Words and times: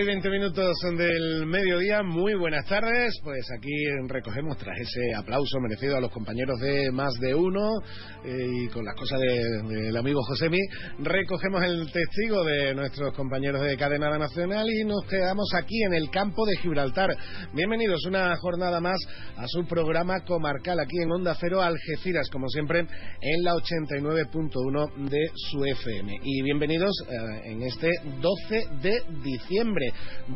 Y 0.00 0.06
20 0.06 0.28
minutos 0.28 0.76
del 0.96 1.46
mediodía, 1.46 2.02
muy 2.02 2.34
buenas 2.34 2.66
tardes. 2.66 3.14
Pues 3.22 3.46
aquí 3.56 3.70
recogemos, 4.08 4.56
tras 4.56 4.76
ese 4.80 5.14
aplauso 5.14 5.60
merecido 5.60 5.96
a 5.96 6.00
los 6.00 6.10
compañeros 6.10 6.58
de 6.58 6.90
Más 6.90 7.12
de 7.20 7.32
Uno 7.32 7.60
eh, 8.24 8.46
y 8.64 8.68
con 8.68 8.84
las 8.84 8.96
cosas 8.96 9.20
del 9.20 9.96
amigo 9.96 10.20
Josemi, 10.24 10.58
recogemos 10.98 11.62
el 11.62 11.92
testigo 11.92 12.42
de 12.42 12.74
nuestros 12.74 13.14
compañeros 13.14 13.62
de 13.62 13.76
Cadena 13.76 14.18
Nacional 14.18 14.68
y 14.68 14.84
nos 14.84 15.04
quedamos 15.04 15.48
aquí 15.54 15.80
en 15.84 15.94
el 15.94 16.10
campo 16.10 16.44
de 16.44 16.56
Gibraltar. 16.56 17.16
Bienvenidos 17.52 18.04
una 18.06 18.34
jornada 18.36 18.80
más 18.80 18.98
a 19.36 19.46
su 19.46 19.64
programa 19.64 20.24
comarcal 20.24 20.80
aquí 20.80 21.02
en 21.02 21.12
Onda 21.12 21.36
Cero 21.38 21.62
Algeciras, 21.62 22.28
como 22.32 22.48
siempre 22.48 22.80
en 22.80 23.44
la 23.44 23.52
89.1 23.52 25.08
de 25.08 25.30
su 25.34 25.64
FM. 25.64 26.18
Y 26.24 26.42
bienvenidos 26.42 26.90
eh, 27.06 27.52
en 27.52 27.62
este 27.62 27.90
12 28.20 28.68
de 28.82 29.02
diciembre 29.22 29.83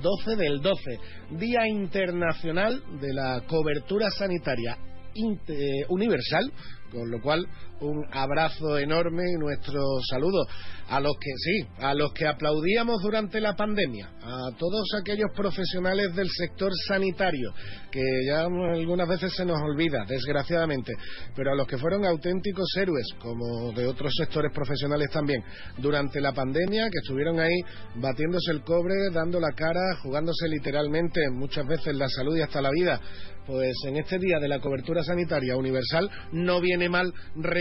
12 0.00 0.36
del 0.36 0.60
12, 0.60 1.00
Día 1.38 1.66
Internacional 1.66 2.82
de 3.00 3.12
la 3.12 3.42
Cobertura 3.46 4.10
Sanitaria 4.10 4.78
eh, 5.14 5.84
Universal, 5.88 6.52
con 6.90 7.10
lo 7.10 7.20
cual 7.20 7.46
un 7.80 8.04
abrazo 8.12 8.78
enorme 8.78 9.22
y 9.34 9.38
nuestro 9.38 9.80
saludo 10.08 10.46
a 10.88 11.00
los 11.00 11.12
que 11.20 11.30
sí, 11.36 11.68
a 11.78 11.94
los 11.94 12.12
que 12.12 12.26
aplaudíamos 12.26 13.02
durante 13.02 13.40
la 13.40 13.54
pandemia, 13.54 14.10
a 14.22 14.56
todos 14.56 14.88
aquellos 15.00 15.30
profesionales 15.36 16.14
del 16.14 16.28
sector 16.30 16.72
sanitario, 16.86 17.52
que 17.90 18.02
ya 18.26 18.46
algunas 18.46 19.08
veces 19.08 19.34
se 19.34 19.44
nos 19.44 19.60
olvida, 19.60 20.04
desgraciadamente, 20.08 20.92
pero 21.36 21.52
a 21.52 21.54
los 21.54 21.66
que 21.66 21.76
fueron 21.76 22.04
auténticos 22.04 22.68
héroes, 22.76 23.06
como 23.20 23.72
de 23.72 23.86
otros 23.86 24.14
sectores 24.16 24.52
profesionales 24.52 25.10
también, 25.10 25.42
durante 25.76 26.20
la 26.20 26.32
pandemia, 26.32 26.88
que 26.90 26.98
estuvieron 27.02 27.38
ahí 27.38 27.60
batiéndose 27.96 28.52
el 28.52 28.62
cobre, 28.62 28.94
dando 29.12 29.38
la 29.40 29.52
cara, 29.54 29.96
jugándose 30.02 30.48
literalmente 30.48 31.20
muchas 31.30 31.66
veces 31.66 31.94
la 31.94 32.08
salud 32.08 32.36
y 32.36 32.42
hasta 32.42 32.62
la 32.62 32.70
vida, 32.70 33.00
pues 33.48 33.74
en 33.86 33.96
este 33.96 34.18
día 34.18 34.38
de 34.38 34.48
la 34.48 34.60
cobertura 34.60 35.02
sanitaria 35.02 35.56
universal 35.56 36.10
no 36.32 36.60
viene 36.60 36.90
mal 36.90 37.12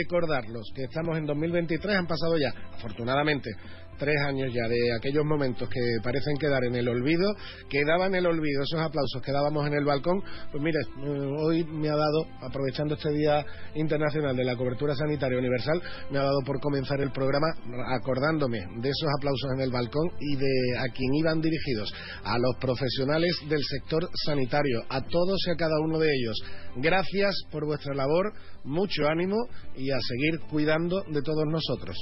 recordarlos, 0.08 0.72
que 0.74 0.84
estamos 0.84 1.18
en 1.18 1.26
2023, 1.26 1.98
han 1.98 2.08
pasado 2.08 2.38
ya, 2.38 2.50
afortunadamente, 2.76 3.52
tres 3.98 4.16
años 4.26 4.52
ya 4.54 4.68
de 4.68 4.96
aquellos 4.96 5.26
momentos 5.26 5.70
que 5.70 5.82
parecen 6.04 6.38
quedar 6.38 6.64
en 6.64 6.76
el 6.76 6.88
olvido, 6.88 7.36
quedaban 7.70 8.14
en 8.14 8.20
el 8.20 8.26
olvido 8.28 8.64
esos 8.64 8.80
aplausos 8.80 9.22
que 9.24 9.32
dábamos 9.32 9.68
en 9.68 9.74
el 9.74 9.86
balcón, 9.86 10.22
pues 10.52 10.64
mire, 10.64 10.80
eh, 10.80 11.36
hoy 11.40 11.64
me 11.66 11.90
ha 11.90 11.96
dado, 11.96 12.26
aprovechando 12.42 12.96
este 12.96 13.12
Día 13.12 13.46
Internacional 13.76 14.36
de 14.36 14.44
la 14.44 14.56
Cobertura 14.56 14.96
Sanitaria 14.96 15.38
Universal, 15.38 15.82
me 16.12 16.20
ha 16.20 16.24
dado 16.24 16.40
por 16.46 16.60
comenzar 16.60 17.00
el 17.02 17.12
programa 17.12 17.48
acordándome 17.96 18.60
de 18.60 18.90
esos 18.90 19.10
aplausos 19.18 19.52
en 19.56 19.62
el 19.62 19.72
balcón 19.72 20.10
y 20.20 20.36
de 20.36 20.78
a 20.80 20.94
quien 20.94 21.14
iban 21.16 21.42
dirigidos, 21.42 21.94
a 22.24 22.38
los 22.38 22.56
profesionales 22.60 23.36
del 23.50 23.62
sector 23.64 24.10
sanitario, 24.26 24.84
a 24.90 25.02
todos 25.02 25.40
y 25.48 25.52
a 25.52 25.56
cada 25.56 25.80
uno 25.84 26.00
de 26.00 26.08
ellos. 26.08 26.38
Gracias 26.78 27.36
por 27.52 27.66
vuestra 27.66 27.94
labor, 27.94 28.34
mucho 28.64 29.08
ánimo 29.08 29.38
y 29.76 29.92
a 29.92 29.98
seguir 30.00 30.40
cuidando 30.50 31.02
de 31.10 31.22
todos 31.22 31.46
nosotros. 31.48 31.98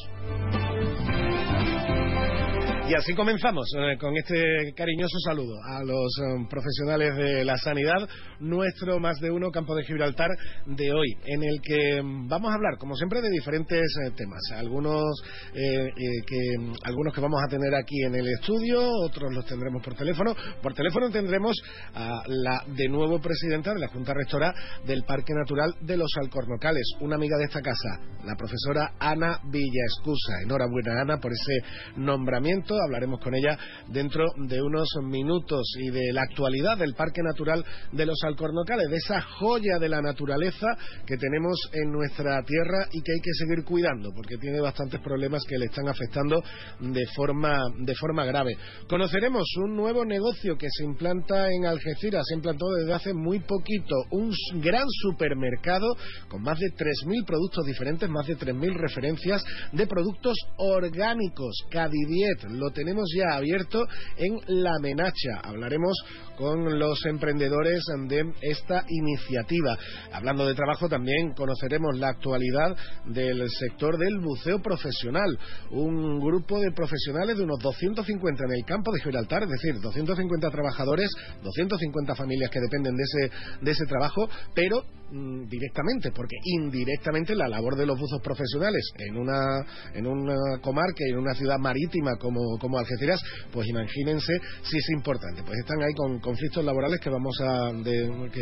Y 2.87 2.93
así 2.93 3.15
comenzamos 3.15 3.65
eh, 3.79 3.97
con 3.97 4.15
este 4.15 4.71
cariñoso 4.75 5.17
saludo 5.25 5.55
a 5.63 5.83
los 5.83 6.15
eh, 6.19 6.45
profesionales 6.47 7.15
de 7.17 7.43
la 7.43 7.57
sanidad, 7.57 8.07
nuestro 8.39 8.99
más 8.99 9.19
de 9.19 9.31
uno 9.31 9.49
campo 9.49 9.73
de 9.73 9.83
Gibraltar 9.85 10.29
de 10.67 10.93
hoy, 10.93 11.17
en 11.25 11.41
el 11.43 11.61
que 11.63 12.03
mm, 12.03 12.27
vamos 12.27 12.51
a 12.51 12.53
hablar, 12.53 12.77
como 12.77 12.95
siempre, 12.95 13.21
de 13.21 13.31
diferentes 13.31 13.81
eh, 13.81 14.11
temas. 14.15 14.39
Algunos, 14.55 15.03
que, 15.51 16.39
algunos 16.83 17.11
que 17.11 17.21
vamos 17.21 17.41
a 17.43 17.49
tener 17.49 17.73
aquí 17.73 18.03
en 18.03 18.13
el 18.13 18.27
estudio, 18.27 18.87
otros 19.03 19.33
los 19.33 19.47
tendremos 19.47 19.81
por 19.81 19.95
teléfono. 19.95 20.35
Por 20.61 20.75
teléfono 20.75 21.09
tendremos 21.09 21.55
a 21.95 22.21
la 22.27 22.63
de 22.67 22.87
nuevo 22.87 23.19
presidenta 23.19 23.73
de 23.73 23.79
la 23.79 23.87
Junta 23.87 24.13
Rectora 24.13 24.53
del 24.85 25.03
Parque 25.07 25.33
Natural 25.33 25.73
de 25.81 25.97
los 25.97 26.11
Alcornocales, 26.21 26.85
una 27.01 27.15
amiga 27.15 27.35
de 27.37 27.45
esta 27.45 27.61
casa, 27.61 27.99
la 28.23 28.35
profesora 28.35 28.93
Ana 28.99 29.39
Villaescusa. 29.45 30.43
Enhorabuena, 30.43 31.01
Ana, 31.01 31.17
por 31.17 31.31
ese 31.31 31.97
nombramiento 31.97 32.74
hablaremos 32.83 33.19
con 33.19 33.35
ella 33.35 33.57
dentro 33.87 34.25
de 34.37 34.61
unos 34.61 34.89
minutos 35.03 35.63
y 35.79 35.89
de 35.89 36.13
la 36.13 36.21
actualidad 36.21 36.77
del 36.77 36.93
Parque 36.95 37.21
Natural 37.23 37.63
de 37.91 38.05
los 38.05 38.17
Alcornocales, 38.23 38.89
de 38.89 38.97
esa 38.97 39.21
joya 39.21 39.77
de 39.79 39.89
la 39.89 40.01
naturaleza 40.01 40.67
que 41.05 41.17
tenemos 41.17 41.57
en 41.73 41.91
nuestra 41.91 42.41
tierra 42.43 42.87
y 42.91 43.01
que 43.01 43.11
hay 43.11 43.21
que 43.21 43.33
seguir 43.33 43.63
cuidando 43.63 44.09
porque 44.15 44.37
tiene 44.37 44.61
bastantes 44.61 44.99
problemas 45.01 45.43
que 45.47 45.57
le 45.57 45.65
están 45.65 45.87
afectando 45.87 46.41
de 46.79 47.05
forma, 47.15 47.63
de 47.79 47.95
forma 47.95 48.25
grave. 48.25 48.57
Conoceremos 48.87 49.45
un 49.63 49.75
nuevo 49.75 50.05
negocio 50.05 50.57
que 50.57 50.67
se 50.69 50.83
implanta 50.83 51.51
en 51.51 51.65
Algeciras, 51.65 52.23
se 52.27 52.35
implantó 52.35 52.67
desde 52.73 52.93
hace 52.93 53.13
muy 53.13 53.39
poquito, 53.39 53.95
un 54.11 54.31
gran 54.61 54.85
supermercado 54.87 55.95
con 56.27 56.41
más 56.41 56.59
de 56.59 56.67
3.000 56.67 57.25
productos 57.25 57.65
diferentes, 57.65 58.09
más 58.09 58.27
de 58.27 58.37
3.000 58.37 58.73
referencias 58.75 59.43
de 59.71 59.87
productos 59.87 60.35
orgánicos, 60.57 61.55
Cadidiet, 61.69 62.43
lo 62.65 62.71
tenemos 62.71 63.07
ya 63.15 63.35
abierto 63.35 63.85
en 64.17 64.39
La 64.63 64.79
Menacha. 64.81 65.39
Hablaremos 65.43 65.93
con 66.35 66.79
los 66.79 67.05
emprendedores 67.05 67.83
de 68.07 68.33
esta 68.41 68.83
iniciativa. 68.89 69.77
Hablando 70.11 70.45
de 70.45 70.55
trabajo, 70.55 70.89
también 70.89 71.33
conoceremos 71.33 71.97
la 71.97 72.09
actualidad 72.09 72.75
del 73.05 73.49
sector 73.49 73.97
del 73.97 74.19
buceo 74.19 74.61
profesional. 74.61 75.37
Un 75.71 76.19
grupo 76.19 76.59
de 76.59 76.71
profesionales 76.71 77.37
de 77.37 77.43
unos 77.43 77.59
250 77.59 78.43
en 78.45 78.53
el 78.53 78.65
campo 78.65 78.91
de 78.91 79.01
Gibraltar, 79.01 79.43
es 79.43 79.49
decir, 79.49 79.79
250 79.81 80.49
trabajadores, 80.49 81.09
250 81.43 82.15
familias 82.15 82.49
que 82.49 82.59
dependen 82.59 82.95
de 82.95 83.03
ese, 83.03 83.31
de 83.61 83.71
ese 83.71 83.85
trabajo, 83.85 84.27
pero 84.53 84.83
mm, 85.11 85.47
directamente, 85.47 86.11
porque 86.11 86.35
indirectamente 86.43 87.35
la 87.35 87.47
labor 87.47 87.75
de 87.77 87.85
los 87.85 87.99
buzos 87.99 88.21
profesionales 88.21 88.91
en 88.97 89.17
una, 89.17 89.65
en 89.93 90.07
una 90.07 90.59
comarca 90.61 91.03
y 91.05 91.11
en 91.11 91.19
una 91.19 91.33
ciudad 91.33 91.59
marítima 91.59 92.15
como, 92.19 92.54
como 92.57 92.77
Algeciras, 92.77 93.19
pues 93.51 93.67
imagínense 93.67 94.33
si 94.63 94.77
es 94.77 94.89
importante. 94.89 95.43
Pues 95.43 95.59
están 95.59 95.81
ahí 95.81 95.93
con 95.95 96.19
conflictos 96.19 96.63
laborales 96.63 96.99
que 96.99 97.09
vamos 97.09 97.35
a, 97.41 97.71
que 97.83 98.41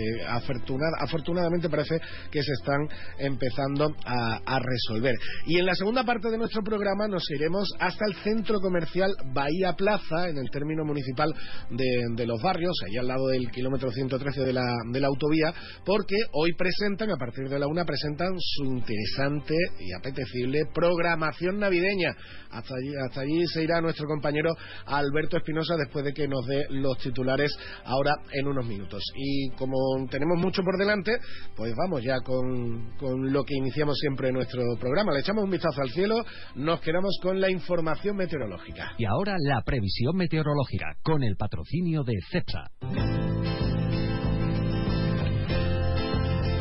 afortunadamente 0.99 1.69
parece 1.69 1.99
que 2.31 2.41
se 2.41 2.51
están 2.51 2.87
empezando 3.17 3.93
a, 4.05 4.59
resolver. 4.59 5.15
Y 5.45 5.59
en 5.59 5.65
la 5.65 5.75
segunda 5.75 6.03
parte 6.03 6.29
de 6.29 6.37
nuestro 6.37 6.61
programa 6.63 7.07
nos 7.07 7.23
iremos 7.31 7.67
hasta 7.79 8.05
el 8.07 8.15
centro 8.15 8.59
comercial 8.59 9.13
Bahía 9.33 9.73
Plaza, 9.73 10.29
en 10.29 10.37
el 10.37 10.49
término 10.51 10.85
municipal 10.85 11.33
de, 11.69 12.25
los 12.25 12.41
barrios, 12.41 12.73
ahí 12.85 12.97
al 12.97 13.07
lado 13.07 13.27
del 13.27 13.49
kilómetro 13.51 13.91
113 13.91 14.41
de 14.41 14.53
la, 14.53 14.63
de 14.91 14.99
la 14.99 15.07
autovía, 15.07 15.53
porque 15.85 16.15
hoy 16.31 16.53
presentan, 16.53 17.11
a 17.11 17.17
partir 17.17 17.49
de 17.49 17.59
la 17.59 17.67
una, 17.67 17.83
presentan 17.83 18.33
su 18.39 18.63
interesante 18.65 19.55
y 19.79 19.93
apetecible 19.93 20.61
programación 20.73 21.59
navideña. 21.59 22.15
Hasta 22.51 22.75
allí, 22.75 22.95
hasta 22.95 23.21
allí 23.21 23.45
se 23.47 23.63
irá 23.63 23.81
nuestro 23.81 24.02
compañero 24.07 24.51
Alberto 24.85 25.37
Espinosa 25.37 25.75
después 25.77 26.05
de 26.05 26.13
que 26.13 26.27
nos 26.27 26.45
dé 26.45 26.65
los 26.69 26.97
titulares 26.97 27.51
ahora 27.85 28.15
en 28.31 28.47
unos 28.47 28.65
minutos. 28.65 29.01
Y 29.15 29.49
como 29.51 29.77
tenemos 30.09 30.37
mucho 30.37 30.61
por 30.63 30.77
delante, 30.77 31.17
pues 31.55 31.73
vamos 31.75 32.03
ya 32.03 32.19
con, 32.21 32.95
con 32.97 33.31
lo 33.31 33.43
que 33.43 33.55
iniciamos 33.55 33.97
siempre 33.99 34.29
en 34.29 34.35
nuestro 34.35 34.61
programa. 34.79 35.13
Le 35.13 35.19
echamos 35.19 35.43
un 35.43 35.51
vistazo 35.51 35.81
al 35.81 35.89
cielo, 35.89 36.15
nos 36.55 36.81
quedamos 36.81 37.17
con 37.21 37.39
la 37.39 37.49
información 37.49 38.15
meteorológica. 38.15 38.93
Y 38.97 39.05
ahora 39.05 39.35
la 39.39 39.61
previsión 39.63 40.15
meteorológica 40.15 40.97
con 41.03 41.23
el 41.23 41.35
patrocinio 41.35 42.03
de 42.03 42.15
CEPSA. 42.31 43.72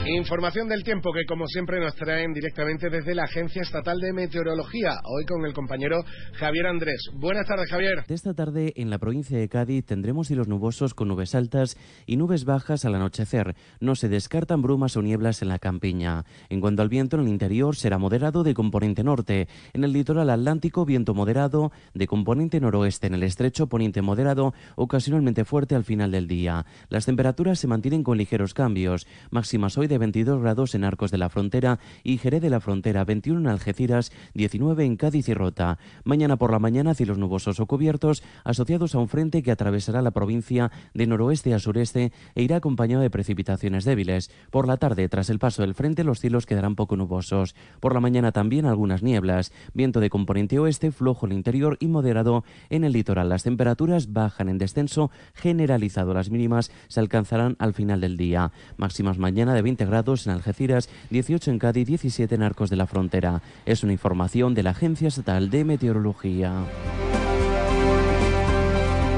Información 0.04 0.66
del 0.66 0.82
tiempo 0.82 1.12
que 1.12 1.24
como 1.26 1.46
siempre 1.46 1.78
nos 1.78 1.94
traen 1.94 2.32
directamente 2.32 2.90
desde 2.90 3.14
la 3.14 3.22
Agencia 3.22 3.62
Estatal 3.62 4.00
de 4.00 4.12
Meteorología, 4.12 4.96
hoy 5.04 5.24
con 5.24 5.46
el 5.46 5.52
compañero 5.52 6.02
Javier 6.32 6.66
Andrés. 6.66 7.08
Buenas 7.14 7.46
tardes, 7.46 7.70
Javier. 7.70 8.04
Esta 8.08 8.34
tarde 8.34 8.72
en 8.74 8.90
la 8.90 8.98
provincia 8.98 9.38
de 9.38 9.48
Cádiz 9.48 9.86
tendremos 9.86 10.26
cielos 10.26 10.48
nubosos 10.48 10.94
con 10.94 11.06
nubes 11.06 11.36
altas 11.36 11.78
y 12.04 12.16
nubes 12.16 12.44
bajas 12.44 12.84
al 12.84 12.96
anochecer. 12.96 13.54
No 13.78 13.94
se 13.94 14.08
descartan 14.08 14.60
brumas 14.60 14.96
o 14.96 15.02
nieblas 15.02 15.40
en 15.40 15.48
la 15.48 15.60
campiña. 15.60 16.24
En 16.48 16.60
cuanto 16.60 16.82
al 16.82 16.88
viento 16.88 17.14
en 17.14 17.22
el 17.22 17.28
interior 17.28 17.76
será 17.76 17.96
moderado 17.96 18.42
de 18.42 18.54
componente 18.54 19.04
norte. 19.04 19.46
En 19.72 19.84
el 19.84 19.92
litoral 19.92 20.30
atlántico 20.30 20.84
viento 20.84 21.14
moderado 21.14 21.70
de 21.94 22.08
componente 22.08 22.58
noroeste. 22.58 23.06
En 23.06 23.14
el 23.14 23.22
estrecho 23.22 23.68
poniente 23.68 24.02
moderado 24.02 24.52
ocasionalmente 24.74 25.44
fuerte 25.44 25.76
al 25.76 25.84
final 25.84 26.10
del 26.10 26.26
día. 26.26 26.66
Las 26.88 27.06
temperaturas 27.06 27.60
se 27.60 27.68
mantienen 27.68 28.02
con 28.02 28.18
ligeros 28.18 28.52
cambios. 28.52 29.06
Máximas 29.30 29.78
hoy 29.78 29.91
de 29.92 29.98
22 29.98 30.40
grados 30.40 30.74
en 30.74 30.84
Arcos 30.84 31.10
de 31.10 31.18
la 31.18 31.28
Frontera 31.28 31.78
y 32.02 32.16
Jerez 32.16 32.40
de 32.40 32.48
la 32.48 32.60
Frontera, 32.60 33.04
21 33.04 33.40
en 33.40 33.46
Algeciras, 33.46 34.10
19 34.32 34.86
en 34.86 34.96
Cádiz 34.96 35.28
y 35.28 35.34
Rota. 35.34 35.78
Mañana 36.04 36.36
por 36.36 36.50
la 36.50 36.58
mañana 36.58 36.94
cielos 36.94 37.18
nubosos 37.18 37.60
o 37.60 37.66
cubiertos 37.66 38.22
asociados 38.42 38.94
a 38.94 38.98
un 38.98 39.08
frente 39.08 39.42
que 39.42 39.50
atravesará 39.50 40.00
la 40.00 40.12
provincia 40.12 40.70
de 40.94 41.06
noroeste 41.06 41.52
a 41.52 41.58
sureste 41.58 42.10
e 42.34 42.42
irá 42.42 42.56
acompañado 42.56 43.02
de 43.02 43.10
precipitaciones 43.10 43.84
débiles. 43.84 44.30
Por 44.50 44.66
la 44.66 44.78
tarde, 44.78 45.08
tras 45.10 45.28
el 45.28 45.38
paso 45.38 45.60
del 45.60 45.74
frente, 45.74 46.04
los 46.04 46.20
cielos 46.20 46.46
quedarán 46.46 46.74
poco 46.74 46.96
nubosos. 46.96 47.54
Por 47.78 47.92
la 47.92 48.00
mañana 48.00 48.32
también 48.32 48.64
algunas 48.64 49.02
nieblas, 49.02 49.52
viento 49.74 50.00
de 50.00 50.08
componente 50.08 50.58
oeste, 50.58 50.90
flojo 50.90 51.26
el 51.26 51.34
interior 51.34 51.76
y 51.80 51.88
moderado 51.88 52.44
en 52.70 52.84
el 52.84 52.92
litoral. 52.92 53.28
Las 53.28 53.42
temperaturas 53.42 54.12
bajan 54.14 54.48
en 54.48 54.56
descenso 54.56 55.10
generalizado. 55.34 56.14
Las 56.14 56.30
mínimas 56.30 56.72
se 56.88 57.00
alcanzarán 57.00 57.56
al 57.58 57.74
final 57.74 58.00
del 58.00 58.16
día. 58.16 58.52
Máximas 58.78 59.18
mañana 59.18 59.52
de 59.52 59.60
20 59.60 59.81
grados 59.88 60.26
en 60.26 60.32
Algeciras, 60.32 60.88
18 61.10 61.50
en 61.50 61.58
Cádiz, 61.58 61.86
17 61.86 62.34
en 62.34 62.42
Arcos 62.42 62.70
de 62.70 62.76
la 62.76 62.86
Frontera. 62.86 63.42
Es 63.66 63.82
una 63.82 63.92
información 63.92 64.54
de 64.54 64.62
la 64.62 64.70
Agencia 64.70 65.08
Estatal 65.08 65.50
de 65.50 65.64
Meteorología. 65.64 66.52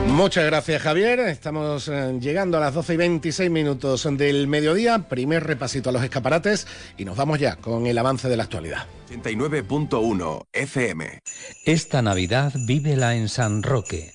Muchas 0.08 0.44
gracias 0.44 0.82
Javier. 0.82 1.19
Estamos 1.20 1.88
eh, 1.88 2.16
llegando 2.20 2.58
a 2.58 2.61
las 2.61 2.75
12 2.75 2.94
y 2.94 2.96
26 2.96 3.50
minutos 3.50 4.08
del 4.16 4.46
mediodía. 4.46 5.08
Primer 5.08 5.43
repasito 5.43 5.90
a 5.90 5.93
los 5.93 6.05
escaparates 6.05 6.69
y 6.96 7.05
nos 7.05 7.17
vamos 7.17 7.40
ya 7.40 7.56
con 7.56 7.87
el 7.87 7.99
avance 7.99 8.28
de 8.28 8.37
la 8.37 8.44
actualidad. 8.44 8.87
89.1 9.10 10.46
FM. 10.52 11.19
Esta 11.64 12.00
Navidad 12.02 12.52
vívela 12.67 13.17
en 13.17 13.28
San 13.28 13.62
Roque 13.62 14.14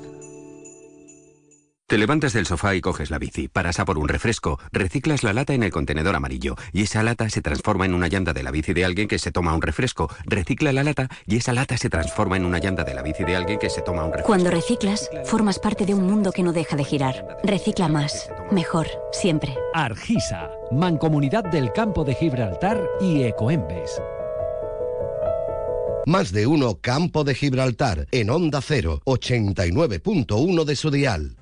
Te 1.91 1.97
levantas 1.97 2.31
del 2.31 2.45
sofá 2.45 2.73
y 2.73 2.79
coges 2.79 3.11
la 3.11 3.19
bici, 3.19 3.49
paras 3.49 3.81
a 3.81 3.83
por 3.83 3.97
un 3.97 4.07
refresco, 4.07 4.57
reciclas 4.71 5.23
la 5.23 5.33
lata 5.33 5.53
en 5.53 5.61
el 5.61 5.71
contenedor 5.71 6.15
amarillo 6.15 6.55
y 6.71 6.83
esa 6.83 7.03
lata 7.03 7.29
se 7.29 7.41
transforma 7.41 7.85
en 7.85 7.93
una 7.93 8.07
llanta 8.07 8.31
de 8.31 8.43
la 8.43 8.51
bici 8.51 8.71
de 8.71 8.85
alguien 8.85 9.09
que 9.09 9.19
se 9.19 9.33
toma 9.33 9.53
un 9.53 9.61
refresco, 9.61 10.09
recicla 10.23 10.71
la 10.71 10.85
lata 10.85 11.09
y 11.27 11.35
esa 11.35 11.51
lata 11.51 11.75
se 11.75 11.89
transforma 11.89 12.37
en 12.37 12.45
una 12.45 12.59
llanta 12.59 12.85
de 12.85 12.93
la 12.93 13.01
bici 13.01 13.25
de 13.25 13.35
alguien 13.35 13.59
que 13.59 13.69
se 13.69 13.81
toma 13.81 14.05
un 14.05 14.11
refresco. 14.11 14.27
Cuando 14.27 14.49
reciclas, 14.49 15.09
formas 15.25 15.59
parte 15.59 15.85
de 15.85 15.93
un 15.93 16.07
mundo 16.07 16.31
que 16.31 16.43
no 16.43 16.53
deja 16.53 16.77
de 16.77 16.85
girar. 16.85 17.27
Recicla 17.43 17.89
más, 17.89 18.29
mejor, 18.51 18.87
siempre. 19.11 19.53
Argisa, 19.73 20.49
Mancomunidad 20.71 21.43
del 21.43 21.73
Campo 21.73 22.05
de 22.05 22.15
Gibraltar 22.15 22.87
y 23.01 23.23
Ecoembes. 23.23 24.01
Más 26.05 26.31
de 26.31 26.47
uno 26.47 26.79
Campo 26.79 27.25
de 27.25 27.35
Gibraltar 27.35 28.07
en 28.11 28.29
Onda 28.29 28.61
0, 28.61 29.01
89.1 29.03 30.63
de 30.63 30.75
su 30.77 30.89
dial. 30.89 31.35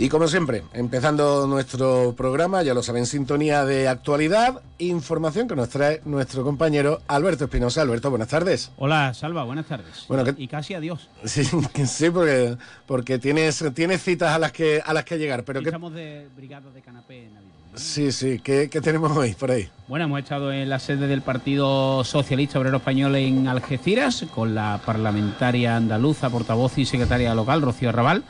Y 0.00 0.08
como 0.08 0.28
siempre, 0.28 0.62
empezando 0.72 1.46
nuestro 1.46 2.14
programa, 2.16 2.62
ya 2.62 2.72
lo 2.72 2.82
saben, 2.82 3.04
sintonía 3.04 3.66
de 3.66 3.86
actualidad, 3.86 4.62
información 4.78 5.46
que 5.46 5.54
nos 5.54 5.68
trae 5.68 6.00
nuestro 6.06 6.42
compañero 6.42 7.02
Alberto 7.06 7.44
Espinosa. 7.44 7.82
Alberto, 7.82 8.08
buenas 8.08 8.28
tardes. 8.28 8.72
Hola, 8.78 9.12
Salva, 9.12 9.44
buenas 9.44 9.66
tardes. 9.66 10.06
Bueno, 10.08 10.24
y 10.38 10.48
casi 10.48 10.72
adiós. 10.72 11.10
Sí, 11.26 11.44
sí 11.84 12.08
porque, 12.08 12.56
porque 12.86 13.18
tienes, 13.18 13.62
tienes 13.74 14.02
citas 14.02 14.34
a 14.34 14.38
las 14.38 14.52
que 14.52 14.80
a 14.82 14.94
las 14.94 15.04
que 15.04 15.18
llegar. 15.18 15.44
Pero 15.44 15.60
Estamos 15.60 15.92
de 15.92 16.30
brigada 16.34 16.70
de 16.70 16.80
canapé 16.80 17.28
navideño. 17.28 17.49
Sí, 17.74 18.10
sí, 18.10 18.40
¿Qué, 18.42 18.68
tenemos 18.68 19.16
hoy 19.16 19.34
por 19.34 19.52
ahí? 19.52 19.68
Bueno, 19.86 20.06
hemos 20.06 20.18
estado 20.18 20.52
en 20.52 20.68
la 20.68 20.80
sede 20.80 21.06
del 21.06 21.22
Partido 21.22 22.02
Socialista 22.02 22.58
Obrero 22.58 22.78
Español 22.78 23.14
en 23.14 23.46
Algeciras 23.46 24.26
con 24.34 24.54
la 24.54 24.80
parlamentaria 24.84 25.76
andaluza, 25.76 26.30
portavoz 26.30 26.78
y 26.78 26.84
secretaria 26.84 27.32
local, 27.32 27.62
Rocío 27.62 27.90
Arrabal 27.90 28.24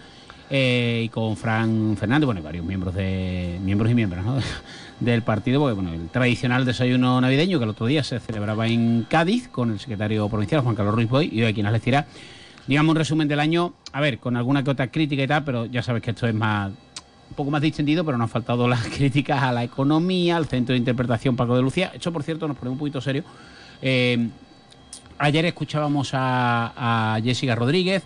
eh, 0.51 1.03
y 1.07 1.09
con 1.09 1.39
Fran 1.39 1.97
Fernández, 1.97 2.27
bueno, 2.27 2.41
y 2.41 2.45
varios 2.45 2.67
miembros 2.67 2.95
de 2.95 3.59
miembros 3.63 3.91
y 3.91 3.95
miembros 3.95 4.45
del 5.01 5.23
partido, 5.23 5.61
porque 5.61 5.75
bueno, 5.75 5.95
el 5.95 6.11
tradicional 6.11 6.67
desayuno 6.67 7.19
navideño 7.21 7.59
que 7.59 7.65
el 7.65 7.71
otro 7.71 7.87
día 7.87 8.05
se 8.05 8.21
celebraba 8.21 8.67
en 8.67 9.07
Cádiz 9.09 9.49
con 9.49 9.71
el 9.71 9.81
secretario 9.81 10.29
provincial 10.29 10.61
Juan 10.61 10.77
Carlos 10.77 10.95
Ruiz 10.95 11.09
Boy 11.09 11.31
y 11.33 11.43
hoy 11.43 11.49
aquí 11.49 11.61
en 11.61 11.67
Algeciras, 11.67 12.05
digamos 12.67 12.91
un 12.91 12.97
resumen 12.97 13.27
del 13.27 13.41
año, 13.41 13.73
a 13.93 14.03
ver, 14.03 14.19
con 14.19 14.37
alguna 14.37 14.63
que 14.63 14.71
otra 14.71 14.91
crítica 14.91 15.23
y 15.23 15.27
tal, 15.27 15.45
pero 15.45 15.65
ya 15.65 15.83
sabes 15.83 16.03
que 16.03 16.11
esto 16.11 16.27
es 16.27 16.35
más 16.35 16.73
un 17.31 17.37
poco 17.37 17.51
más 17.51 17.63
distendido, 17.63 18.05
pero 18.05 18.19
no 18.19 18.25
han 18.25 18.31
faltado 18.31 18.69
las 18.69 18.87
críticas 18.97 19.43
a 19.43 19.53
la 19.53 19.65
economía, 19.65 20.37
al 20.37 20.47
centro 20.47 20.73
de 20.73 20.79
interpretación 20.79 21.37
Paco 21.37 21.57
de 21.57 21.63
Lucía. 21.63 21.93
Esto, 21.95 22.13
por 22.13 22.23
cierto, 22.23 22.47
nos 22.47 22.57
pone 22.57 22.71
un 22.71 22.79
poquito 22.79 23.01
serio. 23.01 23.25
Eh, 23.81 24.29
ayer 25.19 25.47
escuchábamos 25.47 26.11
a, 26.13 27.15
a 27.15 27.21
Jessica 27.23 27.55
Rodríguez, 27.55 28.05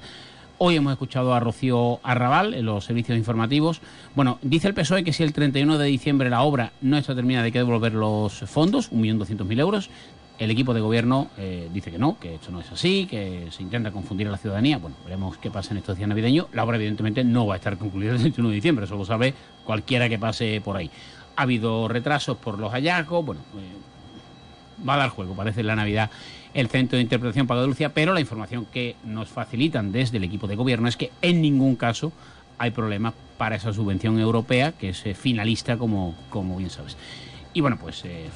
Hoy 0.57 0.77
hemos 0.77 0.93
escuchado 0.93 1.35
a 1.35 1.41
Rocío 1.41 1.99
Arrabal 2.05 2.55
en 2.55 2.65
los 2.65 2.85
servicios 2.85 3.19
informativos. 3.19 3.81
Bueno, 4.15 4.39
dice 4.41 4.69
el 4.69 4.75
PSOE 4.75 5.03
que 5.03 5.13
si 5.13 5.25
el 5.25 5.33
31 5.33 5.79
de 5.79 5.87
diciembre 5.87 6.31
la 6.31 6.43
obra 6.43 6.73
no 6.81 6.97
está 6.97 7.13
terminada 7.13 7.45
hay 7.45 7.53
que 7.53 7.59
devolver 7.59 7.93
los 7.93 8.35
fondos, 8.47 8.93
1.200.000 8.93 9.59
euros. 9.59 9.91
El 10.39 10.51
equipo 10.51 10.75
de 10.75 10.81
gobierno 10.81 11.29
eh, 11.39 11.69
dice 11.73 11.93
que 11.93 11.99
no, 11.99 12.19
que 12.19 12.35
esto 12.35 12.51
no 12.51 12.61
es 12.61 12.71
así, 12.73 13.07
que 13.07 13.49
se 13.51 13.63
intenta 13.63 13.93
confundir 13.93 14.27
a 14.27 14.31
la 14.33 14.37
ciudadanía. 14.37 14.79
Bueno, 14.79 14.97
veremos 15.05 15.39
qué 15.39 15.51
pasa 15.51 15.73
en 15.73 15.79
estos 15.79 15.97
días 15.97 16.09
navideños. 16.09 16.47
La 16.53 16.65
obra, 16.65 16.77
evidentemente, 16.77 17.23
no 17.23 17.47
va 17.47 17.55
a 17.55 17.57
estar 17.59 17.79
concluida 17.79 18.13
el 18.13 18.19
31 18.21 18.49
de 18.49 18.55
diciembre, 18.55 18.85
eso 18.85 18.97
lo 18.97 19.05
sabe 19.05 19.35
cualquiera 19.65 20.09
que 20.09 20.19
pase 20.19 20.61
por 20.65 20.77
ahí. 20.77 20.91
Ha 21.37 21.43
habido 21.43 21.89
retrasos 21.89 22.37
por 22.37 22.59
los 22.59 22.73
hallazgos, 22.73 23.25
bueno, 23.25 23.43
eh, 23.57 24.87
va 24.87 24.95
a 24.95 24.99
dar 24.99 25.11
juego, 25.11 25.35
parece 25.35 25.63
la 25.63 25.77
Navidad 25.77 26.11
el 26.55 26.69
Centro 26.69 26.97
de 26.97 27.03
Interpretación 27.03 27.49
Lucia, 27.67 27.93
pero 27.93 28.15
la 28.15 28.21
información 28.21 28.65
que 28.73 28.95
nos 29.05 29.29
facilitan 29.29 29.91
desde 29.91 30.19
el 30.19 30.25
equipo 30.25 30.47
de 30.47 30.55
gobierno 30.55 30.89
es 30.89 30.97
que 30.97 31.11
en 31.21 31.43
ningún 31.43 31.75
caso 31.75 32.13
hay 32.59 32.71
problema 32.71 33.13
para 33.37 33.57
esa 33.57 33.73
subvención 33.73 34.19
europea, 34.21 34.73
que 34.73 34.91
es 34.91 35.05
finalista, 35.19 35.77
como, 35.77 36.15
como 36.31 36.57
bien 36.57 36.71
sabes. 36.71 36.97
Y 37.55 37.61
bueno, 37.61 37.79
pues 37.81 38.05
eh, 38.05 38.29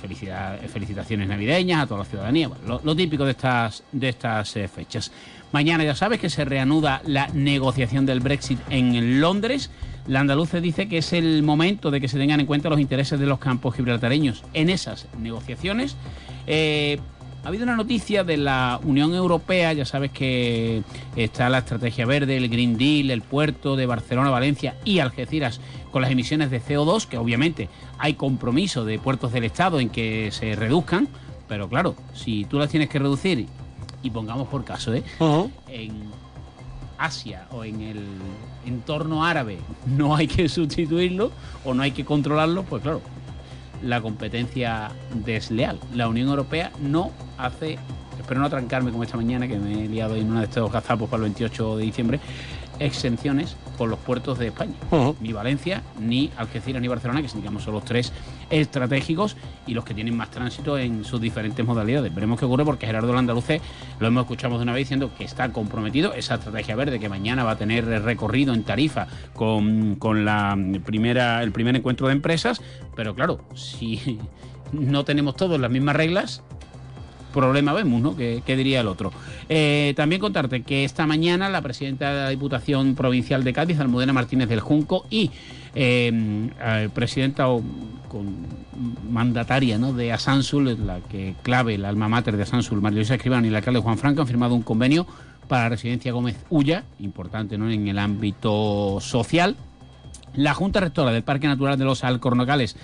felicitaciones 0.72 1.28
navideñas 1.28 1.82
a 1.82 1.86
toda 1.88 1.98
la 2.00 2.04
ciudadanía, 2.06 2.48
lo, 2.66 2.96
típico 2.96 3.24
de 3.24 3.32
estas, 3.32 3.82
de 3.90 4.08
estas 4.10 4.56
eh, 4.56 4.68
fechas. 4.68 5.10
Mañana 5.50 5.82
ya 5.82 5.96
sabes 5.96 6.20
que 6.20 6.30
se 6.30 6.44
reanuda 6.44 7.02
la 7.04 7.26
negociación 7.34 8.06
del 8.06 8.20
Brexit 8.20 8.60
en 8.70 9.20
Londres. 9.20 9.70
La 10.06 10.20
andaluza 10.20 10.60
dice 10.60 10.88
que 10.88 10.98
es 10.98 11.12
el 11.12 11.42
momento 11.42 11.90
de 11.90 12.00
que 12.00 12.06
se 12.06 12.16
tengan 12.16 12.38
en 12.38 12.46
cuenta 12.46 12.70
los 12.70 12.78
intereses 12.78 13.18
de 13.18 13.26
los 13.26 13.40
campos 13.40 13.74
gibraltareños 13.74 14.44
en 14.54 14.70
esas 14.70 15.08
negociaciones. 15.18 15.96
Ha 17.48 17.50
habido 17.50 17.64
una 17.64 17.76
noticia 17.76 18.24
de 18.24 18.36
la 18.36 18.78
Unión 18.84 19.14
Europea, 19.14 19.72
ya 19.72 19.86
sabes 19.86 20.10
que 20.10 20.82
está 21.16 21.48
la 21.48 21.60
estrategia 21.60 22.04
verde, 22.04 22.36
el 22.36 22.50
Green 22.50 22.76
Deal, 22.76 23.10
el 23.10 23.22
puerto 23.22 23.74
de 23.74 23.86
Barcelona, 23.86 24.28
Valencia 24.28 24.76
y 24.84 24.98
Algeciras 24.98 25.58
con 25.90 26.02
las 26.02 26.10
emisiones 26.10 26.50
de 26.50 26.60
CO2, 26.60 27.06
que 27.06 27.16
obviamente 27.16 27.70
hay 27.96 28.12
compromiso 28.16 28.84
de 28.84 28.98
puertos 28.98 29.32
del 29.32 29.44
Estado 29.44 29.80
en 29.80 29.88
que 29.88 30.30
se 30.30 30.56
reduzcan, 30.56 31.08
pero 31.48 31.70
claro, 31.70 31.96
si 32.12 32.44
tú 32.44 32.58
las 32.58 32.68
tienes 32.68 32.90
que 32.90 32.98
reducir, 32.98 33.46
y 34.02 34.10
pongamos 34.10 34.48
por 34.48 34.66
caso, 34.66 34.92
¿eh? 34.92 35.02
en 35.68 36.02
Asia 36.98 37.46
o 37.50 37.64
en 37.64 37.80
el 37.80 38.04
entorno 38.66 39.24
árabe 39.24 39.56
no 39.86 40.14
hay 40.14 40.26
que 40.26 40.50
sustituirlo 40.50 41.32
o 41.64 41.72
no 41.72 41.82
hay 41.82 41.92
que 41.92 42.04
controlarlo, 42.04 42.64
pues 42.64 42.82
claro, 42.82 43.00
la 43.82 44.00
competencia 44.00 44.90
desleal. 45.24 45.78
La 45.94 46.08
Unión 46.08 46.28
Europea 46.28 46.72
no 46.80 47.12
hace, 47.36 47.78
espero 48.18 48.40
no 48.40 48.46
atrancarme 48.46 48.90
como 48.90 49.02
esta 49.02 49.16
mañana, 49.16 49.48
que 49.48 49.58
me 49.58 49.84
he 49.84 49.88
liado 49.88 50.16
en 50.16 50.30
uno 50.30 50.40
de 50.40 50.46
estos 50.46 50.70
gazapos 50.70 51.08
para 51.08 51.24
el 51.24 51.30
28 51.30 51.76
de 51.76 51.84
diciembre, 51.84 52.20
exenciones 52.78 53.56
con 53.76 53.90
los 53.90 53.98
puertos 53.98 54.38
de 54.38 54.48
España. 54.48 54.74
Ni 55.20 55.32
Valencia, 55.32 55.82
ni 55.98 56.30
Algeciras, 56.36 56.82
ni 56.82 56.88
Barcelona, 56.88 57.22
que 57.22 57.28
digamos 57.28 57.62
son 57.62 57.74
los 57.74 57.84
tres 57.84 58.12
estratégicos 58.50 59.36
y 59.66 59.74
los 59.74 59.84
que 59.84 59.94
tienen 59.94 60.16
más 60.16 60.30
tránsito 60.30 60.78
en 60.78 61.04
sus 61.04 61.20
diferentes 61.20 61.64
modalidades. 61.64 62.14
Veremos 62.14 62.38
qué 62.38 62.44
ocurre 62.44 62.64
porque 62.64 62.86
Gerardo 62.86 63.12
Landaluce 63.12 63.60
lo 64.00 64.08
hemos 64.08 64.22
escuchado 64.22 64.56
de 64.56 64.62
una 64.62 64.72
vez 64.72 64.80
diciendo 64.80 65.10
que 65.16 65.24
está 65.24 65.52
comprometido 65.52 66.12
esa 66.14 66.36
estrategia 66.36 66.76
verde 66.76 66.98
que 66.98 67.08
mañana 67.08 67.44
va 67.44 67.52
a 67.52 67.56
tener 67.56 67.84
recorrido 68.02 68.54
en 68.54 68.64
Tarifa 68.64 69.06
con, 69.34 69.96
con 69.96 70.24
la 70.24 70.56
primera, 70.84 71.42
el 71.42 71.52
primer 71.52 71.76
encuentro 71.76 72.08
de 72.08 72.14
empresas, 72.14 72.60
pero 72.96 73.14
claro, 73.14 73.40
si 73.54 74.18
no 74.72 75.04
tenemos 75.04 75.36
todos 75.36 75.60
las 75.60 75.70
mismas 75.70 75.96
reglas, 75.96 76.42
problema 77.38 77.72
vemos, 77.72 78.00
¿no? 78.00 78.16
¿Qué, 78.16 78.42
diría 78.56 78.80
el 78.80 78.88
otro? 78.88 79.12
Eh, 79.48 79.94
también 79.96 80.20
contarte 80.20 80.62
que 80.62 80.84
esta 80.84 81.06
mañana 81.06 81.48
la 81.48 81.62
presidenta 81.62 82.12
de 82.12 82.22
la 82.22 82.28
Diputación 82.30 82.96
Provincial 82.96 83.44
de 83.44 83.52
Cádiz, 83.52 83.78
Almudena 83.78 84.12
Martínez 84.12 84.48
del 84.48 84.60
Junco, 84.60 85.06
y 85.08 85.30
eh, 85.74 86.48
presidenta 86.92 87.48
o 87.48 87.62
mandataria 89.08 89.78
¿no? 89.78 89.92
de 89.92 90.12
Asansul, 90.12 90.76
la 90.84 91.00
que 91.00 91.34
clave, 91.42 91.74
el 91.74 91.84
alma 91.84 92.08
mater 92.08 92.36
de 92.36 92.42
Asansul, 92.42 92.80
María 92.80 92.96
Luisa 92.96 93.14
Escribano 93.14 93.46
y 93.46 93.50
el 93.50 93.56
alcalde 93.56 93.80
Juan 93.80 93.98
Franco 93.98 94.22
han 94.22 94.26
firmado 94.26 94.54
un 94.54 94.62
convenio 94.62 95.06
para 95.46 95.64
la 95.64 95.68
residencia 95.70 96.12
Gómez 96.12 96.36
Ulla, 96.50 96.84
importante 96.98 97.56
¿no? 97.56 97.70
en 97.70 97.86
el 97.86 97.98
ámbito 97.98 98.98
social. 99.00 99.56
La 100.34 100.54
Junta 100.54 100.80
Rectora 100.80 101.12
del 101.12 101.22
Parque 101.22 101.46
Natural 101.46 101.78
de 101.78 101.84
los 101.84 102.04
Alcornocales 102.04 102.76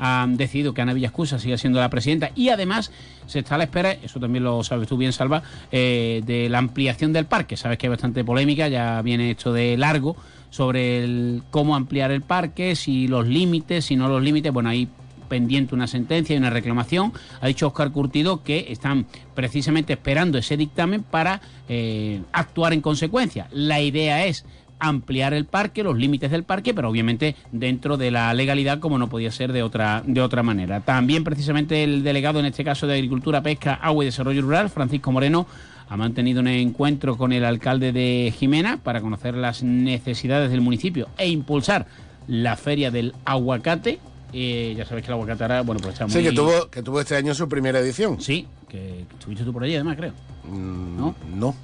han 0.00 0.38
decidido 0.38 0.72
que 0.72 0.80
Ana 0.80 0.94
Villascusa 0.94 1.38
siga 1.38 1.58
siendo 1.58 1.78
la 1.78 1.90
presidenta 1.90 2.30
y 2.34 2.48
además 2.48 2.90
se 3.26 3.40
está 3.40 3.56
a 3.56 3.58
la 3.58 3.64
espera, 3.64 3.92
eso 3.92 4.18
también 4.18 4.42
lo 4.44 4.64
sabes 4.64 4.88
tú 4.88 4.96
bien, 4.96 5.12
Salva, 5.12 5.42
eh, 5.70 6.22
de 6.24 6.48
la 6.48 6.58
ampliación 6.58 7.12
del 7.12 7.26
parque. 7.26 7.58
Sabes 7.58 7.76
que 7.76 7.86
hay 7.86 7.90
bastante 7.90 8.24
polémica, 8.24 8.68
ya 8.68 9.02
viene 9.02 9.30
hecho 9.30 9.52
de 9.52 9.76
largo 9.76 10.16
sobre 10.48 11.04
el, 11.04 11.42
cómo 11.50 11.76
ampliar 11.76 12.10
el 12.12 12.22
parque, 12.22 12.74
si 12.76 13.08
los 13.08 13.28
límites, 13.28 13.84
si 13.84 13.96
no 13.96 14.08
los 14.08 14.22
límites. 14.22 14.52
Bueno, 14.52 14.70
ahí 14.70 14.88
pendiente 15.28 15.74
una 15.74 15.86
sentencia 15.86 16.34
y 16.34 16.38
una 16.38 16.50
reclamación. 16.50 17.12
Ha 17.40 17.46
dicho 17.46 17.66
Oscar 17.68 17.92
Curtido 17.92 18.42
que 18.42 18.66
están 18.70 19.06
precisamente 19.34 19.92
esperando 19.92 20.38
ese 20.38 20.56
dictamen 20.56 21.02
para 21.02 21.40
eh, 21.68 22.22
actuar 22.32 22.72
en 22.72 22.80
consecuencia. 22.80 23.46
La 23.52 23.80
idea 23.80 24.26
es 24.26 24.44
ampliar 24.80 25.34
el 25.34 25.44
parque, 25.44 25.82
los 25.82 25.96
límites 25.96 26.30
del 26.30 26.44
parque, 26.44 26.74
pero 26.74 26.88
obviamente 26.88 27.36
dentro 27.52 27.96
de 27.96 28.10
la 28.10 28.32
legalidad 28.34 28.80
como 28.80 28.98
no 28.98 29.08
podía 29.08 29.30
ser 29.30 29.52
de 29.52 29.62
otra, 29.62 30.02
de 30.04 30.20
otra 30.20 30.42
manera. 30.42 30.80
También 30.80 31.22
precisamente 31.22 31.84
el 31.84 32.02
delegado 32.02 32.40
en 32.40 32.46
este 32.46 32.64
caso 32.64 32.86
de 32.86 32.94
Agricultura, 32.94 33.42
Pesca, 33.42 33.74
Agua 33.74 34.04
y 34.04 34.06
Desarrollo 34.06 34.42
Rural, 34.42 34.70
Francisco 34.70 35.12
Moreno, 35.12 35.46
ha 35.88 35.96
mantenido 35.96 36.40
un 36.40 36.48
encuentro 36.48 37.16
con 37.16 37.32
el 37.32 37.44
alcalde 37.44 37.92
de 37.92 38.32
Jimena 38.36 38.78
para 38.78 39.00
conocer 39.00 39.34
las 39.34 39.62
necesidades 39.62 40.50
del 40.50 40.60
municipio 40.60 41.08
e 41.18 41.28
impulsar 41.28 41.86
la 42.28 42.56
feria 42.56 42.92
del 42.92 43.12
aguacate. 43.24 43.98
Eh, 44.32 44.74
ya 44.76 44.86
sabéis 44.86 45.04
que 45.04 45.10
el 45.10 45.14
aguacate 45.14 45.42
ahora, 45.42 45.62
bueno, 45.62 45.80
pues 45.80 45.94
está 45.94 46.06
muy... 46.06 46.14
Sí, 46.14 46.22
que 46.22 46.32
tuvo, 46.32 46.70
que 46.70 46.82
tuvo 46.82 47.00
este 47.00 47.16
año 47.16 47.34
su 47.34 47.48
primera 47.48 47.80
edición. 47.80 48.20
Sí, 48.20 48.46
que 48.70 49.04
estuviste 49.12 49.44
tú 49.44 49.52
por 49.52 49.64
allí 49.64 49.74
además, 49.74 49.96
creo. 49.96 50.12
Mm, 50.44 50.96
¿No? 50.96 51.14
No. 51.34 51.54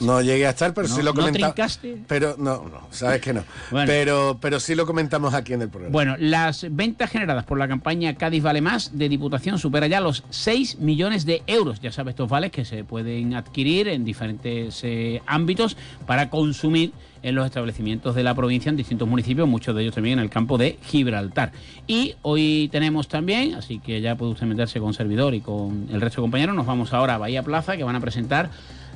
¿No, 0.00 0.20
llegué 0.20 0.46
a 0.46 0.50
estar, 0.50 0.74
pero 0.74 0.88
sí 0.88 1.02
lo 1.02 1.14
comentamos. 1.14 1.80
Pero 2.06 2.34
no, 2.38 2.64
no, 2.68 2.88
sabes 2.90 3.20
que 3.20 3.32
no. 3.32 3.44
Pero, 3.70 4.38
pero 4.40 4.60
sí 4.60 4.74
lo 4.74 4.84
comentamos 4.84 5.32
aquí 5.34 5.54
en 5.54 5.62
el 5.62 5.68
programa. 5.68 5.92
Bueno, 5.92 6.16
las 6.18 6.66
ventas 6.70 7.10
generadas 7.10 7.44
por 7.44 7.58
la 7.58 7.68
campaña 7.68 8.14
Cádiz 8.14 8.42
Vale 8.42 8.60
Más 8.60 8.98
de 8.98 9.08
Diputación 9.08 9.58
supera 9.58 9.86
ya 9.86 10.00
los 10.00 10.24
6 10.30 10.78
millones 10.80 11.24
de 11.24 11.42
euros. 11.46 11.80
Ya 11.80 11.92
sabes, 11.92 12.12
estos 12.12 12.28
vales 12.28 12.50
que 12.50 12.64
se 12.64 12.84
pueden 12.84 13.34
adquirir 13.34 13.88
en 13.88 14.04
diferentes 14.04 14.80
eh, 14.84 15.22
ámbitos 15.26 15.76
para 16.06 16.28
consumir 16.28 16.92
en 17.22 17.34
los 17.34 17.46
establecimientos 17.46 18.14
de 18.14 18.22
la 18.22 18.34
provincia 18.34 18.68
en 18.68 18.76
distintos 18.76 19.08
municipios, 19.08 19.48
muchos 19.48 19.74
de 19.74 19.82
ellos 19.82 19.94
también 19.94 20.18
en 20.18 20.24
el 20.24 20.30
campo 20.30 20.58
de 20.58 20.78
Gibraltar. 20.84 21.52
Y 21.86 22.16
hoy 22.22 22.68
tenemos 22.72 23.08
también, 23.08 23.54
así 23.54 23.78
que 23.78 24.00
ya 24.00 24.16
puede 24.16 24.32
usted 24.32 24.46
meterse 24.46 24.80
con 24.80 24.92
servidor 24.92 25.34
y 25.34 25.40
con 25.40 25.88
el 25.92 26.00
resto 26.00 26.20
de 26.20 26.24
compañeros, 26.32 26.56
nos 26.56 26.64
vamos 26.64 26.94
ahora 26.94 27.16
a 27.16 27.18
Bahía 27.18 27.42
Plaza, 27.42 27.76
que 27.76 27.84
van 27.84 27.94
a 27.94 28.00
presentar 28.00 28.48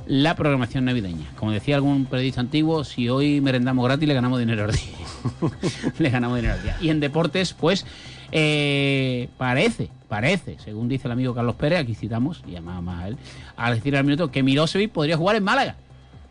la 0.07 0.35
programación 0.35 0.85
navideña. 0.85 1.27
Como 1.35 1.51
decía 1.51 1.75
algún 1.75 2.05
periodista 2.05 2.41
antiguo, 2.41 2.83
si 2.83 3.09
hoy 3.09 3.41
merendamos 3.41 3.85
gratis, 3.85 4.07
le 4.07 4.15
ganamos 4.15 4.39
dinero 4.39 4.63
al 4.63 4.71
día. 4.71 5.51
le 5.99 6.09
ganamos 6.09 6.37
dinero 6.37 6.55
al 6.55 6.63
día. 6.63 6.77
Y 6.81 6.89
en 6.89 6.99
deportes, 6.99 7.53
pues, 7.53 7.85
eh, 8.31 9.29
parece, 9.37 9.91
parece, 10.09 10.57
según 10.65 10.89
dice 10.89 11.07
el 11.07 11.11
amigo 11.11 11.35
Carlos 11.35 11.53
Pérez, 11.53 11.81
aquí 11.81 11.93
citamos, 11.93 12.41
y 12.47 12.53
además 12.53 13.03
a 13.03 13.07
él, 13.09 13.17
al 13.55 13.75
decir 13.75 13.95
al 13.95 14.03
minuto, 14.03 14.31
que 14.31 14.41
Mirosevic 14.41 14.91
podría 14.91 15.15
jugar 15.15 15.35
en 15.35 15.43
Málaga. 15.43 15.75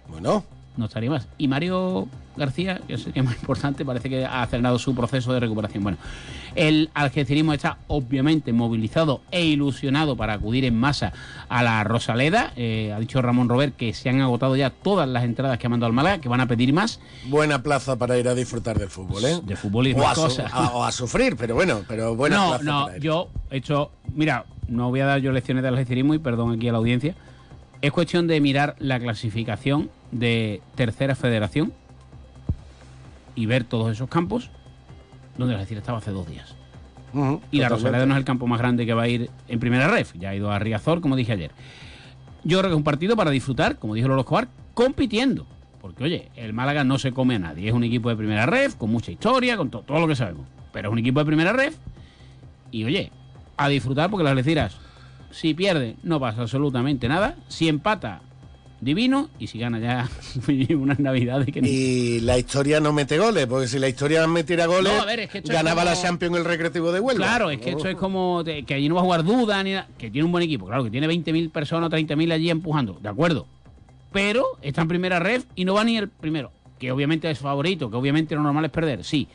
Bueno, 0.08 0.42
no 0.76 0.86
estaría 0.86 1.10
más. 1.10 1.28
Y 1.38 1.46
Mario 1.46 2.08
García, 2.36 2.80
que 2.86 2.94
es, 2.94 3.04
que 3.04 3.20
es 3.20 3.24
más 3.24 3.36
importante, 3.36 3.84
parece 3.84 4.08
que 4.08 4.24
ha 4.24 4.42
acelerado 4.42 4.78
su 4.78 4.94
proceso 4.94 5.32
de 5.32 5.40
recuperación. 5.40 5.82
Bueno, 5.82 5.98
el 6.54 6.90
algecirismo 6.94 7.52
está 7.52 7.78
obviamente 7.88 8.52
movilizado 8.52 9.22
e 9.30 9.44
ilusionado 9.44 10.16
para 10.16 10.34
acudir 10.34 10.64
en 10.64 10.78
masa 10.78 11.12
a 11.48 11.62
la 11.62 11.84
Rosaleda. 11.84 12.52
Eh, 12.56 12.92
ha 12.94 13.00
dicho 13.00 13.20
Ramón 13.22 13.48
Robert 13.48 13.76
que 13.76 13.92
se 13.94 14.08
han 14.08 14.20
agotado 14.20 14.56
ya 14.56 14.70
todas 14.70 15.08
las 15.08 15.24
entradas 15.24 15.58
que 15.58 15.66
ha 15.66 15.70
mandado 15.70 15.88
al 15.88 15.92
Málaga, 15.92 16.18
que 16.18 16.28
van 16.28 16.40
a 16.40 16.46
pedir 16.46 16.72
más. 16.72 17.00
Buena 17.26 17.62
plaza 17.62 17.96
para 17.96 18.18
ir 18.18 18.28
a 18.28 18.34
disfrutar 18.34 18.78
del 18.78 18.88
fútbol, 18.88 19.24
¿eh? 19.24 19.40
De 19.42 19.56
fútbol 19.56 19.88
y 19.88 19.92
o, 19.92 20.06
a, 20.06 20.14
cosas. 20.14 20.52
o 20.54 20.84
a 20.84 20.92
sufrir, 20.92 21.36
pero 21.36 21.54
bueno, 21.54 21.82
pero 21.86 22.14
buena 22.14 22.36
no, 22.36 22.58
No, 22.62 22.96
yo 22.96 23.28
he 23.50 23.58
hecho, 23.58 23.90
mira, 24.14 24.44
no 24.68 24.90
voy 24.90 25.00
a 25.00 25.06
dar 25.06 25.20
yo 25.20 25.32
lecciones 25.32 25.62
de 25.62 25.68
algecirismo 25.68 26.14
y 26.14 26.18
perdón 26.18 26.54
aquí 26.54 26.68
a 26.68 26.72
la 26.72 26.78
audiencia. 26.78 27.14
Es 27.82 27.92
cuestión 27.92 28.26
de 28.26 28.40
mirar 28.40 28.74
la 28.78 28.98
clasificación 28.98 29.90
de 30.10 30.62
tercera 30.74 31.14
federación 31.14 31.72
y 33.36 33.46
ver 33.46 33.62
todos 33.64 33.92
esos 33.92 34.08
campos 34.08 34.50
donde 35.38 35.54
el 35.54 35.60
Algeciras 35.60 35.82
estaba 35.82 35.98
hace 35.98 36.10
dos 36.10 36.26
días. 36.26 36.56
y 37.50 37.58
la 37.60 37.68
Rosaleda 37.68 38.04
no 38.06 38.14
es 38.14 38.18
el 38.18 38.24
campo 38.24 38.46
más 38.46 38.58
grande 38.58 38.84
que 38.84 38.94
va 38.94 39.02
a 39.02 39.08
ir 39.08 39.30
en 39.46 39.60
primera 39.60 39.86
ref. 39.86 40.14
Ya 40.18 40.30
ha 40.30 40.34
ido 40.34 40.50
a 40.50 40.58
Riazor, 40.58 41.00
como 41.00 41.14
dije 41.14 41.32
ayer. 41.32 41.52
Yo 42.42 42.58
creo 42.58 42.70
que 42.70 42.74
es 42.74 42.78
un 42.78 42.84
partido 42.84 43.16
para 43.16 43.30
disfrutar, 43.30 43.78
como 43.78 43.94
dijo 43.94 44.08
Lolo 44.08 44.22
Escobar, 44.22 44.48
compitiendo. 44.74 45.46
Porque, 45.80 46.04
oye, 46.04 46.30
el 46.36 46.52
Málaga 46.52 46.84
no 46.84 46.98
se 46.98 47.12
come 47.12 47.36
a 47.36 47.38
nadie. 47.38 47.68
Es 47.68 47.74
un 47.74 47.84
equipo 47.84 48.08
de 48.08 48.16
primera 48.16 48.46
ref, 48.46 48.74
con 48.74 48.90
mucha 48.90 49.12
historia, 49.12 49.56
con 49.56 49.70
todo 49.70 50.00
lo 50.00 50.08
que 50.08 50.16
sabemos. 50.16 50.46
Pero 50.72 50.88
es 50.88 50.92
un 50.92 50.98
equipo 50.98 51.20
de 51.20 51.26
primera 51.26 51.52
ref. 51.52 51.76
Y, 52.70 52.84
oye, 52.84 53.12
a 53.56 53.68
disfrutar 53.68 54.10
porque 54.10 54.24
las 54.24 54.32
Algeciras, 54.32 54.76
si 55.30 55.54
pierde, 55.54 55.96
no 56.02 56.18
pasa 56.20 56.42
absolutamente 56.42 57.08
nada. 57.08 57.36
Si 57.48 57.68
empata, 57.68 58.20
divino 58.80 59.30
y 59.38 59.46
si 59.46 59.58
gana 59.58 59.78
ya 59.78 60.08
unas 60.76 60.98
navidades 60.98 61.48
que 61.48 61.60
y 61.60 62.20
la 62.20 62.38
historia 62.38 62.80
no 62.80 62.92
mete 62.92 63.18
goles 63.18 63.46
porque 63.46 63.68
si 63.68 63.78
la 63.78 63.88
historia 63.88 64.26
metiera 64.26 64.66
goles 64.66 64.92
ganaba 65.44 65.84
la 65.84 65.94
Champions 65.94 66.36
el 66.36 66.44
Recreativo 66.44 66.92
de 66.92 67.00
Huelva. 67.00 67.24
Claro 67.24 67.50
es 67.50 67.60
que 67.60 67.70
esto 67.70 67.88
es 67.88 67.96
como 67.96 68.44
que 68.44 68.74
allí 68.74 68.88
no 68.88 68.96
va 68.96 69.00
a 69.00 69.04
jugar 69.04 69.24
duda 69.24 69.62
ni 69.62 69.72
nada 69.72 69.88
que 69.96 70.10
tiene 70.10 70.26
un 70.26 70.32
buen 70.32 70.44
equipo 70.44 70.66
claro 70.66 70.84
que 70.84 70.90
tiene 70.90 71.08
20.000 71.08 71.50
personas 71.50 71.90
30.000 71.90 72.32
allí 72.32 72.50
empujando 72.50 72.98
de 73.00 73.08
acuerdo 73.08 73.46
pero 74.12 74.44
está 74.62 74.82
en 74.82 74.88
primera 74.88 75.18
red 75.18 75.42
y 75.54 75.64
no 75.64 75.74
va 75.74 75.84
ni 75.84 75.96
el 75.96 76.08
primero 76.08 76.52
que 76.78 76.92
obviamente 76.92 77.30
es 77.30 77.38
favorito 77.38 77.90
que 77.90 77.96
obviamente 77.96 78.34
lo 78.34 78.42
normal 78.42 78.66
es 78.66 78.70
perder 78.70 79.04
sí 79.04 79.26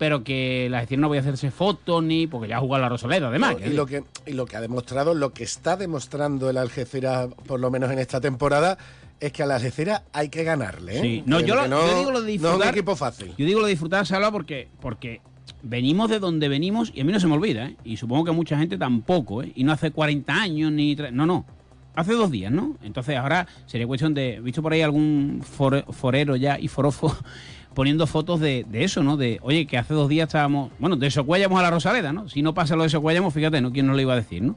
pero 0.00 0.24
que 0.24 0.68
la 0.70 0.80
decir 0.80 0.98
no 0.98 1.08
voy 1.08 1.18
a 1.18 1.20
hacerse 1.20 1.50
fotos 1.50 2.02
ni 2.02 2.26
porque 2.26 2.48
ya 2.48 2.56
ha 2.56 2.60
jugado 2.60 2.80
la 2.80 2.88
Rosaleda 2.88 3.28
además. 3.28 3.56
y, 3.62 3.68
lo 3.68 3.84
que, 3.84 4.02
y 4.24 4.32
lo 4.32 4.46
que 4.46 4.56
ha 4.56 4.62
demostrado, 4.62 5.12
lo 5.12 5.34
que 5.34 5.44
está 5.44 5.76
demostrando 5.76 6.48
el 6.48 6.56
Algeciras, 6.56 7.28
por 7.46 7.60
lo 7.60 7.70
menos 7.70 7.90
en 7.90 7.98
esta 7.98 8.18
temporada, 8.18 8.78
es 9.20 9.30
que 9.30 9.42
a 9.42 9.46
la 9.46 9.56
Algeciras 9.56 10.00
hay 10.14 10.30
que 10.30 10.42
ganarle. 10.42 10.96
¿eh? 10.96 11.02
Sí. 11.02 11.22
No, 11.26 11.40
yo, 11.40 11.54
digo 11.54 12.12
lo 12.12 12.22
de 12.22 12.32
disfrutar. 12.32 12.56
No 12.56 12.64
es 12.64 12.70
un 12.70 12.74
equipo 12.74 12.96
fácil. 12.96 13.34
Yo 13.36 13.44
digo 13.44 13.60
lo 13.60 13.66
de 13.66 13.72
disfrutar, 13.72 14.06
Salva, 14.06 14.32
porque, 14.32 14.68
porque 14.80 15.20
venimos 15.62 16.08
de 16.08 16.18
donde 16.18 16.48
venimos 16.48 16.90
y 16.94 17.02
a 17.02 17.04
mí 17.04 17.12
no 17.12 17.20
se 17.20 17.26
me 17.26 17.34
olvida, 17.34 17.66
¿eh? 17.66 17.76
y 17.84 17.98
supongo 17.98 18.24
que 18.24 18.32
mucha 18.32 18.56
gente 18.56 18.78
tampoco, 18.78 19.42
¿eh? 19.42 19.52
y 19.54 19.64
no 19.64 19.72
hace 19.72 19.90
40 19.90 20.32
años 20.32 20.72
ni... 20.72 20.94
No, 20.94 21.26
no. 21.26 21.44
Hace 21.94 22.14
dos 22.14 22.30
días, 22.30 22.50
¿no? 22.50 22.76
Entonces 22.82 23.18
ahora 23.18 23.46
sería 23.66 23.86
cuestión 23.86 24.14
de... 24.14 24.40
Visto 24.40 24.62
por 24.62 24.72
ahí 24.72 24.80
algún 24.80 25.42
forero 25.42 26.36
ya 26.36 26.58
y 26.58 26.68
forofo 26.68 27.14
poniendo 27.74 28.06
fotos 28.06 28.40
de, 28.40 28.66
eso, 28.72 29.02
¿no? 29.02 29.16
De, 29.16 29.38
oye, 29.42 29.66
que 29.66 29.78
hace 29.78 29.94
dos 29.94 30.08
días 30.08 30.28
estábamos, 30.28 30.70
bueno, 30.78 30.96
de 30.96 31.10
Socuellamos 31.10 31.58
a 31.58 31.62
la 31.62 31.70
Rosaleda, 31.70 32.12
¿no? 32.12 32.28
Si 32.28 32.42
no 32.42 32.54
pasa 32.54 32.76
lo 32.76 32.82
de 32.82 32.88
Socuellamos, 32.88 33.32
fíjate, 33.32 33.60
¿no? 33.60 33.72
¿Quién 33.72 33.86
nos 33.86 33.96
lo 33.96 34.02
iba 34.02 34.12
a 34.12 34.16
decir, 34.16 34.42
¿no? 34.42 34.56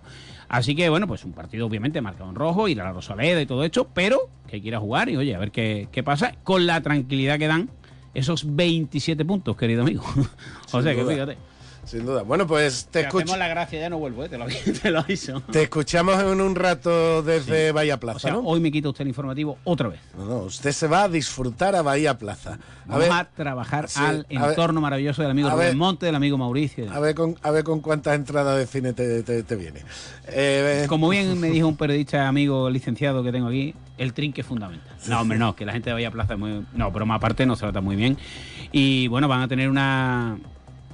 Así 0.50 0.76
que, 0.76 0.90
bueno, 0.90 1.08
pues 1.08 1.24
un 1.24 1.32
partido 1.32 1.66
obviamente 1.66 2.02
marcado 2.02 2.30
en 2.30 2.36
rojo, 2.36 2.68
ir 2.68 2.82
a 2.82 2.86
la 2.86 2.92
Rosaleda 2.92 3.42
y 3.42 3.46
todo 3.46 3.64
esto, 3.64 3.88
pero 3.94 4.30
que 4.48 4.62
quiera 4.62 4.80
jugar 4.80 5.10
y, 5.10 5.18
oye, 5.18 5.36
a 5.36 5.40
ver 5.40 5.52
qué, 5.52 5.88
qué 5.92 6.04
pasa, 6.04 6.36
con 6.44 6.66
la 6.68 6.82
tranquilidad 6.82 7.40
que 7.40 7.48
dan 7.48 7.70
esos 8.14 8.56
27 8.56 9.26
puntos, 9.26 9.56
querido 9.58 9.82
amigo. 9.82 10.04
o 10.72 10.82
sea, 10.82 10.96
que 10.96 11.04
fíjate. 11.04 11.38
Sin 11.86 12.06
duda. 12.06 12.24
Bueno, 12.24 12.48
pues 12.48 12.88
te 12.90 13.02
escuchamos. 13.02 13.38
la 13.38 13.48
gracia, 13.48 13.80
ya 13.80 13.90
no 13.90 13.98
vuelvo, 13.98 14.24
¿eh? 14.24 14.30
te, 14.30 14.38
lo, 14.38 14.46
te 14.82 14.90
lo 14.90 15.00
aviso. 15.00 15.42
Te 15.52 15.64
escuchamos 15.64 16.22
en 16.22 16.40
un 16.40 16.56
rato 16.56 17.22
desde 17.22 17.72
Bahía 17.72 18.00
Plaza. 18.00 18.18
O 18.18 18.20
sea, 18.20 18.38
hoy 18.38 18.60
me 18.60 18.72
quita 18.72 18.90
usted 18.90 19.02
el 19.02 19.10
informativo 19.10 19.58
otra 19.64 19.90
vez. 19.90 20.00
No, 20.18 20.26
no, 20.26 20.38
usted 20.44 20.72
se 20.72 20.88
va 20.88 21.04
a 21.04 21.10
disfrutar 21.10 21.76
a 21.76 21.82
Bahía 21.82 22.18
Plaza. 22.18 22.54
A 22.88 22.98
Vamos 22.98 23.10
a 23.12 23.26
trabajar 23.26 23.88
al 23.96 24.26
entorno 24.30 24.80
maravilloso 24.82 25.22
del 25.22 25.32
amigo 25.32 25.50
Rubén 25.50 25.78
Monte, 25.78 26.06
del 26.06 26.16
amigo 26.16 26.38
Mauricio. 26.38 26.92
A 26.92 27.00
ver 27.00 27.16
con, 27.16 27.38
a 27.42 27.52
ver 27.52 27.64
con 27.64 27.82
cuántas 27.82 28.16
entradas 28.16 28.58
de 28.58 28.66
cine 28.66 28.94
te, 28.94 29.24
te, 29.24 29.56
viene. 29.56 29.82
Eh, 30.28 30.86
Como 30.88 31.10
bien 31.10 31.40
me 31.40 31.50
dijo 31.50 31.68
un 31.68 31.78
periodista 31.78 32.28
amigo 32.28 32.70
licenciado 32.70 33.24
que 33.24 33.32
tengo 33.32 33.48
aquí, 33.48 33.76
el 33.98 34.14
trinque 34.14 34.42
es 34.42 34.48
fundamental. 34.48 34.96
No, 35.08 35.22
hombre, 35.22 35.38
no, 35.38 35.56
que 35.56 35.66
la 35.66 35.74
gente 35.74 35.90
de 35.90 35.94
Bahía 35.94 36.12
Plaza 36.12 36.34
es 36.34 36.40
muy. 36.40 36.66
No, 36.74 36.94
pero 36.94 37.06
más 37.06 37.18
aparte 37.18 37.46
no 37.46 37.56
se 37.56 37.62
trata 37.62 37.82
muy 37.82 37.96
bien. 37.96 38.18
Y 38.72 39.08
bueno, 39.08 39.28
van 39.28 39.42
a 39.42 39.48
tener 39.48 39.70
una 39.70 40.38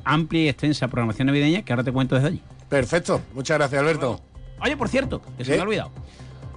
amplia 0.03 0.43
y 0.43 0.49
extensa 0.49 0.87
programación 0.87 1.27
navideña 1.27 1.63
que 1.63 1.73
ahora 1.73 1.83
te 1.83 1.91
cuento 1.91 2.15
desde 2.15 2.27
allí. 2.29 2.41
Perfecto, 2.69 3.21
muchas 3.33 3.57
gracias 3.57 3.81
Alberto. 3.81 4.19
Oye, 4.61 4.75
por 4.77 4.89
cierto, 4.89 5.21
que 5.37 5.45
se 5.45 5.51
me 5.51 5.59
ha 5.59 5.63
olvidado. 5.63 5.91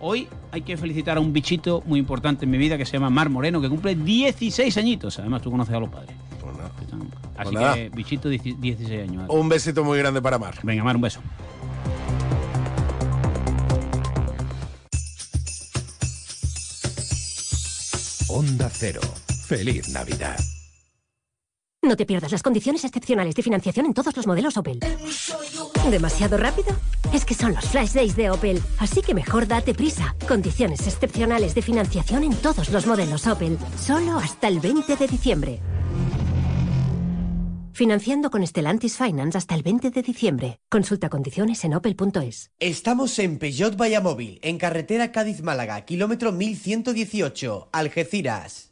Hoy 0.01 0.27
hay 0.51 0.63
que 0.63 0.77
felicitar 0.77 1.17
a 1.17 1.21
un 1.21 1.33
bichito 1.33 1.83
muy 1.87 2.01
importante 2.01 2.45
en 2.45 2.51
mi 2.51 2.59
vida 2.59 2.77
que 2.77 2.85
se 2.85 2.95
llama 2.95 3.09
Mar 3.09 3.31
Moreno, 3.31 3.61
que 3.61 3.69
cumple 3.69 3.95
16 3.95 4.77
añitos. 4.77 5.19
Además, 5.21 5.43
tú 5.43 5.51
conoces 5.51 5.75
a 5.75 5.79
los 5.79 5.89
padres. 5.89 6.17
Pues 6.41 6.57
nada. 6.57 6.73
Pues 6.77 6.89
Así 7.37 7.55
que, 7.55 7.89
bichito, 7.91 8.29
16 8.29 9.09
años. 9.09 9.25
Un 9.29 9.49
besito 9.49 9.85
muy 9.85 9.99
grande 9.99 10.21
para 10.21 10.39
Mar. 10.39 10.57
Venga, 10.65 10.83
Mar, 10.83 10.97
un 10.97 11.03
beso. 11.03 11.21
Onda 18.29 18.69
Cero. 18.71 19.03
Feliz 19.47 19.91
Navidad. 19.91 20.39
No 21.85 21.97
te 21.97 22.07
pierdas 22.07 22.31
las 22.31 22.45
condiciones 22.45 22.85
excepcionales 22.85 23.35
de 23.35 23.43
financiación 23.43 23.87
en 23.87 23.93
todos 23.93 24.17
los 24.17 24.25
modelos 24.25 24.57
Opel. 24.57 24.79
¿Demasiado 25.91 26.37
rápido? 26.37 26.69
Es 27.12 27.25
que 27.25 27.35
son 27.35 27.55
los 27.55 27.65
Flash 27.65 27.91
Days 27.91 28.15
de 28.15 28.31
Opel, 28.31 28.62
así 28.79 29.03
que 29.03 29.15
mejor 29.15 29.49
date 29.49 29.75
prisa. 29.75 30.15
Condiciones 30.29 30.87
excepcionales 30.87 31.57
de 31.57 31.62
financiación 31.62 32.23
en 32.23 32.37
todos 32.37 32.71
los 32.71 32.87
modelos 32.87 33.27
Opel, 33.27 33.59
solo 33.77 34.17
hasta 34.19 34.47
el 34.47 34.61
20 34.61 34.95
de 34.95 35.09
diciembre. 35.09 35.61
Financiando 37.73 38.31
con 38.31 38.47
Stellantis 38.47 38.97
Finance 38.97 39.37
hasta 39.37 39.57
el 39.57 39.65
20 39.65 39.91
de 39.91 40.03
diciembre. 40.03 40.61
Consulta 40.71 41.09
condiciones 41.09 41.65
en 41.65 41.75
opel.es. 41.75 42.53
Estamos 42.61 43.19
en 43.19 43.41
Peugeot 43.41 43.77
Vallamóvil, 43.77 44.39
en 44.43 44.59
carretera 44.59 45.11
Cádiz-Málaga, 45.11 45.85
kilómetro 45.85 46.31
1118, 46.31 47.71
Algeciras. 47.73 48.72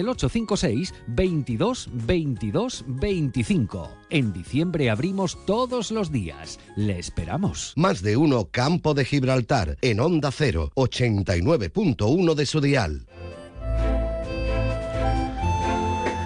el 0.01 0.09
856 0.09 0.93
22 1.07 1.89
22 1.93 2.85
25. 2.87 3.89
En 4.09 4.33
diciembre 4.33 4.89
abrimos 4.89 5.37
todos 5.45 5.91
los 5.91 6.11
días. 6.11 6.59
Le 6.75 6.99
esperamos. 6.99 7.73
Más 7.75 8.01
de 8.01 8.17
uno 8.17 8.49
Campo 8.51 8.93
de 8.93 9.05
Gibraltar 9.05 9.77
en 9.81 9.99
Onda 9.99 10.31
0, 10.31 10.71
89.1 10.75 12.35
de 12.35 12.45
su 12.45 12.61
dial. 12.61 13.07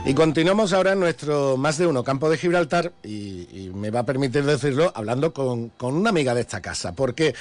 Y 0.07 0.13
continuamos 0.13 0.71
ahora 0.71 0.91
en 0.91 0.99
nuestro 0.99 1.57
más 1.57 1.79
de 1.79 1.87
uno 1.87 2.03
campo 2.03 2.29
de 2.29 2.37
Gibraltar 2.37 2.93
y, 3.01 3.47
y 3.51 3.71
me 3.73 3.89
va 3.89 4.01
a 4.01 4.05
permitir 4.05 4.43
decirlo 4.43 4.91
hablando 4.93 5.33
con, 5.33 5.69
con, 5.69 5.95
una 5.95 6.11
amiga 6.11 6.35
de 6.35 6.41
esta 6.41 6.61
casa. 6.61 6.93
¿Por 6.93 7.15
qué? 7.15 7.33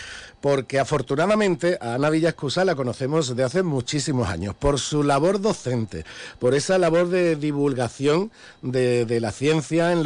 Porque 0.45 0.79
afortunadamente 0.79 1.79
a 1.81 1.95
Ana 1.95 2.11
Villascusa 2.11 2.67
la 2.67 2.75
conocemos 2.75 3.35
de 3.35 3.45
hace 3.45 3.63
muchísimos 3.63 4.29
años 4.29 4.55
por 4.55 4.79
su 4.79 5.03
labor 5.03 5.41
docente, 5.41 6.05
por 6.39 6.55
esa 6.55 6.77
labor 6.77 7.09
de 7.09 7.37
divulgación 7.37 8.31
de, 8.61 9.07
la 9.23 9.33
ciencia 9.33 9.91
en, 9.91 10.03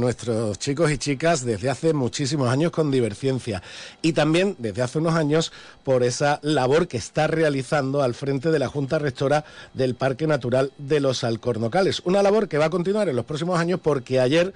nuestros 0.00 0.58
chicos 0.58 0.90
y 0.92 0.96
chicas 0.96 1.44
desde 1.44 1.68
hace 1.68 1.92
muchísimos 1.92 2.48
años 2.48 2.72
con 2.72 2.90
Diverciencia 2.90 3.62
y 4.00 4.14
también 4.14 4.56
desde 4.58 4.80
hace 4.80 4.96
unos 4.96 5.14
años 5.14 5.52
por 5.84 6.04
esa 6.04 6.40
labor 6.40 6.88
que 6.88 6.96
está 6.96 7.26
realizando 7.26 8.00
al 8.00 8.14
frente 8.14 8.50
de 8.50 8.58
la 8.58 8.68
Junta 8.68 8.98
Rectora 8.98 9.44
del 9.74 9.94
Parque 9.94 10.26
Natural 10.26 10.72
de 10.78 11.00
los 11.00 11.22
Alcornocales. 11.22 12.00
Una 12.06 12.22
labor 12.22 12.48
que 12.48 12.56
va 12.56 12.64
a 12.64 12.70
continuar 12.70 13.10
en 13.10 13.16
los 13.16 13.26
próximos 13.26 13.60
años 13.60 13.78
porque 13.82 14.20
ayer 14.20 14.54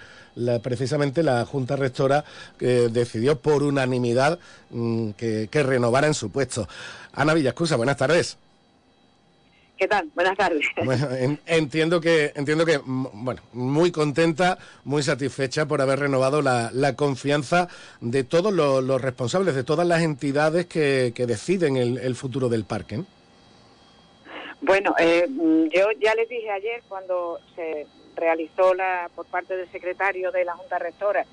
precisamente 0.62 1.22
la 1.22 1.44
Junta 1.44 1.76
Rectora 1.76 2.24
eh, 2.60 2.88
decidió 2.92 3.38
por 3.38 3.62
unanimidad 3.62 4.38
mmm, 4.70 5.10
que, 5.10 5.25
que, 5.50 5.62
renovara 5.62 6.06
en 6.06 6.14
su 6.14 6.30
puesto. 6.30 6.68
Ana 7.12 7.34
Villascusa, 7.34 7.76
buenas 7.76 7.96
tardes. 7.96 8.38
¿Qué 9.76 9.86
tal? 9.86 10.08
Buenas 10.14 10.38
tardes. 10.38 10.64
Bueno, 10.84 11.06
entiendo 11.46 12.00
que, 12.00 12.32
entiendo 12.34 12.64
que, 12.64 12.80
bueno, 12.84 13.42
muy 13.52 13.92
contenta, 13.92 14.56
muy 14.84 15.02
satisfecha 15.02 15.66
por 15.66 15.82
haber 15.82 15.98
renovado 15.98 16.40
la, 16.40 16.70
la 16.72 16.96
confianza 16.96 17.68
de 18.00 18.24
todos 18.24 18.54
los, 18.54 18.82
los, 18.82 19.02
responsables, 19.02 19.54
de 19.54 19.64
todas 19.64 19.86
las 19.86 20.02
entidades 20.02 20.64
que, 20.64 21.12
que 21.14 21.26
deciden 21.26 21.76
el, 21.76 21.98
el 21.98 22.14
futuro 22.14 22.48
del 22.48 22.64
parque. 22.64 22.94
¿eh? 22.96 23.04
Bueno, 24.62 24.94
eh, 24.98 25.26
yo 25.28 25.88
ya 26.00 26.14
les 26.14 26.28
dije 26.28 26.50
ayer 26.50 26.82
cuando 26.88 27.38
se 27.54 27.86
realizó 28.16 28.72
la 28.74 29.10
por 29.14 29.26
parte 29.26 29.56
del 29.56 29.70
secretario 29.70 30.32
de 30.32 30.44
la 30.44 30.54
Junta 30.54 30.78
Rectora 30.78 31.26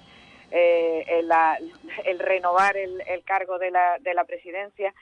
eh, 0.55 1.03
el, 1.07 1.27
la, 1.27 1.57
el, 2.05 2.19
renovar 2.19 2.77
el, 2.77 3.01
el 3.07 3.23
cargo 3.23 3.57
de 3.57 3.71
la, 3.71 3.97
de 3.99 4.13
la 4.13 4.23
presidencia, 4.23 4.93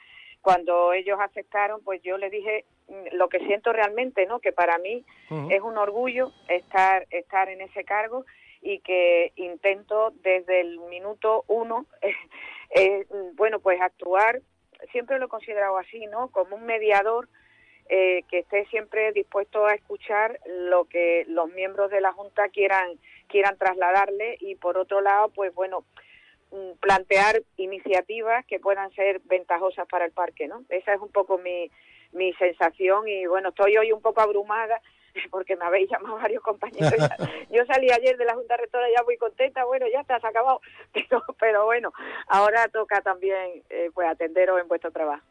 cuando 0.41 0.93
ellos 0.93 1.19
aceptaron, 1.19 1.83
pues 1.83 2.01
yo 2.01 2.17
les 2.17 2.31
dije 2.31 2.63
lo 3.11 3.27
que 3.27 3.39
siento 3.39 3.73
realmente, 3.73 4.25
¿no? 4.25 4.39
Que 4.39 4.53
para 4.53 4.77
mí 4.77 5.05
uh 5.29 5.35
-huh. 5.35 5.53
es 5.53 5.61
un 5.61 5.77
orgullo 5.77 6.31
estar 6.47 7.05
estar 7.11 7.49
en 7.49 7.61
ese 7.61 7.83
cargo 7.83 8.25
y 8.61 8.79
que 8.79 9.33
intento 9.35 10.13
desde 10.23 10.61
el 10.61 10.79
minuto 10.89 11.43
uno, 11.47 11.85
eh, 12.01 12.15
eh, 12.75 13.05
bueno, 13.33 13.59
pues 13.59 13.81
actuar, 13.81 14.41
siempre 14.91 15.19
lo 15.19 15.25
he 15.25 15.29
considerado 15.29 15.77
así, 15.77 16.05
¿no? 16.07 16.29
Como 16.29 16.55
un 16.55 16.65
mediador 16.65 17.27
eh, 17.93 18.23
que 18.29 18.39
esté 18.39 18.65
siempre 18.67 19.11
dispuesto 19.11 19.65
a 19.65 19.73
escuchar 19.73 20.39
lo 20.47 20.85
que 20.85 21.25
los 21.27 21.51
miembros 21.51 21.91
de 21.91 21.99
la 21.99 22.13
Junta 22.13 22.47
quieran 22.47 22.97
quieran 23.27 23.57
trasladarle 23.57 24.37
y 24.39 24.55
por 24.55 24.77
otro 24.77 25.01
lado, 25.01 25.27
pues 25.35 25.53
bueno, 25.53 25.83
plantear 26.79 27.43
iniciativas 27.57 28.45
que 28.45 28.61
puedan 28.61 28.91
ser 28.91 29.19
ventajosas 29.25 29.89
para 29.89 30.05
el 30.05 30.13
parque, 30.13 30.47
¿no? 30.47 30.63
Esa 30.69 30.93
es 30.93 31.01
un 31.01 31.11
poco 31.11 31.37
mi, 31.37 31.69
mi 32.13 32.31
sensación 32.35 33.09
y 33.09 33.25
bueno, 33.25 33.49
estoy 33.49 33.75
hoy 33.75 33.91
un 33.91 34.01
poco 34.01 34.21
abrumada 34.21 34.81
porque 35.29 35.57
me 35.57 35.65
habéis 35.65 35.89
llamado 35.89 36.15
varios 36.15 36.43
compañeros. 36.43 36.93
Yo 37.51 37.65
salí 37.65 37.91
ayer 37.91 38.15
de 38.15 38.23
la 38.23 38.35
Junta 38.35 38.55
Rectora 38.55 38.87
ya 38.89 39.03
muy 39.03 39.17
contenta, 39.17 39.65
bueno, 39.65 39.85
ya 39.91 39.99
está, 39.99 40.17
se 40.21 40.27
ha 40.27 40.29
acabado, 40.29 40.61
pero, 40.93 41.23
pero 41.37 41.65
bueno, 41.65 41.91
ahora 42.27 42.69
toca 42.69 43.01
también 43.01 43.63
eh, 43.69 43.89
pues 43.93 44.07
atenderos 44.07 44.61
en 44.61 44.69
vuestro 44.69 44.91
trabajo. 44.91 45.25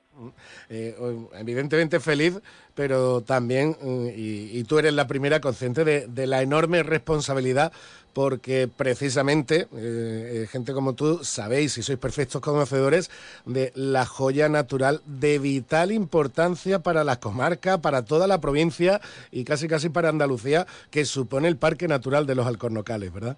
Eh, 0.69 0.95
evidentemente 1.35 1.99
feliz, 1.99 2.41
pero 2.75 3.23
también, 3.23 3.77
y, 4.15 4.59
y, 4.59 4.65
tú 4.65 4.79
eres 4.79 4.93
la 4.93 5.07
primera 5.07 5.41
consciente 5.41 5.85
de, 5.85 6.07
de 6.09 6.27
la 6.27 6.43
enorme 6.43 6.83
responsabilidad 6.83 7.73
porque 8.13 8.69
precisamente 8.69 9.67
eh, 9.77 10.47
gente 10.51 10.73
como 10.73 10.95
tú 10.95 11.23
sabéis 11.23 11.79
y 11.79 11.83
sois 11.83 11.99
perfectos 11.99 12.41
conocedores 12.41 13.11
de 13.47 13.73
la 13.75 14.05
joya 14.07 14.49
natural 14.49 15.01
de 15.07 15.39
vital 15.39 15.93
importancia 15.93 16.81
para 16.81 17.05
la 17.05 17.21
comarca, 17.21 17.79
para 17.79 18.05
toda 18.05 18.27
la 18.27 18.41
provincia 18.41 19.01
y 19.31 19.45
casi 19.45 19.69
casi 19.69 19.89
para 19.89 20.09
Andalucía 20.09 20.67
que 20.91 21.05
supone 21.05 21.49
el 21.49 21.57
Parque 21.57 21.89
Natural 21.89 22.27
de 22.27 22.35
los 22.35 22.47
Alcornocales, 22.47 23.13
¿verdad? 23.13 23.37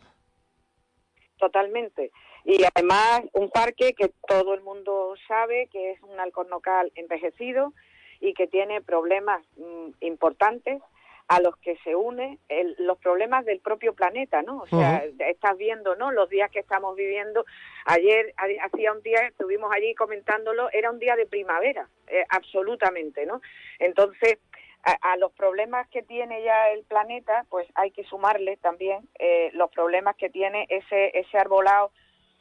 Totalmente. 1.38 2.10
Y 2.44 2.64
además 2.74 3.22
un 3.32 3.50
parque 3.50 3.94
que 3.94 4.10
todo 4.26 4.54
el 4.54 4.62
mundo 4.62 5.14
sabe 5.28 5.68
que 5.70 5.92
es 5.92 6.02
un 6.02 6.18
alcornocal 6.18 6.90
envejecido 6.94 7.72
y 8.20 8.34
que 8.34 8.46
tiene 8.46 8.80
problemas 8.80 9.42
mmm, 9.56 9.90
importantes 10.00 10.82
a 11.28 11.40
los 11.40 11.56
que 11.58 11.76
se 11.78 11.94
une 11.94 12.38
el, 12.48 12.74
los 12.78 12.98
problemas 12.98 13.44
del 13.44 13.60
propio 13.60 13.94
planeta, 13.94 14.42
¿no? 14.42 14.62
O 14.62 14.66
sea, 14.66 15.02
uh 15.04 15.08
-huh. 15.08 15.30
estás 15.30 15.56
viendo, 15.56 15.94
¿no? 15.96 16.10
Los 16.10 16.28
días 16.28 16.50
que 16.50 16.58
estamos 16.58 16.94
viviendo. 16.96 17.44
Ayer 17.86 18.34
hacía 18.62 18.92
un 18.92 19.02
día, 19.02 19.20
estuvimos 19.28 19.72
allí 19.72 19.94
comentándolo, 19.94 20.68
era 20.72 20.90
un 20.90 20.98
día 20.98 21.16
de 21.16 21.26
primavera, 21.26 21.88
eh, 22.08 22.24
absolutamente, 22.28 23.24
¿no? 23.24 23.40
Entonces, 23.78 24.38
a, 24.82 25.12
a, 25.12 25.16
los 25.16 25.32
problemas 25.32 25.88
que 25.88 26.02
tiene 26.02 26.42
ya 26.42 26.70
el 26.70 26.82
planeta, 26.84 27.46
pues 27.48 27.66
hay 27.76 27.92
que 27.92 28.04
sumarle 28.04 28.56
también 28.56 29.08
eh, 29.18 29.50
los 29.54 29.70
problemas 29.70 30.16
que 30.16 30.28
tiene 30.28 30.66
ese 30.68 31.12
ese 31.18 31.38
arbolado 31.38 31.92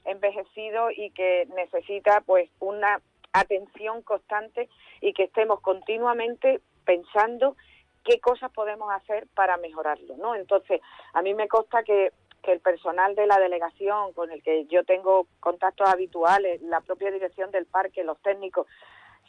envejecido 0.06 0.90
y 0.92 1.12
que 1.12 1.48
necesita, 1.56 2.22
pues, 2.22 2.50
una 2.60 3.02
atención 3.34 4.02
constante 4.02 4.70
y 5.00 5.14
que 5.14 5.24
estemos 5.24 5.62
continuamente 5.62 6.62
pensando 6.86 7.56
qué 8.04 8.20
cosas 8.20 8.52
podemos 8.52 8.92
hacer 8.92 9.28
para 9.36 9.58
mejorarlo, 9.58 10.18
¿no? 10.18 10.36
Entonces, 10.36 10.82
a 11.14 11.22
mí 11.22 11.34
me 11.34 11.48
consta 11.48 11.84
que, 11.84 12.12
que 12.42 12.52
el 12.52 12.60
personal 12.60 13.16
de 13.16 13.28
la 13.28 13.40
delegación 13.40 14.14
con 14.14 14.32
el 14.32 14.42
que 14.44 14.66
yo 14.66 14.84
tengo 14.84 15.28
contactos 15.40 15.88
habituales, 15.88 16.62
la 16.64 16.82
propia 16.82 17.12
dirección 17.12 17.52
del 17.52 17.66
parque, 17.66 18.04
los 18.04 18.20
técnicos, 18.22 18.68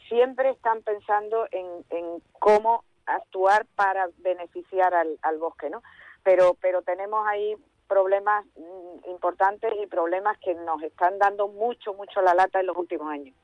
siempre 0.09 0.51
están 0.51 0.83
pensando 0.83 1.47
en, 1.51 1.67
en 1.91 2.23
cómo 2.39 2.85
actuar 3.07 3.67
para 3.75 4.09
beneficiar 4.19 4.95
al, 4.95 5.19
al 5.23 5.39
bosque, 5.39 5.71
¿no? 5.71 5.83
Pero, 6.23 6.55
pero 6.61 6.83
tenemos 6.83 7.27
ahí 7.27 7.57
problemas 7.93 8.47
mm, 8.57 9.11
importantes 9.11 9.71
y 9.83 9.87
problemas 9.87 10.39
que 10.39 10.55
nos 10.55 10.83
están 10.83 11.19
dando 11.19 11.49
mucho, 11.49 11.93
mucho 11.93 12.23
la 12.23 12.35
lata 12.35 12.61
en 12.61 12.67
los 12.67 12.77
últimos 12.77 13.07
años. 13.09 13.35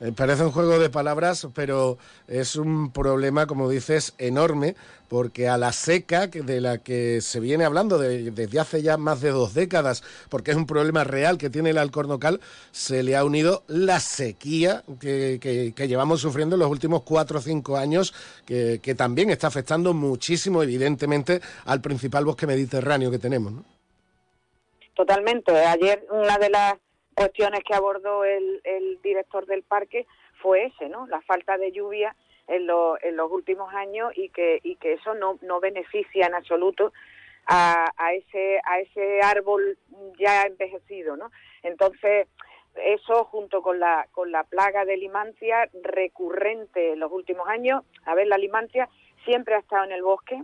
Eh, 0.00 0.12
parece 0.12 0.44
un 0.44 0.50
juego 0.50 0.78
de 0.78 0.90
palabras, 0.90 1.46
pero 1.54 1.96
es 2.26 2.56
un 2.56 2.92
problema, 2.92 3.46
como 3.46 3.70
dices, 3.70 4.12
enorme, 4.18 4.74
porque 5.08 5.48
a 5.48 5.56
la 5.56 5.72
seca 5.72 6.26
de 6.26 6.60
la 6.60 6.78
que 6.78 7.20
se 7.20 7.38
viene 7.40 7.64
hablando 7.64 7.98
desde 7.98 8.60
hace 8.60 8.82
ya 8.82 8.96
más 8.96 9.20
de 9.20 9.30
dos 9.30 9.54
décadas, 9.54 10.02
porque 10.28 10.50
es 10.50 10.56
un 10.56 10.66
problema 10.66 11.04
real 11.04 11.38
que 11.38 11.48
tiene 11.48 11.70
el 11.70 11.78
alcornocal, 11.78 12.40
se 12.72 13.04
le 13.04 13.16
ha 13.16 13.24
unido 13.24 13.62
la 13.68 14.00
sequía 14.00 14.82
que, 15.00 15.38
que, 15.74 15.88
llevamos 15.88 16.20
sufriendo 16.20 16.56
en 16.56 16.60
los 16.60 16.70
últimos 16.70 17.04
cuatro 17.04 17.38
o 17.38 17.42
cinco 17.42 17.76
años, 17.76 18.12
que, 18.44 18.80
que, 18.82 18.96
también 18.96 19.30
está 19.30 19.46
afectando 19.46 19.94
muchísimo, 19.94 20.62
evidentemente, 20.62 21.40
al 21.66 21.80
principal 21.80 22.24
bosque 22.24 22.48
mediterráneo 22.48 23.12
que 23.12 23.20
tenemos. 23.20 23.54
Totalmente. 24.94 25.52
Ayer 25.52 26.04
una 26.10 26.38
de 26.38 26.50
las 26.50 26.74
cuestiones 27.14 27.62
que 27.64 27.74
abordó 27.74 28.24
el, 28.24 28.60
director 29.02 29.46
del 29.46 29.62
parque 29.62 30.06
fue 30.40 30.66
ese, 30.66 30.88
¿no? 30.88 31.06
La 31.06 31.20
falta 31.22 31.58
de 31.58 31.72
lluvia 31.72 32.16
en, 32.46 32.66
los 32.66 33.30
últimos 33.30 33.72
años 33.74 34.12
y 34.16 34.30
que, 34.30 34.60
y 34.62 34.76
que 34.76 34.94
eso 34.94 35.14
no, 35.14 35.38
no 35.42 35.60
beneficia 35.60 36.26
en 36.26 36.34
absoluto 36.34 36.92
a, 37.46 37.90
a, 37.96 38.14
ese, 38.14 38.60
a 38.64 38.80
ese 38.80 39.20
árbol 39.22 39.78
ya 40.18 40.42
envejecido, 40.42 41.16
¿no? 41.16 41.30
Entonces, 41.62 42.28
eso 42.76 43.24
junto 43.24 43.62
con 43.62 43.78
la, 43.78 44.08
con 44.12 44.32
la 44.32 44.44
plaga 44.44 44.84
de 44.84 44.96
limancia 44.96 45.68
recurrente 45.82 46.92
en 46.92 47.00
los 47.00 47.12
últimos 47.12 47.48
años, 47.48 47.84
a 48.04 48.14
ver, 48.14 48.26
la 48.26 48.38
limancia 48.38 48.88
siempre 49.24 49.54
ha 49.54 49.58
estado 49.58 49.84
en 49.84 49.92
el 49.92 50.02
bosque, 50.02 50.42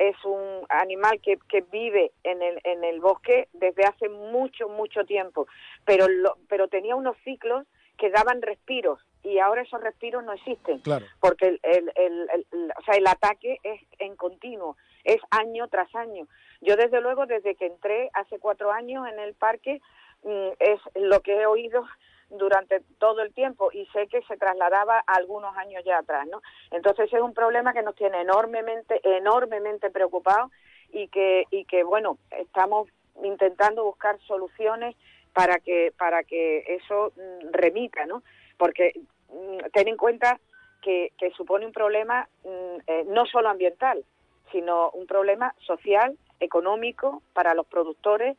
es 0.00 0.16
un 0.24 0.64
animal 0.70 1.20
que, 1.20 1.38
que 1.46 1.60
vive 1.60 2.10
en 2.24 2.40
el, 2.40 2.58
en 2.64 2.82
el 2.84 3.00
bosque 3.00 3.48
desde 3.52 3.84
hace 3.84 4.08
mucho, 4.08 4.66
mucho 4.70 5.04
tiempo, 5.04 5.46
pero, 5.84 6.06
pero 6.48 6.68
tenía 6.68 6.96
unos 6.96 7.18
ciclos 7.22 7.66
que 7.98 8.08
daban 8.08 8.40
respiros 8.40 8.98
y 9.22 9.38
ahora 9.40 9.60
esos 9.60 9.82
respiros 9.82 10.24
no 10.24 10.32
existen, 10.32 10.80
porque 11.20 11.48
el, 11.48 11.60
el, 11.62 11.92
el, 11.94 12.72
o 12.78 12.82
sea, 12.82 12.94
el 12.94 13.06
ataque 13.06 13.58
es 13.62 13.82
en 13.98 14.16
continuo, 14.16 14.78
es 15.04 15.20
año 15.30 15.68
tras 15.68 15.94
año. 15.94 16.26
Yo 16.62 16.76
desde 16.76 17.02
luego, 17.02 17.26
desde 17.26 17.54
que 17.54 17.66
entré 17.66 18.08
hace 18.14 18.38
cuatro 18.38 18.72
años 18.72 19.06
en 19.06 19.18
el 19.20 19.34
parque, 19.34 19.82
mm, 20.22 20.48
es 20.58 20.80
lo 20.94 21.20
que 21.20 21.42
he 21.42 21.44
oído 21.44 21.84
durante 22.30 22.80
todo 22.98 23.22
el 23.22 23.32
tiempo 23.34 23.70
y 23.72 23.86
sé 23.86 24.06
que 24.06 24.22
se 24.22 24.36
trasladaba 24.36 25.02
algunos 25.06 25.56
años 25.56 25.82
ya 25.84 25.98
atrás, 25.98 26.26
¿no? 26.28 26.40
Entonces 26.70 27.12
es 27.12 27.20
un 27.20 27.34
problema 27.34 27.72
que 27.72 27.82
nos 27.82 27.94
tiene 27.94 28.20
enormemente, 28.20 29.00
enormemente 29.02 29.90
preocupados 29.90 30.50
y 30.92 31.08
que, 31.08 31.44
y 31.50 31.64
que 31.64 31.82
bueno, 31.82 32.18
estamos 32.30 32.88
intentando 33.22 33.84
buscar 33.84 34.18
soluciones 34.20 34.96
para 35.32 35.58
que, 35.58 35.92
para 35.96 36.22
que 36.24 36.64
eso 36.68 37.12
mm, 37.16 37.52
remita, 37.52 38.06
¿no? 38.06 38.22
Porque 38.56 38.92
mm, 39.28 39.70
ten 39.72 39.88
en 39.88 39.96
cuenta 39.96 40.38
que, 40.82 41.12
que 41.18 41.30
supone 41.32 41.66
un 41.66 41.72
problema 41.72 42.28
mm, 42.44 42.76
eh, 42.86 43.04
no 43.08 43.26
solo 43.26 43.48
ambiental, 43.48 44.04
sino 44.52 44.90
un 44.90 45.06
problema 45.06 45.54
social, 45.58 46.16
económico 46.40 47.22
para 47.34 47.54
los 47.54 47.66
productores, 47.66 48.36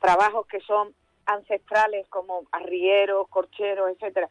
trabajos 0.00 0.46
que 0.46 0.60
son 0.60 0.94
ancestrales 1.26 2.06
como 2.08 2.42
arrieros, 2.52 3.28
corcheros, 3.28 3.90
etcétera, 3.90 4.28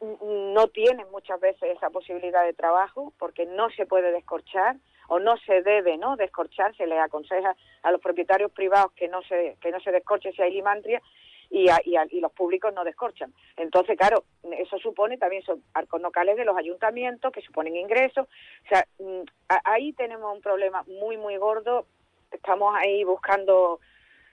no 0.00 0.68
tienen 0.68 1.10
muchas 1.10 1.38
veces 1.40 1.76
esa 1.76 1.90
posibilidad 1.90 2.44
de 2.44 2.54
trabajo 2.54 3.12
porque 3.18 3.44
no 3.44 3.68
se 3.70 3.86
puede 3.86 4.12
descorchar 4.12 4.76
o 5.08 5.18
no 5.18 5.36
se 5.38 5.60
debe 5.62 5.98
no 5.98 6.16
descorchar 6.16 6.74
se 6.76 6.86
les 6.86 6.98
aconseja 6.98 7.54
a 7.82 7.92
los 7.92 8.00
propietarios 8.00 8.50
privados 8.52 8.92
que 8.92 9.08
no 9.08 9.22
se 9.22 9.56
que 9.60 9.70
no 9.70 9.80
se 9.80 9.92
descorche 9.92 10.32
si 10.32 10.40
hay 10.40 10.52
limantria 10.52 11.02
y, 11.50 11.66
y, 11.84 12.20
los 12.20 12.30
públicos 12.32 12.72
no 12.72 12.84
descorchan. 12.84 13.34
Entonces, 13.56 13.98
claro, 13.98 14.22
eso 14.52 14.78
supone 14.78 15.18
también 15.18 15.42
son 15.42 15.60
arcos 15.74 16.00
locales 16.00 16.36
de 16.36 16.44
los 16.44 16.56
ayuntamientos 16.56 17.32
que 17.32 17.40
suponen 17.40 17.74
ingresos. 17.74 18.28
O 18.64 18.68
sea, 18.68 18.86
mm, 19.00 19.22
ahí 19.64 19.92
tenemos 19.94 20.32
un 20.32 20.40
problema 20.40 20.84
muy, 20.84 21.16
muy 21.16 21.36
gordo. 21.38 21.86
Estamos 22.30 22.72
ahí 22.78 23.02
buscando 23.02 23.80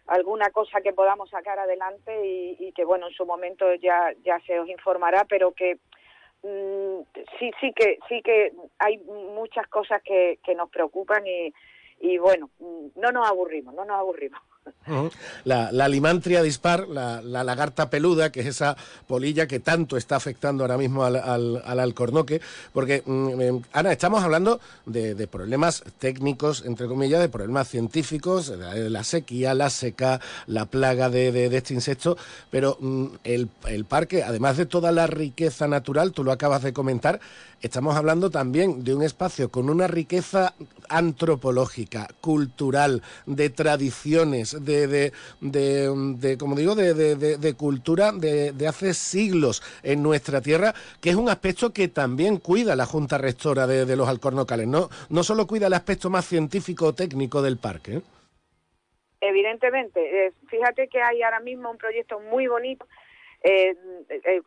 alguna 0.08 0.50
cosa 0.52 0.82
que 0.82 0.93
podamos 0.93 1.30
sacar 1.30 1.60
adelante 1.60 2.26
y, 2.26 2.72
que 2.74 2.86
bueno 2.86 3.08
en 3.08 3.13
su 3.13 3.26
momento 3.26 3.74
ya 3.76 4.13
ya 4.24 4.39
se 4.46 4.60
os 4.60 4.70
informará 4.70 5.26
pero 5.26 5.52
que 5.52 5.80
mm, 6.43 7.02
sí 7.39 7.52
sí 7.60 7.74
que 7.74 8.00
sí 8.08 8.22
que 8.22 8.54
hay 8.80 8.98
muchas 9.00 9.67
cosas 9.67 10.02
que, 10.04 10.39
que 10.43 10.56
nos 10.56 10.70
preocupan 10.70 11.26
y, 11.26 11.54
y 12.00 12.17
bueno 12.17 12.50
mm, 12.60 12.88
no 12.96 13.12
nos 13.12 13.28
aburrimos 13.28 13.74
no 13.74 13.86
nos 13.86 14.00
aburrimos 14.00 14.41
la, 15.44 15.72
la, 15.72 15.88
limantria 15.88 16.42
dispar, 16.42 16.88
la, 16.88 17.22
lagarta 17.22 17.90
peluda, 17.90 18.32
que 18.32 18.42
es 18.42 18.48
esa 18.48 18.78
polilla 19.08 19.48
que 19.48 19.60
tanto 19.60 19.98
está 19.98 20.16
afectando 20.16 20.64
ahora 20.64 20.78
mismo 20.78 21.04
al, 21.04 21.16
al, 21.16 21.80
alcornoque, 21.80 22.42
porque, 22.74 23.04
mm, 23.06 23.42
em, 23.42 23.62
Ana, 23.74 23.92
estamos 23.92 24.24
hablando 24.24 24.60
de, 24.86 25.28
problemas 25.28 25.84
técnicos, 26.00 26.64
entre 26.66 26.88
comillas, 26.88 27.20
de 27.20 27.30
problemas 27.30 27.68
científicos, 27.68 28.50
la 28.50 29.04
sequía, 29.04 29.54
la 29.54 29.70
seca, 29.70 30.22
la 30.46 30.66
plaga 30.66 31.10
de, 31.10 31.46
este 31.56 31.74
insecto, 31.74 32.18
pero 32.50 32.78
mm, 32.80 33.08
el 33.24 33.86
parque, 33.88 34.24
además 34.24 34.58
de 34.58 34.66
toda 34.66 34.92
la 34.92 35.08
riqueza 35.08 35.68
natural, 35.68 36.14
tú 36.14 36.24
lo 36.24 36.32
acabas 36.32 36.64
de 36.64 36.74
comentar, 36.74 37.20
estamos 37.62 37.96
hablando 37.96 38.30
también 38.30 38.84
de 38.84 38.93
un 38.93 39.04
espacio 39.04 39.50
con 39.50 39.70
una 39.70 39.88
riqueza 39.88 40.54
antropológica, 40.89 42.08
cultural, 42.22 43.02
de 43.26 43.50
tradiciones, 43.50 44.63
de, 44.63 45.12
de, 45.41 46.38
como 46.38 46.56
digo, 46.56 46.76
de, 46.76 47.54
cultura 47.58 48.12
de, 48.12 48.67
hace 48.67 48.93
siglos 48.93 49.63
en 49.84 50.04
nuestra 50.04 50.41
tierra, 50.41 50.74
que 51.02 51.10
es 51.10 51.15
un 51.15 51.30
aspecto 51.30 51.74
que 51.74 51.88
también 51.88 52.38
cuida 52.38 52.76
la 52.76 52.86
Junta 52.86 53.17
Rectora 53.17 53.67
de, 53.67 53.96
los 53.96 54.08
Alcornocales, 54.08 54.67
¿no? 54.67 54.89
No 55.10 55.24
solo 55.24 55.48
cuida 55.48 55.67
el 55.67 55.74
aspecto 55.74 56.10
más 56.10 56.26
científico 56.26 56.88
o 56.88 56.93
técnico 56.93 57.41
del 57.41 57.58
parque. 57.58 57.98
¿eh? 57.98 58.02
Evidentemente, 59.22 60.28
eh, 60.28 60.34
fíjate 60.48 60.88
que 60.88 61.02
hay 61.02 61.24
ahora 61.24 61.39
mismo 61.39 61.72
un 61.72 61.78
proyecto 61.78 62.20
muy 62.20 62.48
bonito 62.48 62.86
eh, 63.43 63.76
eh, 64.10 64.41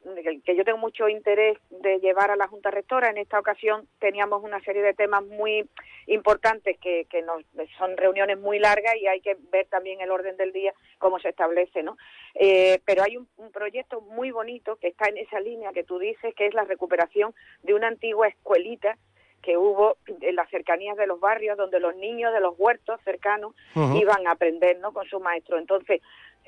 que 0.45 0.57
yo 0.57 0.65
tengo 0.65 0.79
mucho 0.79 1.09
interés 1.09 1.59
de 1.71 2.01
llevar 2.01 2.31
a 2.31 2.37
la 2.37 2.49
Junta 2.49 2.71
Rectora. 2.71 3.11
En 3.11 3.19
esta 3.19 3.39
ocasión 3.39 3.89
teníamos 3.99 4.43
una 4.43 4.61
serie 4.61 4.83
de 4.83 4.95
temas 4.95 5.25
muy 5.25 5.69
importantes 6.07 6.79
que, 6.79 7.07
que 7.09 7.23
nos, 7.23 7.45
son 7.79 7.97
reuniones 7.97 8.39
muy 8.39 8.59
largas 8.59 8.97
y 8.97 9.07
hay 9.07 9.21
que 9.21 9.37
ver 9.53 9.67
también 9.67 10.01
el 10.01 10.11
orden 10.11 10.37
del 10.37 10.53
día, 10.53 10.75
cómo 10.99 11.19
se 11.21 11.29
establece, 11.29 11.83
¿no? 11.83 11.97
Eh, 12.35 12.81
pero 12.85 13.03
hay 13.03 13.17
un, 13.17 13.29
un, 13.37 13.53
proyecto 13.53 14.01
muy 14.01 14.31
bonito 14.31 14.77
que 14.77 14.89
está 14.89 15.09
en 15.09 15.19
esa 15.19 15.41
línea 15.41 15.73
que 15.73 15.85
tú 15.85 15.99
dices, 15.99 16.35
que 16.35 16.47
es 16.47 16.55
la 16.55 16.65
recuperación 16.65 17.35
de 17.63 17.75
una 17.75 17.89
antigua 17.89 18.29
escuelita 18.29 18.99
que 19.43 19.57
hubo 19.57 19.97
en 20.07 20.37
las 20.37 20.49
cercanías 20.51 20.97
de 20.97 21.07
los 21.07 21.21
barrios 21.21 21.57
donde 21.57 21.81
los 21.81 21.97
niños 21.97 22.33
de 22.33 22.41
los 22.41 22.55
huertos 22.59 23.01
cercanos 23.05 23.55
iban 23.75 24.27
a 24.27 24.33
aprender 24.33 24.79
¿no? 24.79 24.93
con 24.93 25.07
su 25.07 25.21
maestro. 25.21 25.59
Entonces, 25.59 26.01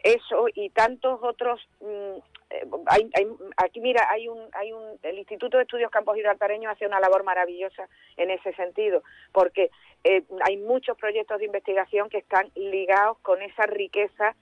eso 0.02 0.46
y 0.54 0.70
tantos 0.70 1.20
otros 1.22 1.60
mm, 1.80 2.18
eh, 2.50 2.66
hay, 2.86 3.10
aquí 3.56 3.80
mira 3.80 4.06
hay 4.10 4.28
un 4.28 4.48
hay 4.52 4.72
un 4.72 4.98
el 5.02 5.18
Instituto 5.18 5.56
de 5.56 5.62
Estudios 5.62 5.90
Campos 5.90 6.16
Gibraltareños 6.16 6.72
hace 6.72 6.86
una 6.86 7.00
labor 7.00 7.22
maravillosa 7.22 7.88
en 8.16 8.30
ese 8.30 8.52
sentido 8.54 9.02
porque 9.32 9.70
eh, 10.04 10.24
hay 10.44 10.56
muchos 10.56 10.96
proyectos 10.98 11.38
de 11.38 11.46
investigación 11.46 12.08
que 12.08 12.18
están 12.18 12.50
ligados 12.56 13.18
con 13.18 13.42
esa 13.42 13.66
riqueza 13.66 14.34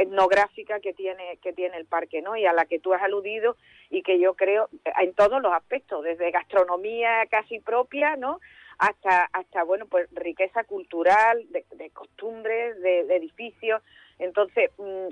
etnográfica 0.00 0.80
que 0.80 0.92
tiene 0.92 1.38
que 1.42 1.52
tiene 1.52 1.76
el 1.76 1.86
parque 1.86 2.22
no 2.22 2.36
y 2.36 2.46
a 2.46 2.52
la 2.52 2.64
que 2.66 2.78
tú 2.78 2.94
has 2.94 3.02
aludido 3.02 3.56
y 3.90 4.02
que 4.02 4.18
yo 4.18 4.34
creo 4.34 4.68
eh, 4.84 4.92
en 5.00 5.14
todos 5.14 5.40
los 5.42 5.52
aspectos 5.52 6.04
desde 6.04 6.30
gastronomía 6.30 7.26
casi 7.30 7.60
propia 7.60 8.16
no 8.16 8.40
hasta 8.78 9.28
hasta 9.32 9.62
bueno 9.62 9.86
pues 9.86 10.08
riqueza 10.12 10.64
cultural 10.64 11.44
de, 11.50 11.90
costumbres 11.90 12.80
de 12.82 13.00
edificios. 13.16 13.82
Entonces, 14.18 14.70
mm, 14.78 15.08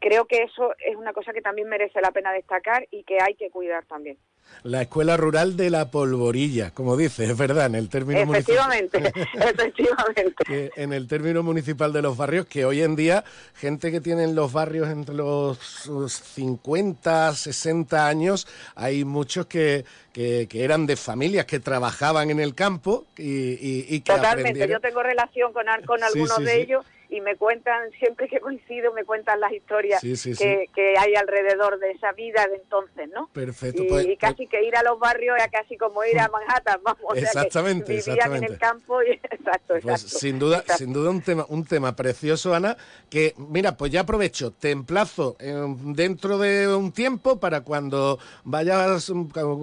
creo 0.00 0.26
que 0.26 0.42
eso 0.42 0.74
es 0.78 0.96
una 0.96 1.12
cosa 1.12 1.32
que 1.32 1.40
también 1.40 1.68
merece 1.68 2.00
la 2.00 2.12
pena 2.12 2.32
destacar 2.32 2.86
y 2.90 3.02
que 3.04 3.18
hay 3.20 3.34
que 3.34 3.50
cuidar 3.50 3.84
también. 3.86 4.16
La 4.62 4.82
escuela 4.82 5.16
rural 5.16 5.56
de 5.56 5.68
la 5.70 5.90
polvorilla, 5.90 6.70
como 6.70 6.96
dice, 6.96 7.24
es 7.24 7.36
verdad, 7.36 7.66
en 7.66 7.74
el 7.74 7.88
término 7.88 8.20
efectivamente, 8.20 8.98
efectivamente. 9.34 10.70
en 10.76 10.92
el 10.92 11.08
término 11.08 11.42
municipal 11.42 11.92
de 11.92 12.02
los 12.02 12.16
barrios, 12.16 12.46
que 12.46 12.64
hoy 12.64 12.82
en 12.82 12.94
día, 12.94 13.24
gente 13.54 13.90
que 13.90 14.00
tiene 14.00 14.24
en 14.24 14.34
los 14.34 14.52
barrios 14.52 14.88
entre 14.88 15.14
los 15.14 15.58
50, 15.58 17.34
60 17.34 18.06
años, 18.06 18.46
hay 18.74 19.04
muchos 19.04 19.46
que, 19.46 19.84
que, 20.12 20.46
eran 20.52 20.86
de 20.86 20.96
familias 20.96 21.46
que 21.46 21.58
trabajaban 21.58 22.30
en 22.30 22.40
el 22.40 22.54
campo 22.54 23.06
y, 23.16 23.94
y, 23.94 24.00
Totalmente, 24.00 24.68
yo 24.68 24.80
tengo 24.80 25.02
relación 25.02 25.52
con, 25.52 25.66
con 25.86 26.02
algunos 26.04 26.38
de 26.38 26.60
ellos 26.60 26.86
y 27.08 27.20
me 27.20 27.36
cuentan, 27.36 27.90
siempre 27.98 28.28
que 28.28 28.40
coincido, 28.40 28.92
me 28.92 29.04
cuentan 29.04 29.40
las 29.40 29.52
historias 29.52 30.00
Sí, 30.00 30.16
sí, 30.16 30.34
que, 30.36 30.66
que 30.74 30.94
hay 30.98 31.14
alrededor 31.14 31.78
de 31.78 31.90
esa 31.92 32.12
vida 32.12 32.46
de 32.48 32.56
entonces, 32.56 33.08
¿no? 33.12 33.28
Perfecto, 33.32 33.82
Y, 33.82 33.88
pues- 33.88 34.06
y 34.06 34.16
casi 34.16 34.46
que 34.46 34.64
ir 34.64 34.76
a 34.76 34.82
los 34.82 34.98
barrios 34.98 35.36
era 35.36 35.48
casi 35.48 35.76
como 35.76 36.02
ir 36.04 36.18
a 36.18 36.28
Manhattan, 36.32 36.80
vamos. 36.82 37.00
o 37.06 37.14
sea 37.14 37.22
Exactamente, 37.22 37.92
vivían 37.92 37.98
exactamente. 38.16 38.46
en 38.46 38.52
el 38.52 38.58
campo 38.58 39.02
y 39.02 39.10
exacto, 39.30 39.74
Pues 39.82 40.00
sin 40.00 40.38
duda, 40.38 40.64
sin 40.76 40.92
duda 40.92 41.10
un 41.10 41.22
tema, 41.22 41.44
un 41.48 41.64
tema 41.64 41.94
precioso, 41.94 42.54
Ana, 42.54 42.76
que 43.10 43.34
mira, 43.36 43.76
pues 43.76 43.92
ya 43.92 44.00
aprovecho, 44.00 44.50
te 44.52 44.70
emplazo 44.70 45.36
eh, 45.38 45.54
dentro 45.84 46.38
de 46.38 46.68
un 46.74 46.92
tiempo 46.92 47.38
para 47.38 47.60
cuando 47.62 48.18
vayas, 48.44 49.12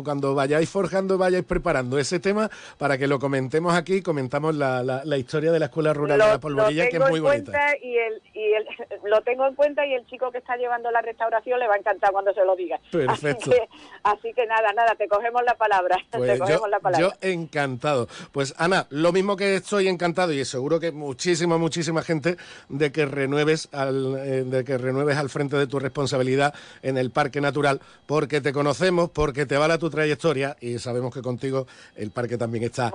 cuando 0.03 0.35
vayáis 0.35 0.69
forjando, 0.69 1.17
vayáis 1.17 1.45
preparando 1.45 1.97
ese 1.97 2.19
tema 2.19 2.49
para 2.77 2.97
que 2.97 3.07
lo 3.07 3.19
comentemos 3.19 3.73
aquí, 3.75 4.01
comentamos 4.01 4.55
la, 4.55 4.83
la- 4.83 5.03
la 5.03 5.17
historia 5.17 5.51
de 5.51 5.59
la 5.59 5.65
Escuela 5.65 5.93
Rural 5.93 6.17
de 6.19 6.25
la 6.25 6.39
Polvorilla, 6.39 6.87
que 6.89 6.97
es 6.97 7.09
muy 7.09 7.19
bonita. 7.19 7.30
Cuenta 7.31 7.77
y 7.81 7.97
el, 7.97 8.21
y 8.33 8.53
el, 8.53 8.65
lo 9.09 9.21
tengo 9.21 9.45
en 9.47 9.55
cuenta 9.55 9.85
y 9.85 9.93
el 9.93 10.05
chico 10.07 10.31
que 10.31 10.37
está 10.39 10.55
llevando 10.57 10.91
la 10.91 11.01
restauración 11.01 11.59
le 11.59 11.67
va 11.67 11.75
a 11.75 11.77
encantar 11.77 12.11
cuando 12.11 12.33
se 12.33 12.43
lo 12.45 12.55
diga. 12.55 12.79
Perfecto. 12.91 13.49
Así 13.49 13.49
que, 13.51 13.69
así 14.03 14.33
que 14.33 14.45
nada, 14.47 14.71
nada, 14.73 14.95
te 14.95 15.07
cogemos 15.07 15.41
la 15.43 15.55
palabra. 15.55 15.97
te 16.11 16.17
Pues 16.17 16.39
cogemos 16.39 16.61
yo, 16.61 16.67
la 16.67 16.79
palabra. 16.79 17.07
yo 17.21 17.27
encantado. 17.29 18.07
Pues 18.31 18.53
Ana, 18.57 18.87
lo 18.89 19.11
mismo 19.11 19.35
que 19.35 19.55
estoy 19.55 19.87
encantado 19.87 20.31
y 20.33 20.43
seguro 20.45 20.79
que 20.79 20.91
muchísima, 20.91 21.57
muchísima 21.57 22.01
gente 22.03 22.37
de 22.69 22.91
que 22.91 23.05
renueves 23.05 23.69
al, 23.73 24.15
eh, 24.17 24.43
de 24.43 24.63
que 24.63 24.77
renueves 24.77 25.17
al 25.17 25.29
frente 25.29 25.55
de 25.57 25.67
tu 25.67 25.79
responsabilidad 25.79 26.53
en 26.83 26.97
el 26.97 27.11
Parque 27.11 27.41
Natural, 27.41 27.79
porque 28.05 28.41
te 28.41 28.53
conocemos, 28.53 29.09
porque 29.09 29.45
te 29.45 29.57
vala 29.57 29.77
tu 29.77 29.89
trayectoria 29.89 30.55
y 30.59 30.79
sabemos 30.79 31.13
que 31.13 31.21
contigo 31.21 31.67
el 31.95 32.11
parque 32.11 32.37
también 32.37 32.63
está 32.65 32.91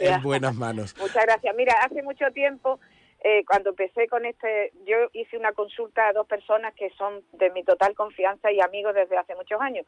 en- 0.00 0.14
en 0.14 0.22
buenas 0.22 0.54
manos. 0.54 0.94
Muchas 0.98 1.24
gracias. 1.24 1.54
Mira, 1.56 1.74
hace 1.84 2.02
mucho 2.02 2.24
tiempo, 2.32 2.78
eh, 3.20 3.44
cuando 3.44 3.70
empecé 3.70 4.08
con 4.08 4.24
este, 4.24 4.72
yo 4.84 4.96
hice 5.12 5.36
una 5.36 5.52
consulta 5.52 6.08
a 6.08 6.12
dos 6.12 6.26
personas 6.26 6.74
que 6.74 6.90
son 6.90 7.22
de 7.32 7.50
mi 7.50 7.64
total 7.64 7.94
confianza 7.94 8.52
y 8.52 8.60
amigos 8.60 8.94
desde 8.94 9.16
hace 9.16 9.34
muchos 9.34 9.60
años. 9.60 9.86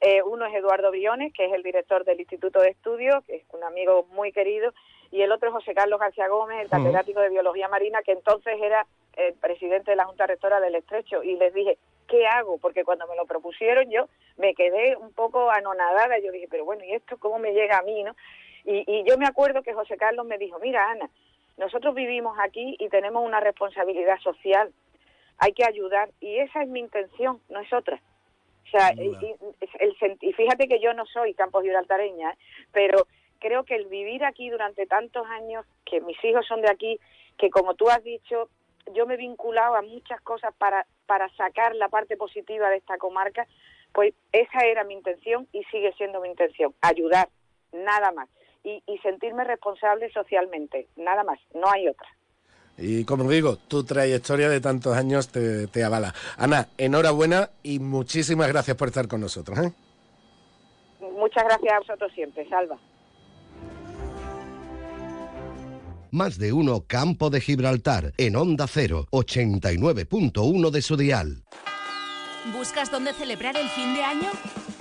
Eh, 0.00 0.22
uno 0.22 0.46
es 0.46 0.54
Eduardo 0.54 0.90
Briones, 0.90 1.32
que 1.32 1.44
es 1.44 1.52
el 1.52 1.62
director 1.62 2.04
del 2.04 2.20
Instituto 2.20 2.60
de 2.60 2.70
Estudios, 2.70 3.24
que 3.24 3.36
es 3.36 3.42
un 3.52 3.62
amigo 3.62 4.06
muy 4.12 4.32
querido, 4.32 4.72
y 5.12 5.22
el 5.22 5.30
otro 5.30 5.48
es 5.48 5.54
José 5.54 5.74
Carlos 5.74 6.00
García 6.00 6.26
Gómez, 6.26 6.62
el 6.62 6.70
catedrático 6.70 7.20
de 7.20 7.28
Biología 7.28 7.68
Marina, 7.68 8.02
que 8.02 8.12
entonces 8.12 8.54
era 8.60 8.86
el 9.16 9.34
presidente 9.34 9.90
de 9.92 9.96
la 9.96 10.06
Junta 10.06 10.26
Rectora 10.26 10.58
del 10.58 10.74
Estrecho, 10.74 11.22
y 11.22 11.36
les 11.36 11.54
dije, 11.54 11.78
¿qué 12.08 12.26
hago? 12.26 12.58
Porque 12.58 12.84
cuando 12.84 13.06
me 13.06 13.16
lo 13.16 13.26
propusieron 13.26 13.90
yo 13.90 14.08
me 14.36 14.54
quedé 14.54 14.96
un 14.96 15.12
poco 15.12 15.50
anonadada, 15.50 16.18
yo 16.18 16.32
dije, 16.32 16.48
pero 16.50 16.64
bueno, 16.64 16.84
¿y 16.84 16.92
esto 16.92 17.16
cómo 17.18 17.38
me 17.38 17.52
llega 17.52 17.78
a 17.78 17.82
mí? 17.82 18.02
no 18.02 18.14
y, 18.64 18.84
y 18.86 19.04
yo 19.08 19.18
me 19.18 19.26
acuerdo 19.26 19.62
que 19.62 19.74
José 19.74 19.96
Carlos 19.96 20.26
me 20.26 20.38
dijo, 20.38 20.58
mira 20.60 20.90
Ana, 20.90 21.10
nosotros 21.56 21.94
vivimos 21.94 22.36
aquí 22.40 22.76
y 22.78 22.88
tenemos 22.88 23.24
una 23.24 23.40
responsabilidad 23.40 24.18
social, 24.20 24.72
hay 25.38 25.52
que 25.52 25.64
ayudar 25.64 26.10
y 26.20 26.38
esa 26.38 26.62
es 26.62 26.68
mi 26.68 26.80
intención, 26.80 27.40
no 27.48 27.60
es 27.60 27.72
otra. 27.72 28.00
O 28.66 28.70
sea, 28.70 28.92
y, 28.94 29.08
y- 29.08 29.36
el 29.80 30.18
y 30.20 30.32
fíjate 30.32 30.68
que 30.68 30.80
yo 30.80 30.94
no 30.94 31.04
soy 31.06 31.34
campo 31.34 31.60
gibraltareña, 31.62 32.30
¿eh? 32.30 32.36
pero 32.72 33.06
creo 33.38 33.64
que 33.64 33.74
el 33.74 33.86
vivir 33.86 34.24
aquí 34.24 34.50
durante 34.50 34.86
tantos 34.86 35.26
años, 35.26 35.66
que 35.84 36.00
mis 36.00 36.22
hijos 36.24 36.46
son 36.46 36.62
de 36.62 36.70
aquí, 36.70 36.98
que 37.38 37.50
como 37.50 37.74
tú 37.74 37.88
has 37.90 38.02
dicho, 38.04 38.48
yo 38.94 39.06
me 39.06 39.14
he 39.14 39.16
vinculado 39.16 39.74
a 39.74 39.82
muchas 39.82 40.20
cosas 40.22 40.54
para, 40.56 40.86
para 41.06 41.28
sacar 41.36 41.74
la 41.74 41.88
parte 41.88 42.16
positiva 42.16 42.70
de 42.70 42.76
esta 42.76 42.98
comarca, 42.98 43.46
pues 43.92 44.14
esa 44.32 44.60
era 44.66 44.84
mi 44.84 44.94
intención 44.94 45.46
y 45.52 45.64
sigue 45.64 45.92
siendo 45.94 46.20
mi 46.20 46.28
intención, 46.28 46.72
ayudar, 46.80 47.28
nada 47.72 48.10
más. 48.12 48.28
Y, 48.64 48.82
y 48.86 48.98
sentirme 48.98 49.44
responsable 49.44 50.10
socialmente, 50.12 50.86
nada 50.96 51.24
más, 51.24 51.38
no 51.54 51.70
hay 51.70 51.88
otra. 51.88 52.08
Y 52.78 53.04
como 53.04 53.28
digo, 53.28 53.56
tu 53.56 53.84
trayectoria 53.84 54.48
de 54.48 54.60
tantos 54.60 54.96
años 54.96 55.28
te, 55.28 55.66
te 55.66 55.84
avala. 55.84 56.14
Ana, 56.36 56.68
enhorabuena 56.78 57.50
y 57.62 57.78
muchísimas 57.78 58.48
gracias 58.48 58.76
por 58.76 58.88
estar 58.88 59.08
con 59.08 59.20
nosotros. 59.20 59.58
¿eh? 59.58 59.72
Muchas 61.00 61.44
gracias 61.44 61.72
a 61.72 61.78
vosotros 61.78 62.12
siempre, 62.14 62.48
Salva. 62.48 62.78
Más 66.10 66.38
de 66.38 66.52
uno 66.52 66.84
Campo 66.86 67.30
de 67.30 67.40
Gibraltar 67.40 68.12
en 68.18 68.36
Onda 68.36 68.66
0, 68.66 69.06
89.1 69.10 70.70
de 70.70 70.82
su 70.82 70.96
dial. 70.96 71.42
¿Buscas 72.52 72.90
dónde 72.90 73.12
celebrar 73.14 73.56
el 73.56 73.68
fin 73.68 73.94
de 73.94 74.02
año? 74.02 74.28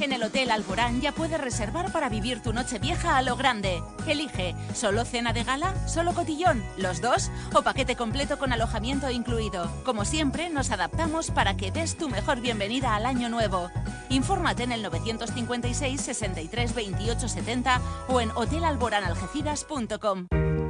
En 0.01 0.13
el 0.13 0.23
Hotel 0.23 0.49
Alborán 0.49 0.99
ya 0.99 1.11
puedes 1.11 1.39
reservar 1.39 1.91
para 1.91 2.09
vivir 2.09 2.41
tu 2.41 2.53
noche 2.53 2.79
vieja 2.79 3.17
a 3.17 3.21
lo 3.21 3.35
grande. 3.35 3.83
Elige 4.07 4.55
solo 4.73 5.05
cena 5.05 5.31
de 5.31 5.43
gala, 5.43 5.75
solo 5.87 6.15
cotillón, 6.15 6.63
los 6.77 7.01
dos 7.01 7.29
o 7.53 7.61
paquete 7.61 7.95
completo 7.95 8.39
con 8.39 8.51
alojamiento 8.51 9.11
incluido. 9.11 9.69
Como 9.85 10.03
siempre, 10.03 10.49
nos 10.49 10.71
adaptamos 10.71 11.29
para 11.29 11.55
que 11.55 11.71
des 11.71 11.97
tu 11.97 12.09
mejor 12.09 12.41
bienvenida 12.41 12.95
al 12.95 13.05
año 13.05 13.29
nuevo. 13.29 13.69
Infórmate 14.09 14.63
en 14.63 14.71
el 14.71 14.81
956 14.81 16.01
63 16.01 16.73
28 16.73 17.29
70 17.29 17.81
o 18.07 18.21
en 18.21 18.31
hotelalboranalgeciras.com. 18.31 20.50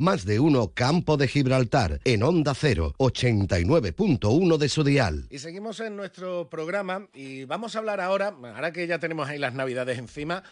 Más 0.00 0.24
de 0.24 0.38
uno 0.38 0.70
Campo 0.74 1.16
de 1.16 1.26
Gibraltar 1.26 1.98
en 2.04 2.22
Onda 2.22 2.54
0, 2.54 2.94
89.1 2.98 4.56
de 4.56 4.68
su 4.68 4.84
dial. 4.84 5.24
Y 5.28 5.40
seguimos 5.40 5.80
en 5.80 5.96
nuestro 5.96 6.48
programa 6.48 7.08
y 7.12 7.46
vamos 7.46 7.74
a 7.74 7.80
hablar 7.80 8.00
ahora, 8.00 8.28
ahora 8.54 8.70
que 8.72 8.86
ya 8.86 9.00
tenemos 9.00 9.28
ahí 9.28 9.38
las 9.40 9.54
navidades 9.54 9.98
encima, 9.98 10.44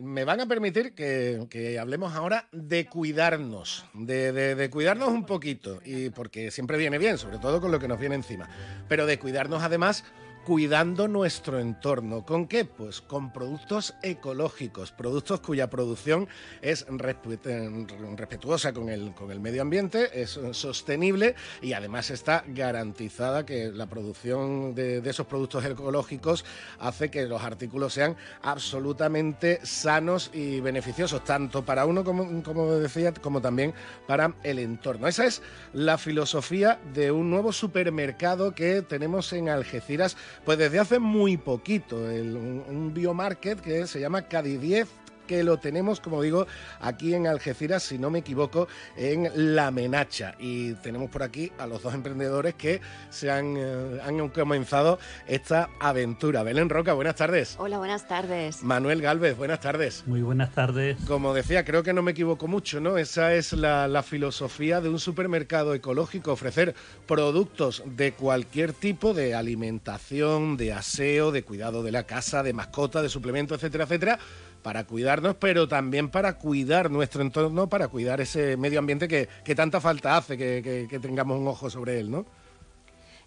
me 0.00 0.22
van 0.22 0.40
a 0.40 0.46
permitir 0.46 0.94
que, 0.94 1.48
que 1.50 1.80
hablemos 1.80 2.14
ahora 2.14 2.46
de 2.52 2.86
cuidarnos, 2.86 3.84
de, 3.92 4.30
de- 4.30 4.54
de 4.54 4.70
cuidarnos 4.70 5.08
un 5.08 5.26
poquito, 5.26 5.80
y 5.84 6.10
porque 6.10 6.52
siempre 6.52 6.78
viene 6.78 6.96
bien, 6.98 7.18
sobre 7.18 7.38
todo 7.38 7.60
con 7.60 7.72
lo 7.72 7.80
que 7.80 7.88
nos 7.88 7.98
viene 7.98 8.14
encima, 8.14 8.48
pero 8.88 9.04
de 9.04 9.18
cuidarnos 9.18 9.64
además 9.64 10.04
cuidando 10.44 11.08
nuestro 11.08 11.58
entorno. 11.60 12.24
¿Con 12.24 12.46
qué? 12.46 12.64
Pues 12.64 13.00
con 13.00 13.32
productos 13.32 13.94
ecológicos, 14.02 14.92
productos 14.92 15.40
cuya 15.40 15.70
producción 15.70 16.28
es 16.60 16.82
eh, 16.82 17.86
respetuosa 18.16 18.72
con 18.72 18.88
el, 18.88 19.14
con 19.14 19.30
el 19.30 19.40
medio 19.40 19.62
ambiente, 19.62 20.20
es 20.20 20.38
sostenible 20.52 21.34
y 21.60 21.72
además 21.72 22.10
está 22.10 22.44
garantizada 22.48 23.46
que 23.46 23.70
la 23.70 23.86
producción 23.86 24.74
de, 24.74 25.00
de 25.00 25.10
esos 25.10 25.26
productos 25.26 25.64
ecológicos 25.64 26.44
hace 26.78 27.10
que 27.10 27.26
los 27.26 27.42
artículos 27.42 27.94
sean 27.94 28.16
absolutamente 28.42 29.60
sanos 29.64 30.30
y 30.32 30.60
beneficiosos, 30.60 31.24
tanto 31.24 31.64
para 31.64 31.86
uno, 31.86 32.04
como, 32.04 32.42
como 32.42 32.72
decía, 32.74 33.12
como 33.14 33.40
también 33.40 33.74
para 34.06 34.34
el 34.42 34.58
entorno. 34.58 35.06
Esa 35.06 35.26
es 35.26 35.42
la 35.72 35.98
filosofía 35.98 36.80
de 36.94 37.10
un 37.10 37.30
nuevo 37.30 37.52
supermercado 37.52 38.54
que 38.54 38.82
tenemos 38.82 39.32
en 39.32 39.48
Algeciras, 39.48 40.16
pues 40.44 40.58
desde 40.58 40.78
hace 40.78 40.98
muy 40.98 41.36
poquito, 41.36 42.10
el- 42.10 42.36
un, 42.36 42.92
biomarket 42.94 43.60
que 43.60 43.86
se 43.86 44.00
llama 44.00 44.22
Cadi 44.28 44.56
10 44.56 44.88
que 45.26 45.42
lo 45.42 45.58
tenemos, 45.58 46.00
como 46.00 46.22
digo, 46.22 46.46
aquí 46.80 47.14
en 47.14 47.26
Algeciras, 47.26 47.82
si 47.82 47.98
no 47.98 48.10
me 48.10 48.20
equivoco, 48.20 48.68
en 48.96 49.54
La 49.54 49.70
Menacha. 49.70 50.34
Y 50.38 50.74
tenemos 50.74 51.10
por 51.10 51.22
aquí 51.22 51.52
a 51.58 51.66
los 51.66 51.82
dos 51.82 51.94
emprendedores 51.94 52.54
que 52.54 52.80
se 53.10 53.30
han, 53.30 53.56
eh, 53.56 54.00
han 54.04 54.28
comenzado 54.30 54.98
esta 55.26 55.70
aventura. 55.80 56.42
Belén 56.42 56.68
Roca, 56.68 56.92
buenas 56.92 57.16
tardes. 57.16 57.56
Hola, 57.58 57.78
buenas 57.78 58.06
tardes. 58.08 58.62
Manuel 58.62 59.02
Galvez, 59.02 59.36
buenas 59.36 59.60
tardes. 59.60 60.04
Muy 60.06 60.22
buenas 60.22 60.52
tardes. 60.52 60.96
Como 61.06 61.34
decía, 61.34 61.64
creo 61.64 61.82
que 61.82 61.92
no 61.92 62.02
me 62.02 62.12
equivoco 62.12 62.48
mucho, 62.48 62.80
¿no? 62.80 62.98
Esa 62.98 63.34
es 63.34 63.52
la, 63.52 63.88
la 63.88 64.02
filosofía 64.02 64.80
de 64.80 64.88
un 64.88 64.98
supermercado 64.98 65.74
ecológico, 65.74 66.32
ofrecer 66.32 66.74
productos 67.06 67.82
de 67.86 68.12
cualquier 68.12 68.72
tipo 68.72 69.14
de 69.14 69.34
alimentación, 69.34 70.56
de 70.56 70.72
aseo, 70.72 71.32
de 71.32 71.42
cuidado 71.42 71.82
de 71.82 71.92
la 71.92 72.04
casa, 72.04 72.42
de 72.42 72.52
mascota, 72.52 73.02
de 73.02 73.08
suplemento, 73.08 73.54
etcétera, 73.54 73.84
etcétera, 73.84 74.18
para 74.62 74.84
cuidarnos, 74.84 75.34
pero 75.36 75.66
también 75.68 76.08
para 76.08 76.38
cuidar 76.38 76.90
nuestro 76.90 77.22
entorno, 77.22 77.68
para 77.68 77.88
cuidar 77.88 78.20
ese 78.20 78.56
medio 78.56 78.78
ambiente 78.78 79.08
que, 79.08 79.28
que 79.44 79.54
tanta 79.54 79.80
falta 79.80 80.16
hace 80.16 80.38
que, 80.38 80.60
que- 80.62 80.86
que 80.88 80.98
tengamos 80.98 81.38
un 81.38 81.48
ojo 81.48 81.68
sobre 81.68 81.98
él, 82.00 82.10
¿no? 82.10 82.24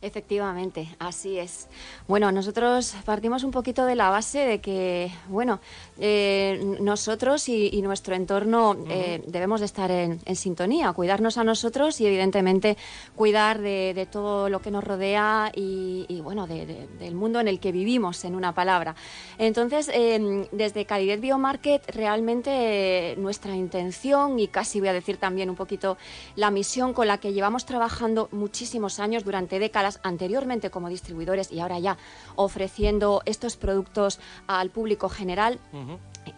Efectivamente, 0.01 0.87
así 0.99 1.39
es. 1.39 1.67
Bueno, 2.07 2.31
nosotros 2.31 2.93
partimos 3.05 3.43
un 3.43 3.49
poquito 3.51 3.85
de 3.85 3.95
la 3.95 4.09
base 4.09 4.39
de 4.39 4.61
que, 4.61 5.09
bueno, 5.29 5.59
eh, 5.99 6.77
nosotros 6.79 7.49
y, 7.49 7.69
y 7.73 7.81
nuestro 7.81 8.13
entorno 8.13 8.77
eh, 8.89 9.23
debemos 9.25 9.61
de 9.61 9.65
estar 9.65 9.89
en, 9.89 10.19
en 10.25 10.35
sintonía, 10.35 10.93
cuidarnos 10.93 11.37
a 11.39 11.43
nosotros 11.43 11.99
y 12.01 12.05
evidentemente 12.05 12.77
cuidar 13.15 13.59
de, 13.59 13.93
de 13.95 14.05
todo 14.05 14.47
lo 14.49 14.61
que 14.61 14.69
nos 14.69 14.83
rodea 14.83 15.51
y, 15.55 16.05
y, 16.07 16.21
bueno, 16.21 16.45
de- 16.45 16.65
de- 16.67 16.87
del 16.99 17.15
mundo 17.15 17.39
en 17.39 17.47
el 17.47 17.59
que 17.59 17.71
vivimos, 17.71 18.25
en 18.25 18.35
una 18.35 18.53
palabra. 18.53 18.95
Entonces, 19.39 19.89
eh, 19.93 20.47
desde 20.51 20.85
Cadidet 20.85 21.19
Biomarket, 21.21 21.89
realmente 21.95 23.15
nuestra 23.17 23.55
intención 23.55 24.39
y 24.39 24.49
casi 24.49 24.79
voy 24.79 24.89
a 24.89 24.93
decir 24.93 25.17
también 25.17 25.49
un 25.49 25.55
poquito 25.55 25.97
la 26.35 26.51
misión 26.51 26.93
con 26.93 27.07
la 27.07 27.17
que 27.17 27.33
llevamos 27.33 27.65
trabajando 27.65 28.29
muchísimos 28.31 28.99
años 28.99 29.23
durante 29.23 29.57
décadas, 29.57 29.94
anteriormente 30.03 30.69
como 30.69 30.89
distribuidores 30.89 31.51
y 31.51 31.59
ahora 31.59 31.79
ya 31.79 31.97
ofreciendo 32.35 33.21
estos 33.25 33.57
productos 33.57 34.19
al 34.47 34.69
público 34.69 35.09
general, 35.09 35.59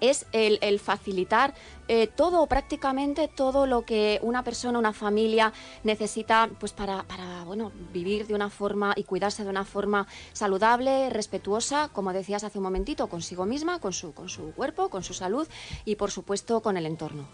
es 0.01 0.25
el, 0.31 0.59
el 0.61 0.79
facilitar 0.79 1.53
eh, 1.87 2.07
todo, 2.07 2.45
prácticamente 2.47 3.27
todo 3.27 3.65
lo 3.65 3.85
que 3.85 4.19
una 4.21 4.43
persona, 4.43 4.79
una 4.79 4.93
familia 4.93 5.53
necesita 5.83 6.49
pues 6.59 6.73
para, 6.73 7.03
para 7.03 7.43
bueno, 7.43 7.71
vivir 7.93 8.27
de 8.27 8.33
una 8.33 8.49
forma 8.49 8.93
y 8.95 9.03
cuidarse 9.03 9.43
de 9.43 9.49
una 9.49 9.65
forma 9.65 10.07
saludable, 10.33 11.09
respetuosa, 11.09 11.89
como 11.89 12.13
decías 12.13 12.43
hace 12.43 12.57
un 12.57 12.63
momentito, 12.63 13.07
consigo 13.07 13.45
misma, 13.45 13.79
con 13.79 13.93
su, 13.93 14.13
con 14.13 14.29
su 14.29 14.53
cuerpo, 14.53 14.89
con 14.89 15.03
su 15.03 15.13
salud 15.13 15.47
y 15.85 15.95
por 15.95 16.11
supuesto 16.11 16.61
con 16.61 16.77
el 16.77 16.85
entorno. 16.85 17.27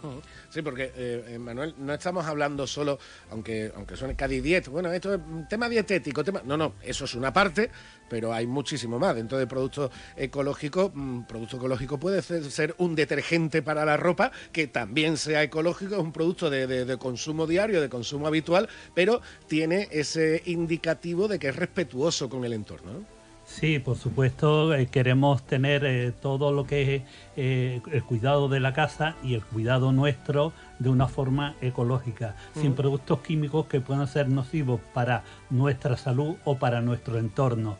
Sí, 0.50 0.62
porque, 0.62 0.92
eh, 0.96 1.24
eh, 1.28 1.38
Manuel, 1.38 1.74
no 1.78 1.92
estamos 1.92 2.24
hablando 2.26 2.66
solo, 2.66 2.98
aunque, 3.30 3.72
aunque 3.74 3.96
suene 3.96 4.14
Cádiz 4.14 4.42
Diet, 4.42 4.68
bueno, 4.68 4.92
esto 4.92 5.14
es 5.14 5.20
un 5.20 5.48
tema 5.48 5.68
dietético, 5.68 6.22
tema... 6.22 6.42
No, 6.44 6.56
no, 6.56 6.74
eso 6.82 7.04
es 7.04 7.14
una 7.14 7.32
parte, 7.32 7.70
pero 8.08 8.32
hay 8.32 8.46
muchísimo 8.46 8.98
más. 8.98 9.14
Dentro 9.14 9.38
de 9.38 9.46
productos 9.46 9.90
ecológicos, 10.16 10.92
mm, 10.94 11.22
producto 11.22 11.56
ecológico 11.56 11.98
puede 11.98 12.22
ser 12.22 12.74
un 12.78 12.94
detergente 12.94 13.62
para 13.62 13.84
la 13.84 13.96
ropa 13.96 14.30
que 14.52 14.66
también 14.66 15.16
sea 15.16 15.42
ecológico, 15.42 15.94
es 15.94 16.00
un 16.00 16.12
producto 16.12 16.50
de, 16.50 16.66
de- 16.66 16.84
de 16.84 16.96
consumo 16.96 17.46
diario, 17.46 17.80
de 17.80 17.88
consumo 17.88 18.26
habitual, 18.26 18.68
pero 18.94 19.20
tiene 19.46 19.88
ese 19.90 20.42
indicativo 20.46 21.28
de 21.28 21.38
que 21.38 21.48
es 21.48 21.56
respetuoso 21.56 22.28
con 22.28 22.44
el 22.44 22.52
entorno. 22.52 22.92
¿no? 22.92 23.14
Sí, 23.46 23.78
por 23.78 23.98
supuesto, 23.98 24.74
eh, 24.74 24.86
queremos 24.86 25.42
tener 25.46 25.84
eh, 25.84 26.12
todo 26.22 26.50
lo 26.50 26.66
que 26.66 26.96
es 26.96 27.02
eh, 27.36 27.82
el 27.92 28.02
cuidado 28.02 28.48
de 28.48 28.58
la 28.58 28.72
casa 28.72 29.16
y 29.22 29.34
el 29.34 29.42
cuidado 29.44 29.92
nuestro 29.92 30.54
de 30.78 30.88
una 30.88 31.08
forma 31.08 31.54
ecológica, 31.60 32.36
sin 32.58 32.72
productos 32.74 33.20
químicos 33.20 33.66
que 33.66 33.82
puedan 33.82 34.08
ser 34.08 34.30
nocivos 34.30 34.80
para 34.94 35.24
nuestra 35.50 35.98
salud 35.98 36.36
o 36.44 36.58
para 36.58 36.80
nuestro 36.80 37.18
entorno. 37.18 37.76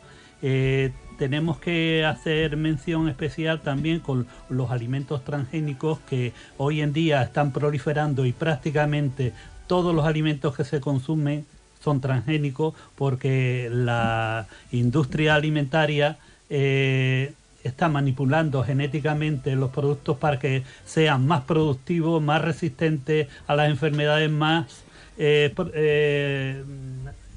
Tenemos 1.18 1.59
que 1.59 2.05
hacer 2.05 2.57
mención 2.57 3.09
especial 3.09 3.61
también 3.61 4.00
con 4.00 4.27
los 4.48 4.70
alimentos 4.70 5.24
transgénicos 5.24 6.00
que 6.09 6.33
hoy 6.59 6.81
en 6.81 6.92
día 6.92 7.22
están 7.22 7.53
proliferando 7.53 8.27
y 8.27 8.33
prácticamente 8.33 9.33
todos 9.66 9.94
los 9.94 10.05
alimentos 10.05 10.57
que 10.57 10.64
se 10.64 10.81
consumen 10.81 11.46
son 11.81 12.00
transgénicos 12.00 12.74
porque 12.96 13.68
la 13.70 14.46
industria 14.72 15.35
alimentaria 15.35 16.18
eh, 16.50 17.33
está 17.62 17.88
manipulando 17.88 18.62
genéticamente 18.62 19.55
los 19.57 19.70
productos 19.70 20.18
para 20.18 20.38
que 20.38 20.62
sean 20.85 21.27
más 21.27 21.42
productivos, 21.42 22.22
más 22.22 22.42
resistentes 22.42 23.29
a 23.46 23.55
las 23.55 23.70
enfermedades, 23.70 24.31
más 24.31 24.85
eh, 25.16 25.55
eh, 25.74 26.62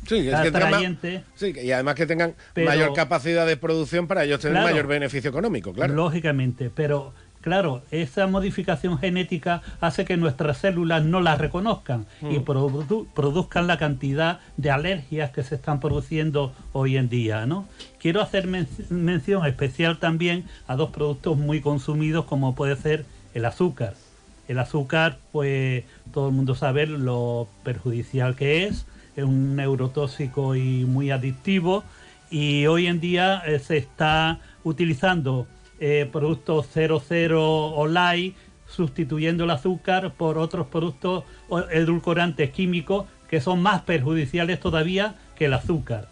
Sí, 0.07 0.27
es 0.29 0.35
que 0.39 0.51
tengan 0.51 0.61
más- 0.61 0.73
atrayentes. 0.73 1.21
sí, 1.35 1.53
y 1.61 1.71
además 1.71 1.95
que 1.95 2.05
tengan 2.05 2.33
Pero- 2.53 2.67
mayor 2.69 2.93
capacidad 2.93 3.45
de 3.45 3.57
producción 3.57 4.07
para 4.07 4.23
ellos 4.23 4.39
tener 4.39 4.53
Claro. 4.55 4.67
mayor 4.69 4.87
beneficio 4.87 5.29
económico, 5.29 5.73
claro. 5.73 5.93
Lógicamente, 5.93 6.69
pero 6.73 7.13
claro, 7.41 7.81
esa 7.91 8.27
modificación 8.27 8.97
genética 8.97 9.61
hace 9.79 10.03
que 10.03 10.17
nuestras 10.17 10.57
células 10.57 11.03
no 11.05 11.21
las 11.21 11.39
reconozcan 11.39 12.05
y 12.21 12.39
Mm. 12.39 12.43
produ- 12.45 13.07
produzcan 13.13 13.67
la 13.67 13.77
cantidad 13.77 14.39
de 14.57 14.69
alergias 14.71 15.31
que 15.31 15.43
se 15.43 15.55
están 15.55 15.79
produciendo 15.79 16.53
hoy 16.73 16.97
en 16.97 17.07
día, 17.09 17.45
¿no? 17.45 17.65
Quiero 18.01 18.21
hacer 18.21 18.47
men- 18.47 18.67
mención 18.89 19.45
especial 19.45 19.97
también 19.99 20.43
a 20.67 20.75
dos 20.75 20.89
productos 20.91 21.37
muy 21.37 21.61
consumidos 21.61 22.25
como 22.25 22.53
puede 22.55 22.75
ser 22.75 23.05
el 23.33 23.45
azúcar. 23.45 23.93
El 24.49 24.59
azúcar, 24.59 25.17
pues 25.31 25.83
todo 26.13 26.29
el 26.29 26.33
mundo 26.33 26.55
sabe 26.55 26.85
lo 26.87 27.47
perjudicial 27.63 28.35
que 28.35 28.65
es, 28.65 28.85
es 29.17 29.23
un 29.23 29.55
neurotóxico 29.55 30.55
y 30.55 30.85
muy 30.85 31.09
adictivo 31.09 31.83
y 32.29 32.67
hoy 32.67 32.85
en 32.85 32.99
día 32.99 33.41
eh, 33.45 33.59
se 33.59 33.77
está 33.77 34.39
utilizando 34.63 35.47
eh, 35.79 36.07
productos 36.11 36.67
00 36.67 37.41
o 37.41 37.87
light 37.87 38.35
sustituyendo 38.67 39.45
el 39.45 39.49
azúcar 39.49 40.13
por 40.13 40.37
otros 40.37 40.67
productos 40.67 41.23
edulcorantes 41.71 42.51
químicos 42.51 43.05
que 43.27 43.41
son 43.41 43.61
más 43.61 43.81
perjudiciales 43.81 44.59
todavía 44.59 45.15
que 45.35 45.45
el 45.45 45.53
azúcar. 45.53 46.09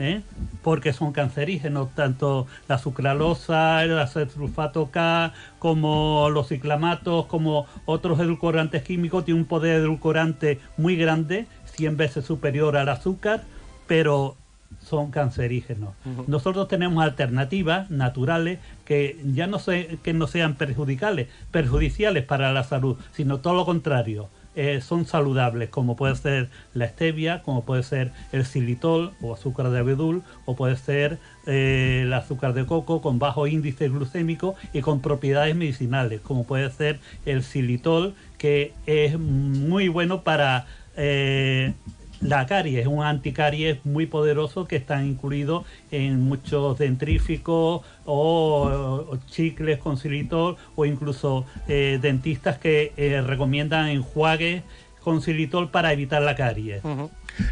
¿eh? 0.00 0.22
porque 0.62 0.92
son 0.92 1.12
cancerígenos, 1.12 1.94
tanto 1.94 2.46
la 2.68 2.78
sucralosa, 2.78 3.84
el 3.84 3.98
acesulfato 3.98 4.90
K, 4.90 5.32
como 5.58 6.28
los 6.30 6.48
ciclamatos, 6.48 7.26
como 7.26 7.66
otros 7.84 8.18
edulcorantes 8.20 8.82
químicos, 8.82 9.24
tienen 9.24 9.42
un 9.42 9.48
poder 9.48 9.76
edulcorante 9.76 10.60
muy 10.76 10.96
grande, 10.96 11.46
100 11.76 11.96
veces 11.96 12.24
superior 12.24 12.76
al 12.76 12.88
azúcar, 12.88 13.44
pero 13.86 14.36
son 14.80 15.10
cancerígenos. 15.10 15.90
Nosotros 16.26 16.68
tenemos 16.68 17.02
alternativas 17.02 17.90
naturales 17.90 18.58
que 18.84 19.16
ya 19.24 19.46
no 19.46 19.58
se, 19.58 19.98
que 20.02 20.12
no 20.12 20.26
sean 20.26 20.54
perjudiciales, 20.56 21.28
perjudiciales 21.50 22.24
para 22.24 22.52
la 22.52 22.64
salud, 22.64 22.96
sino 23.12 23.38
todo 23.38 23.54
lo 23.54 23.64
contrario. 23.64 24.28
eh, 24.56 24.80
son 24.80 25.04
saludables, 25.04 25.68
como 25.68 25.96
puede 25.96 26.16
ser 26.16 26.48
la 26.72 26.88
stevia, 26.88 27.42
como 27.42 27.64
puede 27.64 27.82
ser 27.82 28.12
el 28.32 28.44
xilitol 28.46 29.12
o 29.20 29.34
azúcar 29.34 29.70
de 29.70 29.78
abedul, 29.80 30.22
o 30.46 30.56
puede 30.56 30.76
ser 30.76 31.18
eh, 31.46 32.00
el 32.04 32.12
azúcar 32.14 32.54
de 32.54 32.64
coco 32.64 33.02
con 33.02 33.18
bajo 33.18 33.46
índice 33.46 33.90
glucémico 33.90 34.54
y 34.72 34.80
con 34.80 35.00
propiedades 35.00 35.54
medicinales, 35.54 36.22
como 36.22 36.44
puede 36.44 36.70
ser 36.70 37.00
el 37.26 37.42
xilitol, 37.42 38.14
que 38.38 38.72
es 38.86 39.18
muy 39.18 39.88
bueno 39.88 40.22
para 40.22 40.64
eh, 40.96 41.72
la 42.20 42.46
caries, 42.46 42.80
es 42.80 42.86
un 42.86 43.02
anticaries 43.02 43.84
muy 43.84 44.06
poderoso 44.06 44.66
que 44.66 44.76
está 44.76 45.04
incluido 45.04 45.64
en 45.90 46.22
muchos 46.22 46.78
dentríficos 46.78 47.82
o, 48.04 49.18
chicles 49.26 49.78
con 49.78 49.98
xilitol 49.98 50.56
o 50.76 50.84
incluso 50.86 51.44
eh, 51.68 51.98
dentistas 52.00 52.58
que 52.58 52.92
eh, 52.96 53.20
recomiendan 53.20 53.88
enjuagues 53.88 54.62
con 55.00 55.20
xilitol 55.20 55.70
para 55.70 55.92
evitar 55.92 56.22
la 56.22 56.34
caries. 56.34 56.82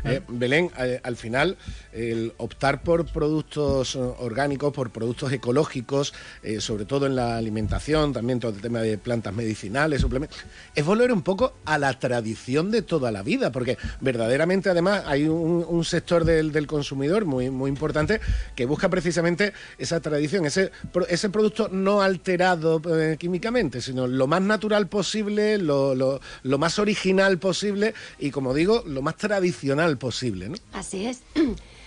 Eh, 0.05 0.21
Belén, 0.29 0.71
eh, 0.79 1.01
al 1.03 1.17
final, 1.17 1.57
el 1.93 2.33
optar 2.39 2.83
por 2.83 3.07
productos 3.07 3.97
orgánicos, 3.97 4.73
por 4.73 4.91
productos 4.91 5.33
ecológicos, 5.33 6.15
eh, 6.43 6.61
sobre 6.61 6.85
todo 6.85 7.07
en 7.07 7.17
la 7.17 7.37
alimentación, 7.37 8.13
también 8.13 8.41
todo 8.41 8.53
el 8.53 8.61
tema 8.61 8.81
de 8.81 8.99
plantas 8.99 9.35
medicinales, 9.35 10.01
suplementos, 10.01 10.39
es 10.75 10.85
volver 10.85 11.13
un 11.13 11.23
poco 11.23 11.55
a 11.65 11.79
la 11.79 11.99
tradición 11.99 12.71
de 12.71 12.83
toda 12.83 13.13
la 13.13 13.23
vida, 13.23 13.53
porque 13.53 13.77
verdaderamente 14.01 14.71
además 14.71 15.03
hay 15.07 15.29
un, 15.29 15.85
sector 15.85 16.25
del, 16.25 16.67
consumidor 16.67 17.27
muy, 17.27 17.51
muy 17.51 17.69
importante 17.69 18.21
que 18.55 18.65
busca 18.65 18.89
precisamente 18.89 19.53
esa 19.77 20.01
tradición, 20.01 20.47
ese, 20.47 20.71
pro- 20.93 21.07
ese 21.09 21.29
producto 21.29 21.69
no 21.69 22.01
alterado 22.01 22.81
químicamente, 23.19 23.83
sino 23.83 24.07
lo 24.07 24.27
más 24.27 24.41
natural 24.41 24.89
posible, 24.89 25.59
lo 25.59 26.21
más 26.59 26.79
original 26.79 27.39
posible 27.39 27.95
y, 28.19 28.31
como 28.31 28.55
digo, 28.55 28.83
lo 28.87 29.03
más 29.03 29.17
tradicional 29.17 29.74
posible. 29.99 30.49
¿no? 30.49 30.57
Así 30.73 31.07
es. 31.07 31.23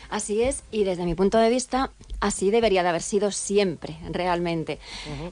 Así 0.10 0.42
es, 0.42 0.64
y 0.72 0.86
desde 0.86 1.04
mi 1.04 1.16
punto 1.16 1.38
de 1.38 1.50
vista, 1.50 1.92
así 2.20 2.52
debería 2.52 2.84
de 2.84 2.90
haber 2.90 3.02
sido 3.02 3.32
siempre, 3.32 3.98
realmente. 4.12 4.80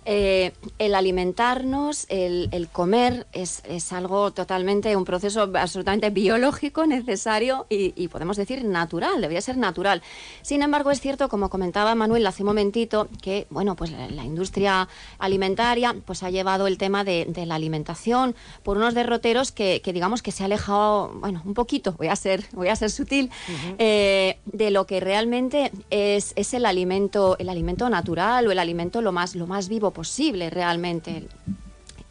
Eh, 0.06 0.52
el 0.78 0.96
alimentarnos, 0.96 2.06
el, 2.10 2.50
el 2.52 2.68
comer, 2.68 3.26
es, 3.34 3.64
es, 3.66 3.92
algo 3.92 4.32
totalmente, 4.32 4.96
un 4.96 5.06
proceso 5.06 5.50
absolutamente 5.56 6.10
biológico, 6.10 6.86
necesario 6.86 7.66
y, 7.70 7.94
y, 7.96 8.08
podemos 8.08 8.38
decir 8.38 8.64
natural, 8.66 9.22
debería 9.22 9.42
ser 9.42 9.58
natural. 9.58 10.02
Sin 10.42 10.62
embargo, 10.62 10.92
es 10.92 11.02
cierto, 11.02 11.30
como 11.30 11.50
comentaba 11.50 11.96
Manuel 11.96 12.26
hace 12.28 12.44
un 12.44 12.48
momentito, 12.48 13.08
que 13.22 13.48
bueno, 13.50 13.76
pues 13.76 13.92
la, 13.92 14.08
la 14.10 14.24
industria 14.24 14.88
alimentaria 15.18 15.96
pues 16.06 16.24
ha 16.24 16.30
llevado 16.30 16.68
el 16.68 16.78
tema 16.78 17.04
de, 17.04 17.26
de 17.28 17.46
la 17.46 17.56
alimentación 17.56 18.36
por 18.64 18.78
unos 18.78 18.94
derroteros 18.94 19.52
que, 19.52 19.82
que, 19.84 19.94
digamos 19.94 20.22
que 20.22 20.32
se 20.32 20.44
ha 20.44 20.46
alejado, 20.46 21.12
bueno, 21.16 21.42
un 21.46 21.54
poquito, 21.54 21.94
voy 21.94 22.08
a 22.08 22.16
ser, 22.16 22.46
voy 22.54 22.68
a 22.68 22.76
ser 22.76 22.92
sutil, 22.92 23.26
uh 23.26 23.52
-huh. 23.52 23.76
eh, 23.80 24.38
de 24.46 24.72
lo 24.72 24.86
que 24.86 25.00
realmente 25.00 25.72
es, 25.90 26.34
es 26.36 26.54
el 26.54 26.66
alimento, 26.66 26.75
el 26.76 27.50
alimento 27.50 27.90
natural 27.90 28.48
o 28.48 28.52
el 28.52 28.60
alimento 28.60 29.02
lo 29.02 29.12
más, 29.12 29.36
lo 29.36 29.48
más 29.48 29.70
vivo 29.70 29.92
posible 29.92 30.50
realmente. 30.50 31.28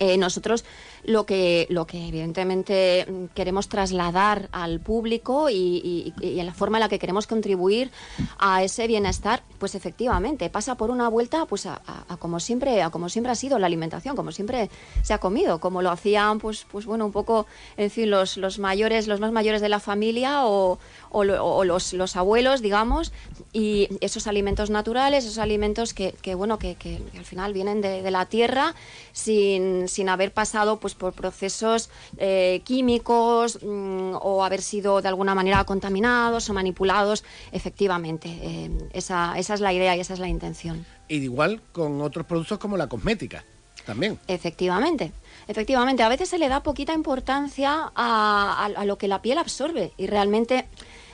Eh, 0.01 0.17
nosotros 0.19 0.65
lo 1.05 1.25
que, 1.25 1.67
lo 1.71 1.87
que 1.87 2.09
evidentemente 2.09 3.07
queremos 3.35 3.69
trasladar 3.69 4.49
al 4.51 4.81
público 4.81 5.49
y, 5.51 6.13
en 6.21 6.47
la 6.47 6.53
forma 6.53 6.79
en 6.79 6.81
la 6.81 6.89
que 6.89 6.99
queremos 6.99 7.29
contribuir 7.29 7.93
a 8.39 8.65
ese 8.65 8.89
bienestar, 8.89 9.43
pues 9.59 9.77
efectivamente 9.77 10.51
pasa 10.51 10.77
por 10.77 10.91
una 10.91 11.09
vuelta 11.09 11.47
pues 11.47 11.67
a, 11.67 11.81
a, 11.87 12.13
a, 12.13 12.17
como 12.17 12.41
siempre, 12.41 12.83
a 12.83 12.91
como 12.91 13.09
siempre 13.09 13.31
ha 13.31 13.37
sido 13.37 13.59
la 13.59 13.67
alimentación, 13.67 14.17
como 14.17 14.33
siempre 14.33 14.69
se 15.03 15.15
ha 15.15 15.19
comido, 15.19 15.61
como 15.61 15.81
lo 15.81 15.91
hacían 15.91 16.41
pues, 16.41 16.67
pues 16.73 16.87
bueno, 16.87 17.07
un 17.07 17.13
poco, 17.13 17.47
en 17.77 17.91
fin, 17.91 18.11
los, 18.11 18.37
los 18.37 18.59
mayores, 18.59 19.07
los 19.07 19.21
más 19.21 19.31
mayores 19.31 19.61
de 19.61 19.69
la 19.69 19.79
familia 19.79 20.47
o, 20.47 20.79
o, 21.15 21.25
lo, 21.25 21.45
o 21.45 21.65
los, 21.65 21.93
los, 21.93 22.17
abuelos, 22.17 22.61
digamos, 22.61 23.13
y 23.53 23.89
esos 24.01 24.27
alimentos 24.27 24.69
naturales, 24.69 25.25
esos 25.25 25.39
alimentos 25.39 25.95
que, 25.95 26.13
que 26.21 26.35
bueno, 26.35 26.59
que, 26.59 26.75
que, 26.75 27.01
al 27.17 27.25
final 27.25 27.53
vienen 27.53 27.81
de, 27.81 28.03
de 28.03 28.11
la 28.11 28.27
tierra 28.27 28.75
sin, 29.13 29.89
sin 29.89 30.09
haber 30.09 30.33
pasado 30.33 30.81
pues 30.81 30.95
por 30.95 31.13
procesos 31.13 31.89
eh, 32.19 32.63
químicos 32.65 33.61
mmm, 33.63 34.15
o 34.21 34.45
haber 34.45 34.61
sido 34.61 35.01
de 35.01 35.09
alguna 35.09 35.35
manera 35.35 35.65
contaminados 35.65 36.51
o 36.51 36.53
manipulados, 36.53 37.25
efectivamente. 37.53 38.29
Eh, 38.43 38.71
esa, 38.93 39.39
esa 39.39 39.55
es 39.55 39.61
la 39.61 39.73
idea 39.73 39.97
y 39.97 40.01
esa 40.01 40.15
es 40.15 40.21
la 40.21 40.29
intención. 40.29 40.85
Y 41.09 41.17
igual 41.17 41.61
con 41.73 42.01
otros 42.01 42.27
productos 42.27 42.59
como 42.59 42.77
la 42.77 42.89
cosmética, 42.89 43.45
también. 43.85 44.19
Efectivamente. 44.27 45.13
Efectivamente, 45.47 46.03
a 46.03 46.09
veces 46.09 46.29
se 46.29 46.39
le 46.39 46.49
da 46.49 46.63
poquita 46.63 46.95
importancia 46.95 47.93
a, 47.95 48.65
a, 48.65 48.65
a 48.65 48.85
lo 48.85 48.99
que 48.99 49.09
la 49.09 49.21
piel 49.21 49.39
absorbe 49.39 49.93
y 49.97 50.07
realmente 50.07 50.67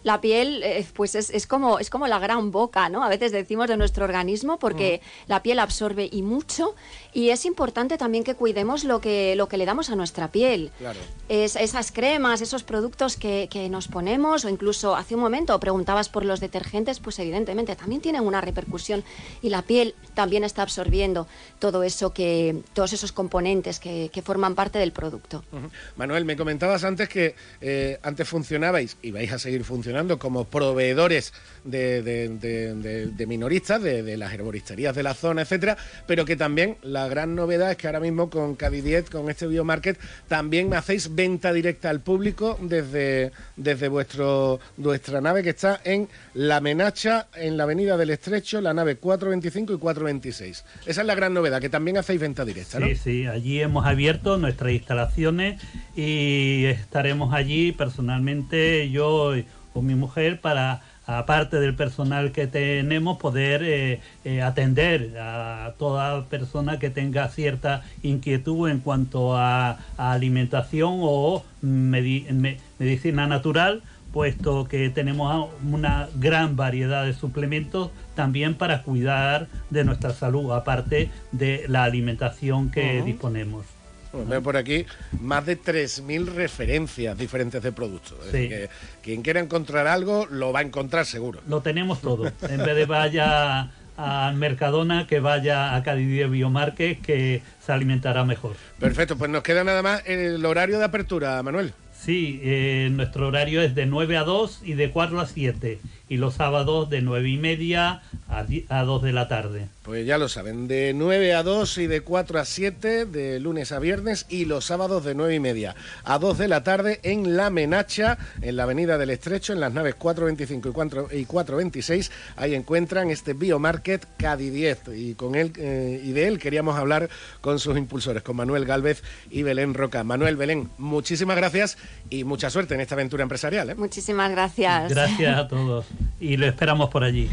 la 0.03 0.20
piel 0.20 0.62
eh, 0.62 0.86
pues 0.94 1.14
es, 1.14 1.30
es, 1.30 1.46
como, 1.46 1.78
es 1.78 1.90
como 1.90 2.07
la 2.07 2.18
gran 2.18 2.51
boca, 2.51 2.88
¿no? 2.88 3.03
A 3.03 3.09
veces 3.09 3.32
decimos 3.32 3.68
de 3.68 3.76
nuestro 3.76 4.05
organismo 4.05 4.59
porque 4.59 5.01
mm. 5.03 5.30
la 5.30 5.42
piel 5.42 5.59
absorbe 5.59 6.09
y 6.11 6.22
mucho 6.22 6.74
y 7.13 7.31
es 7.31 7.45
importante 7.45 7.99
también 7.99 8.25
que 8.25 8.35
cuidemos 8.35 8.85
lo 8.85 9.01
que, 9.01 9.35
lo 9.37 9.49
que 9.49 9.57
le 9.57 9.67
damos 9.67 9.91
a 9.91 9.97
nuestra 9.97 10.29
piel. 10.29 10.71
Claro. 10.79 10.99
Es, 11.29 11.57
esas 11.57 11.93
cremas, 11.93 12.41
esos 12.41 12.63
productos 12.63 13.17
que, 13.17 13.49
que, 13.51 13.69
nos 13.69 13.89
ponemos 13.89 14.45
o 14.45 14.49
incluso 14.49 14.97
hace 14.97 15.15
un 15.15 15.21
momento 15.21 15.59
preguntabas 15.61 16.09
por 16.09 16.25
los 16.25 16.41
detergentes, 16.41 16.99
pues 16.99 17.19
evidentemente 17.19 17.77
también 17.77 18.01
tienen 18.01 18.23
una 18.23 18.41
repercusión 18.41 19.05
y 19.43 19.49
la 19.51 19.63
piel 19.63 19.95
también 20.15 20.45
está 20.45 20.63
absorbiendo 20.63 21.29
todo 21.59 21.83
eso 21.83 22.13
que, 22.13 22.63
todos 22.73 22.93
esos 22.93 23.13
componentes 23.13 23.79
que, 23.79 24.11
que 24.13 24.23
forman 24.23 24.55
parte 24.55 24.79
del 24.79 24.93
producto. 24.93 25.45
Uh 25.53 25.57
-huh. 25.57 25.71
Manuel, 25.97 26.25
me 26.25 26.37
comentabas 26.37 26.85
antes 26.85 27.09
que 27.09 27.35
eh, 27.61 27.99
antes 28.03 28.29
funcionabais 28.29 28.97
y 29.03 29.11
vais 29.11 29.33
a 29.33 29.39
seguir 29.39 29.65
funcionando 29.65 30.19
como 30.19 30.45
proveedores 30.45 31.33
de, 31.65 32.03
de, 32.03 32.29
de, 32.29 33.07
de 33.07 33.27
minoristas, 33.27 33.83
de, 33.83 34.17
las 34.17 34.33
herboristerías 34.33 34.95
de 34.95 35.03
la 35.03 35.15
zona, 35.15 35.43
etcétera, 35.43 35.77
pero 36.07 36.25
que 36.25 36.37
también 36.37 36.77
la 36.83 36.99
gran 37.09 37.34
novedad 37.34 37.70
es 37.70 37.76
que 37.76 37.86
ahora 37.86 38.01
mismo 38.01 38.30
con 38.30 38.57
Cadidiet, 38.57 39.11
con 39.11 39.30
este 39.30 39.46
biomarket, 39.46 39.98
también 40.28 40.72
hacéis 40.74 41.14
venta 41.14 41.53
directa 41.53 41.90
al 41.90 42.01
público 42.01 42.59
desde, 42.61 43.32
desde 43.57 43.88
vuestro, 43.88 44.61
vuestra 44.76 45.20
nave 45.20 45.42
que 45.42 45.51
está 45.51 45.80
en 45.84 46.09
La 46.34 46.61
Menacha, 46.61 47.28
en 47.34 47.57
la 47.57 47.64
Avenida 47.64 47.96
del 47.96 48.11
Estrecho, 48.11 48.61
la 48.61 48.74
nave 48.74 48.96
425 48.96 49.74
y 49.74 49.78
426. 49.78 50.64
Esa 50.86 51.01
es 51.01 51.07
la 51.07 51.14
gran 51.14 51.34
novedad, 51.34 51.61
que 51.61 51.68
también 51.68 51.98
hacéis 51.98 52.20
venta 52.20 52.44
directa, 52.44 52.80
¿no? 52.80 52.86
Sí, 52.86 52.96
sí, 52.96 53.26
allí 53.26 53.61
hemos 53.61 53.86
abierto 53.86 54.36
nuestras 54.36 54.72
instalaciones 54.72 55.61
y 55.96 56.64
estaremos 56.66 57.34
allí 57.34 57.72
personalmente 57.72 58.90
yo 58.90 59.32
con 59.72 59.86
mi 59.86 59.94
mujer 59.94 60.40
para 60.40 60.82
aparte 61.19 61.59
del 61.61 61.75
personal 61.75 62.33
que 62.33 62.47
tenemos, 62.47 63.19
poder 63.19 63.63
eh, 63.63 64.01
eh, 64.25 64.43
atender 64.43 65.17
a 65.19 65.75
toda 65.79 66.25
persona 66.27 66.79
que 66.79 66.91
tenga 66.91 67.29
cierta 67.29 67.83
inquietud 68.03 68.69
en 68.69 68.81
cuanto 68.81 69.37
a, 69.37 69.79
a 69.97 70.13
alimentación 70.13 70.99
o 71.01 71.45
medi 71.63 72.27
me 72.33 72.59
medicina 72.79 73.27
natural, 73.27 73.83
puesto 74.13 74.67
que 74.67 74.91
tenemos 74.91 75.51
una 75.71 76.09
gran 76.17 76.57
variedad 76.57 77.05
de 77.05 77.13
suplementos 77.13 77.91
también 78.15 78.55
para 78.55 78.83
cuidar 78.83 79.49
de 79.71 79.85
nuestra 79.85 80.11
salud, 80.11 80.53
aparte 80.53 81.11
de 81.33 81.65
la 81.69 81.85
alimentación 81.85 82.71
que 82.71 82.99
uh 82.99 83.03
-huh. 83.03 83.05
disponemos. 83.05 83.80
Bueno, 84.13 84.29
veo 84.29 84.43
por 84.43 84.57
aquí 84.57 84.87
más 85.21 85.47
de 85.47 85.59
3.000 85.61 86.27
referencias 86.27 87.17
diferentes 87.17 87.63
de 87.63 87.73
productos. 87.73 88.19
Sí. 88.31 88.49
Que 88.49 88.69
quien 89.03 89.23
quiera 89.23 89.41
encontrar 89.41 89.87
algo 89.87 90.27
lo 90.31 90.53
va 90.53 90.61
a 90.61 90.63
encontrar 90.63 91.07
seguro. 91.07 91.41
Lo 91.49 91.61
tenemos 91.61 92.01
todo. 92.01 92.27
En 92.49 92.59
vez 92.59 92.77
de 92.77 92.87
vaya 92.87 93.71
a 93.97 94.33
Mercadona, 94.35 95.07
que 95.07 95.21
vaya 95.21 95.77
a 95.77 95.83
Cadiz 95.83 96.31
Biomarket, 96.31 97.01
que 97.03 97.43
se 97.65 97.73
alimentará 97.73 98.25
mejor. 98.25 98.57
Perfecto, 98.79 99.17
pues 99.17 99.31
nos 99.31 99.43
queda 99.43 99.63
nada 99.63 99.83
más 99.83 100.03
el 100.07 100.45
horario 100.45 100.79
de 100.79 100.85
apertura, 100.85 101.43
Manuel. 101.43 101.73
Sí, 101.93 102.41
eh, 102.43 102.89
nuestro 102.91 103.29
horario 103.29 103.61
es 103.61 103.75
de 103.75 103.85
9 103.85 104.17
a 104.17 104.25
2 104.25 104.63
y 104.65 104.73
de 104.73 104.91
4 104.91 105.21
a 105.21 105.27
7 105.27 105.79
y 106.11 106.17
los 106.17 106.35
sábados 106.35 106.91
de 106.91 107.03
9 107.03 107.31
y 107.31 107.39
media 107.39 108.03
a, 108.29 108.45
a 108.69 108.85
2 108.85 109.03
de 109.03 109.13
la 109.13 109.29
tarde. 109.29 109.69
Pues 109.85 110.05
ya 110.05 110.19
lo 110.19 110.29
saben, 110.29 110.67
de 110.67 110.93
9 110.93 111.35
a 111.35 111.45
2 111.45 111.79
y 111.79 111.87
de 111.87 112.01
4 112.01 112.41
a 112.41 112.45
7, 112.45 113.07
de 113.07 113.39
lunes 113.39 113.71
a 113.71 113.79
viernes 113.79 114.27
y 114.29 114.45
los 114.45 114.65
sábados 114.65 115.05
de 115.05 115.15
9 115.15 115.37
y 115.37 115.41
media 115.41 115.77
a 116.05 116.19
2 116.19 116.37
de 116.39 116.49
la 116.49 116.65
tarde 116.65 116.99
en 117.05 117.37
La 117.37 117.49
Menacha, 117.49 118.19
en 118.43 118.57
la 118.57 118.65
Avenida 118.65 118.99
del 118.99 119.11
Estrecho, 119.11 119.53
en 119.53 119.61
las 119.61 119.73
naves 119.73 119.95
425 119.95 120.69
y, 120.69 120.73
4, 120.73 121.09
y 121.13 121.25
426. 121.27 122.11
Ahí 122.37 122.57
encuentran 122.57 123.11
este 123.11 123.33
Biomarket 123.33 124.05
Cadidiet 124.17 124.81
y, 124.93 125.15
con 125.15 125.37
él, 125.37 125.53
eh, 125.59 126.03
y 126.05 126.11
de 126.11 126.27
él 126.27 126.41
queríamos 126.41 126.77
hablar 126.77 127.09
con 127.41 127.61
sus 127.61 127.79
impulsores, 127.79 128.25
con 128.25 128.35
Manuel 128.35 128.65
Galvez 128.65 129.05
y 129.31 129.45
Belén 129.45 129.75
Roca. 129.75 130.03
Manuel, 130.03 130.35
Belén, 130.37 130.71
muchísimas 130.77 131.37
gracias 131.37 131.79
y 132.11 132.25
mucha 132.25 132.51
suerte 132.51 132.75
en 132.75 132.81
esta 132.81 132.97
aventura 132.97 133.23
empresarial. 133.23 133.71
¿eh? 133.71 133.75
Muchísimas 133.77 134.33
gracias. 134.33 134.91
Gracias 134.91 135.39
a 135.39 135.47
todos 135.47 135.87
y 136.20 136.36
lo 136.36 136.46
esperamos 136.46 136.90
por 136.90 137.05
allí. 137.05 137.28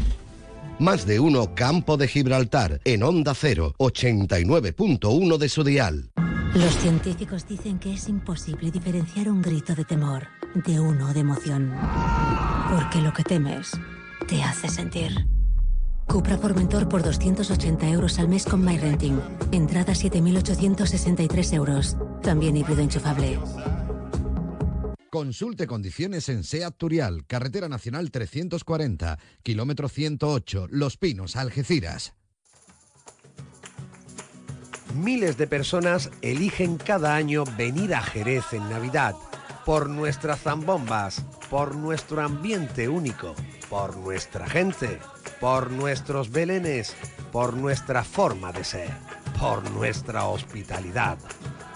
Más 0.78 1.06
de 1.06 1.18
uno 1.18 1.54
Campo 1.54 1.96
de 1.96 2.06
Gibraltar 2.06 2.80
en 2.84 3.02
Onda 3.02 3.34
0, 3.34 3.74
89.1 3.78 5.38
de 5.38 5.48
su 5.48 5.64
dial. 5.64 6.10
Los 6.54 6.76
científicos 6.76 7.46
dicen 7.46 7.78
que 7.78 7.92
es 7.92 8.08
imposible 8.08 8.70
diferenciar 8.70 9.28
un 9.28 9.42
grito 9.42 9.74
de 9.74 9.84
temor 9.84 10.28
de 10.54 10.80
uno 10.80 11.12
de 11.12 11.20
emoción. 11.20 11.74
Porque 12.70 13.00
lo 13.00 13.12
que 13.12 13.22
temes 13.22 13.72
te 14.26 14.42
hace 14.42 14.68
sentir. 14.68 15.26
Cupra 16.06 16.38
Formentor 16.38 16.88
por 16.88 17.02
280 17.02 17.88
euros 17.88 18.18
al 18.18 18.28
mes 18.28 18.44
con 18.46 18.64
MyRenting. 18.64 19.20
Entrada 19.52 19.92
7.863 19.92 21.54
euros. 21.54 21.96
También 22.22 22.56
híbrido 22.56 22.80
enchufable. 22.80 23.38
Consulte 25.10 25.66
condiciones 25.66 26.28
en 26.28 26.44
SEAT 26.44 26.76
Turial, 26.76 27.24
Carretera 27.26 27.66
Nacional 27.66 28.10
340, 28.10 29.18
kilómetro 29.42 29.88
108, 29.88 30.66
Los 30.70 30.98
Pinos, 30.98 31.36
Algeciras. 31.36 32.12
Miles 34.94 35.38
de 35.38 35.46
personas 35.46 36.10
eligen 36.20 36.76
cada 36.76 37.14
año 37.14 37.44
venir 37.56 37.94
a 37.94 38.02
Jerez 38.02 38.52
en 38.52 38.68
Navidad 38.68 39.14
por 39.64 39.88
nuestras 39.88 40.42
zambombas, 40.42 41.24
por 41.48 41.74
nuestro 41.74 42.20
ambiente 42.20 42.90
único, 42.90 43.34
por 43.70 43.96
nuestra 43.96 44.46
gente, 44.46 44.98
por 45.40 45.70
nuestros 45.70 46.30
belenes, 46.30 46.94
por 47.32 47.54
nuestra 47.56 48.04
forma 48.04 48.52
de 48.52 48.64
ser, 48.64 48.90
por 49.38 49.70
nuestra 49.70 50.26
hospitalidad 50.26 51.18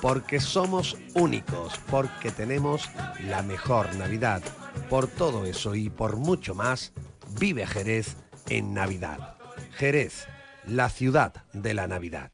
porque 0.02 0.40
somos 0.40 0.96
únicos, 1.14 1.78
porque 1.88 2.32
tenemos 2.32 2.90
la 3.24 3.42
mejor 3.42 3.94
Navidad. 3.94 4.42
Por 4.90 5.06
todo 5.06 5.46
eso 5.46 5.76
y 5.76 5.90
por 5.90 6.16
mucho 6.16 6.56
más, 6.56 6.92
vive 7.38 7.64
Jerez 7.66 8.16
en 8.48 8.74
Navidad. 8.74 9.36
Jerez, 9.76 10.26
la 10.66 10.90
ciudad 10.90 11.44
de 11.52 11.74
la 11.74 11.86
Navidad. 11.86 12.32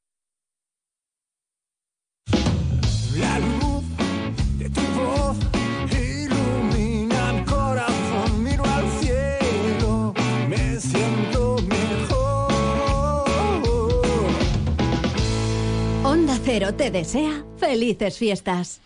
Cero 16.59 16.75
te 16.75 16.91
desea 16.91 17.45
felices 17.57 18.19
fiestas. 18.19 18.81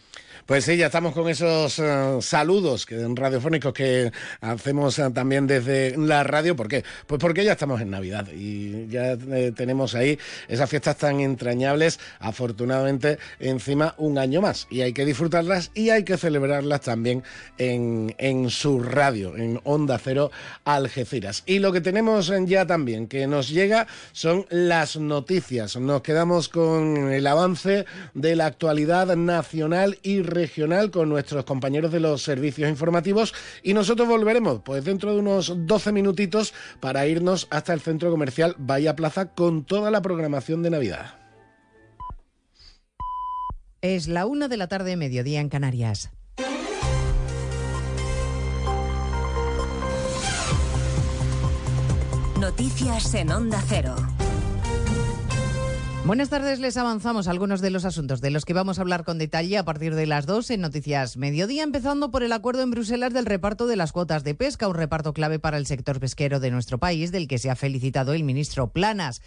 Pues 0.47 0.65
sí, 0.65 0.77
ya 0.77 0.87
estamos 0.87 1.15
con 1.15 1.29
esos 1.29 1.79
eh, 1.79 2.19
saludos 2.21 2.85
que, 2.85 2.97
radiofónicos 3.15 3.73
que 3.73 4.11
hacemos 4.41 4.99
eh, 4.99 5.09
también 5.15 5.47
desde 5.47 5.97
la 5.97 6.25
radio. 6.25 6.57
¿Por 6.57 6.67
qué? 6.67 6.83
Pues 7.07 7.21
porque 7.21 7.45
ya 7.45 7.53
estamos 7.53 7.81
en 7.81 7.91
Navidad 7.91 8.27
y 8.35 8.89
ya 8.89 9.13
eh, 9.13 9.53
tenemos 9.55 9.95
ahí 9.95 10.19
esas 10.49 10.69
fiestas 10.69 10.97
tan 10.97 11.21
entrañables, 11.21 12.01
afortunadamente 12.19 13.19
encima 13.39 13.95
un 13.99 14.19
año 14.19 14.41
más. 14.41 14.67
Y 14.69 14.81
hay 14.81 14.93
que 14.93 15.05
disfrutarlas 15.05 15.71
y 15.75 15.91
hay 15.91 16.03
que 16.03 16.17
celebrarlas 16.19 16.81
también 16.81 17.23
en, 17.59 18.13
en 18.19 18.51
su 18.51 18.83
radio, 18.83 19.37
en 19.37 19.61
Onda 19.63 19.97
Cero 19.99 20.33
Algeciras. 20.65 21.45
Y 21.47 21.61
lo 21.61 21.73
que 21.73 21.81
tenemos 21.81 22.33
ya 22.47 22.67
también 22.67 23.07
que 23.07 23.29
nos 23.29 23.49
llega 23.49 23.87
son 24.11 24.45
las 24.51 24.97
noticias. 24.97 25.77
Nos 25.77 26.03
quedamos 26.03 26.49
con 26.49 27.13
el 27.13 27.29
avance 27.29 27.87
de 28.15 28.35
la 28.35 28.47
actualidad 28.47 29.15
nacional 29.15 29.99
y 30.03 30.32
regional 30.33 30.91
con 30.91 31.09
nuestros 31.09 31.45
compañeros 31.45 31.93
de 31.93 32.01
los 32.01 32.23
servicios 32.23 32.69
informativos 32.69 33.35
y 33.63 33.75
nosotros 33.75 34.09
volveremos 34.09 34.61
pues 34.65 34.85
dentro 34.85 35.13
de 35.13 35.21
unos 35.21 35.53
12 35.67 35.93
minutitos 35.93 36.55
para 36.81 37.07
irnos 37.07 37.47
hasta 37.51 37.73
el 37.73 37.81
centro 37.81 38.11
comercial 38.11 38.55
Bahía 38.59 38.97
Plaza 38.97 39.35
con 39.35 39.65
toda 39.65 39.91
la 39.91 40.03
programación 40.03 40.63
de 40.63 40.71
Navidad. 40.71 41.15
Es 43.81 44.07
la 44.07 44.27
una 44.27 44.47
de 44.47 44.57
la 44.57 44.69
tarde, 44.69 44.97
mediodía 44.97 45.41
en 45.41 45.49
Canarias. 45.49 46.11
Noticias 52.39 53.15
en 53.15 53.31
Onda 53.31 53.63
Cero. 53.69 53.95
Buenas 56.05 56.31
tardes, 56.31 56.59
les 56.59 56.77
avanzamos 56.77 57.29
algunos 57.29 57.61
de 57.61 57.71
los 57.71 57.85
asuntos 57.85 58.21
de 58.21 58.31
los 58.31 58.45
que 58.45 58.55
vamos 58.55 58.79
a 58.79 58.83
hablar 58.83 59.05
con 59.05 59.19
detalle 59.19 59.57
a 59.57 59.65
partir 59.65 59.95
de 59.95 60.07
las 60.07 60.27
2 60.27 60.51
en 60.51 60.61
Noticias 60.61 61.17
Mediodía, 61.17 61.63
empezando 61.63 62.11
por 62.11 62.25
el 62.25 62.33
acuerdo 62.33 62.63
en 62.63 62.73
Bruselas 62.73 63.13
del 63.13 63.25
reparto 63.25 63.69
de 63.69 63.77
las 63.77 63.93
cuotas 63.93 64.25
de 64.25 64.35
pesca, 64.35 64.67
un 64.67 64.75
reparto 64.75 65.13
clave 65.13 65.39
para 65.39 65.59
el 65.59 65.67
sector 65.67 66.01
pesquero 66.01 66.41
de 66.41 66.51
nuestro 66.51 66.79
país, 66.79 67.13
del 67.13 67.29
que 67.29 67.39
se 67.39 67.51
ha 67.51 67.57
felicitado 67.57 68.15
el 68.15 68.25
ministro 68.25 68.73
Planas. 68.73 69.23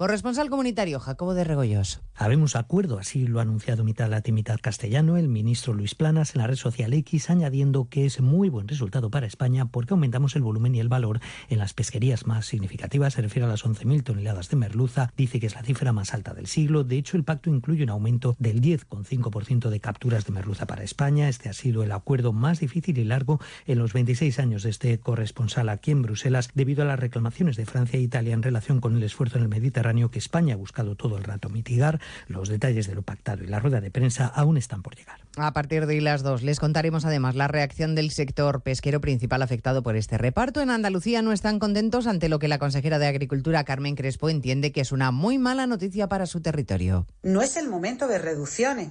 Corresponsal 0.00 0.48
comunitario 0.48 0.98
Jacobo 0.98 1.34
de 1.34 1.44
Regoyos. 1.44 2.00
Habemos 2.14 2.56
acuerdo, 2.56 2.98
así 2.98 3.26
lo 3.26 3.38
ha 3.38 3.42
anunciado 3.42 3.84
mitad 3.84 4.08
latín, 4.08 4.34
mitad 4.34 4.58
castellano 4.58 5.18
el 5.18 5.28
ministro 5.28 5.74
Luis 5.74 5.94
Planas 5.94 6.34
en 6.34 6.40
la 6.40 6.46
red 6.46 6.56
social 6.56 6.94
X, 6.94 7.28
añadiendo 7.28 7.90
que 7.90 8.06
es 8.06 8.22
muy 8.22 8.48
buen 8.48 8.66
resultado 8.66 9.10
para 9.10 9.26
España 9.26 9.66
porque 9.66 9.92
aumentamos 9.92 10.36
el 10.36 10.42
volumen 10.42 10.74
y 10.74 10.80
el 10.80 10.88
valor 10.88 11.20
en 11.50 11.58
las 11.58 11.74
pesquerías 11.74 12.26
más 12.26 12.46
significativas. 12.46 13.12
Se 13.12 13.20
refiere 13.20 13.44
a 13.44 13.50
las 13.50 13.66
11.000 13.66 14.02
toneladas 14.02 14.48
de 14.48 14.56
merluza. 14.56 15.12
Dice 15.18 15.38
que 15.38 15.46
es 15.46 15.54
la 15.54 15.62
cifra 15.62 15.92
más 15.92 16.14
alta 16.14 16.32
del 16.32 16.46
siglo. 16.46 16.82
De 16.82 16.96
hecho, 16.96 17.18
el 17.18 17.24
pacto 17.24 17.50
incluye 17.50 17.84
un 17.84 17.90
aumento 17.90 18.36
del 18.38 18.62
10,5% 18.62 19.68
de 19.68 19.80
capturas 19.80 20.24
de 20.24 20.32
merluza 20.32 20.66
para 20.66 20.82
España. 20.82 21.28
Este 21.28 21.50
ha 21.50 21.52
sido 21.52 21.82
el 21.82 21.92
acuerdo 21.92 22.32
más 22.32 22.60
difícil 22.60 22.96
y 22.96 23.04
largo 23.04 23.38
en 23.66 23.78
los 23.78 23.92
26 23.92 24.38
años 24.38 24.62
de 24.62 24.70
este 24.70 24.98
corresponsal 24.98 25.68
aquí 25.68 25.90
en 25.90 26.00
Bruselas 26.00 26.48
debido 26.54 26.84
a 26.84 26.86
las 26.86 26.98
reclamaciones 26.98 27.56
de 27.56 27.66
Francia 27.66 27.98
e 27.98 28.02
Italia 28.02 28.32
en 28.32 28.42
relación 28.42 28.80
con 28.80 28.96
el 28.96 29.02
esfuerzo 29.02 29.36
en 29.36 29.42
el 29.42 29.50
Mediterráneo 29.50 29.89
que 30.10 30.18
España 30.18 30.54
ha 30.54 30.56
buscado 30.56 30.94
todo 30.94 31.16
el 31.18 31.24
rato 31.24 31.48
mitigar. 31.48 32.00
Los 32.28 32.48
detalles 32.48 32.86
de 32.86 32.94
lo 32.94 33.02
pactado 33.02 33.42
y 33.42 33.46
la 33.46 33.58
rueda 33.58 33.80
de 33.80 33.90
prensa 33.90 34.26
aún 34.26 34.56
están 34.56 34.82
por 34.82 34.94
llegar. 34.94 35.20
A 35.36 35.52
partir 35.52 35.86
de 35.86 36.00
las 36.00 36.22
dos 36.22 36.42
les 36.42 36.60
contaremos 36.60 37.04
además 37.04 37.34
la 37.34 37.48
reacción 37.48 37.94
del 37.94 38.10
sector 38.10 38.62
pesquero 38.62 39.00
principal 39.00 39.42
afectado 39.42 39.82
por 39.82 39.96
este 39.96 40.16
reparto. 40.16 40.60
En 40.60 40.70
Andalucía 40.70 41.22
no 41.22 41.32
están 41.32 41.58
contentos 41.58 42.06
ante 42.06 42.28
lo 42.28 42.38
que 42.38 42.48
la 42.48 42.58
consejera 42.58 42.98
de 42.98 43.08
Agricultura, 43.08 43.64
Carmen 43.64 43.96
Crespo, 43.96 44.28
entiende 44.28 44.72
que 44.72 44.80
es 44.80 44.92
una 44.92 45.10
muy 45.10 45.38
mala 45.38 45.66
noticia 45.66 46.08
para 46.08 46.26
su 46.26 46.40
territorio. 46.40 47.06
No 47.22 47.42
es 47.42 47.56
el 47.56 47.68
momento 47.68 48.06
de 48.06 48.18
reducciones. 48.18 48.90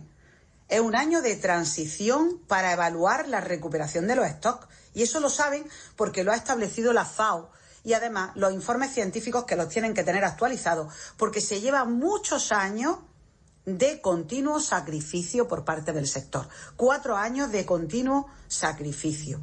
Es 0.68 0.82
un 0.82 0.96
año 0.96 1.22
de 1.22 1.36
transición 1.36 2.40
para 2.48 2.74
evaluar 2.74 3.28
la 3.28 3.42
recuperación 3.42 4.08
de 4.08 4.16
los 4.16 4.28
stocks. 4.28 4.68
Y 4.94 5.04
eso 5.04 5.20
lo 5.20 5.30
saben 5.30 5.64
porque 5.96 6.24
lo 6.24 6.32
ha 6.32 6.36
establecido 6.36 6.94
la 6.94 7.06
FAO 7.06 7.52
y 7.84 7.94
además 7.94 8.32
los 8.36 8.54
informes 8.54 8.94
científicos 8.94 9.46
que 9.46 9.56
los 9.56 9.70
tienen 9.70 9.94
que 9.94 10.04
tener 10.04 10.26
actualizados, 10.26 10.94
porque 11.18 11.42
se 11.42 11.62
lleva 11.62 11.86
muchos 11.86 12.52
años 12.52 12.98
de 13.66 14.02
continuo 14.02 14.60
sacrificio 14.60 15.48
por 15.48 15.64
parte 15.64 15.94
del 15.94 16.08
sector. 16.08 16.48
Cuatro 16.76 17.18
años 17.18 17.52
de 17.52 17.66
continuo 17.66 18.28
sacrificio. 18.48 19.40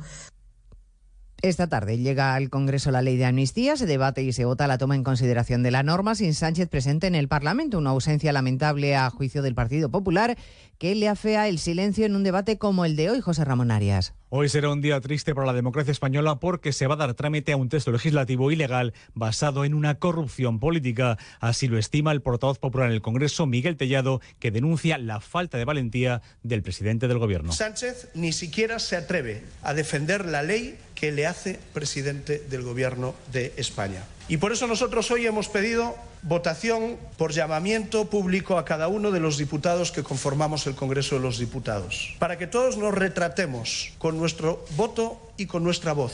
Esta 1.42 1.68
tarde 1.68 1.98
llega 1.98 2.34
al 2.34 2.48
Congreso 2.48 2.90
la 2.90 3.02
ley 3.02 3.18
de 3.18 3.26
amnistía, 3.26 3.76
se 3.76 3.84
debate 3.84 4.22
y 4.22 4.32
se 4.32 4.46
vota 4.46 4.66
la 4.66 4.78
toma 4.78 4.94
en 4.94 5.04
consideración 5.04 5.62
de 5.62 5.70
la 5.70 5.82
norma 5.82 6.14
sin 6.14 6.32
Sánchez 6.32 6.68
presente 6.68 7.06
en 7.06 7.14
el 7.14 7.28
Parlamento, 7.28 7.76
una 7.76 7.90
ausencia 7.90 8.32
lamentable 8.32 8.96
a 8.96 9.10
juicio 9.10 9.42
del 9.42 9.54
Partido 9.54 9.90
Popular 9.90 10.38
que 10.78 10.94
le 10.94 11.08
afea 11.08 11.48
el 11.48 11.58
silencio 11.58 12.06
en 12.06 12.16
un 12.16 12.22
debate 12.22 12.58
como 12.58 12.84
el 12.84 12.96
de 12.96 13.10
hoy, 13.10 13.20
José 13.20 13.44
Ramón 13.44 13.70
Arias. 13.70 14.14
Hoy 14.28 14.48
será 14.48 14.70
un 14.70 14.80
día 14.80 15.00
triste 15.00 15.34
para 15.34 15.46
la 15.46 15.52
democracia 15.52 15.92
española 15.92 16.40
porque 16.40 16.72
se 16.72 16.86
va 16.86 16.94
a 16.94 16.98
dar 16.98 17.14
trámite 17.14 17.52
a 17.52 17.56
un 17.56 17.68
texto 17.68 17.92
legislativo 17.92 18.50
ilegal 18.50 18.92
basado 19.14 19.64
en 19.64 19.74
una 19.74 19.96
corrupción 19.96 20.58
política. 20.58 21.16
Así 21.40 21.68
lo 21.68 21.78
estima 21.78 22.12
el 22.12 22.22
portavoz 22.22 22.58
popular 22.58 22.88
en 22.88 22.94
el 22.94 23.02
Congreso, 23.02 23.46
Miguel 23.46 23.76
Tellado, 23.76 24.20
que 24.38 24.50
denuncia 24.50 24.98
la 24.98 25.20
falta 25.20 25.58
de 25.58 25.64
valentía 25.64 26.22
del 26.42 26.62
presidente 26.62 27.08
del 27.08 27.18
Gobierno. 27.18 27.52
Sánchez 27.52 28.10
ni 28.14 28.32
siquiera 28.32 28.78
se 28.78 28.96
atreve 28.96 29.44
a 29.62 29.74
defender 29.74 30.26
la 30.26 30.42
ley 30.42 30.76
que 30.96 31.12
le 31.12 31.28
hace 31.28 31.60
presidente 31.72 32.42
del 32.50 32.62
Gobierno 32.62 33.14
de 33.30 33.52
España. 33.56 34.02
Y 34.26 34.38
por 34.38 34.50
eso 34.50 34.66
nosotros 34.66 35.08
hoy 35.12 35.26
hemos 35.26 35.48
pedido 35.48 35.94
votación 36.22 36.96
por 37.16 37.30
llamamiento 37.30 38.10
público 38.10 38.58
a 38.58 38.64
cada 38.64 38.88
uno 38.88 39.12
de 39.12 39.20
los 39.20 39.38
diputados 39.38 39.92
que 39.92 40.02
conformamos 40.02 40.66
el 40.66 40.74
Congreso 40.74 41.14
de 41.14 41.20
los 41.20 41.38
Diputados, 41.38 42.16
para 42.18 42.36
que 42.36 42.48
todos 42.48 42.76
nos 42.76 42.92
retratemos 42.92 43.92
con 43.98 44.18
nuestro 44.18 44.64
voto 44.76 45.20
y 45.36 45.46
con 45.46 45.62
nuestra 45.62 45.92
voz. 45.92 46.12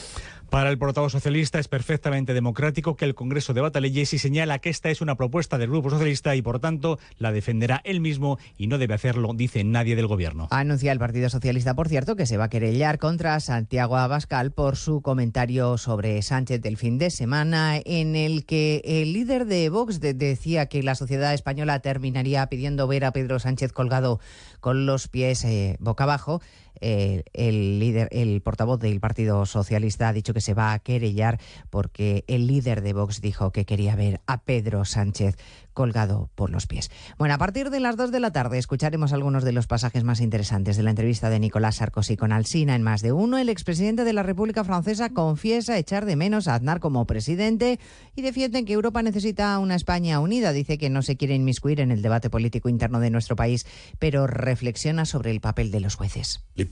Para 0.53 0.69
el 0.69 0.77
portavoz 0.77 1.13
socialista 1.13 1.59
es 1.59 1.67
perfectamente 1.67 2.35
democrático 2.35 2.95
que 2.95 3.07
el 3.07 3.15
Congreso 3.15 3.55
debata 3.55 3.81
leyes 3.81 4.13
y 4.13 4.19
señala 4.19 4.59
que 4.59 4.69
esta 4.69 4.91
es 4.91 5.01
una 5.01 5.15
propuesta 5.15 5.57
del 5.57 5.71
Grupo 5.71 5.89
Socialista 5.89 6.37
y 6.37 6.43
por 6.43 6.61
tanto 6.61 6.99
la 7.17 7.33
defenderá 7.33 7.81
él 7.85 8.03
mismo 8.03 8.39
y 8.59 8.67
no 8.67 8.77
debe 8.77 8.93
hacerlo, 8.93 9.31
dice 9.35 9.65
nadie 9.65 9.97
del 9.97 10.09
Gobierno. 10.09 10.49
Anuncia 10.51 10.93
el 10.93 10.99
Partido 10.99 11.31
Socialista, 11.31 11.73
por 11.73 11.89
cierto, 11.89 12.17
que 12.17 12.27
se 12.27 12.37
va 12.37 12.45
a 12.45 12.51
querellar 12.51 12.99
contra 12.99 13.41
Santiago 13.41 13.97
Abascal 13.97 14.53
por 14.53 14.77
su 14.77 15.01
comentario 15.01 15.79
sobre 15.79 16.21
Sánchez 16.21 16.61
del 16.61 16.77
fin 16.77 16.99
de 16.99 17.09
semana 17.09 17.79
en 17.83 18.15
el 18.15 18.45
que 18.45 18.83
el 18.85 19.15
líder 19.15 19.47
de 19.47 19.71
Vox 19.71 20.01
decía 20.01 20.67
que 20.67 20.83
la 20.83 20.97
sociedad 20.97 21.33
española 21.33 21.81
terminaría 21.81 22.47
pidiendo 22.49 22.87
ver 22.87 23.07
a 23.07 23.13
Pedro 23.13 23.39
Sánchez 23.39 23.73
colgado 23.73 24.21
con 24.61 24.85
los 24.85 25.09
pies 25.09 25.47
eh, 25.47 25.79
boca 25.81 26.05
abajo 26.05 26.43
el 26.83 27.79
líder, 27.79 28.09
el 28.11 28.41
portavoz 28.43 28.81
del 28.81 29.01
Partido 29.01 29.47
Socialista 29.47 30.09
ha 30.09 30.13
dicho 30.13 30.35
que 30.35 30.41
se 30.41 30.55
va 30.55 30.73
a 30.73 30.79
querellar 30.81 31.39
porque 31.71 32.25
el 32.27 32.47
líder 32.47 32.83
de 32.83 32.93
Vox 32.93 33.21
dijo 33.21 33.53
que 33.53 33.65
quería 33.65 33.97
ver 33.97 34.21
a 34.27 34.43
Pedro 34.43 34.85
Sánchez 34.85 35.37
colgado 35.73 36.31
por 36.35 36.51
los 36.51 36.67
pies. 36.67 36.91
Bueno, 37.19 37.35
a 37.35 37.39
partir 37.39 37.71
de 37.71 37.81
las 37.81 37.97
2 37.97 38.13
de 38.13 38.21
la 38.21 38.33
tarde 38.33 38.59
escucharemos 38.59 39.13
algunos 39.13 39.45
de 39.45 39.53
los 39.53 39.67
pasajes 39.67 40.05
más 40.05 40.21
interesantes 40.21 40.77
de 40.77 40.83
la 40.83 40.91
entrevista 40.91 41.31
de 41.31 41.41
Nicolás 41.41 41.77
Sarkozy 41.77 42.17
con 42.17 42.33
Alsina 42.33 42.75
en 42.75 42.83
más 42.83 43.03
de 43.03 43.13
uno. 43.13 43.39
El 43.39 43.49
expresidente 43.49 44.05
de 44.05 44.13
la 44.13 44.23
República 44.23 44.65
Francesa 44.65 45.11
confiesa 45.11 45.79
echar 45.79 46.05
de 46.05 46.17
menos 46.17 46.49
a 46.49 46.55
Aznar 46.55 46.81
como 46.81 47.07
presidente 47.07 47.79
y 48.15 48.23
defiende 48.23 48.65
que 48.65 48.73
Europa 48.73 49.03
necesita 49.03 49.59
una 49.59 49.75
España 49.75 50.21
unida. 50.21 50.53
Dice 50.53 50.79
que 50.79 50.91
no 50.91 51.03
se 51.03 51.17
quiere 51.17 51.35
inmiscuir 51.35 51.81
en 51.81 51.91
el 51.91 52.03
debate 52.03 52.31
político 52.31 52.69
interno 52.69 53.01
de 53.01 53.11
nuestro 53.11 53.37
país, 53.37 53.67
pero 53.99 54.27
reflexiona 54.27 55.05
sobre 55.05 55.31
el 55.31 55.41
papel 55.41 55.71
de 55.71 55.81
los 55.81 55.95
jueces. 55.95 56.41
Los 56.57 56.69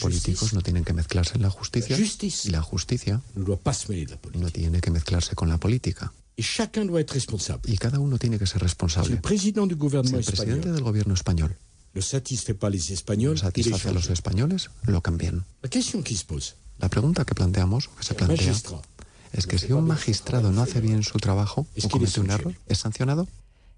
políticos 0.00 0.52
no 0.52 0.60
tienen 0.60 0.84
que 0.84 0.92
mezclarse 0.92 1.36
en 1.36 1.42
la 1.42 1.50
justicia. 1.50 1.96
Y 1.96 2.50
la 2.50 2.62
justicia 2.62 3.20
no 3.34 4.50
tiene 4.50 4.80
que 4.80 4.90
mezclarse 4.90 5.34
con 5.34 5.48
la 5.48 5.58
política. 5.58 6.12
Y 7.66 7.78
cada 7.78 7.98
uno 7.98 8.18
tiene 8.18 8.38
que 8.38 8.46
ser 8.46 8.60
responsable. 8.62 9.08
Si 9.08 9.14
el 9.14 9.20
presidente 9.20 10.70
del 10.72 10.82
gobierno 10.82 11.14
español 11.14 11.56
no 13.36 13.38
satisface 13.38 13.88
a 13.88 13.92
los 13.92 14.10
españoles, 14.10 14.70
lo 14.86 15.00
cambian. 15.00 15.44
La 16.78 16.90
pregunta 16.90 17.24
que 17.24 17.34
planteamos, 17.34 17.88
que 17.88 18.04
se 18.04 18.14
plantea, 18.14 18.54
es 19.32 19.46
que 19.46 19.58
si 19.58 19.72
un 19.72 19.86
magistrado 19.86 20.52
no 20.52 20.62
hace 20.62 20.80
bien 20.82 21.02
su 21.02 21.18
trabajo 21.18 21.66
o 21.82 21.88
comete 21.88 22.20
un 22.20 22.30
error, 22.30 22.54
¿es 22.66 22.78
sancionado? 22.78 23.26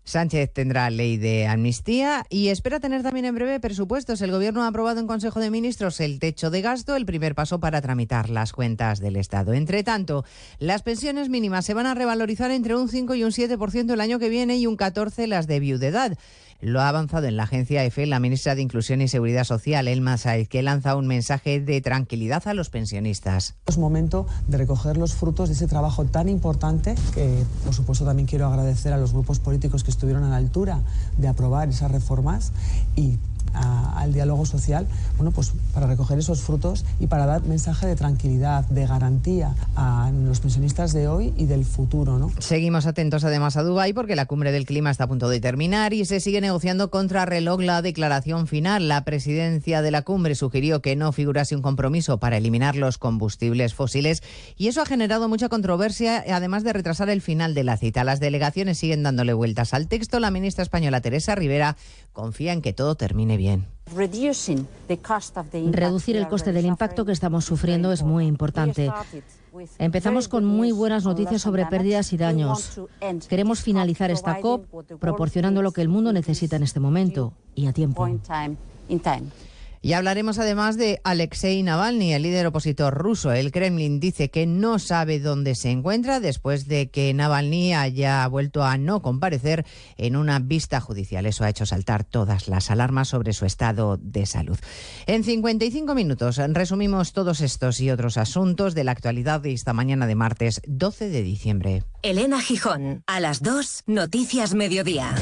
Sánchez 0.09 0.51
tendrá 0.55 0.89
ley 0.89 1.19
de 1.19 1.47
amnistía 1.47 2.25
y 2.31 2.49
espera 2.49 2.81
tener 2.81 3.03
también 3.03 3.27
en 3.27 3.35
breve 3.35 3.61
presupuestos. 3.61 4.23
El 4.23 4.31
Gobierno 4.31 4.63
ha 4.63 4.69
aprobado 4.69 5.01
en 5.01 5.07
Consejo 5.07 5.39
de 5.39 5.51
Ministros 5.51 6.01
el 6.01 6.19
techo 6.19 6.49
de 6.51 6.63
gasto, 6.63 6.97
el 6.97 7.05
primer 7.05 7.35
paso 7.35 7.61
para 7.61 7.83
tramitar 7.83 8.31
las 8.31 8.55
cuentas 8.55 9.01
del 9.01 9.17
Estado. 9.17 9.53
Entre 9.53 9.85
tanto, 9.85 10.25
las 10.59 10.81
pensiones 10.81 11.29
mínimas 11.29 11.67
se 11.67 11.75
van 11.75 11.85
a 11.85 11.93
revalorizar 11.93 12.51
entre 12.51 12.75
un 12.75 12.89
5 12.89 13.17
y 13.17 13.25
un 13.25 13.33
7% 13.33 13.93
el 13.93 14.01
año 14.01 14.19
que 14.19 14.31
viene 14.31 14.57
y 14.57 14.67
un 14.67 14.79
14% 14.79 15.27
las 15.27 15.47
de 15.47 15.61
viudedad. 15.61 16.17
Lo 16.61 16.81
ha 16.81 16.89
avanzado 16.89 17.27
en 17.29 17.37
la 17.37 17.45
agencia 17.45 17.85
EFE 17.85 18.07
la 18.07 18.19
ministra 18.19 18.57
de 18.57 18.63
Inclusión 18.63 19.01
y 19.01 19.07
Seguridad 19.07 19.45
Social, 19.45 19.87
Elma 19.87 20.17
Saiz, 20.17 20.49
que 20.49 20.63
lanza 20.63 20.97
un 20.97 21.07
mensaje 21.07 21.61
de 21.61 21.81
tranquilidad 21.81 22.49
a 22.49 22.55
los 22.55 22.69
pensionistas. 22.69 23.55
Es 23.67 23.79
momento 23.79 24.27
de 24.49 24.59
recoger 24.59 24.97
los 24.97 25.15
frutos 25.15 25.49
de 25.49 25.55
ese 25.55 25.69
trabajo 25.69 26.05
tan 26.05 26.29
importante 26.29 26.97
que, 27.15 27.45
por 27.65 27.75
supuesto, 27.75 28.05
también 28.05 28.27
quiero 28.27 28.47
agradecer 28.49 28.93
a 28.93 28.97
los 28.97 29.13
grupos 29.13 29.39
políticos 29.39 29.85
que 29.85 29.93
estuvieron 29.93 30.25
a 30.25 30.31
la 30.31 30.37
altura 30.37 30.81
de 31.17 31.29
aprobar 31.29 31.69
esas 31.69 31.93
reformas 31.93 32.53
y 32.97 33.19
al 33.55 34.13
diálogo 34.13 34.47
social, 34.47 34.87
bueno, 35.17 35.33
pues 35.33 35.53
para 35.75 35.87
recoger 35.87 36.19
esos 36.19 36.41
frutos 36.41 36.85
y 37.01 37.07
para 37.07 37.27
dar 37.27 37.43
mensaje 37.43 37.87
de 37.87 37.97
tranquilidad, 37.97 38.65
de 38.67 38.87
garantía 38.87 39.55
a 39.77 40.11
los 40.25 40.41
pensionistas 40.41 40.93
de 40.93 41.09
hoy 41.09 41.33
y 41.37 41.47
del 41.47 41.65
futuro. 41.65 42.19
¿no? 42.19 42.31
Seguimos 42.39 42.87
atentos 42.87 43.25
además 43.25 43.57
a 43.57 43.63
Dubái 43.63 43.93
porque 43.93 44.17
la 44.17 44.27
cumbre 44.27 44.53
del 44.53 44.67
clima 44.67 44.91
está 44.91 45.05
a 45.05 45.09
punto 45.09 45.29
de 45.29 45.41
terminar 45.41 45.93
y 45.93 46.05
se 46.05 46.21
sigue 46.21 46.41
negociando 46.41 46.91
contra 46.91 47.27
reloj 47.27 47.61
la 47.61 47.83
declaración 47.83 48.47
final. 48.47 48.89
La 48.89 49.05
presidencia 49.05 49.83
de 49.83 49.91
la 49.91 50.03
cumbre 50.03 50.35
sugirió 50.35 50.81
que 50.81 50.97
no 50.97 51.13
figurase 51.13 51.57
un 51.57 51.63
compromiso 51.63 52.19
para 52.19 52.37
eliminar 52.37 52.77
los 52.77 52.99
combustibles 52.99 53.75
fósiles 53.75 54.23
y 54.57 54.69
eso 54.69 54.83
ha 54.83 54.87
generado 54.87 55.29
mucha 55.29 55.49
controversia, 55.49 56.25
además 56.33 56.65
de 56.65 56.73
retrasar 56.73 57.11
el 57.11 57.21
final 57.21 57.55
de 57.55 57.65
la 57.65 57.77
cita. 57.77 58.05
Las 58.05 58.21
delegaciones 58.21 58.79
siguen 58.79 59.03
dándole 59.03 59.33
vueltas 59.33 59.75
al 59.75 59.89
texto. 59.89 60.21
La 60.21 60.31
ministra 60.31 60.63
española 60.63 61.01
Teresa 61.01 61.35
Rivera 61.35 61.77
confía 62.13 62.53
en 62.53 62.63
que 62.63 62.73
todo 62.73 62.95
termine 62.95 63.37
bien. 63.37 63.67
Reducir 65.73 66.17
el 66.17 66.29
coste 66.29 66.53
del 66.53 66.67
impacto 66.67 67.05
que 67.05 67.13
estamos 67.13 67.45
sufriendo 67.45 67.93
es 67.93 68.03
muy 68.03 68.27
importante. 68.27 68.91
Empezamos 69.79 70.29
con 70.29 70.45
muy 70.45 70.73
buenas 70.73 71.05
noticias 71.05 71.43
sobre 71.43 71.67
pérdidas 71.67 72.13
y 72.13 72.17
daños. 72.17 72.81
Queremos 73.29 73.63
finalizar 73.63 74.11
esta 74.11 74.41
COP 74.41 74.67
proporcionando 74.99 75.63
lo 75.63 75.73
que 75.73 75.81
el 75.81 75.89
mundo 75.89 76.13
necesita 76.13 76.57
en 76.57 76.63
este 76.65 76.81
momento 76.81 77.33
y 77.55 77.67
a 77.67 77.73
tiempo. 77.73 78.07
Y 79.81 79.93
hablaremos 79.93 80.39
además 80.39 80.77
de 80.77 81.01
Alexei 81.05 81.63
Navalny, 81.63 82.13
el 82.13 82.23
líder 82.23 82.47
opositor 82.47 82.95
ruso. 82.95 83.33
El 83.33 83.53
Kremlin 83.53 84.01
dice 84.01 84.31
que 84.31 84.47
no 84.47 84.79
sabe 84.79 85.21
dónde 85.21 85.55
se 85.55 85.71
encuentra 85.71 86.21
después 86.21 86.67
de 86.67 86.91
que 86.91 87.15
Navalny 87.15 87.75
haya 87.75 88.27
vuelto 88.29 88.65
a 88.65 88.77
no 88.77 89.03
comparecer 89.03 89.65
en 89.97 90.17
una 90.17 90.39
vista 90.41 90.81
judicial. 90.81 91.27
Eso 91.27 91.45
ha 91.45 91.51
hecho 91.51 91.67
saltar 91.67 92.05
todas 92.05 92.49
las 92.49 92.71
alarmas 92.71 93.09
sobre 93.09 93.33
su 93.33 93.47
estado 93.47 93.99
de 94.01 94.27
salud. 94.27 94.59
En 95.07 95.25
55 95.25 95.95
minutos 95.95 96.39
resumimos 96.49 97.13
todos 97.13 97.41
estos 97.41 97.81
y 97.81 97.91
otros 97.91 98.17
asuntos 98.17 98.75
de 98.75 98.85
la 98.85 98.93
actualidad 98.93 99.41
de 99.41 99.53
esta 99.53 99.73
mañana 99.73 100.07
de 100.07 100.15
martes 100.15 100.61
12 100.67 101.09
de 101.09 101.23
diciembre. 101.23 101.83
Elena 102.03 102.41
Gijón, 102.41 103.03
a 103.07 103.21
las 103.21 103.43
2, 103.43 103.85
Noticias 103.87 104.55
Mediodía. 104.55 105.15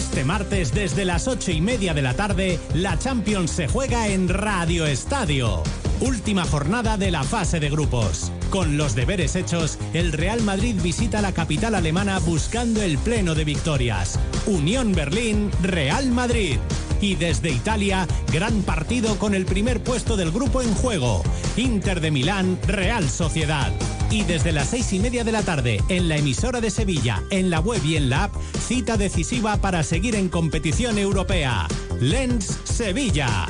Este 0.00 0.24
martes 0.24 0.72
desde 0.72 1.04
las 1.04 1.28
ocho 1.28 1.50
y 1.50 1.60
media 1.60 1.92
de 1.92 2.00
la 2.00 2.14
tarde, 2.14 2.58
la 2.72 2.98
Champions 2.98 3.50
se 3.50 3.68
juega 3.68 4.08
en 4.08 4.30
Radio 4.30 4.86
Estadio. 4.86 5.62
Última 6.00 6.46
jornada 6.46 6.96
de 6.96 7.10
la 7.10 7.22
fase 7.22 7.60
de 7.60 7.68
grupos. 7.68 8.32
Con 8.48 8.78
los 8.78 8.94
deberes 8.94 9.36
hechos, 9.36 9.78
el 9.92 10.12
Real 10.12 10.40
Madrid 10.40 10.74
visita 10.82 11.20
la 11.20 11.32
capital 11.32 11.74
alemana 11.74 12.18
buscando 12.18 12.80
el 12.80 12.96
pleno 12.96 13.34
de 13.34 13.44
victorias. 13.44 14.18
Unión 14.46 14.92
Berlín, 14.92 15.50
Real 15.60 16.10
Madrid. 16.10 16.56
Y 17.00 17.14
desde 17.14 17.50
Italia, 17.50 18.06
gran 18.32 18.62
partido 18.62 19.18
con 19.18 19.34
el 19.34 19.46
primer 19.46 19.82
puesto 19.82 20.16
del 20.16 20.30
grupo 20.30 20.62
en 20.62 20.74
juego. 20.74 21.22
Inter 21.56 22.00
de 22.00 22.10
Milán, 22.10 22.58
Real 22.66 23.08
Sociedad. 23.08 23.72
Y 24.10 24.24
desde 24.24 24.52
las 24.52 24.68
seis 24.70 24.92
y 24.92 24.98
media 24.98 25.24
de 25.24 25.32
la 25.32 25.42
tarde, 25.42 25.80
en 25.88 26.08
la 26.08 26.16
emisora 26.16 26.60
de 26.60 26.70
Sevilla, 26.70 27.22
en 27.30 27.48
la 27.48 27.60
web 27.60 27.84
y 27.84 27.96
en 27.96 28.10
la 28.10 28.24
app, 28.24 28.34
cita 28.66 28.96
decisiva 28.96 29.56
para 29.58 29.82
seguir 29.82 30.14
en 30.14 30.28
competición 30.28 30.98
europea. 30.98 31.68
Lens 32.00 32.58
Sevilla. 32.64 33.46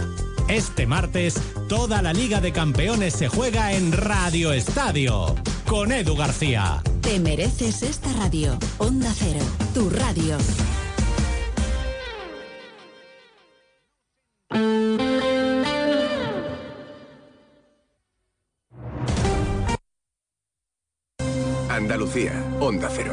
Este 0.48 0.86
martes, 0.86 1.40
toda 1.68 2.02
la 2.02 2.12
Liga 2.12 2.40
de 2.40 2.52
Campeones 2.52 3.14
se 3.14 3.28
juega 3.28 3.72
en 3.72 3.92
Radio 3.92 4.52
Estadio. 4.52 5.34
Con 5.66 5.92
Edu 5.92 6.16
García. 6.16 6.82
Te 7.00 7.20
mereces 7.20 7.82
esta 7.82 8.12
radio. 8.14 8.58
Onda 8.78 9.14
Cero, 9.16 9.44
tu 9.72 9.88
radio. 9.88 10.36
Andalucía, 22.10 22.44
Onda 22.58 22.88
Cero. 22.90 23.12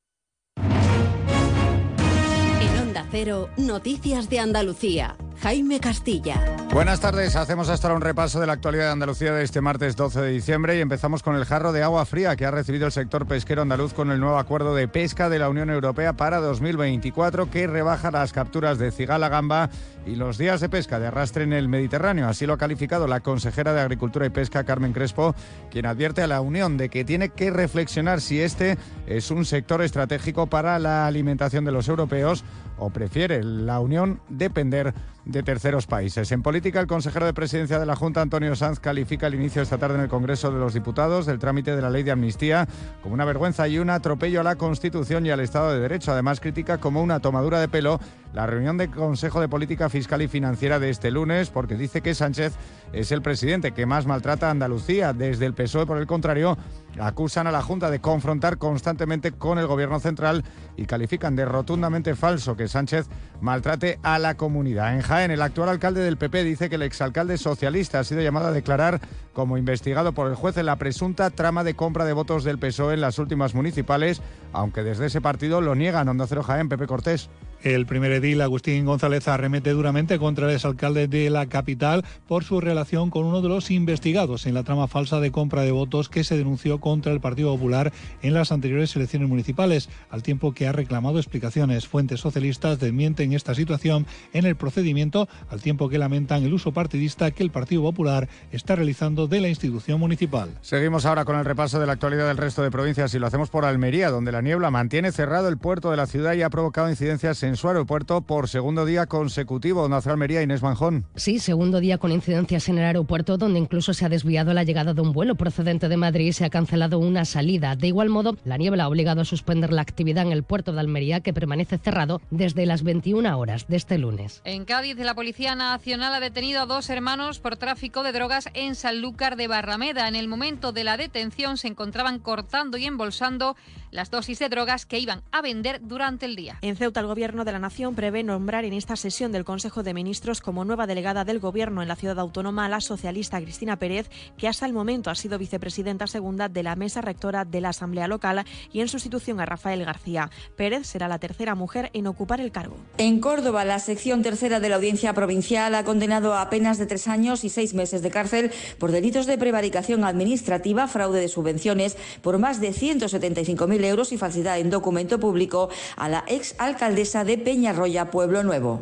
Cero, 3.11 3.49
Noticias 3.57 4.29
de 4.29 4.39
Andalucía. 4.39 5.17
Jaime 5.41 5.79
Castilla. 5.79 6.55
Buenas 6.71 7.01
tardes, 7.01 7.35
hacemos 7.35 7.67
hasta 7.67 7.87
ahora 7.87 7.97
un 7.97 8.01
repaso 8.03 8.39
de 8.39 8.45
la 8.45 8.53
actualidad 8.53 8.85
de 8.85 8.91
Andalucía 8.91 9.33
de 9.33 9.43
este 9.43 9.59
martes 9.59 9.95
12 9.95 10.21
de 10.21 10.29
diciembre 10.29 10.77
y 10.77 10.81
empezamos 10.81 11.23
con 11.23 11.35
el 11.35 11.45
jarro 11.45 11.73
de 11.73 11.83
agua 11.83 12.05
fría 12.05 12.35
que 12.35 12.45
ha 12.45 12.51
recibido 12.51 12.85
el 12.85 12.91
sector 12.91 13.25
pesquero 13.25 13.63
andaluz 13.63 13.93
con 13.93 14.11
el 14.11 14.19
nuevo 14.19 14.37
acuerdo 14.37 14.75
de 14.75 14.87
pesca 14.87 15.29
de 15.29 15.39
la 15.39 15.49
Unión 15.49 15.71
Europea 15.71 16.13
para 16.13 16.39
2024 16.39 17.49
que 17.49 17.67
rebaja 17.67 18.11
las 18.11 18.31
capturas 18.31 18.77
de 18.77 18.91
cigala 18.91 19.29
gamba 19.29 19.69
y 20.05 20.15
los 20.15 20.37
días 20.37 20.61
de 20.61 20.69
pesca 20.69 20.99
de 20.99 21.07
arrastre 21.07 21.43
en 21.43 21.53
el 21.53 21.67
Mediterráneo. 21.67 22.27
Así 22.27 22.45
lo 22.45 22.53
ha 22.53 22.57
calificado 22.57 23.07
la 23.07 23.19
consejera 23.19 23.73
de 23.73 23.81
Agricultura 23.81 24.25
y 24.25 24.29
Pesca, 24.29 24.63
Carmen 24.63 24.93
Crespo, 24.93 25.35
quien 25.69 25.85
advierte 25.85 26.21
a 26.21 26.27
la 26.27 26.41
Unión 26.41 26.77
de 26.77 26.89
que 26.89 27.05
tiene 27.05 27.29
que 27.29 27.51
reflexionar 27.51 28.21
si 28.21 28.41
este 28.41 28.77
es 29.07 29.31
un 29.31 29.45
sector 29.45 29.81
estratégico 29.81 30.47
para 30.47 30.79
la 30.79 31.07
alimentación 31.07 31.65
de 31.65 31.71
los 31.71 31.87
europeos 31.87 32.43
o 32.77 32.89
prefiere 32.89 33.43
la 33.43 33.79
Unión 33.79 34.21
depender 34.29 34.93
de 35.25 35.43
terceros 35.43 35.85
países. 35.85 36.31
En 36.31 36.41
política, 36.41 36.79
el 36.79 36.87
consejero 36.87 37.27
de 37.27 37.33
presidencia 37.33 37.79
de 37.79 37.85
la 37.85 37.95
Junta, 37.95 38.21
Antonio 38.21 38.55
Sanz, 38.55 38.79
califica 38.79 39.27
el 39.27 39.35
inicio 39.35 39.61
esta 39.61 39.77
tarde 39.77 39.95
en 39.95 40.01
el 40.01 40.09
Congreso 40.09 40.51
de 40.51 40.59
los 40.59 40.73
Diputados 40.73 41.27
del 41.27 41.37
trámite 41.37 41.75
de 41.75 41.81
la 41.81 41.91
ley 41.91 42.01
de 42.01 42.11
amnistía 42.11 42.67
como 43.03 43.13
una 43.13 43.25
vergüenza 43.25 43.67
y 43.67 43.77
un 43.77 43.91
atropello 43.91 44.41
a 44.41 44.43
la 44.43 44.55
Constitución 44.55 45.25
y 45.25 45.29
al 45.29 45.39
Estado 45.41 45.73
de 45.73 45.79
Derecho. 45.79 46.11
Además, 46.11 46.39
critica 46.39 46.79
como 46.79 47.03
una 47.03 47.19
tomadura 47.19 47.59
de 47.59 47.67
pelo 47.67 47.99
la 48.33 48.45
reunión 48.45 48.77
del 48.77 48.91
Consejo 48.91 49.41
de 49.41 49.49
Política 49.49 49.89
Fiscal 49.89 50.21
y 50.21 50.27
Financiera 50.27 50.79
de 50.79 50.89
este 50.89 51.11
lunes, 51.11 51.49
porque 51.49 51.75
dice 51.75 52.01
que 52.01 52.15
Sánchez 52.15 52.53
es 52.93 53.11
el 53.11 53.21
presidente 53.21 53.71
que 53.73 53.85
más 53.85 54.05
maltrata 54.05 54.47
a 54.47 54.51
Andalucía. 54.51 55.13
Desde 55.13 55.45
el 55.45 55.53
PSOE, 55.53 55.85
por 55.85 55.97
el 55.97 56.07
contrario, 56.07 56.57
acusan 56.99 57.47
a 57.47 57.51
la 57.51 57.61
Junta 57.61 57.89
de 57.89 57.99
confrontar 57.99 58.57
constantemente 58.57 59.31
con 59.31 59.57
el 59.57 59.67
gobierno 59.67 59.99
central 59.99 60.43
y 60.77 60.85
califican 60.85 61.35
de 61.35 61.45
rotundamente 61.45 62.15
falso 62.15 62.55
que 62.55 62.67
Sánchez 62.67 63.07
maltrate 63.41 63.99
a 64.03 64.19
la 64.19 64.35
comunidad. 64.35 64.95
En 64.95 65.01
Jaén, 65.01 65.31
el 65.31 65.41
actual 65.41 65.69
alcalde 65.69 66.01
del 66.01 66.17
PP 66.17 66.43
dice 66.43 66.69
que 66.69 66.75
el 66.75 66.83
exalcalde 66.83 67.37
socialista 67.37 67.99
ha 67.99 68.03
sido 68.03 68.21
llamado 68.21 68.47
a 68.47 68.51
declarar 68.51 69.01
como 69.33 69.57
investigado 69.57 70.13
por 70.13 70.27
el 70.27 70.35
juez 70.35 70.57
en 70.57 70.65
la 70.65 70.77
presunta 70.77 71.29
trama 71.29 71.63
de 71.63 71.75
compra 71.75 72.05
de 72.05 72.13
votos 72.13 72.43
del 72.43 72.59
PSOE 72.59 72.93
en 72.93 73.01
las 73.01 73.19
últimas 73.19 73.55
municipales, 73.55 74.21
aunque 74.53 74.83
desde 74.83 75.07
ese 75.07 75.21
partido 75.21 75.61
lo 75.61 75.75
niegan. 75.75 76.07
Onda 76.07 76.27
Cero 76.27 76.43
Jaén, 76.43 76.69
Pepe 76.69 76.87
Cortés. 76.87 77.29
El 77.63 77.85
primer 77.85 78.11
edil, 78.11 78.41
Agustín 78.41 78.85
González, 78.85 79.27
arremete 79.27 79.69
duramente 79.69 80.17
contra 80.17 80.47
el 80.49 80.55
exalcalde 80.55 81.07
de 81.07 81.29
la 81.29 81.45
capital 81.45 82.03
por 82.27 82.43
su 82.43 82.59
relación 82.59 83.11
con 83.11 83.25
uno 83.25 83.41
de 83.41 83.49
los 83.49 83.69
investigados 83.69 84.47
en 84.47 84.55
la 84.55 84.63
trama 84.63 84.87
falsa 84.87 85.19
de 85.19 85.31
compra 85.31 85.61
de 85.61 85.71
votos 85.71 86.09
que 86.09 86.23
se 86.23 86.35
denunció 86.35 86.79
contra 86.79 87.11
el 87.11 87.21
Partido 87.21 87.53
Popular 87.53 87.93
en 88.23 88.33
las 88.33 88.51
anteriores 88.51 88.95
elecciones 88.95 89.29
municipales, 89.29 89.89
al 90.09 90.23
tiempo 90.23 90.53
que 90.53 90.65
ha 90.65 90.71
reclamado 90.71 91.19
explicaciones. 91.19 91.87
Fuentes 91.87 92.19
socialistas 92.19 92.79
desmienten 92.79 93.33
esta 93.33 93.53
situación 93.53 94.07
en 94.33 94.45
el 94.45 94.55
procedimiento, 94.55 95.29
al 95.51 95.61
tiempo 95.61 95.87
que 95.87 95.99
lamentan 95.99 96.43
el 96.43 96.53
uso 96.53 96.71
partidista 96.71 97.29
que 97.29 97.43
el 97.43 97.51
Partido 97.51 97.83
Popular 97.83 98.27
está 98.51 98.75
realizando 98.75 99.27
de 99.27 99.39
la 99.39 99.49
institución 99.49 99.99
municipal. 99.99 100.49
Seguimos 100.61 101.05
ahora 101.05 101.25
con 101.25 101.37
el 101.37 101.45
repaso 101.45 101.79
de 101.79 101.85
la 101.85 101.93
actualidad 101.93 102.27
del 102.27 102.37
resto 102.37 102.63
de 102.63 102.71
provincias 102.71 103.13
y 103.13 103.19
lo 103.19 103.27
hacemos 103.27 103.51
por 103.51 103.65
Almería, 103.65 104.09
donde 104.09 104.31
la 104.31 104.41
niebla 104.41 104.71
mantiene 104.71 105.11
cerrado 105.11 105.47
el 105.47 105.59
puerto 105.59 105.91
de 105.91 105.97
la 105.97 106.07
ciudad 106.07 106.33
y 106.33 106.41
ha 106.41 106.49
provocado 106.49 106.89
incidencias 106.89 107.43
en 107.43 107.50
su 107.55 107.67
aeropuerto 107.67 108.21
por 108.21 108.47
segundo 108.47 108.85
día 108.85 109.05
consecutivo. 109.05 109.87
Nacional 109.89 110.15
Almería, 110.15 110.41
Inés 110.41 110.61
Manjón. 110.61 111.05
Sí, 111.15 111.39
segundo 111.39 111.79
día 111.79 111.97
con 111.97 112.11
incidencias 112.11 112.67
en 112.69 112.77
el 112.77 112.85
aeropuerto, 112.85 113.37
donde 113.37 113.59
incluso 113.59 113.93
se 113.93 114.05
ha 114.05 114.09
desviado 114.09 114.53
la 114.53 114.63
llegada 114.63 114.93
de 114.93 115.01
un 115.01 115.13
vuelo 115.13 115.35
procedente 115.35 115.87
de 115.89 115.97
Madrid 115.97 116.27
y 116.27 116.33
se 116.33 116.45
ha 116.45 116.49
cancelado 116.49 116.99
una 116.99 117.25
salida. 117.25 117.75
De 117.75 117.87
igual 117.87 118.09
modo, 118.09 118.37
la 118.43 118.57
niebla 118.57 118.83
ha 118.83 118.87
obligado 118.87 119.21
a 119.21 119.25
suspender 119.25 119.71
la 119.71 119.81
actividad 119.81 120.25
en 120.25 120.31
el 120.31 120.43
puerto 120.43 120.73
de 120.73 120.79
Almería, 120.79 121.21
que 121.21 121.33
permanece 121.33 121.77
cerrado 121.77 122.21
desde 122.29 122.65
las 122.65 122.83
21 122.83 123.37
horas 123.37 123.67
de 123.67 123.77
este 123.77 123.97
lunes. 123.97 124.41
En 124.43 124.65
Cádiz, 124.65 124.97
la 124.97 125.15
Policía 125.15 125.55
Nacional 125.55 126.13
ha 126.13 126.19
detenido 126.19 126.61
a 126.61 126.65
dos 126.65 126.89
hermanos 126.89 127.39
por 127.39 127.57
tráfico 127.57 128.03
de 128.03 128.11
drogas 128.11 128.49
en 128.53 128.75
Sanlúcar 128.75 129.35
de 129.35 129.47
Barrameda. 129.47 130.07
En 130.07 130.15
el 130.15 130.27
momento 130.27 130.71
de 130.71 130.83
la 130.83 130.97
detención 130.97 131.57
se 131.57 131.67
encontraban 131.67 132.19
cortando 132.19 132.77
y 132.77 132.85
embolsando 132.85 133.55
las 133.91 134.09
dosis 134.09 134.39
de 134.39 134.49
drogas 134.49 134.85
que 134.85 134.99
iban 134.99 135.21
a 135.31 135.41
vender 135.41 135.81
durante 135.81 136.25
el 136.25 136.35
día. 136.35 136.57
En 136.61 136.75
Ceuta, 136.75 137.01
el 137.01 137.07
Gobierno 137.07 137.45
de 137.45 137.51
la 137.51 137.59
Nación 137.59 137.93
prevé 137.95 138.23
nombrar 138.23 138.65
en 138.65 138.73
esta 138.73 138.95
sesión 138.95 139.31
del 139.31 139.45
Consejo 139.45 139.83
de 139.83 139.93
Ministros 139.93 140.41
como 140.41 140.65
nueva 140.65 140.87
delegada 140.87 141.25
del 141.25 141.39
Gobierno 141.39 141.81
en 141.81 141.87
la 141.87 141.95
ciudad 141.95 142.19
autónoma 142.19 142.65
a 142.65 142.69
la 142.69 142.81
socialista 142.81 143.41
Cristina 143.41 143.77
Pérez, 143.77 144.09
que 144.37 144.47
hasta 144.47 144.65
el 144.65 144.73
momento 144.73 145.09
ha 145.09 145.15
sido 145.15 145.37
vicepresidenta 145.37 146.07
segunda 146.07 146.49
de 146.49 146.63
la 146.63 146.75
mesa 146.75 147.01
rectora 147.01 147.45
de 147.45 147.61
la 147.61 147.69
Asamblea 147.69 148.07
Local 148.07 148.45
y 148.71 148.81
en 148.81 148.87
sustitución 148.87 149.39
a 149.39 149.45
Rafael 149.45 149.83
García. 149.85 150.29
Pérez 150.55 150.87
será 150.87 151.07
la 151.07 151.19
tercera 151.19 151.55
mujer 151.55 151.89
en 151.93 152.07
ocupar 152.07 152.39
el 152.41 152.51
cargo. 152.51 152.77
En 152.97 153.19
Córdoba, 153.19 153.65
la 153.65 153.79
sección 153.79 154.21
tercera 154.21 154.59
de 154.59 154.69
la 154.69 154.77
Audiencia 154.77 155.13
Provincial 155.13 155.75
ha 155.75 155.83
condenado 155.83 156.35
a 156.35 156.49
penas 156.49 156.77
de 156.77 156.85
tres 156.85 157.07
años 157.07 157.43
y 157.43 157.49
seis 157.49 157.73
meses 157.73 158.01
de 158.01 158.11
cárcel 158.11 158.51
por 158.79 158.91
delitos 158.91 159.25
de 159.25 159.37
prevaricación 159.37 160.03
administrativa, 160.05 160.87
fraude 160.87 161.19
de 161.19 161.27
subvenciones 161.27 161.97
por 162.21 162.37
más 162.37 162.61
de 162.61 162.71
175.000 162.71 163.80
euros 163.83 164.11
y 164.11 164.17
falsedad 164.17 164.59
en 164.59 164.69
documento 164.69 165.19
público 165.19 165.69
a 165.95 166.09
la 166.09 166.23
ex 166.27 166.55
alcaldesa 166.59 167.23
de 167.23 167.37
Peñarroya, 167.37 168.11
Pueblo 168.11 168.43
Nuevo. 168.43 168.81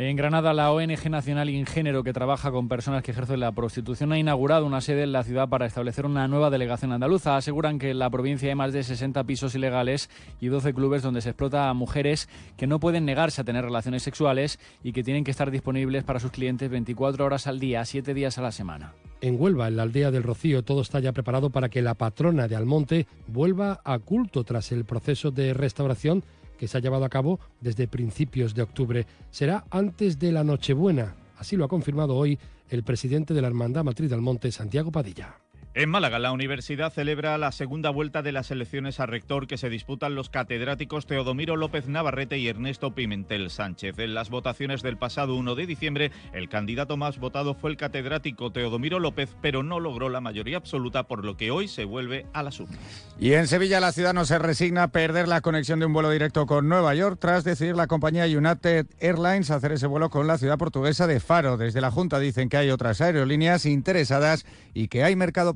En 0.00 0.14
Granada, 0.14 0.54
la 0.54 0.70
ONG 0.70 1.10
Nacional 1.10 1.50
Ingénero, 1.50 2.04
que 2.04 2.12
trabaja 2.12 2.52
con 2.52 2.68
personas 2.68 3.02
que 3.02 3.10
ejercen 3.10 3.40
la 3.40 3.50
prostitución, 3.50 4.12
ha 4.12 4.18
inaugurado 4.18 4.64
una 4.64 4.80
sede 4.80 5.02
en 5.02 5.10
la 5.10 5.24
ciudad 5.24 5.48
para 5.48 5.66
establecer 5.66 6.06
una 6.06 6.28
nueva 6.28 6.50
delegación 6.50 6.92
andaluza. 6.92 7.36
Aseguran 7.36 7.80
que 7.80 7.90
en 7.90 7.98
la 7.98 8.08
provincia 8.08 8.48
hay 8.48 8.54
más 8.54 8.72
de 8.72 8.84
60 8.84 9.24
pisos 9.24 9.56
ilegales 9.56 10.08
y 10.40 10.46
12 10.46 10.72
clubes 10.72 11.02
donde 11.02 11.20
se 11.20 11.30
explota 11.30 11.68
a 11.68 11.74
mujeres 11.74 12.28
que 12.56 12.68
no 12.68 12.78
pueden 12.78 13.06
negarse 13.06 13.40
a 13.40 13.44
tener 13.44 13.64
relaciones 13.64 14.04
sexuales 14.04 14.60
y 14.84 14.92
que 14.92 15.02
tienen 15.02 15.24
que 15.24 15.32
estar 15.32 15.50
disponibles 15.50 16.04
para 16.04 16.20
sus 16.20 16.30
clientes 16.30 16.70
24 16.70 17.24
horas 17.24 17.48
al 17.48 17.58
día, 17.58 17.84
7 17.84 18.14
días 18.14 18.38
a 18.38 18.42
la 18.42 18.52
semana. 18.52 18.94
En 19.20 19.40
Huelva, 19.40 19.66
en 19.66 19.76
la 19.76 19.82
aldea 19.82 20.10
del 20.10 20.22
Rocío, 20.22 20.62
todo 20.62 20.82
está 20.82 21.00
ya 21.00 21.12
preparado 21.12 21.50
para 21.50 21.68
que 21.68 21.82
la 21.82 21.94
patrona 21.94 22.46
de 22.46 22.54
Almonte 22.54 23.06
vuelva 23.26 23.80
a 23.84 23.98
culto 23.98 24.44
tras 24.44 24.70
el 24.70 24.84
proceso 24.84 25.32
de 25.32 25.54
restauración 25.54 26.22
que 26.56 26.68
se 26.68 26.78
ha 26.78 26.80
llevado 26.80 27.04
a 27.04 27.08
cabo 27.08 27.40
desde 27.60 27.88
principios 27.88 28.54
de 28.54 28.62
octubre. 28.62 29.06
Será 29.30 29.64
antes 29.70 30.18
de 30.18 30.30
la 30.32 30.44
Nochebuena. 30.44 31.16
Así 31.36 31.56
lo 31.56 31.64
ha 31.64 31.68
confirmado 31.68 32.16
hoy 32.16 32.38
el 32.68 32.84
presidente 32.84 33.34
de 33.34 33.42
la 33.42 33.48
Hermandad 33.48 33.84
Matriz 33.84 34.10
del 34.10 34.20
Monte, 34.20 34.52
Santiago 34.52 34.92
Padilla. 34.92 35.47
En 35.74 35.90
Málaga, 35.90 36.18
la 36.18 36.32
universidad 36.32 36.92
celebra 36.92 37.36
la 37.36 37.52
segunda 37.52 37.90
vuelta 37.90 38.22
de 38.22 38.32
las 38.32 38.50
elecciones 38.50 39.00
a 39.00 39.06
rector 39.06 39.46
que 39.46 39.58
se 39.58 39.68
disputan 39.68 40.14
los 40.14 40.30
catedráticos 40.30 41.06
Teodomiro 41.06 41.56
López 41.56 41.86
Navarrete 41.86 42.38
y 42.38 42.48
Ernesto 42.48 42.94
Pimentel 42.94 43.50
Sánchez. 43.50 43.98
En 43.98 44.14
las 44.14 44.30
votaciones 44.30 44.82
del 44.82 44.96
pasado 44.96 45.36
1 45.36 45.54
de 45.54 45.66
diciembre, 45.66 46.10
el 46.32 46.48
candidato 46.48 46.96
más 46.96 47.18
votado 47.18 47.54
fue 47.54 47.70
el 47.70 47.76
catedrático 47.76 48.50
Teodomiro 48.50 48.98
López, 48.98 49.36
pero 49.42 49.62
no 49.62 49.78
logró 49.78 50.08
la 50.08 50.22
mayoría 50.22 50.56
absoluta, 50.56 51.04
por 51.04 51.24
lo 51.24 51.36
que 51.36 51.50
hoy 51.50 51.68
se 51.68 51.84
vuelve 51.84 52.26
a 52.32 52.42
las 52.42 52.58
urnas. 52.58 52.78
Y 53.20 53.34
en 53.34 53.46
Sevilla, 53.46 53.78
la 53.78 53.92
ciudad 53.92 54.14
no 54.14 54.24
se 54.24 54.38
resigna 54.38 54.84
a 54.84 54.88
perder 54.88 55.28
la 55.28 55.42
conexión 55.42 55.78
de 55.80 55.86
un 55.86 55.92
vuelo 55.92 56.10
directo 56.10 56.46
con 56.46 56.68
Nueva 56.68 56.94
York 56.94 57.18
tras 57.20 57.44
decidir 57.44 57.76
la 57.76 57.86
compañía 57.86 58.24
United 58.24 58.86
Airlines 59.00 59.50
hacer 59.50 59.72
ese 59.72 59.86
vuelo 59.86 60.08
con 60.08 60.26
la 60.26 60.38
ciudad 60.38 60.56
portuguesa 60.56 61.06
de 61.06 61.20
Faro. 61.20 61.58
Desde 61.58 61.82
la 61.82 61.90
Junta 61.90 62.18
dicen 62.18 62.48
que 62.48 62.56
hay 62.56 62.70
otras 62.70 63.00
aerolíneas 63.02 63.66
interesadas 63.66 64.46
y 64.72 64.88
que 64.88 65.04
hay 65.04 65.14
mercado 65.14 65.54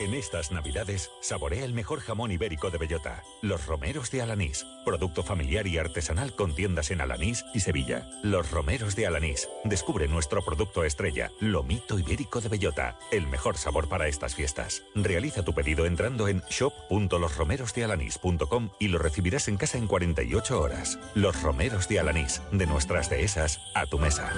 En 0.00 0.12
estas 0.12 0.50
Navidades, 0.50 1.12
saborea 1.20 1.64
el 1.64 1.72
mejor 1.72 2.00
jamón 2.00 2.32
ibérico 2.32 2.68
de 2.70 2.78
bellota, 2.78 3.22
los 3.42 3.64
romeros 3.66 4.10
de 4.10 4.22
Alanís, 4.22 4.66
producto 4.84 5.22
familiar 5.22 5.68
y 5.68 5.78
artesanal 5.78 6.34
con 6.34 6.52
tiendas 6.52 6.90
en 6.90 7.00
Alanís 7.00 7.44
y 7.54 7.60
Sevilla. 7.60 8.10
Los 8.24 8.50
romeros 8.50 8.96
de 8.96 9.06
Alanís. 9.06 9.48
Descubre 9.62 10.08
nuestro 10.08 10.44
producto 10.44 10.82
estrella, 10.82 11.30
lomito 11.38 11.96
ibérico 11.96 12.40
de 12.40 12.48
bellota, 12.48 12.98
el 13.12 13.28
mejor 13.28 13.56
sabor 13.56 13.88
para 13.88 14.08
estas 14.08 14.34
fiestas. 14.34 14.82
Realiza 14.96 15.44
tu 15.44 15.54
pedido 15.54 15.86
entrando 15.86 16.26
en 16.26 16.42
shop.losromerosdealanís.com 16.50 18.70
y 18.80 18.88
lo 18.88 18.98
recibirás 18.98 19.46
en 19.46 19.56
casa 19.56 19.78
en 19.78 19.86
48 19.86 20.60
horas. 20.60 20.98
Los 21.14 21.40
romeros 21.40 21.88
de 21.88 22.00
Alanís, 22.00 22.42
de 22.50 22.66
nuestras 22.66 23.10
dehesas 23.10 23.60
a 23.76 23.86
tu 23.86 24.00
mesa. 24.00 24.32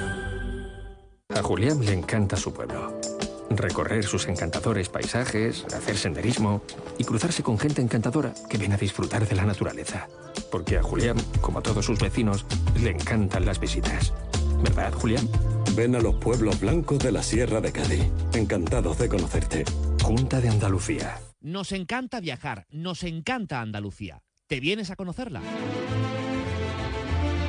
A 1.35 1.43
Julián 1.43 1.85
le 1.85 1.93
encanta 1.93 2.37
su 2.37 2.53
pueblo 2.53 3.01
recorrer 3.51 4.05
sus 4.05 4.27
encantadores 4.29 4.89
paisajes, 4.89 5.65
hacer 5.75 5.97
senderismo 5.97 6.63
y 6.99 7.05
cruzarse 7.05 7.43
con 7.43 7.59
gente 7.59 7.83
encantadora 7.83 8.35
que 8.49 8.59
viene 8.59 8.75
a 8.75 8.79
disfrutar 8.79 9.27
de 9.27 9.37
la 9.37 9.45
naturaleza. 9.45 10.09
Porque 10.51 10.79
a 10.79 10.83
Julián, 10.83 11.17
como 11.41 11.59
a 11.59 11.63
todos 11.63 11.85
sus 11.85 11.99
vecinos, 11.99 12.47
le 12.83 12.91
encantan 12.91 13.47
las 13.47 13.61
visitas. 13.61 14.13
¿Verdad, 14.63 14.93
Julián? 14.93 15.29
Ven 15.75 15.95
a 15.95 16.01
los 16.01 16.17
pueblos 16.17 16.61
blancos 16.61 16.99
de 16.99 17.13
la 17.13 17.23
Sierra 17.23 17.61
de 17.61 17.73
Cádiz. 17.73 18.05
Encantados 18.33 18.99
de 18.99 19.09
conocerte. 19.09 19.65
Junta 20.03 20.41
de 20.41 20.49
Andalucía. 20.49 21.21
Nos 21.41 21.73
encanta 21.73 22.21
viajar, 22.21 22.67
nos 22.71 23.03
encanta 23.03 23.61
Andalucía. 23.61 24.23
¿Te 24.47 24.61
vienes 24.61 24.91
a 24.91 24.97
conocerla? 24.97 25.43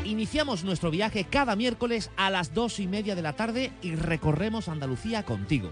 Iniciamos 0.05 0.63
nuestro 0.63 0.89
viaje 0.89 1.25
cada 1.25 1.55
miércoles 1.55 2.11
a 2.17 2.29
las 2.29 2.53
dos 2.53 2.79
y 2.79 2.87
media 2.87 3.15
de 3.15 3.21
la 3.21 3.33
tarde 3.33 3.71
y 3.81 3.95
recorremos 3.95 4.67
Andalucía 4.67 5.23
contigo. 5.23 5.71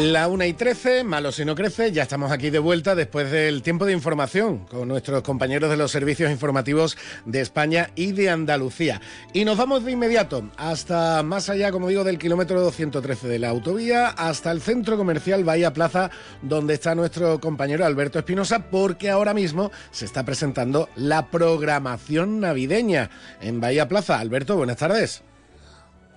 La 0.00 0.28
1 0.28 0.46
y 0.46 0.54
13, 0.54 1.04
malo 1.04 1.30
si 1.30 1.44
no 1.44 1.54
crece, 1.54 1.92
ya 1.92 2.04
estamos 2.04 2.32
aquí 2.32 2.48
de 2.48 2.58
vuelta 2.58 2.94
después 2.94 3.30
del 3.30 3.60
tiempo 3.60 3.84
de 3.84 3.92
información 3.92 4.64
con 4.64 4.88
nuestros 4.88 5.22
compañeros 5.22 5.68
de 5.68 5.76
los 5.76 5.90
servicios 5.90 6.30
informativos 6.30 6.96
de 7.26 7.42
España 7.42 7.90
y 7.96 8.12
de 8.12 8.30
Andalucía. 8.30 9.02
Y 9.34 9.44
nos 9.44 9.58
vamos 9.58 9.84
de 9.84 9.92
inmediato 9.92 10.48
hasta 10.56 11.22
más 11.22 11.50
allá, 11.50 11.70
como 11.70 11.88
digo, 11.88 12.02
del 12.02 12.18
kilómetro 12.18 12.62
213 12.62 13.28
de 13.28 13.38
la 13.40 13.50
autovía, 13.50 14.08
hasta 14.08 14.50
el 14.52 14.62
centro 14.62 14.96
comercial 14.96 15.44
Bahía 15.44 15.74
Plaza, 15.74 16.10
donde 16.40 16.74
está 16.74 16.94
nuestro 16.94 17.38
compañero 17.38 17.84
Alberto 17.84 18.18
Espinosa, 18.18 18.70
porque 18.70 19.10
ahora 19.10 19.34
mismo 19.34 19.70
se 19.90 20.06
está 20.06 20.24
presentando 20.24 20.88
la 20.96 21.26
programación 21.26 22.40
navideña 22.40 23.10
en 23.42 23.60
Bahía 23.60 23.86
Plaza. 23.86 24.18
Alberto, 24.18 24.56
buenas 24.56 24.78
tardes. 24.78 25.22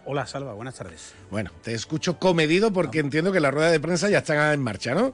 Hola, 0.05 0.27
Salva, 0.27 0.53
buenas 0.53 0.75
tardes. 0.75 1.13
Bueno, 1.31 1.51
te 1.61 1.73
escucho 1.73 2.19
comedido 2.19 2.73
porque 2.73 2.99
entiendo 2.99 3.31
que 3.31 3.39
la 3.39 3.51
rueda 3.51 3.71
de 3.71 3.79
prensa 3.79 4.09
ya 4.09 4.17
está 4.17 4.53
en 4.53 4.61
marcha, 4.61 4.93
¿no? 4.93 5.13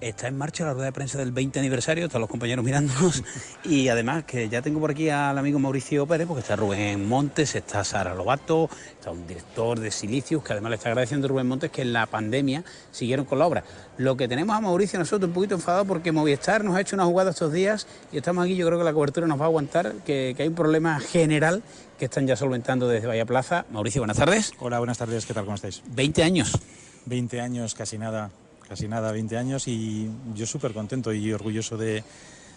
Está 0.00 0.26
en 0.26 0.38
marcha 0.38 0.64
la 0.64 0.72
rueda 0.72 0.86
de 0.86 0.92
prensa 0.92 1.18
del 1.18 1.32
20 1.32 1.60
aniversario, 1.60 2.06
están 2.06 2.22
los 2.22 2.30
compañeros 2.30 2.64
mirándonos. 2.64 3.22
y 3.64 3.88
además 3.88 4.24
que 4.24 4.48
ya 4.48 4.62
tengo 4.62 4.80
por 4.80 4.90
aquí 4.90 5.10
al 5.10 5.36
amigo 5.36 5.58
Mauricio 5.58 6.06
Pérez, 6.06 6.26
porque 6.26 6.40
está 6.40 6.56
Rubén 6.56 7.06
Montes, 7.06 7.54
está 7.54 7.84
Sara 7.84 8.14
Lobato, 8.14 8.70
está 8.98 9.10
un 9.10 9.26
director 9.26 9.78
de 9.78 9.90
Silicius, 9.90 10.42
que 10.42 10.54
además 10.54 10.70
le 10.70 10.76
está 10.76 10.88
agradeciendo 10.88 11.26
a 11.26 11.28
Rubén 11.28 11.46
Montes 11.46 11.70
que 11.70 11.82
en 11.82 11.92
la 11.92 12.06
pandemia 12.06 12.64
siguieron 12.90 13.26
con 13.26 13.38
la 13.38 13.46
obra. 13.46 13.64
Lo 13.98 14.16
que 14.16 14.28
tenemos 14.28 14.56
a 14.56 14.62
Mauricio 14.62 14.98
nosotros 14.98 15.28
un 15.28 15.34
poquito 15.34 15.54
enfadado 15.54 15.84
porque 15.84 16.10
Movistar 16.10 16.64
nos 16.64 16.74
ha 16.74 16.80
hecho 16.80 16.96
una 16.96 17.04
jugada 17.04 17.30
estos 17.30 17.52
días 17.52 17.86
y 18.12 18.16
estamos 18.16 18.44
aquí, 18.44 18.56
yo 18.56 18.66
creo 18.66 18.78
que 18.78 18.84
la 18.84 18.94
cobertura 18.94 19.26
nos 19.26 19.38
va 19.38 19.44
a 19.44 19.48
aguantar, 19.48 19.92
que, 20.06 20.32
que 20.34 20.42
hay 20.42 20.48
un 20.48 20.54
problema 20.54 20.98
general 20.98 21.62
que 21.98 22.06
están 22.06 22.26
ya 22.26 22.36
solventando 22.36 22.88
desde 22.88 23.06
Bahía 23.06 23.26
Plaza. 23.26 23.66
Mauricio, 23.70 24.02
buenas 24.02 24.16
tardes. 24.16 24.52
Hola, 24.58 24.78
buenas 24.78 24.98
tardes, 24.98 25.26
¿qué 25.26 25.34
tal? 25.34 25.44
¿Cómo 25.44 25.56
estáis? 25.56 25.82
20 25.86 26.22
años. 26.22 26.58
20 27.06 27.40
años, 27.40 27.74
casi 27.74 27.98
nada 27.98 28.30
casi 28.72 28.88
nada, 28.88 29.12
20 29.12 29.36
años 29.36 29.68
y 29.68 30.08
yo 30.34 30.46
súper 30.46 30.72
contento 30.72 31.12
y 31.12 31.30
orgulloso 31.30 31.76
de, 31.76 32.02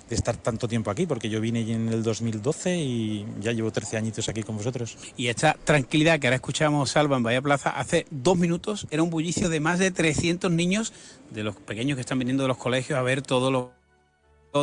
estar 0.09 0.37
tanto 0.37 0.65
tiempo 0.65 0.89
aquí, 0.89 1.05
porque 1.05 1.27
yo 1.29 1.41
vine 1.41 1.69
en 1.69 1.89
el 1.89 2.03
2012 2.03 2.77
y 2.77 3.25
ya 3.41 3.51
llevo 3.51 3.69
13 3.69 3.97
añitos 3.97 4.29
aquí 4.29 4.41
con 4.41 4.55
vosotros. 4.55 4.97
Y 5.17 5.27
esta 5.27 5.57
tranquilidad 5.61 6.21
que 6.21 6.27
ahora 6.27 6.35
escuchamos, 6.35 6.91
Salva, 6.91 7.17
en 7.17 7.23
Bahía 7.23 7.41
Plaza, 7.41 7.71
hace 7.71 8.05
dos 8.11 8.37
minutos 8.37 8.87
era 8.91 9.03
un 9.03 9.09
bullicio 9.09 9.49
de 9.49 9.59
más 9.59 9.77
de 9.77 9.91
300 9.91 10.49
niños, 10.51 10.93
de 11.31 11.43
los 11.43 11.57
pequeños 11.57 11.95
que 11.97 12.01
están 12.01 12.17
viniendo 12.17 12.43
de 12.43 12.47
los 12.47 12.57
colegios 12.57 12.97
a 12.97 13.01
ver 13.01 13.21
todo 13.23 13.51
lo 13.51 13.73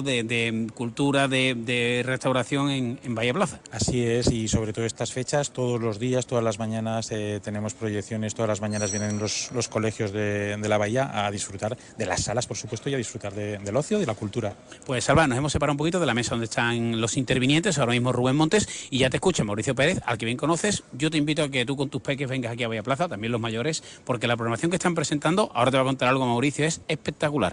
de, 0.01 0.69
cultura, 0.75 1.29
de, 1.29 2.03
restauración 2.07 2.71
en, 2.71 2.99
en, 3.05 3.15
Bahía 3.15 3.35
Plaza. 3.35 3.61
Así 3.71 4.03
es, 4.03 4.31
y 4.33 4.49
sobre 4.49 4.73
todo 4.73 4.87
estas 4.87 5.13
fechas, 5.13 5.51
todos 5.51 5.81
los 5.81 5.99
días, 5.99 6.27
todas 6.27 6.43
las 6.43 6.59
mañanas 6.59 7.11
eh, 7.11 7.41
tenemos 7.45 7.75
proyecciones, 7.75 8.35
todas 8.35 8.49
las 8.49 8.63
mañanas 8.63 8.91
vienen 8.91 9.19
los, 9.19 9.51
los 9.53 9.69
colegios 9.69 10.13
de, 10.13 10.57
la 10.63 10.79
Bahía 10.79 11.27
a 11.27 11.31
disfrutar 11.31 11.77
de 11.99 12.07
las 12.07 12.23
salas, 12.23 12.47
por 12.47 12.57
supuesto, 12.57 12.89
y 12.89 12.95
a 12.95 12.97
disfrutar 12.97 13.35
del 13.35 13.77
ocio 13.77 13.99
y 13.99 14.01
de 14.01 14.07
la 14.07 14.15
cultura. 14.15 14.55
Pues 14.87 15.05
Salva, 15.05 15.27
nos 15.27 15.37
hemos 15.37 15.53
separado 15.53 15.75
un 15.75 15.79
poquito 15.79 16.01
de 16.01 16.07
la 16.07 16.15
mesa 16.15 16.31
donde 16.31 16.45
están 16.45 16.99
los 17.01 17.19
intervinientes, 17.19 17.79
ahora 17.79 17.93
mismo 17.93 18.13
Rubén 18.13 18.37
Montes, 18.37 18.89
y 18.89 18.99
ya 18.99 19.11
te 19.11 19.19
escucha 19.19 19.45
Mauricio 19.45 19.75
Pérez, 19.75 20.01
al 20.07 20.17
que 20.17 20.25
bien 20.25 20.39
conoces. 20.39 20.85
Yo 20.93 21.11
te 21.11 21.19
invito 21.19 21.43
a 21.43 21.51
que 21.51 21.67
tú 21.67 21.77
con 21.77 21.91
tus 21.91 22.01
peques 22.01 22.29
vengas 22.29 22.53
aquí 22.53 22.63
a 22.63 22.69
Bahía 22.69 22.83
Plaza, 22.83 23.09
también 23.09 23.33
los 23.33 23.41
mayores, 23.41 23.83
porque 24.05 24.27
la 24.27 24.37
programación 24.37 24.71
que 24.71 24.77
están 24.77 24.95
presentando, 24.95 25.51
ahora 25.55 25.71
te 25.71 25.77
va 25.77 25.83
a 25.83 25.87
contar 25.87 26.09
algo 26.09 26.25
Mauricio, 26.25 26.65
es 26.65 26.81
espectacular 26.89 27.53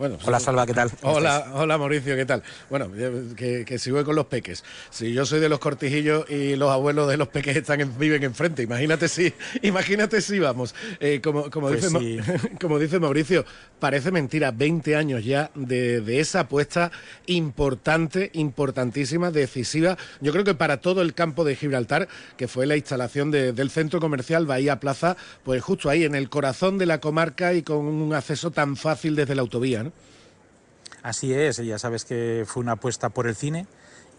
hola 0.00 0.40
Salva, 0.40 0.66
¿qué 0.66 0.72
tal? 0.72 0.90
Hola, 1.02 1.52
hola 1.54 1.76
Mauricio, 1.76 2.16
¿qué 2.16 2.24
tal? 2.24 2.42
Bueno, 2.70 2.90
que, 3.36 3.78
sigo 3.78 4.02
con 4.04 4.16
los 4.16 4.26
peques. 4.26 4.64
Si 4.88 5.12
yo 5.12 5.26
soy 5.26 5.40
de 5.40 5.48
los 5.48 5.58
cortijillos 5.58 6.28
y 6.30 6.56
los 6.56 6.70
abuelos 6.70 7.08
de 7.08 7.18
los 7.18 7.28
peques 7.28 7.56
están 7.56 7.98
viven 7.98 8.22
enfrente, 8.24 8.62
imagínate 8.62 9.08
si, 9.08 9.32
imagínate 9.62 10.22
si 10.22 10.38
vamos. 10.38 10.74
Eh, 11.00 11.20
como, 11.22 11.50
como, 11.50 11.68
pues 11.68 11.92
dice, 11.92 12.20
como 12.60 12.78
dice 12.78 12.98
Mauricio, 12.98 13.44
parece 13.78 14.10
mentira, 14.10 14.52
20 14.52 14.96
años 14.96 15.24
ya 15.24 15.50
de, 15.54 16.20
esa 16.20 16.40
apuesta 16.40 16.90
importante, 17.26 18.30
importantísima, 18.34 19.30
decisiva. 19.30 19.98
Yo 20.20 20.32
creo 20.32 20.44
que 20.44 20.54
para 20.54 20.80
todo 20.80 21.02
el 21.02 21.12
campo 21.12 21.44
de 21.44 21.56
Gibraltar, 21.56 22.08
que 22.38 22.48
fue 22.48 22.66
la 22.66 22.76
instalación 22.76 23.30
del 23.30 23.70
centro 23.70 24.00
comercial 24.00 24.46
Bahía 24.46 24.80
Plaza, 24.80 25.16
pues 25.44 25.62
justo 25.62 25.90
ahí, 25.90 26.04
en 26.04 26.14
el 26.14 26.30
corazón 26.30 26.78
de 26.78 26.86
la 26.86 27.00
comarca 27.00 27.52
y 27.52 27.62
con 27.62 27.84
un 27.84 28.14
acceso 28.14 28.50
tan 28.50 28.76
fácil 28.76 29.14
desde 29.14 29.34
la 29.34 29.42
autovía. 29.42 29.82
¿no? 29.84 29.89
Así 31.02 31.32
es, 31.32 31.56
ya 31.58 31.78
sabes 31.78 32.04
que 32.04 32.44
fue 32.46 32.62
una 32.62 32.72
apuesta 32.72 33.08
por 33.08 33.26
el 33.26 33.34
cine 33.34 33.66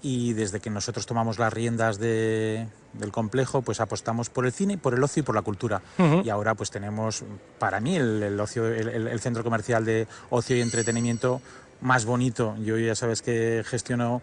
y 0.01 0.33
desde 0.33 0.59
que 0.59 0.69
nosotros 0.69 1.05
tomamos 1.05 1.37
las 1.37 1.53
riendas 1.53 1.99
del 1.99 2.67
complejo, 3.11 3.61
pues 3.61 3.79
apostamos 3.79 4.29
por 4.29 4.45
el 4.45 4.51
cine, 4.51 4.77
por 4.77 4.93
el 4.93 5.03
ocio 5.03 5.21
y 5.21 5.23
por 5.23 5.35
la 5.35 5.43
cultura. 5.43 5.81
Y 6.23 6.29
ahora 6.29 6.55
pues 6.55 6.71
tenemos, 6.71 7.23
para 7.59 7.79
mí, 7.79 7.95
el, 7.95 8.39
ocio, 8.39 8.67
el, 8.67 9.19
centro 9.19 9.43
comercial 9.43 9.85
de 9.85 10.07
ocio 10.29 10.55
y 10.55 10.61
entretenimiento 10.61 11.41
más 11.81 12.05
bonito. 12.05 12.55
Yo 12.57 12.77
ya 12.77 12.95
sabes 12.95 13.21
que 13.21 13.63
gestiono 13.65 14.21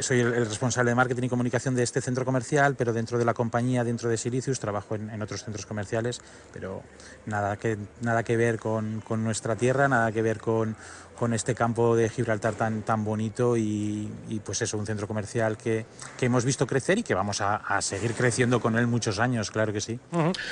soy 0.00 0.20
el, 0.20 0.46
responsable 0.46 0.90
de 0.90 0.94
marketing 0.94 1.24
y 1.24 1.28
comunicación 1.28 1.74
de 1.74 1.82
este 1.82 2.00
centro 2.00 2.24
comercial, 2.24 2.74
pero 2.76 2.94
dentro 2.94 3.18
de 3.18 3.26
la 3.26 3.34
compañía, 3.34 3.84
dentro 3.84 4.08
de 4.08 4.16
Silicius, 4.16 4.58
trabajo 4.58 4.94
en, 4.94 5.20
otros 5.20 5.44
centros 5.44 5.66
comerciales, 5.66 6.22
pero 6.52 6.82
nada 7.26 7.58
que, 7.58 7.76
nada 8.00 8.22
que 8.22 8.38
ver 8.38 8.58
con, 8.58 9.02
con, 9.06 9.22
nuestra 9.22 9.56
tierra, 9.56 9.88
nada 9.88 10.10
que 10.10 10.22
ver 10.22 10.40
con, 10.40 10.76
con 11.22 11.34
este 11.34 11.54
campo 11.54 11.94
de 11.94 12.08
Gibraltar 12.08 12.54
tan, 12.54 12.82
tan 12.82 13.04
bonito 13.04 13.56
y, 13.56 14.10
pues 14.44 14.60
eso, 14.60 14.76
un 14.76 14.86
centro 14.86 15.06
comercial 15.06 15.56
que, 15.56 15.86
que, 16.18 16.26
hemos 16.26 16.44
visto 16.44 16.66
crecer 16.66 16.98
y 16.98 17.04
que 17.04 17.14
vamos 17.14 17.40
a, 17.40 17.80
seguir 17.80 18.14
creciendo 18.14 18.60
con 18.60 18.76
él 18.76 18.88
muchos 18.88 19.20
años, 19.20 19.52
claro 19.52 19.72
que 19.72 19.80
sí. 19.80 20.00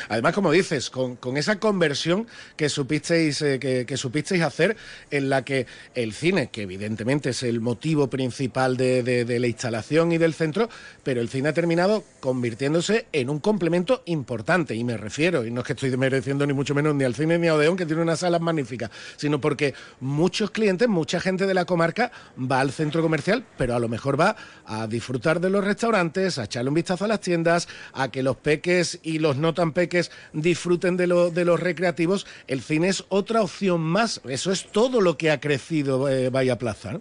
Además, 0.08 0.32
como 0.32 0.52
dices, 0.52 0.88
con, 0.88 1.16
con 1.16 1.36
esa 1.36 1.58
conversión 1.58 2.28
que 2.54 2.68
supisteis, 2.68 3.42
eh, 3.42 3.58
que, 3.58 3.96
supisteis 3.96 4.42
hacer 4.42 4.76
en 5.10 5.28
la 5.28 5.44
que 5.44 5.66
el 5.96 6.12
cine, 6.12 6.50
que 6.50 6.62
evidentemente 6.62 7.30
es 7.30 7.42
el 7.42 7.60
motivo 7.60 8.08
principal 8.08 8.76
de, 8.76 9.02
de, 9.02 9.40
la 9.40 9.48
instalación 9.48 10.12
y 10.12 10.18
del 10.18 10.34
centro, 10.34 10.68
pero 11.02 11.20
el 11.20 11.28
cine 11.28 11.48
ha 11.48 11.52
terminado 11.52 12.04
convirtiéndose 12.20 13.06
en 13.10 13.28
un 13.28 13.40
complemento 13.40 14.04
importante, 14.04 14.76
y 14.76 14.84
me 14.84 14.96
refiero, 14.96 15.44
y 15.44 15.50
no 15.50 15.62
es 15.62 15.66
que 15.66 15.72
estoy 15.72 15.96
mereciendo 15.96 16.46
ni 16.46 16.52
mucho 16.52 16.76
menos 16.76 16.94
ni 16.94 17.02
al 17.02 17.16
cine 17.16 17.38
ni 17.38 17.48
a 17.48 17.56
Odeón, 17.56 17.76
que 17.76 17.86
tiene 17.86 18.02
unas 18.02 18.20
salas 18.20 18.40
magníficas, 18.40 18.92
sino 19.16 19.40
porque 19.40 19.74
muchos 19.98 20.52
clientes, 20.61 20.88
mucha 20.88 21.20
gente 21.20 21.46
de 21.46 21.54
la 21.54 21.64
comarca 21.64 22.12
va 22.38 22.61
al 22.61 22.70
centro 22.70 23.00
comercial, 23.00 23.44
pero 23.56 23.74
a 23.74 23.78
lo 23.78 23.88
mejor 23.88 24.20
va 24.20 24.36
a 24.66 24.86
disfrutar 24.86 25.40
de 25.40 25.48
los 25.48 25.64
restaurantes, 25.64 26.38
a 26.38 26.44
echarle 26.44 26.68
un 26.68 26.74
vistazo 26.74 27.06
a 27.06 27.08
las 27.08 27.20
tiendas, 27.20 27.66
a 27.94 28.11
que 28.11 28.22
los 28.22 28.36
peques 28.36 29.00
y 29.02 29.18
los 29.18 29.36
no 29.38 29.54
tan 29.54 29.72
peques 29.72 30.11
disfruten 30.34 30.98
de, 30.98 31.06
de 31.32 31.44
los 31.44 31.58
recreativos. 31.58 32.26
El 32.46 32.61
cine 32.61 32.88
es 32.88 33.04
otra 33.08 33.42
opción 33.42 33.80
más. 33.80 34.20
Eso 34.28 34.52
es 34.52 34.70
todo 34.70 35.00
lo 35.00 35.16
que 35.16 35.30
ha 35.30 35.40
crecido 35.40 36.08
eh, 36.08 36.30
Plaza. 36.58 37.00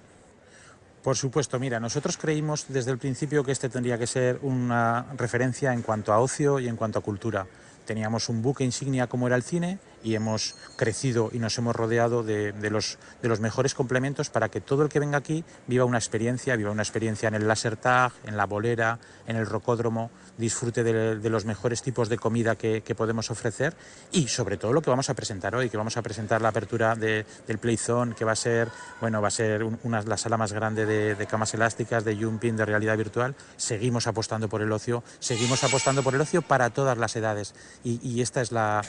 Por 1.03 1.18
supuesto, 1.18 1.60
mira, 1.60 1.80
nosotros 1.80 2.18
creímos 2.18 2.66
desde 2.70 2.91
el 2.91 2.97
principio 2.97 3.43
que 3.43 3.51
este 3.51 3.68
tendría 3.68 3.97
que 3.97 4.07
ser 4.07 4.39
una 4.41 5.05
referencia 5.18 5.74
en 5.74 5.82
cuanto 5.82 6.14
a 6.14 6.20
ocio 6.20 6.60
y 6.60 6.68
en 6.68 6.78
cuanto 6.78 6.99
a 6.99 7.01
cultura. 7.01 7.45
Teníamos 7.86 8.30
un 8.30 8.41
buque 8.41 8.64
insignia 8.64 9.07
como 9.07 9.28
era 9.28 9.36
el 9.36 9.43
cine 9.43 9.80
y 10.04 10.16
hemos 10.16 10.56
crecido 10.76 11.30
y 11.32 11.39
nos 11.39 11.58
hemos 11.58 11.76
rodeado 11.76 12.24
de, 12.24 12.54
los, 12.70 12.97
de 13.22 13.30
los 13.30 13.39
mejores 13.39 13.74
complementos 13.74 14.30
para 14.30 14.50
que 14.50 14.62
todo 14.62 14.84
el 14.84 14.89
que 14.89 15.00
venga 15.00 15.18
aquí 15.18 15.43
viva 15.68 15.86
una 15.86 15.97
experiencia, 15.97 16.56
viva 16.56 16.72
una 16.72 16.84
experiencia 16.84 17.28
en 17.28 17.36
el 17.36 17.47
laser 17.47 17.78
tag, 17.78 18.14
en 18.26 18.38
la 18.38 18.45
bolera, 18.45 19.00
en 19.28 19.36
el 19.36 19.45
rocódromo, 19.45 20.12
disfrute 20.38 20.84
de, 20.84 21.30
los 21.30 21.45
mejores 21.45 21.82
tipos 21.82 22.10
de 22.10 22.18
comida 22.18 22.56
que, 22.56 22.82
podemos 22.97 23.30
ofrecer 23.30 23.76
y 24.12 24.28
sobre 24.28 24.58
todo 24.58 24.74
lo 24.74 24.82
que 24.82 24.89
vamos 24.89 25.10
a 25.10 25.14
presentar 25.14 25.56
hoy, 25.56 25.70
que 25.70 25.78
vamos 25.78 25.95
a 25.95 26.02
presentar 26.02 26.41
la 26.41 26.50
apertura 26.50 26.95
del 26.95 27.58
Playzone, 27.60 28.16
que 28.16 28.26
va 28.26 28.32
a 28.32 28.36
ser, 28.36 28.70
bueno, 29.00 29.22
va 29.22 29.28
a 29.28 29.32
ser 29.32 29.64
una, 29.64 30.02
la 30.02 30.18
sala 30.18 30.38
más 30.38 30.52
grande 30.52 30.86
de, 30.86 31.28
camas 31.28 31.54
elásticas, 31.54 32.04
de 32.04 32.16
jumping, 32.16 32.56
de 32.56 32.66
realidad 32.66 32.97
virtual. 32.97 33.36
Seguimos 33.58 34.08
apostando 34.08 34.50
por 34.50 34.62
el 34.62 34.72
ocio, 34.72 35.04
seguimos 35.20 35.64
apostando 35.64 36.04
por 36.04 36.16
el 36.16 36.22
ocio 36.22 36.41
para 36.41 36.70
todas 36.72 36.97
las 36.97 37.16
edades 37.16 37.54
y 37.84 38.22
esta 38.22 38.41
es 38.41 38.52
la 38.52 38.82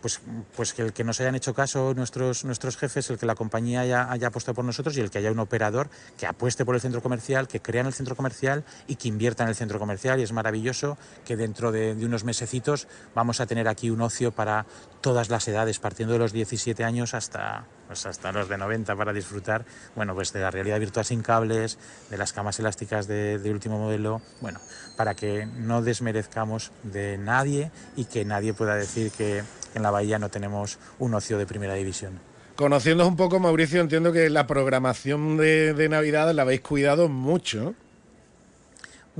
pues, 0.00 0.20
pues 0.56 0.72
que 0.72 0.82
el 0.82 0.92
que 0.92 1.04
nos 1.04 1.20
hayan 1.20 1.34
hecho 1.34 1.54
caso 1.54 1.94
nuestros, 1.94 2.44
nuestros 2.44 2.76
jefes, 2.76 3.10
el 3.10 3.18
que 3.18 3.26
la 3.26 3.34
compañía 3.34 3.80
haya, 3.80 4.10
haya 4.10 4.28
apostado 4.28 4.54
por 4.54 4.64
nosotros 4.64 4.96
y 4.96 5.00
el 5.00 5.10
que 5.10 5.18
haya 5.18 5.30
un 5.30 5.38
operador 5.38 5.90
que 6.18 6.26
apueste 6.26 6.64
por 6.64 6.74
el 6.74 6.80
centro 6.80 7.02
comercial, 7.02 7.48
que 7.48 7.60
crea 7.60 7.80
en 7.82 7.86
el 7.86 7.92
centro 7.92 8.16
comercial 8.16 8.64
y 8.86 8.96
que 8.96 9.08
invierta 9.08 9.42
en 9.42 9.50
el 9.50 9.54
centro 9.54 9.78
comercial. 9.78 10.20
Y 10.20 10.22
es 10.22 10.32
maravilloso 10.32 10.98
que 11.24 11.36
dentro 11.36 11.72
de, 11.72 11.92
unos 12.04 12.24
mesecitos 12.24 12.88
vamos 13.14 13.40
a 13.40 13.46
tener 13.46 13.68
aquí 13.68 13.90
un 13.90 14.00
ocio 14.00 14.32
para 14.32 14.66
todas 15.00 15.30
las 15.30 15.46
edades, 15.48 15.78
partiendo 15.78 16.12
de 16.12 16.18
los 16.18 16.32
17 16.32 16.84
años 16.84 17.14
hasta, 17.14 17.66
hasta 17.90 18.32
los 18.32 18.48
de 18.48 18.58
90 18.58 18.94
para 18.96 19.12
disfrutar, 19.12 19.64
bueno, 19.96 20.14
pues 20.14 20.32
de 20.32 20.40
la 20.40 20.50
realidad 20.50 20.78
virtual 20.78 21.04
sin 21.04 21.22
cables, 21.22 21.78
de 22.10 22.18
las 22.18 22.32
camas 22.32 22.58
elásticas 22.58 23.06
de, 23.06 23.38
de, 23.38 23.50
último 23.50 23.78
modelo, 23.78 24.22
bueno, 24.40 24.60
para 24.96 25.14
que 25.14 25.46
no 25.46 25.82
desmerezcamos 25.82 26.72
de 26.82 27.18
nadie 27.18 27.70
y 27.96 28.04
que 28.04 28.24
nadie 28.24 28.54
pueda 28.54 28.76
decir 28.76 29.10
que 29.10 29.42
en 29.74 29.82
la 29.82 29.90
Bahía 29.90 30.18
no 30.18 30.28
tenemos 30.28 30.78
un 30.98 31.14
ocio 31.14 31.38
de 31.38 31.46
primera 31.46 31.74
división. 31.74 32.20
Conociéndoos 32.60 33.08
un 33.08 33.16
poco, 33.16 33.40
Mauricio, 33.40 33.80
entiendo 33.80 34.12
que 34.12 34.28
la 34.28 34.46
programación 34.46 35.38
de, 35.38 35.88
Navidad 35.88 36.30
la 36.34 36.42
habéis 36.42 36.60
cuidado 36.60 37.08
mucho. 37.08 37.74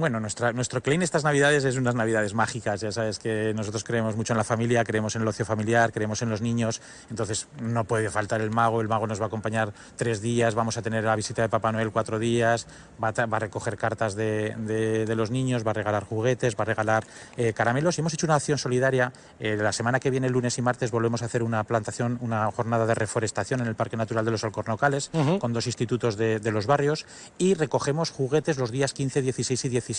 Bueno, 0.01 0.19
nuestra, 0.19 0.55
nuestro 0.55 0.83
claim 0.83 1.03
estas 1.03 1.25
navidades 1.25 1.63
es 1.67 1.77
unas 1.77 1.95
navidades 1.95 2.33
mágicas. 2.33 2.81
Ya 2.81 2.91
sabes 2.91 3.19
que 3.19 3.53
nosotros 3.55 3.85
creemos 3.85 4.17
mucho 4.17 4.33
en 4.33 4.39
la 4.39 4.45
familia, 4.45 4.83
creemos 4.83 5.15
en 5.15 5.21
el 5.21 5.29
ocio 5.29 5.45
familiar, 5.45 5.93
creemos 5.93 6.23
en 6.23 6.31
los 6.31 6.41
niños. 6.41 6.81
Entonces 7.11 7.49
no 7.61 7.85
puede 7.85 8.09
faltar 8.09 8.41
el 8.41 8.51
mago. 8.51 8.81
El 8.81 8.89
mago 8.89 9.07
nos 9.07 9.21
va 9.21 9.25
a 9.25 9.27
acompañar 9.27 9.75
tres 9.97 10.23
días. 10.23 10.55
Vamos 10.55 10.79
a 10.79 10.83
tener 10.83 11.05
la 11.05 11.15
visita 11.17 11.43
de 11.43 11.51
Papá 11.51 11.71
Noel 11.71 11.91
cuatro 11.91 12.19
días. 12.19 12.67
Va 13.03 13.13
a, 13.15 13.27
va 13.27 13.37
a 13.37 13.41
recoger 13.41 13.77
cartas 13.77 14.15
de, 14.15 14.57
de, 14.57 15.05
de, 15.05 15.15
los 15.15 15.31
niños, 15.31 15.67
va 15.67 15.73
a 15.73 15.75
regalar 15.75 16.05
juguetes, 16.05 16.57
va 16.57 16.63
a 16.63 16.65
regalar 16.65 17.05
eh, 17.37 17.53
caramelos. 17.53 17.99
Y 17.99 18.01
hemos 18.01 18.15
hecho 18.15 18.27
una 18.27 18.37
acción 18.37 18.57
solidaria. 18.57 19.13
Eh, 19.39 19.59
la 19.59 19.73
semana 19.73 20.01
que 20.01 20.09
viene, 20.09 20.29
el 20.29 20.33
lunes 20.33 20.57
y 20.57 20.63
martes, 20.63 20.91
volvemos 20.93 21.21
a 21.21 21.27
hacer 21.27 21.43
una 21.43 21.63
plantación, 21.65 22.17
una 22.23 22.51
jornada 22.53 22.87
de 22.87 22.95
reforestación 22.95 23.61
en 23.61 23.67
el 23.67 23.75
Parque 23.75 23.99
Natural 23.99 24.25
de 24.25 24.31
los 24.31 24.45
Alcornocales 24.45 25.11
uh 25.13 25.19
-huh. 25.19 25.39
con 25.39 25.53
dos 25.53 25.67
institutos 25.67 26.17
de, 26.17 26.41
de 26.41 26.51
los 26.51 26.67
barrios 26.67 27.05
y 27.37 27.53
recogemos 27.53 28.11
juguetes 28.11 28.57
los 28.57 28.71
días 28.71 28.95
15, 28.95 29.21
16 29.21 29.65
y 29.67 29.69
17 29.69 29.90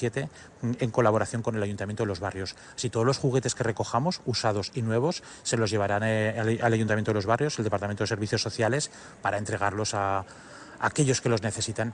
en 0.61 0.91
colaboración 0.91 1.41
con 1.41 1.55
el 1.55 1.63
Ayuntamiento 1.63 2.03
de 2.03 2.07
los 2.07 2.19
Barrios. 2.19 2.55
Así 2.75 2.89
todos 2.89 3.05
los 3.05 3.17
juguetes 3.17 3.55
que 3.55 3.63
recojamos, 3.63 4.21
usados 4.25 4.71
y 4.73 4.81
nuevos, 4.81 5.23
se 5.43 5.57
los 5.57 5.69
llevarán 5.69 6.03
eh, 6.03 6.59
al, 6.61 6.73
Ayuntamiento 6.73 7.11
de 7.11 7.15
los 7.15 7.25
Barrios, 7.25 7.57
el 7.59 7.63
Departamento 7.63 8.03
de 8.03 8.07
Servicios 8.07 8.41
Sociales, 8.41 8.91
para 9.21 9.37
entregarlos 9.37 9.93
a 9.93 10.25
aquellos 10.79 11.21
que 11.21 11.29
los 11.29 11.41
necesitan. 11.43 11.93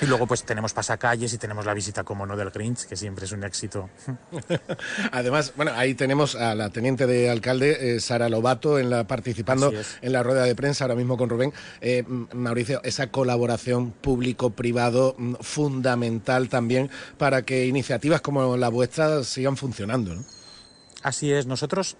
Y 0.00 0.06
luego 0.06 0.26
pues 0.26 0.44
tenemos 0.44 0.72
pasacalles 0.72 1.32
y 1.32 1.38
tenemos 1.38 1.64
la 1.64 1.74
visita, 1.74 2.02
como 2.04 2.26
no, 2.26 2.36
del 2.36 2.50
Grinch, 2.50 2.86
que 2.86 2.96
siempre 2.96 3.26
es 3.26 3.32
un 3.32 3.44
éxito. 3.44 3.88
Además, 5.12 5.52
bueno, 5.56 5.72
ahí 5.74 5.94
tenemos 5.94 6.34
a 6.34 6.54
la 6.54 6.70
teniente 6.70 7.06
de 7.06 7.30
alcalde, 7.30 7.96
eh, 7.96 8.00
Sara 8.00 8.28
Lobato, 8.28 8.78
en 8.78 8.90
la, 8.90 9.06
participando 9.06 9.72
en 10.02 10.12
la 10.12 10.22
rueda 10.22 10.44
de 10.44 10.54
prensa, 10.54 10.84
ahora 10.84 10.96
mismo 10.96 11.16
con 11.16 11.28
Rubén. 11.28 11.52
Eh, 11.80 12.04
Mauricio, 12.32 12.80
esa 12.82 13.08
colaboración 13.08 13.92
público-privado 13.92 15.14
mm, 15.16 15.34
fundamental 15.40 16.48
también 16.48 16.90
para 17.16 17.42
que 17.42 17.66
iniciativas 17.66 18.20
como 18.20 18.56
la 18.56 18.68
vuestra 18.68 19.22
sigan 19.22 19.56
funcionando, 19.56 20.14
¿no? 20.14 20.37
Así 21.02 21.32
es, 21.32 21.46
nosotros, 21.46 21.96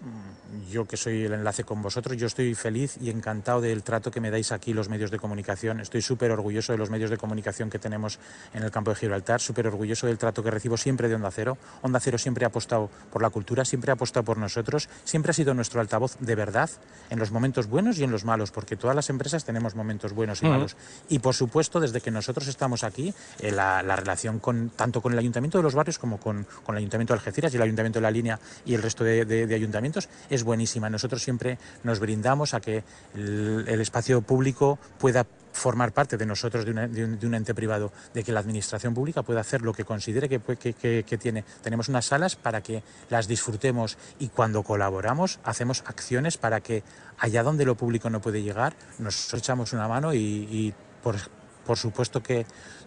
yo 0.73 0.85
que 0.87 0.97
soy 0.97 1.25
el 1.25 1.33
enlace 1.33 1.63
con 1.63 1.81
vosotros, 1.81 2.17
yo 2.17 2.27
estoy 2.27 2.57
feliz 2.57 2.97
y 3.01 3.11
encantado 3.11 3.61
del 3.61 3.85
trato 3.85 4.11
que 4.11 4.21
me 4.21 4.29
dais 4.29 4.51
aquí 4.51 4.73
los 4.73 4.89
medios 4.89 5.13
de 5.13 5.21
comunicación. 5.21 5.79
Estoy 5.79 6.03
súper 6.03 6.33
orgulloso 6.33 6.73
de 6.73 6.79
los 6.79 6.91
medios 6.91 7.09
de 7.09 7.17
comunicación 7.17 7.71
que 7.71 7.79
tenemos 7.79 8.19
en 8.55 8.65
el 8.65 8.73
campo 8.73 8.91
de 8.91 8.97
Gibraltar, 8.97 9.41
súper 9.41 9.69
orgulloso 9.69 10.09
del 10.09 10.19
trato 10.19 10.43
que 10.43 10.51
recibo 10.51 10.77
siempre 10.77 11.09
de 11.09 11.15
Onda 11.15 11.31
Cero. 11.31 11.59
Onda 11.83 12.01
Cero 12.01 12.19
siempre 12.19 12.45
ha 12.45 12.49
apostado 12.49 12.91
por 13.13 13.23
la 13.23 13.31
cultura, 13.31 13.65
siempre 13.65 13.93
ha 13.93 13.95
apostado 13.95 14.25
por 14.25 14.37
nosotros, 14.37 14.89
siempre 15.05 15.31
ha 15.31 15.35
sido 15.35 15.55
nuestro 15.55 15.81
altavoz 15.81 16.17
de 16.19 16.35
verdad 16.35 16.69
en 17.11 17.21
los 17.21 17.31
momentos 17.31 17.69
buenos 17.69 17.99
y 18.01 18.05
en 18.05 18.11
los 18.11 18.25
malos, 18.25 18.51
porque 18.51 18.77
todas 18.77 18.97
las 18.97 19.11
empresas 19.11 19.45
tenemos 19.45 19.77
momentos 19.77 20.13
buenos 20.13 20.43
y 20.43 20.47
uh 20.47 20.49
-huh. 20.49 20.53
malos. 20.53 20.77
Y 21.09 21.21
por 21.21 21.37
supuesto, 21.37 21.79
desde 21.79 22.01
que 22.01 22.11
nosotros 22.11 22.49
estamos 22.49 22.83
aquí, 22.83 23.15
eh, 23.39 23.53
la, 23.53 23.81
la, 23.85 23.95
relación 23.95 24.41
con, 24.41 24.71
tanto 24.71 25.01
con 25.01 25.13
el 25.13 25.19
Ayuntamiento 25.21 25.59
de 25.59 25.63
los 25.63 25.77
Barrios 25.77 26.01
como 26.01 26.19
con, 26.19 26.47
con 26.65 26.75
el 26.75 26.79
Ayuntamiento 26.79 27.15
de 27.15 27.19
Algeciras 27.19 27.53
y 27.55 27.57
el 27.57 27.63
Ayuntamiento 27.63 28.01
de 28.01 28.03
la 28.03 28.11
Línea 28.11 28.41
y 28.67 28.75
el 28.75 28.88
resto 28.89 29.05
de, 29.05 29.24
de, 29.24 29.47
de, 29.47 29.55
ayuntamientos 29.55 30.09
es 30.30 30.43
buenísima. 30.43 30.89
Nosotros 30.89 31.22
siempre 31.22 31.59
nos 31.84 32.01
brindamos 32.01 32.55
a 32.55 32.61
que 32.61 32.84
el, 33.14 33.80
espacio 33.80 34.22
público 34.22 34.78
pueda 34.99 35.26
formar 35.53 35.93
parte 35.93 36.16
de 36.16 36.24
nosotros, 36.24 36.64
de, 36.64 36.70
un, 36.70 37.18
de, 37.18 37.26
un, 37.26 37.34
ente 37.34 37.55
privado, 37.55 37.93
de 38.14 38.24
que 38.24 38.32
la 38.32 38.41
administración 38.41 38.95
pública 38.95 39.22
pueda 39.22 39.41
hacer 39.41 39.61
lo 39.61 39.74
que 39.74 39.84
considere 39.84 40.28
que, 40.28 41.18
tiene. 41.18 41.45
Tenemos 41.62 41.89
unas 41.89 42.07
salas 42.07 42.36
para 42.36 42.62
que 42.62 42.82
las 43.11 43.28
disfrutemos 43.28 43.99
y 44.18 44.28
cuando 44.28 44.62
colaboramos 44.62 45.41
hacemos 45.45 45.82
acciones 45.86 46.39
para 46.39 46.61
que 46.61 46.82
allá 47.18 47.43
donde 47.43 47.66
lo 47.66 47.74
público 47.74 48.09
no 48.09 48.20
puede 48.20 48.43
llegar, 48.43 48.74
nos 48.99 49.34
echamos 49.34 49.72
una 49.72 49.89
mano 49.89 50.14
y, 50.14 50.72
por 51.03 51.76
supuesto 51.76 52.22
que 52.22 52.47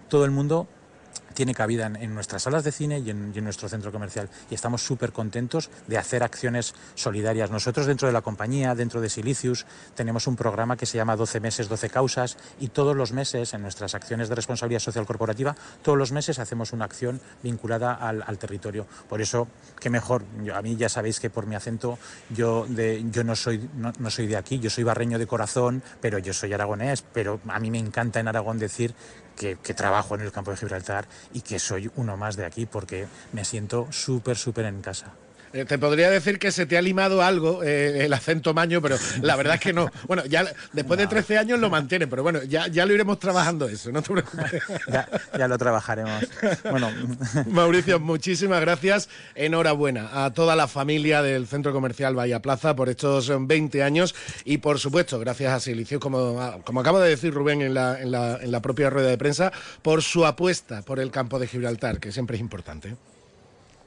todo 0.10 0.26
el 0.26 0.32
mundo 0.32 0.68
tiene 1.34 1.54
cabida 1.54 1.86
en, 1.88 2.14
nuestras 2.14 2.44
salas 2.44 2.64
de 2.64 2.72
cine 2.72 3.00
y 3.00 3.10
en, 3.10 3.44
nuestro 3.44 3.70
centro 3.70 3.92
comercial. 3.92 4.30
Y 4.50 4.56
estamos 4.56 4.84
súper 4.84 5.12
contentos 5.12 5.70
de 5.88 5.98
hacer 5.98 6.24
acciones 6.24 6.74
solidarias. 6.96 7.52
Nosotros 7.52 7.86
dentro 7.86 8.08
de 8.08 8.14
la 8.14 8.22
compañía, 8.22 8.76
dentro 8.76 9.02
de 9.02 9.10
Silicius, 9.10 9.66
tenemos 9.96 10.28
un 10.28 10.36
programa 10.36 10.78
que 10.78 10.86
se 10.86 10.98
llama 10.98 11.16
12 11.16 11.40
meses, 11.40 11.70
12 11.70 11.90
causas 11.90 12.38
y 12.60 12.70
todos 12.70 12.96
los 12.96 13.12
meses 13.12 13.54
en 13.54 13.62
nuestras 13.62 13.96
acciones 13.96 14.30
de 14.30 14.36
responsabilidad 14.36 14.80
social 14.80 15.06
corporativa, 15.06 15.56
todos 15.82 15.98
los 15.98 16.12
meses 16.12 16.40
hacemos 16.40 16.74
una 16.74 16.86
acción 16.86 17.22
vinculada 17.44 17.94
al, 17.94 18.38
territorio. 18.38 18.88
Por 19.10 19.22
eso, 19.22 19.48
qué 19.80 19.90
mejor, 19.90 20.24
a 20.54 20.62
mí 20.62 20.76
ya 20.76 20.90
sabéis 20.90 21.20
que 21.20 21.30
por 21.30 21.46
mi 21.46 21.56
acento 21.56 21.98
yo, 22.30 22.66
de, 22.68 23.04
yo 23.12 23.24
no, 23.24 23.36
soy, 23.36 23.70
no, 23.76 23.92
no 24.00 24.10
soy 24.10 24.28
de 24.28 24.38
aquí, 24.38 24.60
yo 24.60 24.70
soy 24.70 24.84
barreño 24.84 25.20
de 25.20 25.28
corazón, 25.28 25.84
pero 26.00 26.18
yo 26.18 26.34
soy 26.34 26.54
aragonés, 26.54 27.04
pero 27.14 27.40
a 27.48 27.60
mí 27.60 27.70
me 27.72 27.80
encanta 27.80 28.20
en 28.20 28.28
Aragón 28.28 28.58
decir 28.58 28.96
que, 29.36 29.56
trabajo 29.74 30.16
en 30.16 30.22
el 30.22 30.32
campo 30.32 30.52
de 30.52 30.58
Gibraltar 30.58 31.08
y 31.34 31.42
que 31.42 31.60
soy 31.60 31.90
uno 31.96 32.18
más 32.18 32.36
de 32.36 32.46
aquí 32.46 32.66
porque 32.66 33.08
me 33.34 33.46
siento 33.46 33.88
súper, 33.92 34.38
súper 34.38 34.66
en 34.66 34.82
casa. 34.82 35.14
Eh, 35.54 35.66
te 35.66 35.78
podría 35.78 36.10
decir 36.10 36.40
que 36.40 36.52
se 36.52 36.66
te 36.66 36.78
ha 36.78 36.82
limado 36.82 37.22
algo 37.22 37.64
eh, 37.64 38.06
el 38.06 38.14
acento 38.14 38.54
maño, 38.54 38.82
pero 38.82 38.98
la 39.22 39.36
verdad 39.36 39.56
es 39.56 39.62
que 39.62 39.74
no. 39.74 39.90
Bueno, 40.08 40.26
ya 40.26 40.46
después 40.72 40.98
no. 40.98 41.04
de 41.04 41.08
13 41.08 41.38
años 41.38 41.60
lo 41.60 41.70
mantiene, 41.70 42.08
pero 42.08 42.24
bueno, 42.24 42.42
ya, 42.44 42.68
ya 42.68 42.86
lo 42.86 42.94
iremos 42.94 43.20
trabajando 43.20 43.68
eso, 43.68 43.92
no 43.92 44.02
te 44.02 44.12
preocupes. 44.12 44.52
Ya, 44.92 45.08
ya 45.38 45.48
lo 45.48 45.58
trabajaremos. 45.58 46.28
Bueno. 46.70 46.90
Mauricio, 47.48 48.00
muchísimas 48.00 48.62
gracias. 48.62 49.10
Enhorabuena 49.36 50.26
a 50.26 50.34
toda 50.34 50.56
la 50.56 50.68
familia 50.68 51.22
del 51.22 51.48
Centro 51.48 51.72
Comercial 51.72 52.16
Bahía 52.16 52.42
Plaza 52.42 52.76
por 52.76 52.90
estos 52.90 53.32
20 53.48 53.84
años 53.84 54.16
y 54.44 54.58
por 54.58 54.80
supuesto, 54.80 55.20
gracias 55.20 55.54
a 55.54 55.60
Silicio, 55.60 56.00
como, 56.00 56.62
como 56.64 56.82
acaba 56.82 57.00
de 57.02 57.10
decir 57.10 57.34
Rubén 57.34 57.62
en 57.62 57.74
la, 57.74 58.02
en, 58.02 58.12
la, 58.12 58.38
en 58.42 58.52
la 58.52 58.62
propia 58.62 58.90
rueda 58.90 59.10
de 59.10 59.18
prensa, 59.18 59.52
por 59.82 60.02
su 60.02 60.26
apuesta 60.26 60.82
por 60.82 61.00
el 61.00 61.12
campo 61.12 61.40
de 61.40 61.48
Gibraltar, 61.48 62.00
que 62.00 62.12
siempre 62.12 62.36
es 62.36 62.42
importante. 62.42 62.96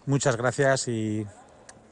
Muchas 0.07 0.37
gracias 0.37 0.89
y 0.89 1.27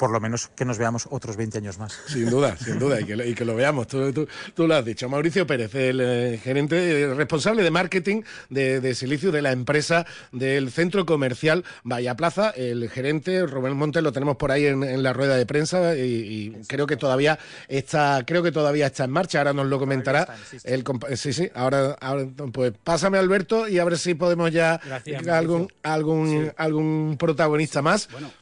por 0.02 0.10
lo 0.10 0.18
menos 0.18 0.48
que 0.56 0.64
nos 0.64 0.78
veamos 0.78 1.06
otros 1.12 1.36
20 1.36 1.58
años 1.58 1.78
más. 1.78 1.96
Sin 2.08 2.28
duda, 2.28 2.56
sin 2.56 2.80
duda, 2.80 3.00
y 3.00 3.04
que, 3.04 3.14
lo, 3.14 3.24
y 3.24 3.36
que 3.36 3.44
lo 3.44 3.54
veamos, 3.54 3.86
tú, 3.86 4.12
tú, 4.12 4.26
tú, 4.52 4.66
lo 4.66 4.74
has 4.74 4.84
dicho. 4.84 5.08
Mauricio 5.08 5.46
Pérez, 5.46 5.72
el 5.76 6.00
eh, 6.00 6.40
gerente 6.42 7.04
el 7.04 7.16
responsable 7.16 7.62
de 7.62 7.70
marketing 7.70 8.22
de, 8.50 8.80
de, 8.80 8.96
Silicio, 8.96 9.30
de 9.30 9.42
la 9.42 9.52
empresa 9.52 10.04
del 10.32 10.72
centro 10.72 11.06
comercial 11.06 11.64
Bahía 11.84 12.16
Plaza, 12.16 12.50
el 12.50 12.90
gerente 12.90 13.46
Rubén 13.46 13.76
Montes 13.76 14.02
lo 14.02 14.10
tenemos 14.10 14.38
por 14.38 14.50
ahí 14.50 14.66
en, 14.66 14.82
en 14.82 15.04
la 15.04 15.12
rueda 15.12 15.36
de 15.36 15.46
prensa 15.46 15.94
y, 15.94 16.00
y, 16.00 16.50
creo 16.66 16.88
que 16.88 16.96
todavía 16.96 17.38
está, 17.68 18.24
creo 18.26 18.42
que 18.42 18.50
todavía 18.50 18.86
está 18.86 19.04
en 19.04 19.12
marcha, 19.12 19.38
ahora 19.38 19.52
nos 19.52 19.66
lo 19.66 19.78
comentará. 19.78 20.36
sí, 20.50 20.58
sí. 20.58 20.66
El, 20.68 20.82
sí, 21.14 21.32
sí, 21.32 21.48
ahora, 21.54 21.96
ahora, 22.00 22.26
pues 22.52 22.72
pásame 22.82 23.18
Alberto 23.18 23.68
y 23.68 23.78
a 23.78 23.84
ver 23.84 23.96
si 23.96 24.14
podemos 24.14 24.50
ya 24.50 24.80
Gracias, 24.84 25.28
algún, 25.28 25.72
algún, 25.84 26.28
sí. 26.28 26.50
algún 26.56 27.14
protagonista 27.20 27.82
más. 27.82 28.08
Bueno, 28.10 28.32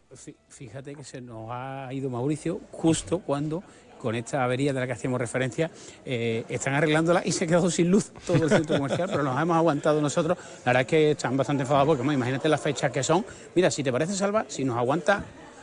fíjate 0.49 0.95
que 0.95 1.05
se 1.05 1.21
nos 1.21 1.49
ha 1.51 1.89
ido 1.93 2.11
Mauricio 2.11 2.61
justo 2.73 3.21
cuando 3.21 3.63
con 4.01 4.15
esta 4.15 4.43
avería 4.43 4.73
de 4.73 4.81
la 4.81 4.87
que 4.87 4.95
hacíamos 4.95 5.21
referencia, 5.21 5.71
eh, 6.05 6.45
están 6.49 6.75
arreglándola 6.75 7.23
y 7.25 7.33
se 7.33 7.45
ha 7.45 7.47
quedado 7.47 7.71
sin 7.71 7.91
luz 7.91 8.13
todo 8.27 8.43
el 8.43 8.49
centro 8.49 8.77
comercial, 8.77 9.09
pero 9.11 9.23
nos 9.23 9.41
hemos 9.41 9.57
aguantado 9.57 10.01
nosotros. 10.01 10.39
La 10.65 10.73
verdad 10.73 10.81
es 10.81 10.87
que 10.89 11.11
están 11.13 11.37
bastante 11.37 11.63
enfadados 11.63 11.87
porque, 11.87 12.03
bueno, 12.03 12.15
imagínate 12.15 12.49
las 12.49 12.61
fechas 12.61 12.91
que 12.91 13.03
son. 13.03 13.25
Mira, 13.55 13.71
si 13.71 13.85
te 13.85 13.93
parece, 13.93 14.15
Salva, 14.15 14.47
si 14.49 14.65
nos 14.65 14.77
aguanta 14.79 15.23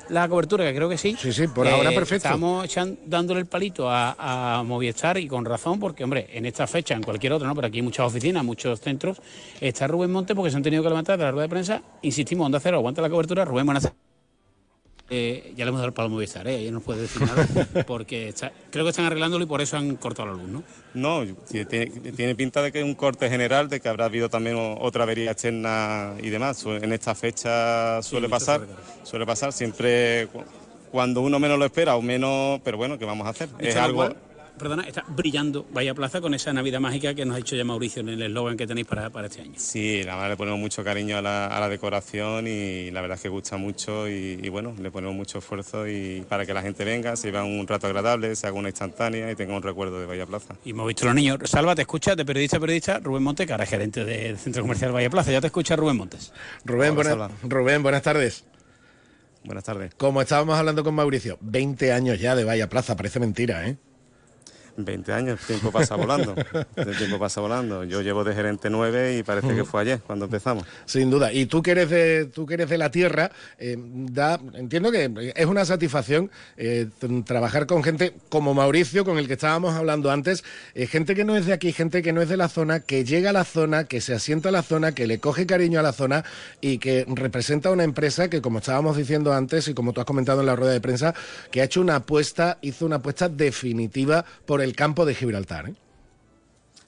la 0.10 0.30
cobertura, 0.30 0.64
que 0.66 0.76
creo 0.76 0.88
que 0.88 0.98
sí. 0.98 1.18
Sí, 1.20 1.34
sí, 1.34 1.48
por 1.48 1.68
eh, 1.68 1.72
ahora 1.72 1.92
perfecto. 1.92 2.28
Estamos 2.28 2.64
echando, 2.64 2.98
dándole 3.06 3.42
el 3.42 3.48
palito 3.48 3.90
a, 3.90 4.60
a, 4.60 4.64
Movistar 4.64 5.18
y 5.18 5.28
con 5.28 5.44
razón, 5.44 5.80
porque, 5.80 6.04
hombre, 6.04 6.28
en 6.32 6.46
esta 6.46 6.68
fecha, 6.68 6.94
en 6.94 7.04
cualquier 7.04 7.34
otra, 7.34 7.48
¿no? 7.48 7.56
Pero 7.56 7.68
aquí 7.68 7.80
hay 7.80 7.84
muchas 7.84 8.06
oficinas, 8.06 8.44
muchos 8.46 8.80
centros. 8.80 9.20
Está 9.60 9.88
Rubén 9.88 10.12
Monte 10.12 10.36
porque 10.36 10.52
se 10.52 10.58
han 10.58 10.64
tenido 10.64 10.84
que 10.84 10.90
levantar 10.90 11.18
de 11.18 11.26
la 11.26 11.32
rueda 11.32 11.44
de 11.44 11.50
prensa. 11.50 11.82
Insistimos, 12.04 12.46
Onda 12.46 12.60
Cero, 12.60 12.78
aguanta 12.78 13.02
la 13.02 13.10
cobertura. 13.10 13.44
Rubén, 13.44 13.66
buenas 13.66 13.84
tardes. 13.84 14.07
Eh, 15.10 15.54
ya 15.56 15.64
le 15.64 15.70
hemos 15.70 15.80
dado 15.80 15.88
el 15.88 15.94
palo 15.94 16.08
a 16.08 16.10
Movistar, 16.10 16.46
¿eh? 16.50 16.58
ella 16.58 16.72
no 16.72 16.82
puede 16.82 17.04
decir 17.04 17.22
nada, 17.22 17.48
porque 17.88 18.28
está, 18.28 18.52
creo 18.70 18.84
que 18.84 18.90
están 18.90 19.06
arreglándolo 19.06 19.46
y 19.46 19.48
por 19.48 19.62
eso 19.62 19.78
han 19.78 19.96
cortado 19.96 20.30
la 20.30 20.34
luz, 20.34 20.50
¿no? 20.50 20.64
No, 20.94 21.36
tiene, 21.50 21.86
tiene, 22.12 22.36
pinta 22.36 22.62
de 22.62 22.74
que 22.74 22.80
es 22.80 22.86
un 22.86 22.94
corte 22.94 23.30
general, 23.30 23.70
de 23.70 23.80
que 23.80 23.88
habrá 23.88 24.06
habido 24.06 24.30
también 24.30 24.58
otra 24.58 25.04
avería 25.04 25.32
externa 25.32 26.14
y 26.22 26.30
demás. 26.30 26.66
En 26.66 26.92
esta 26.92 27.16
fecha 27.16 28.02
suele 28.02 28.28
sí, 28.28 28.32
pasar, 28.32 28.68
suele 29.04 29.26
pasar 29.26 29.54
siempre 29.54 30.28
cuando 30.92 31.22
uno 31.22 31.40
menos 31.40 31.58
lo 31.58 31.66
espera 31.66 31.96
o 31.96 32.02
menos, 32.02 32.60
pero 32.64 32.76
bueno, 32.76 32.98
¿qué 32.98 33.06
vamos 33.06 33.28
a 33.28 33.30
hacer? 33.30 33.48
Es 33.60 33.78
algo 33.78 34.10
perdona, 34.58 34.84
está 34.84 35.04
brillando 35.08 35.66
Vaya 35.72 35.94
Plaza 35.94 36.22
con 36.22 36.34
esa 36.34 36.54
Navidad 36.54 36.80
mágica 36.80 37.14
que 37.14 37.26
nos 37.26 37.38
ha 37.38 37.40
hecho 37.40 37.56
ya 37.56 37.64
Mauricio 37.64 38.02
en 38.02 38.10
el 38.10 38.22
eslogan 38.22 38.58
que 38.58 38.68
tenéis 38.68 38.88
para, 38.88 39.10
para, 39.10 39.28
este 39.28 39.42
año. 39.42 39.54
Sí, 39.58 40.04
la 40.04 40.16
verdad 40.16 40.30
le 40.30 40.38
ponemos 40.38 40.60
mucho 40.60 40.84
cariño 40.84 41.18
a 41.18 41.22
la, 41.22 41.48
a 41.48 41.60
la 41.60 41.70
decoración 41.70 42.48
y 42.48 42.92
la 42.92 43.02
verdad 43.02 43.16
es 43.16 43.24
que 43.24 43.30
gusta 43.30 43.58
mucho 43.58 44.08
y, 44.08 44.40
y, 44.42 44.50
bueno, 44.50 44.76
le 44.80 44.92
ponemos 44.92 45.16
mucho 45.16 45.40
esfuerzo 45.40 45.88
y 45.88 46.26
para 46.28 46.46
que 46.46 46.54
la 46.54 46.62
gente 46.62 46.84
venga, 46.86 47.16
se 47.16 47.32
vea 47.32 47.44
un 47.44 47.68
rato 47.68 47.88
agradable, 47.88 48.36
se 48.36 48.48
haga 48.48 48.58
una 48.58 48.70
instantánea 48.70 49.32
y 49.32 49.36
tenga 49.36 49.56
un 49.56 49.64
recuerdo 49.64 50.00
de 50.00 50.06
Vaya 50.06 50.26
Plaza. 50.26 50.56
Y 50.66 50.72
hemos 50.72 50.88
visto 50.88 51.06
los 51.06 51.16
niños. 51.16 51.40
Salva, 51.46 51.76
te 51.76 51.82
escucha 51.82 52.16
de 52.16 52.26
periodista 52.26 52.58
a 52.58 52.60
periodista 52.60 53.00
Rubén 53.00 53.24
Montes, 53.24 53.46
que 53.46 53.54
ahora 53.54 53.64
es 53.64 53.70
gerente 53.70 54.06
del 54.06 54.38
Centro 54.38 54.62
Comercial 54.64 54.92
Vaya 54.92 55.10
Plaza. 55.10 55.32
Ya 55.32 55.42
te 55.42 55.48
escucha 55.48 55.76
Rubén 55.76 55.98
Montes. 55.98 56.34
Rubén, 56.66 56.98
Hola, 56.98 57.16
buena, 57.16 57.30
Rubén 57.44 57.84
buenas 57.84 58.02
tardes. 58.02 58.46
Buenas 59.44 59.64
tardes. 59.64 59.94
Como 59.96 60.22
estábamos 60.22 60.58
hablando 60.58 60.84
con 60.84 60.94
Mauricio, 60.94 61.38
20 61.42 61.94
años 61.94 62.20
ya 62.20 62.36
de 62.36 62.44
Vaya 62.44 62.68
Plaza, 62.68 62.98
parece 62.98 63.20
mentira, 63.20 63.66
¿eh? 63.68 63.78
20 64.78 65.14
años, 65.14 65.40
el 65.42 65.46
tiempo 65.46 65.72
pasa 65.72 65.96
volando. 65.96 66.36
El 66.76 66.98
tiempo 66.98 67.20
pasa 67.20 67.42
volando. 67.42 67.84
Yo 67.84 68.02
llevo 68.02 68.24
de 68.24 68.34
gerente 68.34 68.70
9 68.70 69.18
y 69.18 69.24
parece 69.24 69.56
que 69.56 69.64
fue 69.64 69.82
ayer 69.82 70.00
cuando 70.00 70.26
empezamos. 70.26 70.66
Sin 70.86 71.10
duda. 71.10 71.34
Y 71.34 71.48
tú 71.48 71.62
que 71.62 71.72
eres 71.72 71.90
de, 71.90 72.26
tú 72.26 72.46
que 72.46 72.54
eres 72.54 72.70
de 72.70 72.78
la 72.78 72.92
tierra, 72.92 73.32
eh, 73.58 73.76
da, 73.78 74.40
entiendo 74.54 74.92
que 74.92 75.34
es 75.36 75.46
una 75.46 75.66
satisfacción 75.66 76.30
eh, 76.58 76.88
trabajar 77.26 77.66
con 77.66 77.84
gente 77.84 78.14
como 78.30 78.54
Mauricio, 78.54 79.04
con 79.04 79.18
el 79.18 79.28
que 79.28 79.34
estábamos 79.34 79.74
hablando 79.74 80.12
antes, 80.12 80.44
eh, 80.76 80.88
gente 80.88 81.16
que 81.16 81.26
no 81.26 81.36
es 81.36 81.46
de 81.46 81.54
aquí, 81.54 81.72
gente 81.72 82.02
que 82.02 82.14
no 82.14 82.22
es 82.22 82.30
de 82.30 82.38
la 82.38 82.50
zona, 82.50 82.80
que 82.80 83.04
llega 83.04 83.32
a 83.32 83.34
la 83.34 83.44
zona, 83.44 83.86
que 83.86 84.02
se 84.02 84.14
asienta 84.14 84.50
a 84.50 84.52
la 84.52 84.64
zona, 84.64 84.94
que 84.94 85.08
le 85.08 85.20
coge 85.20 85.46
cariño 85.46 85.80
a 85.80 85.84
la 85.84 85.94
zona 85.94 86.24
y 86.62 86.78
que 86.78 87.06
representa 87.08 87.72
una 87.72 87.84
empresa 87.84 88.30
que, 88.30 88.42
como 88.42 88.60
estábamos 88.60 88.98
diciendo 88.98 89.34
antes 89.34 89.68
y 89.68 89.74
como 89.74 89.94
tú 89.94 90.02
has 90.02 90.06
comentado 90.06 90.42
en 90.42 90.46
la 90.46 90.56
rueda 90.56 90.74
de 90.74 90.82
prensa, 90.82 91.14
que 91.52 91.62
ha 91.62 91.66
hecho 91.66 91.82
una 91.82 91.98
apuesta, 91.98 92.60
hizo 92.62 92.86
una 92.86 92.98
apuesta 92.98 93.30
definitiva 93.30 94.26
por 94.46 94.62
el 94.62 94.67
campo 94.76 95.06
de 95.06 95.16
Gibraltar. 95.16 95.70
¿eh? 95.70 95.74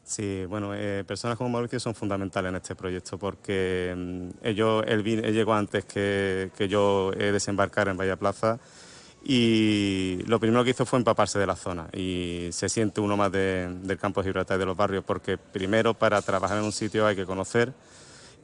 Sí, 0.03 0.45
bueno, 0.45 0.73
eh, 0.73 1.03
personas 1.05 1.37
como 1.37 1.51
Mauricio 1.51 1.79
son 1.79 1.93
fundamentales 1.93 2.49
en 2.49 2.55
este 2.55 2.75
proyecto 2.75 3.17
porque 3.17 3.93
mm, 3.95 4.29
ellos, 4.43 4.83
él, 4.87 5.03
llegó 5.03 5.53
antes 5.53 5.85
que, 5.85 6.49
yo 6.69 7.11
he 7.13 7.31
desembarcar 7.31 7.89
en 7.89 7.97
Bahía 7.97 8.15
Plaza 8.15 8.59
y 9.23 10.19
lo 10.25 10.39
primero 10.39 10.63
que 10.63 10.71
hizo 10.71 10.85
fue 10.85 10.97
empaparse 10.97 11.37
de 11.37 11.45
la 11.45 11.55
zona 11.55 11.89
y 11.93 12.49
se 12.51 12.69
siente 12.69 13.01
uno 13.01 13.17
más 13.17 13.31
del 13.31 13.97
campo 13.99 14.21
de 14.21 14.29
Gibraltar 14.29 14.57
y 14.57 14.59
de 14.61 14.65
los 14.65 14.77
barrios 14.77 15.03
porque 15.03 15.37
primero 15.37 15.93
para 15.93 16.21
trabajar 16.21 16.57
en 16.57 16.63
un 16.63 16.71
sitio 16.71 17.05
hay 17.05 17.15
que 17.15 17.25
conocer 17.25 17.73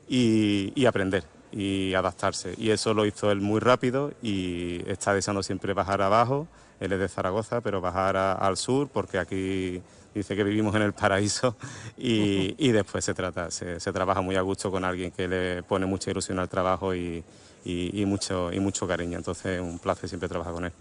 y 0.07 0.86
aprender 0.86 1.23
y 1.55 1.93
adaptarse 1.93 2.53
y 2.57 2.71
eso 2.71 2.93
lo 2.93 3.05
hizo 3.05 3.31
él 3.31 3.39
muy 3.39 3.61
rápido 3.61 4.11
y 4.21 4.81
está 4.88 5.13
deseando 5.13 5.41
siempre 5.41 5.73
bajar 5.73 6.01
abajo 6.01 6.47
él 6.80 6.91
es 6.93 6.99
de 6.99 7.07
Zaragoza, 7.07 7.61
pero 7.61 7.82
bajar 7.82 8.17
al 8.17 8.57
sur 8.57 8.89
porque 8.89 9.17
aquí 9.17 9.82
dice 10.13 10.36
que 10.36 10.43
vivimos 10.43 10.76
en 10.76 10.82
el 10.82 10.93
paraíso 10.93 11.55
y, 11.97 12.71
después 12.71 13.03
se 13.03 13.13
trata, 13.13 13.51
se, 13.51 13.80
se, 13.80 13.91
trabaja 13.91 14.21
muy 14.21 14.36
a 14.36 14.41
gusto 14.41 14.71
con 14.71 14.86
alguien 14.86 15.11
que 15.11 15.28
le 15.28 15.63
pone 15.63 15.86
mucha 15.86 16.11
ilusión 16.11 16.39
al 16.39 16.49
trabajo 16.49 16.95
y, 16.95 17.23
y, 17.66 18.05
mucho, 18.05 18.53
y 18.53 18.59
mucho 18.59 18.88
cariño. 18.88 19.18
Entonces, 19.18 19.59
un 19.59 19.80
placer 19.80 20.07
siempre 20.07 20.30
trabajar 20.30 20.53
con 20.53 20.66
él. 20.66 20.72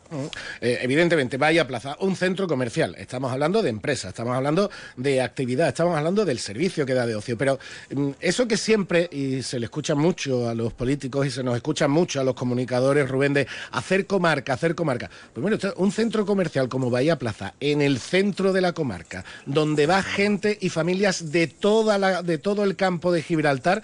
Eh, 0.61 0.79
evidentemente, 0.83 1.39
vaya 1.39 1.67
Plaza, 1.67 1.97
un 2.01 2.15
centro 2.15 2.47
comercial. 2.47 2.95
Estamos 2.99 3.33
hablando 3.33 3.63
de 3.63 3.71
empresa, 3.71 4.09
estamos 4.11 4.37
hablando 4.37 4.71
de 4.97 5.23
actividad, 5.23 5.69
estamos 5.69 5.97
hablando 5.97 6.25
del 6.27 6.39
servicio 6.39 6.85
que 6.85 6.93
da 6.93 7.07
de 7.07 7.15
ocio. 7.15 7.39
Pero 7.39 7.59
mm, 7.95 8.11
eso 8.21 8.47
que 8.47 8.59
siempre, 8.59 9.09
y 9.11 9.43
se 9.43 9.59
le 9.59 9.67
escucha 9.67 9.95
mucho 9.95 10.49
a 10.49 10.55
los 10.55 10.75
políticos 10.75 11.27
y 11.27 11.31
se 11.31 11.43
nos 11.43 11.57
escucha 11.57 11.89
mucho 11.89 12.21
a 12.21 12.25
los 12.25 12.35
comunicadores, 12.35 13.09
Rubén, 13.09 13.33
de 13.33 13.47
hacer 13.73 14.07
comarca, 14.07 14.53
hacer 14.53 14.75
comarca. 14.75 15.11
Pues 15.33 15.43
bueno, 15.43 15.57
un 15.77 15.91
centro 15.91 16.27
comercial 16.27 16.69
como 16.69 16.91
Bahía 16.91 17.19
Plaza, 17.19 17.55
en 17.61 17.81
el 17.81 17.99
centro 17.99 18.53
de 18.53 18.61
la 18.61 18.73
comarca, 18.73 19.25
donde 19.47 19.87
va 19.87 20.03
gente 20.03 20.59
y 20.61 20.69
familias 20.69 21.33
de, 21.33 21.47
toda 21.47 21.97
la, 21.99 22.23
de 22.23 22.37
todo 22.37 22.65
el 22.65 22.77
campo 22.77 23.11
de 23.11 23.23
Gibraltar, 23.23 23.83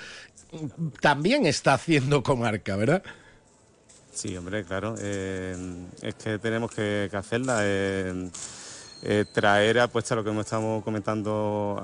también 1.00 1.46
está 1.46 1.74
haciendo 1.74 2.22
comarca, 2.22 2.76
¿verdad? 2.76 2.89
Sí, 4.12 4.36
hombre, 4.36 4.64
claro. 4.64 4.94
Eh, 4.98 5.56
es 6.02 6.14
que 6.16 6.38
tenemos 6.38 6.70
que, 6.72 7.08
hacerla. 7.12 7.60
Eh, 7.62 8.30
eh, 9.02 9.24
traer 9.32 9.78
apuesta 9.78 10.14
lo 10.14 10.22
que 10.22 10.38
estamos 10.40 10.84
comentando 10.84 11.82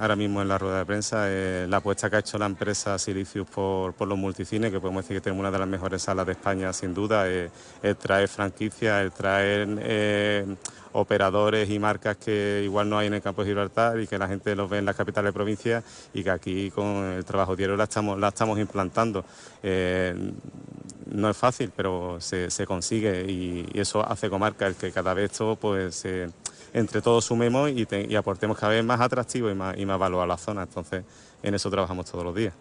ahora 0.00 0.16
mismo 0.16 0.40
en 0.40 0.48
la 0.48 0.56
rueda 0.56 0.78
de 0.78 0.86
prensa, 0.86 1.26
la 1.28 1.76
apuesta 1.76 2.08
que 2.08 2.16
ha 2.16 2.18
hecho 2.20 2.38
la 2.38 2.46
empresa 2.46 2.98
Silicius 2.98 3.46
por, 3.46 3.94
los 4.06 4.16
multicines, 4.16 4.70
que 4.72 4.80
podemos 4.80 5.04
decir 5.04 5.18
que 5.18 5.20
tenemos 5.20 5.40
una 5.40 5.50
de 5.50 5.58
las 5.58 5.68
mejores 5.68 6.00
salas 6.00 6.24
de 6.24 6.32
España 6.32 6.72
sin 6.72 6.94
duda, 6.94 7.28
es 7.28 7.50
traer 7.98 8.26
franquicias, 8.28 9.02
el 9.02 9.12
traer 9.12 10.56
operadores 10.92 11.70
y 11.70 11.78
marcas 11.78 12.16
que 12.16 12.62
igual 12.64 12.88
no 12.88 12.98
hay 12.98 13.06
en 13.06 13.14
el 13.14 13.22
campo 13.22 13.42
de 13.42 13.48
Gibraltar 13.48 14.00
y 14.00 14.06
que 14.06 14.18
la 14.18 14.28
gente 14.28 14.54
los 14.56 14.68
ve 14.68 14.78
en 14.78 14.84
las 14.84 14.96
capitales 14.96 15.28
de 15.28 15.32
provincia 15.32 15.82
y 16.12 16.22
que 16.22 16.30
aquí 16.30 16.70
con 16.70 16.86
el 17.12 17.24
trabajo 17.24 17.56
diario 17.56 17.76
la 17.76 17.84
estamos, 17.84 18.18
la 18.18 18.28
estamos 18.28 18.58
implantando. 18.58 19.24
Eh, 19.62 20.14
no 21.06 21.28
es 21.28 21.36
fácil, 21.36 21.72
pero 21.74 22.18
se, 22.20 22.48
consigue 22.66 23.24
y, 23.30 23.66
eso 23.74 24.06
hace 24.06 24.30
comarca 24.30 24.66
el 24.66 24.76
que 24.76 24.92
cada 24.92 25.12
vez 25.14 25.32
esto 25.32 25.56
pues 25.56 26.04
entre 26.72 27.02
todos 27.02 27.24
sumemos 27.24 27.70
y, 27.70 28.14
aportemos 28.14 28.58
cada 28.58 28.72
vez 28.72 28.84
más 28.84 29.00
atractivo 29.00 29.50
y 29.50 29.54
más, 29.54 29.76
y 29.78 29.86
más 29.86 29.98
valor 29.98 30.22
a 30.22 30.26
la 30.26 30.36
zona. 30.36 30.62
Entonces, 30.62 31.04
en 31.42 31.54
eso 31.54 31.70
trabajamos 31.70 32.10
todos 32.10 32.24
los 32.24 32.34
días. 32.34 32.54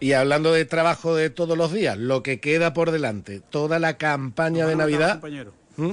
y 0.00 0.12
hablando 0.12 0.52
de 0.52 0.64
trabajo 0.64 1.14
de 1.14 1.30
todos 1.30 1.56
los 1.56 1.72
días, 1.72 1.96
lo 1.96 2.22
que 2.22 2.40
queda 2.40 2.72
por 2.72 2.90
delante, 2.90 3.40
toda 3.40 3.78
la 3.78 3.96
campaña 3.96 4.66
de 4.66 4.76
Navidad. 4.76 5.20
¿Mm? 5.78 5.90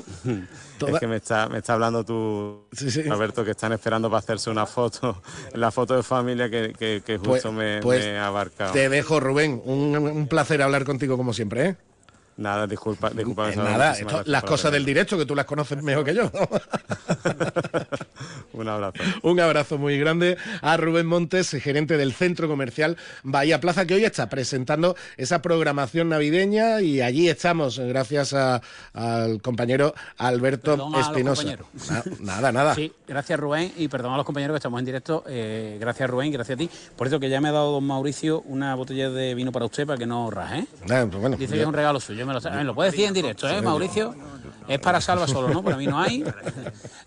Es 0.87 0.99
que 0.99 1.07
me 1.07 1.17
está, 1.17 1.47
me 1.47 1.59
está 1.59 1.73
hablando 1.73 2.03
tú, 2.03 2.65
Alberto, 3.09 3.45
que 3.45 3.51
están 3.51 3.71
esperando 3.71 4.09
para 4.09 4.19
hacerse 4.19 4.49
una 4.49 4.65
foto, 4.65 5.21
la 5.53 5.71
foto 5.71 5.95
de 5.95 6.01
familia 6.01 6.49
que, 6.49 6.73
que, 6.73 7.17
justo 7.17 7.53
pues, 7.53 7.53
me, 7.53 7.79
pues 7.81 8.05
ha 8.05 8.25
abarcado. 8.25 8.73
Te 8.73 8.89
dejo, 8.89 9.19
Rubén. 9.19 9.61
Un, 9.63 9.95
un 9.95 10.27
placer 10.27 10.63
hablar 10.63 10.85
contigo 10.85 11.17
como 11.17 11.33
siempre, 11.33 11.65
¿eh? 11.65 11.75
Nada, 12.37 12.67
disculpa, 12.67 13.09
disculpa. 13.11 13.51
Eh, 13.51 13.55
nada, 13.55 13.95
las 14.25 14.43
cosas 14.43 14.71
del 14.71 14.83
directo 14.83 15.17
que 15.17 15.25
tú 15.25 15.35
las 15.35 15.45
conoces 15.45 15.81
mejor 15.81 16.03
que 16.03 16.13
yo. 16.13 16.29
Un 18.53 18.67
abrazo. 18.67 19.03
Un 19.21 19.39
abrazo 19.39 19.77
muy 19.77 19.97
grande 19.97 20.37
a 20.61 20.75
Rubén 20.75 21.05
Montes, 21.05 21.51
gerente 21.51 21.97
del 21.97 22.13
Centro 22.13 22.47
Comercial 22.47 22.97
Bahía 23.23 23.59
Plaza, 23.61 23.85
que 23.85 23.95
hoy 23.95 24.03
está 24.03 24.29
presentando 24.29 24.95
esa 25.17 25.41
programación 25.41 26.09
navideña 26.09 26.81
y 26.81 27.01
allí 27.01 27.29
estamos, 27.29 27.79
gracias 27.79 28.33
al 28.33 29.41
compañero 29.41 29.93
Alberto 30.17 30.89
Espinosa. 30.99 31.57
nada, 32.19 32.51
nada. 32.51 32.75
Sí, 32.75 32.91
gracias 33.07 33.39
Rubén 33.39 33.71
y 33.77 33.87
perdón 33.87 34.13
a 34.13 34.17
los 34.17 34.25
compañeros 34.25 34.55
que 34.55 34.59
estamos 34.59 34.79
en 34.79 34.85
directo. 34.85 35.23
Eh, 35.27 35.77
gracias 35.79 36.09
Rubén, 36.09 36.31
gracias 36.31 36.55
a 36.55 36.59
ti. 36.59 36.69
Por 36.97 37.07
eso 37.07 37.19
que 37.19 37.29
ya 37.29 37.39
me 37.39 37.49
ha 37.49 37.53
dado 37.53 37.71
don 37.71 37.85
Mauricio 37.85 38.41
una 38.41 38.75
botella 38.75 39.09
de 39.09 39.35
vino 39.35 39.51
para 39.51 39.65
usted 39.65 39.85
para 39.85 39.97
que 39.97 40.05
no 40.05 40.29
raje. 40.31 40.59
¿eh? 40.59 40.67
Pues 40.85 41.39
Dice 41.39 41.55
que 41.55 41.61
es 41.61 41.67
un 41.67 41.73
regalo 41.73 41.99
suyo 41.99 42.24
me 42.25 42.63
lo, 42.63 42.75
puede 42.75 42.91
decir 42.91 43.05
en 43.05 43.13
directo, 43.13 43.47
¿eh, 43.47 43.61
Mauricio? 43.61 44.15
Es 44.67 44.79
para 44.79 44.99
Salva 44.99 45.27
solo, 45.27 45.49
¿no? 45.49 45.63
Para 45.63 45.77
mí 45.77 45.85
no 45.85 45.99
hay. 45.99 46.23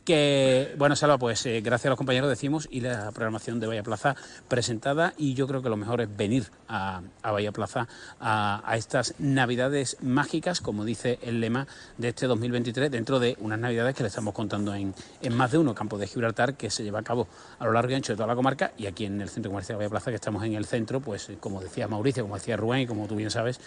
Que, 0.04 0.74
bueno, 0.78 0.96
Salva, 0.96 1.18
pues 1.18 1.44
eh, 1.44 1.60
gracias 1.60 1.86
a 1.86 1.88
los 1.90 1.98
compañeros 1.98 2.30
decimos 2.30 2.66
y 2.70 2.80
la 2.80 3.10
programación 3.12 3.60
de 3.60 3.66
Bahía 3.66 3.82
Plaza 3.82 4.16
presentada 4.48 5.12
y 5.18 5.34
yo 5.34 5.46
creo 5.46 5.60
que 5.60 5.68
lo 5.68 5.76
mejor 5.76 6.00
es 6.00 6.16
venir 6.16 6.46
a, 6.66 7.02
a 7.22 7.32
Bahía 7.32 7.52
Plaza 7.52 7.88
a, 8.20 8.62
estas 8.76 9.14
navidades 9.18 9.98
mágicas, 10.00 10.60
como 10.60 10.84
dice 10.84 11.18
el 11.20 11.40
lema 11.40 11.66
de 11.98 12.08
este 12.08 12.26
2023, 12.26 12.90
dentro 12.90 13.18
de 13.18 13.36
unas 13.40 13.58
navidades 13.58 13.94
que 13.94 14.02
le 14.02 14.08
estamos 14.08 14.32
contando 14.32 14.74
en, 14.74 14.94
en 15.20 15.36
más 15.36 15.50
de 15.50 15.58
uno, 15.58 15.74
Campo 15.74 15.98
de 15.98 16.06
Gibraltar, 16.06 16.54
que 16.54 16.70
se 16.70 16.84
lleva 16.84 17.00
a 17.00 17.04
cabo 17.04 17.28
a 17.58 17.66
lo 17.66 17.72
largo 17.72 17.90
y 17.90 17.94
ancho 17.94 18.12
de 18.12 18.16
toda 18.16 18.28
la 18.28 18.36
comarca 18.36 18.72
y 18.78 18.86
aquí 18.86 19.04
en 19.04 19.20
el 19.20 19.28
Centro 19.28 19.50
Comercial 19.50 19.74
de 19.74 19.84
Bahía 19.84 19.90
Plaza, 19.90 20.10
que 20.10 20.16
estamos 20.16 20.42
en 20.44 20.54
el 20.54 20.64
centro, 20.64 21.00
pues 21.00 21.30
como 21.40 21.60
decía 21.60 21.86
Mauricio, 21.86 22.22
como 22.22 22.36
decía 22.36 22.56
Rubén 22.56 22.80
y 22.82 22.86
como 22.86 23.06
tú 23.06 23.16
bien 23.16 23.30
sabes, 23.30 23.60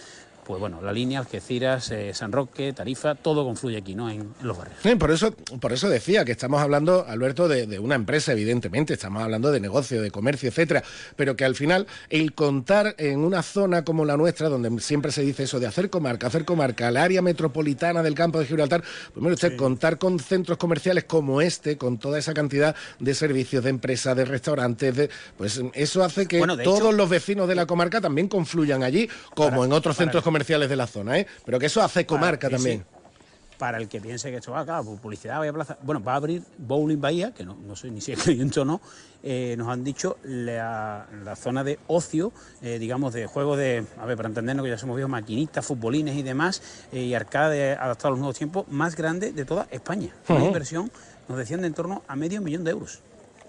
pues 0.52 0.60
bueno, 0.60 0.82
la 0.82 0.91
línea, 0.91 1.20
Algeciras, 1.20 1.91
eh, 1.91 2.14
San 2.14 2.34
Roque, 2.34 2.74
Tarifa, 2.74 3.16
todo 3.16 3.45
confluye 3.45 3.78
aquí, 3.78 3.95
¿no? 3.95 4.10
En, 4.10 4.34
los 4.41 4.58
barrios. 4.58 4.97
por 4.99 5.10
eso, 5.10 5.32
por 5.62 5.72
eso 5.72 5.88
decía 5.88 6.26
que 6.26 6.34
estamos 6.34 6.62
hablando, 6.62 7.06
Alberto, 7.08 7.47
de, 7.47 7.80
una 7.80 7.95
empresa, 7.95 8.34
evidentemente, 8.34 8.95
estamos 8.95 9.24
hablando 9.24 9.49
de 9.49 9.62
negocio, 9.62 10.02
de 10.02 10.12
comercio, 10.12 10.49
etcétera, 10.49 10.84
pero 11.16 11.38
que 11.38 11.45
al 11.45 11.56
final 11.56 11.88
el 12.10 12.34
contar 12.34 12.95
en 12.97 13.20
una 13.20 13.43
zona 13.43 13.86
como 13.86 14.04
la 14.04 14.18
nuestra, 14.18 14.49
donde 14.49 14.82
siempre 14.82 15.14
se 15.14 15.22
dice 15.22 15.43
eso 15.43 15.58
de 15.62 15.68
hacer 15.68 15.89
comarca, 15.89 16.28
hacer 16.28 16.43
comarca, 16.43 16.89
el 16.89 16.97
área 16.97 17.22
metropolitana 17.22 18.04
del 18.04 18.14
campo 18.14 18.38
de 18.38 18.45
Gibraltar, 18.45 18.84
primero 19.14 19.36
usted 19.36 19.56
contar 19.56 19.99
con 19.99 20.20
centros 20.20 20.58
comerciales 20.58 21.06
como 21.06 21.39
este, 21.39 21.78
con 21.78 21.97
toda 21.97 22.20
esa 22.20 22.34
cantidad 22.34 22.76
de 22.99 23.16
servicios, 23.16 23.64
de 23.64 23.70
empresas, 23.70 24.18
de 24.18 24.26
restaurantes, 24.26 25.10
pues 25.38 25.62
eso 25.76 26.04
hace 26.04 26.28
que 26.28 26.41
todos 26.62 26.93
los 26.93 27.10
vecinos 27.10 27.47
de 27.47 27.56
la 27.56 27.66
comarca 27.66 28.02
también 28.02 28.28
confluyan 28.28 28.84
allí, 28.84 29.10
como 29.34 29.64
en 29.64 29.72
otros 29.72 29.95
centros 29.95 30.22
comerciales 30.22 30.41
comerciales 30.42 30.70
de 30.70 30.76
la 30.76 30.88
zona, 30.88 31.20
¿eh? 31.20 31.28
Pero 31.46 31.60
que 31.60 31.68
eso 31.68 31.84
hace 31.84 32.06
comarca 32.06 32.50
también. 32.50 32.84
Para 33.60 33.78
el 33.78 33.88
que 33.88 34.02
piense 34.02 34.32
que 34.32 34.38
esto 34.38 34.52
va 34.52 34.62
acá, 34.62 34.82
publicidad, 34.82 35.38
Bahía 35.38 35.54
Plaza. 35.54 35.78
Bueno, 35.84 36.04
va 36.04 36.14
a 36.14 36.16
abrir 36.16 36.42
Bowling 36.58 37.00
Bahía, 37.00 37.32
que 37.32 37.46
no, 37.46 37.56
no 37.56 37.76
sé 37.76 37.92
ni 37.92 38.02
si 38.02 38.12
es 38.12 38.20
creyente 38.24 38.60
o 38.60 38.66
no, 38.66 38.82
eh, 39.22 39.54
nos 39.56 39.68
han 39.68 39.84
dicho 39.84 40.18
la, 40.24 41.06
zona 41.36 41.64
de 41.64 41.78
ocio, 41.86 42.34
eh, 42.64 42.80
digamos, 42.80 43.14
de 43.14 43.28
juego 43.28 43.56
de, 43.56 43.86
a 44.00 44.06
ver, 44.08 44.18
para 44.18 44.30
entendernos 44.30 44.64
que 44.64 44.72
ya 44.72 44.80
somos 44.80 44.96
viejos, 44.96 45.12
maquinistas, 45.12 45.64
futbolines 45.64 46.16
y 46.16 46.24
demás, 46.24 46.64
eh, 46.92 47.02
y 47.02 47.14
arcade 47.14 47.74
adaptado 47.74 48.08
a 48.08 48.12
los 48.12 48.20
nuevos 48.20 48.38
tiempos, 48.38 48.68
más 48.68 48.96
grande 48.96 49.32
de 49.32 49.46
toda 49.46 49.68
España. 49.70 50.12
Una 50.28 50.46
inversión, 50.46 50.92
nos 51.30 51.38
decían, 51.38 51.62
de 51.62 51.68
en 51.68 51.76
torno 51.76 52.02
a 52.08 52.16
medio 52.16 52.42
millón 52.42 52.64
de 52.64 52.72
euros. 52.72 53.02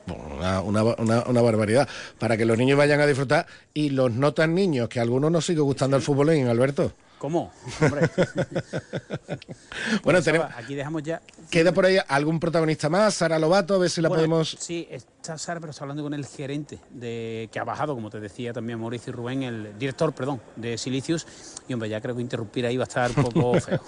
Una, 0.07 0.61
una, 0.61 1.43
barbaridad. 1.43 1.89
Para 2.19 2.37
que 2.37 2.45
los 2.45 2.59
niños 2.59 2.77
vayan 2.77 3.01
a 3.01 3.07
disfrutar 3.07 3.47
y 3.73 3.91
los 3.91 4.13
no 4.13 4.35
tan 4.35 4.55
niños, 4.55 4.89
que 4.89 4.99
a 4.99 5.03
algunos 5.03 5.31
nos 5.31 5.47
sigue 5.47 5.61
gustando 5.61 5.97
el 5.97 6.03
fútbol 6.03 6.31
en 6.31 6.49
Alberto. 6.49 6.93
¿Cómo? 7.23 7.53
Hombre. 7.81 8.11
bueno, 10.03 10.21
tenemos, 10.23 10.49
aquí 10.57 10.75
dejamos 10.75 11.05
ya. 11.05 11.23
¿Queda 11.51 11.71
por 11.71 11.87
ahí 11.87 11.97
algún 12.09 12.41
protagonista 12.41 12.89
más? 12.89 13.15
Sara 13.15 13.39
Lobato, 13.39 13.77
a 13.77 13.79
ver 13.79 13.91
si 13.91 14.01
la 14.01 14.09
podemos. 14.09 14.57
Sí, 14.59 14.89
está 14.91 15.22
Sara, 15.23 15.61
pero 15.61 15.71
está 15.71 15.85
hablando 15.85 16.03
con 16.03 16.15
el 16.15 16.27
gerente 16.27 16.79
de 16.91 17.49
que 17.53 17.59
ha 17.59 17.65
bajado, 17.65 17.95
como 17.95 18.11
te 18.11 18.19
decía 18.19 18.53
también 18.53 18.81
Mauricio 18.81 19.13
y 19.13 19.17
Rubén, 19.17 19.43
el 19.43 19.79
director, 19.79 20.13
perdón, 20.13 20.41
de 20.57 20.77
Silicius. 20.77 21.27
Y 21.69 21.73
hombre, 21.73 21.89
ya 21.89 22.01
creo 22.01 22.17
que 22.17 22.23
interrumpir 22.23 22.67
ahí 22.67 22.77
va 22.77 22.85
a 22.85 22.87
estar 22.87 23.11
un 23.17 23.25
poco 23.25 23.55
feo. 23.61 23.81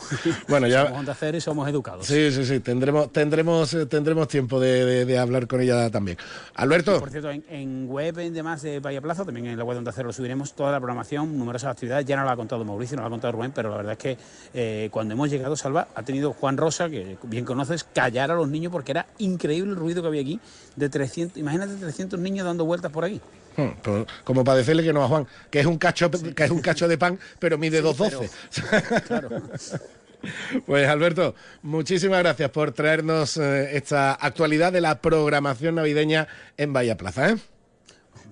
bueno, 0.49 0.67
ya. 0.67 0.85
Somos 0.85 1.01
Onda 1.01 1.17
Cero 1.19 1.37
y 1.37 1.41
somos 1.41 1.69
educados. 1.69 2.07
Sí, 2.07 2.31
sí, 2.31 2.45
sí. 2.45 2.61
Tendremos, 2.61 3.13
tendremos, 3.13 3.75
eh, 3.75 3.87
tendremos 3.87 4.29
tiempo 4.29 4.61
de, 4.61 5.05
de, 5.05 5.19
hablar 5.19 5.47
con 5.47 5.61
ella 5.61 5.91
también. 5.91 6.17
Alberto. 6.55 7.01
por 7.01 7.11
cierto, 7.11 7.31
en, 7.31 7.89
web, 7.89 8.19
en 8.19 8.33
demás 8.33 8.63
de 8.63 8.81
Bahía 8.81 9.01
Plaza, 9.01 9.25
también 9.25 9.47
en 9.47 9.59
la 9.59 9.65
web 9.65 9.75
de 9.75 9.79
Onda 9.79 10.03
lo 10.03 10.13
subiremos 10.13 10.55
toda 10.55 10.71
la 10.71 10.79
programación, 10.79 11.37
numerosas 11.37 11.73
actividades. 11.73 12.07
Ya 12.07 12.17
no 12.17 12.25
lo 12.25 12.31
ha 12.31 12.37
contado 12.37 12.65
Mauricio, 12.65 12.97
no 12.97 13.03
lo 13.03 13.09
ha 13.09 13.11
contado 13.11 13.33
Rubén, 13.33 13.53
pero 13.53 13.71
la 13.71 13.77
verdad 13.77 13.93
es 13.93 13.99
que 13.99 14.19
eh, 14.55 14.89
cuando 14.91 15.15
hemos 15.15 15.31
llegado, 15.31 15.57
Salva, 15.57 15.89
ha 15.95 16.03
tenido 16.03 16.33
Juan 16.33 16.57
Rosa, 16.57 16.89
que 16.89 17.17
bien 17.25 17.45
conoces, 17.45 17.85
callar 17.85 18.31
a 18.31 18.35
los 18.35 18.49
niños 18.49 18.71
porque 18.71 18.93
era 18.93 19.07
increíble 19.19 19.73
el 19.73 19.77
ruido 19.77 20.03
que 20.03 20.09
había 20.09 20.21
aquí 20.21 20.41
de 20.77 20.89
300, 20.89 21.24
imagínate 21.37 21.75
300 21.75 22.19
niños 22.21 22.47
dando 22.47 22.65
vueltas 22.65 22.91
por 22.91 23.05
aquí. 23.05 23.21
Hmm, 23.57 23.69
pues, 23.83 24.07
como 24.25 24.45
para 24.45 24.59
decirle 24.59 24.83
que 24.83 24.93
no 24.93 25.05
a 25.05 25.09
Juan, 25.09 25.27
que 25.51 25.61
es 25.61 25.67
un 25.67 25.79
cacho, 25.79 26.11
que 26.11 26.45
es 26.45 26.51
un 26.51 26.61
cacho 26.61 26.89
de 26.89 26.99
pan, 26.99 27.19
pero 27.39 27.59
mide 27.59 27.83
2.12. 27.83 29.03
Claro. 29.07 29.31
Pues 30.67 30.89
Alberto, 30.89 31.35
muchísimas 31.63 32.21
gracias 32.21 32.51
por 32.51 32.73
traernos 32.73 33.37
eh, 33.37 33.77
esta 33.77 34.15
actualidad 34.15 34.73
de 34.73 34.81
la 34.81 35.01
programación 35.01 35.75
navideña 35.75 36.29
en 36.57 36.73
Bahía 36.73 36.97
Plaza. 36.97 37.31
¿eh? 37.31 37.37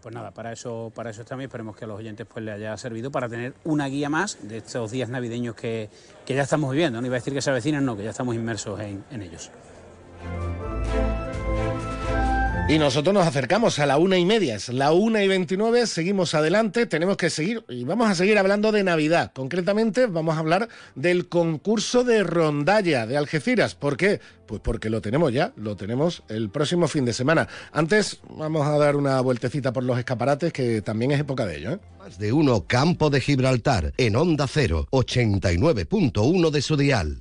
Pues 0.03 0.15
nada, 0.15 0.33
para 0.33 0.53
eso, 0.53 0.91
para 0.95 1.11
eso 1.11 1.25
también 1.25 1.49
esperemos 1.49 1.77
que 1.77 1.85
a 1.85 1.89
los 1.89 1.99
oyentes 1.99 2.27
pues 2.27 2.45
les 2.45 2.55
haya 2.57 2.77
servido 2.77 3.13
para 3.13 3.29
tener 3.29 3.55
una 3.65 3.87
guía 3.87 4.09
más 4.09 4.37
de 4.43 4.59
estos 4.59 4.91
días 4.91 5.09
navideños 5.09 5.55
que, 5.55 5.91
ya 6.27 6.43
estamos 6.43 6.73
viviendo. 6.73 7.01
No 7.01 7.07
iba 7.07 7.17
a 7.17 7.21
decir 7.21 7.33
que 7.33 7.43
se 7.43 7.51
avecinan, 7.51 7.85
no, 7.85 7.97
que 7.97 8.05
ya 8.05 8.11
estamos 8.11 8.35
inmersos 8.35 8.81
en, 8.81 9.05
en 9.11 9.23
ellos. 9.23 9.51
Y 12.69 12.79
nosotros 12.79 13.13
nos 13.13 13.27
acercamos 13.27 13.79
a 13.81 13.87
la 13.87 13.99
una 13.99 14.17
y 14.17 14.25
media, 14.25 14.55
es 14.55 14.69
la 14.69 14.93
una 14.93 15.23
y 15.23 15.29
veintinueve, 15.29 15.87
seguimos 15.87 16.35
adelante, 16.35 16.87
tenemos 16.87 17.17
que 17.17 17.29
seguir 17.29 17.65
y 17.69 17.85
vamos 17.85 18.09
a 18.09 18.15
seguir 18.15 18.39
hablando 18.39 18.73
de 18.73 18.83
Navidad. 18.83 19.33
Concretamente 19.35 20.07
vamos 20.07 20.37
a 20.37 20.39
hablar 20.39 20.69
del 20.95 21.29
concurso 21.29 22.03
de 22.03 22.23
rondalla 22.23 23.07
de 23.07 23.19
Algeciras. 23.19 23.75
¿Por 23.75 23.97
qué? 23.97 24.21
Pues 24.47 24.63
porque 24.63 24.91
lo 24.91 25.03
tenemos 25.03 25.33
ya, 25.33 25.53
lo 25.57 25.77
tenemos 25.77 26.23
el 26.29 26.51
próximo 26.51 26.89
fin 26.89 27.05
de 27.05 27.13
semana. 27.13 27.47
Antes 27.73 28.21
vamos 28.31 28.67
a 28.67 28.79
dar 28.79 28.97
una 28.97 29.21
vueltecita 29.21 29.73
por 29.73 29.83
los 29.83 29.99
escaparates, 29.99 30.53
que 30.53 30.81
también 30.81 31.11
es 31.11 31.21
época 31.21 31.45
de 31.45 31.59
ello. 31.59 31.73
¿eh? 31.73 31.79
Más 31.99 32.19
de 32.19 32.33
uno 32.33 32.65
Campo 32.67 33.11
de 33.11 33.21
Gibraltar, 33.21 33.93
en 33.99 34.17
Onda 34.17 34.47
0, 34.47 34.87
89.1 34.91 36.51
de 36.51 36.63
su 36.63 36.77
dial. 36.77 37.21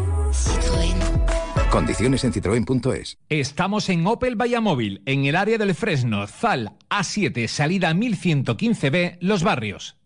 Condiciones 1.72 2.22
en 2.24 2.34
citroen.es. 2.34 3.16
Estamos 3.30 3.88
en 3.88 4.06
Opel 4.06 4.36
Vallamóvil, 4.36 5.00
en 5.06 5.24
el 5.24 5.34
área 5.34 5.56
del 5.56 5.74
Fresno, 5.74 6.26
Zal, 6.26 6.72
A7, 6.90 7.46
salida 7.46 7.94
1115B, 7.94 9.16
Los 9.22 9.42
Barrios. 9.42 9.96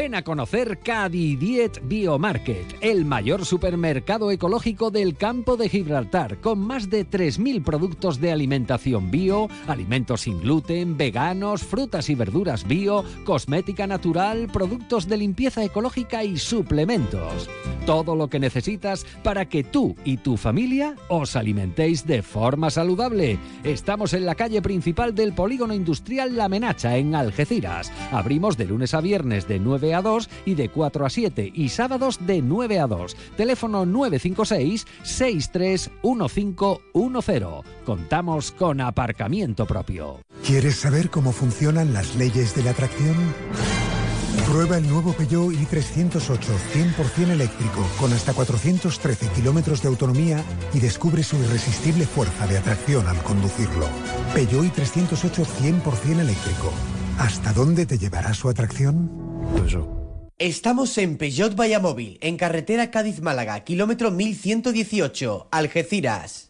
Ven 0.00 0.14
a 0.14 0.24
conocer 0.24 0.78
Cadidiet 0.78 1.82
Biomarket, 1.86 2.78
el 2.80 3.04
mayor 3.04 3.44
supermercado 3.44 4.30
ecológico 4.30 4.90
del 4.90 5.14
campo 5.14 5.58
de 5.58 5.68
Gibraltar, 5.68 6.40
con 6.40 6.58
más 6.58 6.88
de 6.88 7.06
3.000 7.06 7.62
productos 7.62 8.18
de 8.18 8.32
alimentación 8.32 9.10
bio, 9.10 9.48
alimentos 9.66 10.22
sin 10.22 10.40
gluten, 10.40 10.96
veganos, 10.96 11.64
frutas 11.64 12.08
y 12.08 12.14
verduras 12.14 12.66
bio, 12.66 13.04
cosmética 13.26 13.86
natural, 13.86 14.48
productos 14.50 15.06
de 15.06 15.18
limpieza 15.18 15.62
ecológica 15.62 16.24
y 16.24 16.38
suplementos. 16.38 17.50
Todo 17.84 18.16
lo 18.16 18.28
que 18.28 18.40
necesitas 18.40 19.04
para 19.22 19.50
que 19.50 19.64
tú 19.64 19.96
y 20.02 20.16
tu 20.16 20.38
familia 20.38 20.96
os 21.08 21.36
alimentéis 21.36 22.06
de 22.06 22.22
forma 22.22 22.70
saludable. 22.70 23.38
Estamos 23.64 24.14
en 24.14 24.24
la 24.24 24.34
calle 24.34 24.62
principal 24.62 25.14
del 25.14 25.34
polígono 25.34 25.74
industrial 25.74 26.36
La 26.36 26.48
Menacha, 26.48 26.96
en 26.96 27.14
Algeciras. 27.14 27.92
Abrimos 28.12 28.56
de 28.56 28.64
lunes 28.64 28.94
a 28.94 29.02
viernes 29.02 29.46
de 29.46 29.58
9 29.58 29.89
a 29.94 30.02
2 30.02 30.28
y 30.44 30.54
de 30.54 30.68
4 30.68 31.06
a 31.06 31.10
7 31.10 31.52
y 31.54 31.68
sábados 31.68 32.18
de 32.26 32.42
9 32.42 32.80
a 32.80 32.86
2. 32.86 33.16
Teléfono 33.36 33.86
956 33.86 34.86
631510. 35.02 37.42
Contamos 37.84 38.52
con 38.52 38.80
aparcamiento 38.80 39.66
propio. 39.66 40.20
¿Quieres 40.44 40.76
saber 40.76 41.10
cómo 41.10 41.32
funcionan 41.32 41.92
las 41.92 42.14
leyes 42.16 42.54
de 42.54 42.62
la 42.62 42.70
atracción? 42.70 43.16
Prueba 44.50 44.78
el 44.78 44.88
nuevo 44.88 45.12
Peugeot 45.12 45.52
i308 45.52 46.38
100% 46.96 47.30
eléctrico 47.30 47.86
con 48.00 48.12
hasta 48.12 48.32
413 48.32 49.28
kilómetros 49.28 49.82
de 49.82 49.88
autonomía 49.88 50.42
y 50.74 50.80
descubre 50.80 51.22
su 51.22 51.36
irresistible 51.36 52.04
fuerza 52.04 52.48
de 52.48 52.58
atracción 52.58 53.06
al 53.06 53.22
conducirlo. 53.22 53.86
Peugeot 54.34 54.64
i308 54.64 55.46
100% 55.82 56.18
eléctrico. 56.18 56.72
¿Hasta 57.18 57.52
dónde 57.52 57.86
te 57.86 57.98
llevará 57.98 58.34
su 58.34 58.48
atracción? 58.48 59.29
Estamos 60.38 60.96
en 60.96 61.18
Peugeot 61.18 61.54
Vallamóvil, 61.54 62.18
en 62.22 62.38
carretera 62.38 62.90
Cádiz-Málaga, 62.90 63.60
kilómetro 63.60 64.10
1118, 64.10 65.48
Algeciras. 65.50 66.49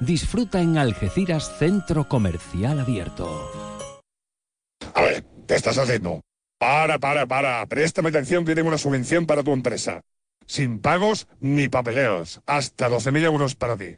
Disfruta 0.00 0.60
en 0.60 0.76
Algeciras 0.76 1.56
Centro 1.58 2.06
Comercial 2.06 2.80
Abierto. 2.80 3.50
A 4.94 5.00
ver, 5.00 5.24
¿qué 5.48 5.54
estás 5.54 5.78
haciendo? 5.78 6.20
Para, 6.58 6.98
para, 6.98 7.24
para. 7.26 7.64
Préstame 7.66 8.10
atención 8.10 8.44
que 8.44 8.52
una 8.60 8.76
subvención 8.76 9.24
para 9.26 9.42
tu 9.42 9.52
empresa. 9.52 10.02
Sin 10.46 10.80
pagos 10.80 11.28
ni 11.40 11.68
papeleos. 11.68 12.42
Hasta 12.46 12.90
12.000 12.90 13.24
euros 13.24 13.54
para 13.54 13.78
ti. 13.78 13.96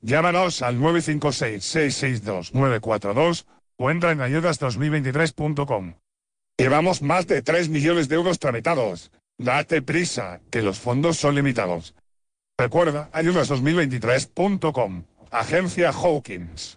Llámanos 0.00 0.62
al 0.62 0.78
956-662-942 0.78 3.46
o 3.76 3.90
entra 3.90 4.12
en 4.12 4.20
ayudas2023.com. 4.20 5.94
Llevamos 6.56 7.02
más 7.02 7.26
de 7.26 7.42
3 7.42 7.70
millones 7.70 8.08
de 8.08 8.14
euros 8.14 8.38
tramitados. 8.38 9.10
Date 9.36 9.82
prisa, 9.82 10.40
que 10.50 10.62
los 10.62 10.78
fondos 10.78 11.16
son 11.16 11.34
limitados. 11.34 11.96
Recuerda, 12.56 13.10
ayudas2023.com. 13.12 15.06
Agencia 15.34 15.90
Hawkins. 15.90 16.76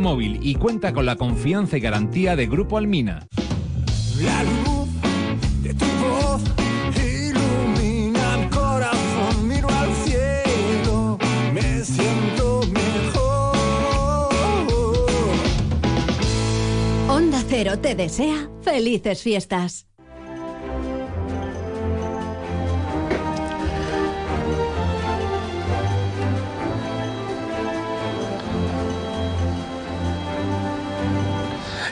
Móvil 0.00 0.40
y 0.42 0.54
cuenta 0.54 0.92
con 0.92 1.06
la 1.06 1.16
confianza 1.16 1.76
y 1.76 1.80
garantía 1.80 2.36
de 2.36 2.46
Grupo 2.46 2.78
Almina. 2.78 3.26
La 4.20 4.42
luz 4.44 4.88
de 5.62 5.74
tu 5.74 5.84
voz 5.84 6.42
ilumina 6.96 8.42
el 8.42 8.50
corazón, 8.50 9.48
miro 9.48 9.68
al 9.68 9.92
cielo, 10.04 11.18
me 11.52 11.84
siento 11.84 12.60
mejor. 12.72 13.56
Onda 17.08 17.42
Cero 17.48 17.78
te 17.78 17.94
desea 17.94 18.48
felices 18.62 19.22
fiestas. 19.22 19.86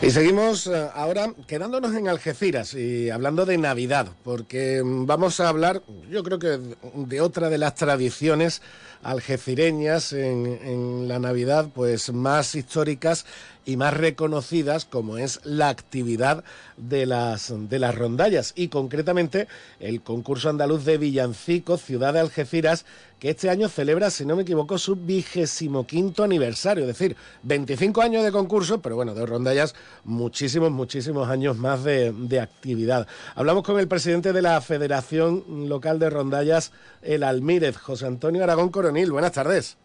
Y 0.03 0.11
seguimos 0.11 0.67
eh, 0.67 0.89
ahora 0.97 1.33
quedándonos 1.47 1.95
en 1.95 2.09
Algeciras 2.09 2.75
y 2.75 3.09
hablando 3.09 3.47
de 3.47 3.57
Navidad, 3.57 4.09
porque 4.25 4.83
mm, 4.83 5.07
vamos 5.07 5.39
a 5.39 5.49
hablar, 5.49 5.81
yo 6.11 6.25
creo 6.25 6.41
que 6.41 6.59
de 6.95 7.21
otra 7.21 7.49
de 7.49 7.59
las 7.59 7.77
tradiciones 7.77 8.63
algecireñas 9.05 10.13
en, 10.13 10.59
en 10.65 11.07
la 11.07 11.21
Navidad, 11.21 11.69
pues 11.73 12.13
más 12.13 12.57
históricas 12.57 13.27
y 13.65 13.77
más 13.77 13.95
reconocidas 13.95 14.85
como 14.85 15.19
es 15.19 15.41
la 15.45 15.69
actividad 15.69 16.45
de 16.77 17.07
las, 17.07 17.53
de 17.69 17.79
las 17.79 17.95
rondallas 17.95 18.53
y 18.57 18.69
concretamente 18.69 19.49
el 19.81 20.03
concurso 20.03 20.49
andaluz 20.49 20.85
de 20.85 20.99
villancicos 20.99 21.83
Ciudad 21.83 22.13
de 22.13 22.21
Algeciras 22.21 22.85
que 23.23 23.31
este 23.31 23.51
año 23.51 23.69
celebra, 23.69 24.11
si 24.11 24.27
no 24.27 24.35
me 24.35 24.43
equivoco, 24.43 24.79
su 24.79 24.97
vigésimo 24.97 25.87
quinto 25.87 26.25
aniversario, 26.25 26.83
es 26.83 26.89
decir, 26.89 27.17
25 27.45 28.03
años 28.03 28.25
de 28.25 28.33
concurso, 28.33 28.83
pero 28.83 28.97
bueno, 28.97 29.15
de 29.15 29.25
rondallas 29.25 29.77
muchísimos, 30.03 30.73
muchísimos 30.73 31.29
años 31.29 31.57
más 31.57 31.85
de, 31.85 32.11
de 32.13 32.41
actividad. 32.41 33.07
Hablamos 33.37 33.63
con 33.63 33.79
el 33.79 33.87
presidente 33.87 34.33
de 34.33 34.43
la 34.43 34.61
Federación 34.61 35.69
Local 35.69 36.01
de 36.01 36.11
Rondallas, 36.11 36.73
el 37.01 37.23
Almírez, 37.23 37.77
José 37.77 38.07
Antonio 38.07 38.43
Aragón 38.43 38.71
Coronil. 38.71 39.13
Buenas 39.13 39.31
tardes. 39.31 39.77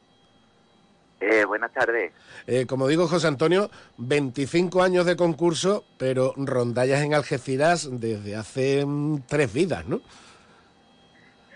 Eh, 1.20 1.46
buenas 1.46 1.72
tardes. 1.74 2.14
Eh, 2.46 2.66
como 2.68 2.88
digo, 2.88 3.08
José 3.08 3.28
Antonio, 3.28 3.70
25 3.98 4.84
años 4.84 5.06
de 5.06 5.16
concurso, 5.16 5.84
pero 5.98 6.34
rondallas 6.38 7.02
en 7.02 7.14
Algeciras 7.14 7.90
desde 8.00 8.36
hace 8.36 8.86
mm, 8.86 9.22
tres 9.28 9.52
vidas, 9.52 9.88
¿no? 9.88 10.02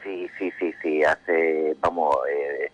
Sí, 0.04 0.28
sí, 0.40 0.52
sí, 0.60 0.74
sí. 0.82 1.04
Hace, 1.04 1.76
vamos, 1.80 2.16
eh, 2.28 2.72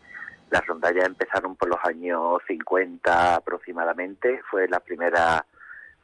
las 0.49 0.65
rondallas 0.65 1.05
empezaron 1.05 1.57
por 1.57 1.68
los 1.68 1.80
años 1.84 2.41
50 2.47 3.35
aproximadamente. 3.35 4.41
Fue 4.49 4.68
las 4.69 4.81
primeras 4.81 5.41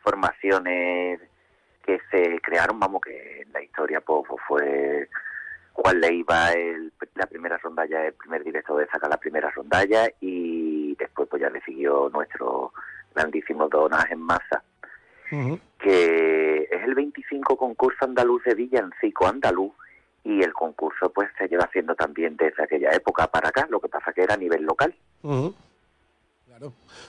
formaciones 0.04 1.22
que 1.86 2.00
se 2.12 2.40
crearon, 2.42 2.80
vamos, 2.80 3.02
que 3.02 3.42
en 3.42 3.54
la 3.54 3.62
historia 3.62 4.02
pues, 4.02 4.26
fue 4.48 5.10
Juan 5.74 6.00
Leiva, 6.00 6.52
el, 6.52 6.92
la 7.16 7.26
primera 7.26 7.58
rondalla, 7.58 8.06
el 8.06 8.14
primer 8.14 8.44
director 8.44 8.80
de 8.80 8.88
sacar 8.88 9.10
la 9.10 9.18
primera 9.18 9.50
rondalla 9.50 10.08
y 10.22 10.73
después 10.96 11.28
pues 11.30 11.42
ya 11.42 11.50
le 11.50 11.62
siguió 11.62 12.10
nuestro 12.10 12.74
grandísimo 13.14 13.68
Donas 13.68 14.10
en 14.12 14.20
masa, 14.20 14.64
que 15.80 16.68
es 16.72 16.84
el 16.84 16.94
25 16.96 17.58
concurso 17.58 18.06
andaluz 18.06 18.44
de 18.44 18.56
Villancico 18.56 19.28
Andaluz 19.28 19.74
y 20.24 20.42
el 20.42 20.54
concurso 20.54 21.12
pues 21.12 21.30
se 21.38 21.48
lleva 21.48 21.66
haciendo 21.66 21.96
también 21.96 22.38
desde 22.38 22.64
aquella 22.64 22.92
época 22.92 23.28
para 23.28 23.50
acá, 23.50 23.68
lo 23.70 23.80
que 23.80 23.90
pasa 23.90 24.14
que 24.14 24.22
era 24.24 24.36
a 24.36 24.38
nivel 24.38 24.64
local. 24.64 24.94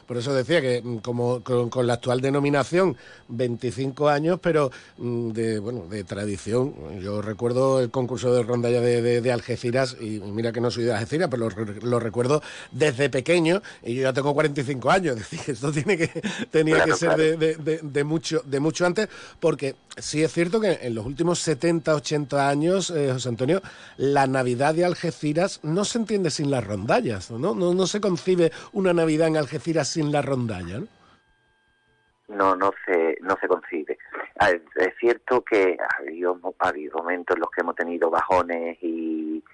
Por 0.06 0.16
eso 0.16 0.34
decía 0.34 0.60
que 0.60 0.82
mm, 0.82 0.98
como 0.98 1.42
con, 1.42 1.86
la 1.86 1.94
actual 1.94 2.20
denominación 2.20 2.96
25 3.28 4.08
años, 4.08 4.38
pero 4.40 4.70
mm, 4.98 5.30
de 5.30 5.58
bueno 5.58 5.86
de 5.88 6.04
tradición. 6.04 6.74
Yo 7.00 7.22
recuerdo 7.22 7.80
el 7.80 7.90
concurso 7.90 8.34
de 8.34 8.42
rondalla 8.42 8.80
de, 8.80 9.20
de, 9.20 9.32
Algeciras 9.32 9.96
y 10.00 10.20
mira 10.20 10.52
que 10.52 10.60
no 10.60 10.70
soy 10.70 10.84
de 10.84 10.92
Algeciras, 10.92 11.28
pero 11.30 11.48
lo, 11.82 12.00
recuerdo 12.00 12.42
desde 12.70 13.10
pequeño 13.10 13.62
y 13.82 13.94
yo 13.94 14.02
ya 14.02 14.12
tengo 14.12 14.34
45 14.34 14.90
años. 14.90 15.16
Es 15.24 15.30
decir, 15.30 15.54
esto 15.54 15.72
tiene 15.72 15.96
que 15.96 16.08
tenía 16.50 16.84
que 16.84 16.94
ser 16.94 17.16
de, 17.16 18.04
mucho 18.04 18.42
de 18.44 18.60
mucho 18.60 18.84
antes, 18.86 19.08
porque 19.40 19.74
sí 19.96 20.22
es 20.22 20.32
cierto 20.32 20.60
que 20.60 20.78
en 20.82 20.94
los 20.94 21.06
últimos 21.06 21.38
70, 21.40 21.94
80 21.94 22.48
años, 22.48 22.90
eh, 22.90 23.10
José 23.12 23.28
Antonio, 23.28 23.62
la 23.96 24.26
Navidad 24.26 24.74
de 24.74 24.84
Algeciras 24.84 25.60
no 25.62 25.84
se 25.84 25.98
entiende 25.98 26.30
sin 26.30 26.50
las 26.50 26.64
rondallas, 26.64 27.30
¿no? 27.30 27.54
No, 27.54 27.74
no 27.74 27.86
se 27.86 28.00
concibe 28.00 28.52
una 28.72 28.92
Navidad 28.92 29.28
en 29.28 29.36
Algeciras 29.36 29.43
sin 29.84 30.12
la 30.12 30.22
rondalla, 30.22 30.80
¿no? 30.80 30.86
No, 32.28 32.56
no 32.56 32.72
se, 32.86 33.18
no 33.20 33.36
se 33.40 33.48
concibe. 33.48 33.98
Ah, 34.38 34.50
es, 34.50 34.94
cierto 34.98 35.42
que 35.42 35.76
ha 35.78 36.02
habido, 36.02 36.38
ha 36.58 36.68
habido 36.68 36.98
momentos 36.98 37.36
en 37.36 37.40
los 37.40 37.50
que 37.50 37.60
hemos 37.60 37.76
tenido 37.76 38.10
bajones 38.10 38.78
y, 38.80 39.44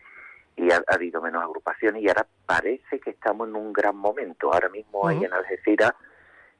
y 0.56 0.70
ha, 0.70 0.82
habido 0.86 1.20
menos 1.20 1.42
agrupaciones 1.42 2.02
y 2.02 2.08
ahora 2.08 2.26
parece 2.46 3.00
que 3.00 3.10
estamos 3.10 3.48
en 3.48 3.56
un 3.56 3.72
gran 3.72 3.96
momento. 3.96 4.52
Ahora 4.52 4.68
mismo 4.68 5.08
ahí 5.08 5.24
en 5.24 5.32
Algeciras 5.32 5.92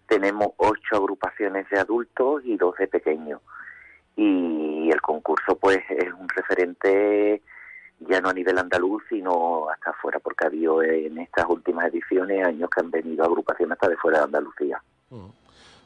tenemos 0.08 0.48
ocho 0.56 0.96
agrupaciones 0.96 1.68
de 1.70 1.78
adultos 1.78 2.42
y 2.44 2.56
dos 2.56 2.76
de 2.76 2.88
pequeños. 2.88 3.40
Y 4.16 4.90
el 4.90 5.00
concurso 5.00 5.56
pues 5.56 5.78
es 5.88 6.12
un 6.12 6.28
referente 6.28 7.40
ya 8.00 8.20
no 8.20 8.30
a 8.30 8.32
nivel 8.32 8.58
andaluz, 8.58 9.02
sino 9.08 9.68
hasta 9.68 9.90
afuera, 9.90 10.18
porque 10.18 10.44
ha 10.44 10.48
habido 10.48 10.82
en 10.82 11.18
estas 11.18 11.46
últimas 11.48 11.86
ediciones 11.86 12.46
años 12.46 12.70
que 12.70 12.80
han 12.80 12.90
venido 12.90 13.24
agrupaciones 13.24 13.72
hasta 13.72 13.88
de 13.88 13.96
fuera 13.96 14.18
de 14.18 14.24
Andalucía. 14.24 14.82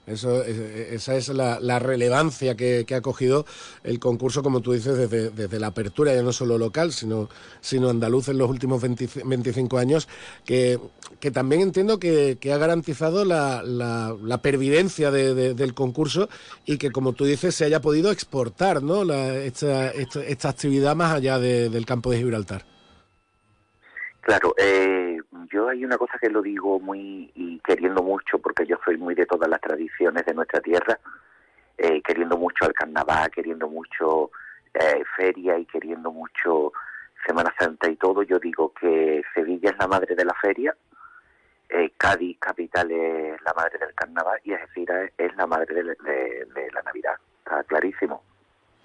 Eso, 0.06 0.44
esa 0.44 1.16
es 1.16 1.28
la, 1.28 1.78
relevancia 1.78 2.56
que, 2.56 2.86
ha 2.94 3.00
cogido 3.00 3.46
el 3.82 3.98
concurso, 3.98 4.42
como 4.42 4.60
tú 4.60 4.72
dices, 4.72 4.98
desde, 4.98 5.30
desde, 5.30 5.58
la 5.58 5.68
apertura, 5.68 6.14
ya 6.14 6.22
no 6.22 6.32
solo 6.32 6.58
local, 6.58 6.92
sino, 6.92 7.30
sino 7.62 7.88
andaluz 7.88 8.28
en 8.28 8.36
los 8.36 8.50
últimos 8.50 8.82
25 8.82 9.78
años, 9.78 10.06
que, 10.44 10.78
que 11.20 11.30
también 11.30 11.62
entiendo 11.62 11.98
que, 11.98 12.38
ha 12.52 12.58
garantizado 12.58 13.24
la, 13.24 13.62
la, 13.62 14.38
pervivencia 14.42 15.10
del 15.10 15.74
concurso 15.74 16.28
y 16.66 16.76
que, 16.76 16.90
como 16.90 17.14
tú 17.14 17.24
dices, 17.24 17.54
se 17.54 17.64
haya 17.64 17.80
podido 17.80 18.10
exportar 18.10 18.82
¿no? 18.82 19.10
esta, 19.10 19.90
esta, 19.90 20.48
actividad 20.50 20.94
más 20.94 21.14
allá 21.14 21.38
del 21.38 21.86
campo 21.86 22.10
de 22.10 22.18
Gibraltar. 22.18 22.66
Claro, 24.20 24.54
eh, 24.58 25.03
yo 25.54 25.68
hay 25.68 25.84
una 25.84 25.96
cosa 25.96 26.18
que 26.18 26.28
lo 26.28 26.42
digo 26.42 26.80
muy 26.80 27.30
y 27.36 27.60
queriendo 27.60 28.02
mucho, 28.02 28.40
porque 28.40 28.66
yo 28.66 28.76
soy 28.84 28.96
muy 28.96 29.14
de 29.14 29.24
todas 29.24 29.48
las 29.48 29.60
tradiciones 29.60 30.26
de 30.26 30.34
nuestra 30.34 30.60
tierra, 30.60 30.98
eh, 31.78 32.02
queriendo 32.02 32.36
mucho 32.36 32.66
el 32.66 32.72
carnaval, 32.72 33.30
queriendo 33.30 33.68
mucho 33.68 34.32
eh, 34.74 35.04
feria 35.16 35.56
y 35.56 35.64
queriendo 35.66 36.10
mucho 36.10 36.72
Semana 37.24 37.54
Santa 37.56 37.88
y 37.88 37.94
todo, 37.94 38.24
yo 38.24 38.40
digo 38.40 38.72
que 38.74 39.22
Sevilla 39.32 39.70
es 39.70 39.78
la 39.78 39.86
madre 39.86 40.16
de 40.16 40.24
la 40.24 40.34
feria, 40.34 40.76
eh, 41.68 41.92
Cádiz 41.96 42.36
capital 42.40 42.90
es 42.90 43.40
la 43.42 43.54
madre 43.54 43.78
del 43.78 43.94
carnaval 43.94 44.40
y 44.42 44.54
Algeciras 44.54 45.12
es 45.16 45.36
la 45.36 45.46
madre 45.46 45.82
de, 45.84 46.70
la 46.72 46.82
Navidad, 46.82 47.14
está 47.38 47.62
clarísimo. 47.62 48.22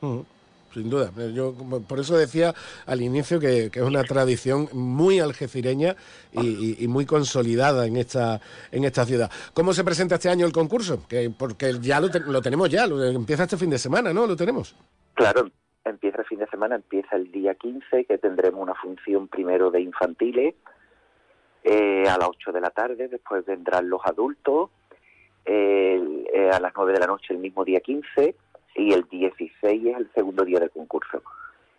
Mm 0.01 0.38
sin 0.73 0.89
duda. 0.89 1.11
Yo 1.33 1.53
por 1.87 1.99
eso 1.99 2.17
decía 2.17 2.53
al 2.85 3.01
inicio 3.01 3.39
que, 3.39 3.69
es 3.73 3.81
una 3.81 4.03
tradición 4.03 4.67
muy 4.73 5.19
algecireña 5.19 5.95
y, 6.31 6.87
muy 6.87 7.05
consolidada 7.05 7.85
en 7.85 7.97
esta 7.97 8.39
en 8.71 8.83
esta 8.83 9.05
ciudad. 9.05 9.31
¿Cómo 9.53 9.73
se 9.73 9.83
presenta 9.83 10.15
este 10.15 10.29
año 10.29 10.45
el 10.45 10.53
concurso? 10.53 11.07
Que, 11.07 11.29
porque 11.29 11.73
ya 11.81 11.99
lo, 11.99 12.09
tenemos 12.41 12.69
ya, 12.69 12.85
empieza 12.85 13.43
este 13.43 13.57
fin 13.57 13.69
de 13.69 13.77
semana, 13.77 14.13
¿no? 14.13 14.25
Lo 14.25 14.35
tenemos. 14.35 14.75
Claro, 15.13 15.49
empieza 15.85 16.21
el 16.21 16.27
fin 16.27 16.39
de 16.39 16.47
semana, 16.47 16.75
empieza 16.75 17.15
el 17.15 17.31
día 17.31 17.55
15, 17.55 18.05
que 18.05 18.17
tendremos 18.17 18.61
una 18.61 18.75
función 18.75 19.27
primero 19.27 19.71
de 19.71 19.81
infantiles 19.81 20.55
eh, 21.63 22.03
a 22.07 22.17
las 22.17 22.29
8 22.29 22.51
de 22.53 22.61
la 22.61 22.69
tarde, 22.69 23.07
después 23.07 23.45
vendrán 23.45 23.89
los 23.89 24.01
adultos 24.05 24.69
eh, 25.45 26.51
a 26.53 26.59
las 26.59 26.73
9 26.75 26.93
de 26.93 26.99
la 26.99 27.07
noche 27.07 27.33
el 27.33 27.39
mismo 27.39 27.65
día 27.65 27.79
15 27.79 28.35
y 28.75 28.93
el 28.93 29.03
16 29.03 29.85
es 29.85 29.97
el 29.97 30.11
segundo 30.13 30.45
día 30.45 30.59
del 30.59 30.71
concurso, 30.71 31.21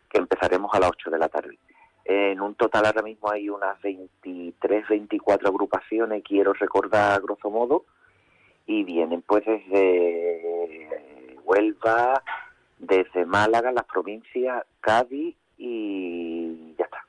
que 0.09 0.19
empezaremos 0.19 0.73
a 0.75 0.81
las 0.81 0.91
8 0.91 1.11
de 1.11 1.19
la 1.19 1.29
tarde. 1.29 1.59
En 2.05 2.41
un 2.41 2.55
total 2.55 2.87
ahora 2.87 3.03
mismo 3.03 3.31
hay 3.31 3.49
unas 3.49 3.81
23, 3.83 4.89
24 4.89 5.49
agrupaciones, 5.49 6.23
quiero 6.25 6.53
recordar 6.53 7.21
grosso 7.23 7.51
modo, 7.51 7.85
y 8.67 8.85
vienen 8.85 9.23
pues 9.23 9.45
desde 9.45 11.39
Huelva, 11.45 12.23
desde 12.79 13.27
Málaga, 13.27 13.73
las 13.73 13.85
provincias, 13.85 14.65
Cádiz 14.81 15.37
y 15.59 16.75
ya 16.79 16.85
está. 16.85 17.05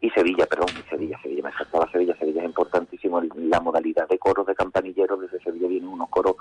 Y 0.00 0.10
Sevilla, 0.10 0.46
perdón, 0.46 0.68
Sevilla, 0.88 1.18
Sevilla, 1.22 1.44
me 1.44 1.52
faltaba 1.52 1.90
Sevilla, 1.90 2.14
Sevilla 2.18 2.42
es 2.42 2.46
importantísimo. 2.46 3.22
La 3.36 3.60
modalidad 3.60 4.06
de 4.06 4.18
coros 4.18 4.46
de 4.46 4.54
campanilleros, 4.54 5.20
desde 5.20 5.40
Sevilla 5.40 5.66
vienen 5.66 5.88
unos 5.88 6.10
coros 6.10 6.36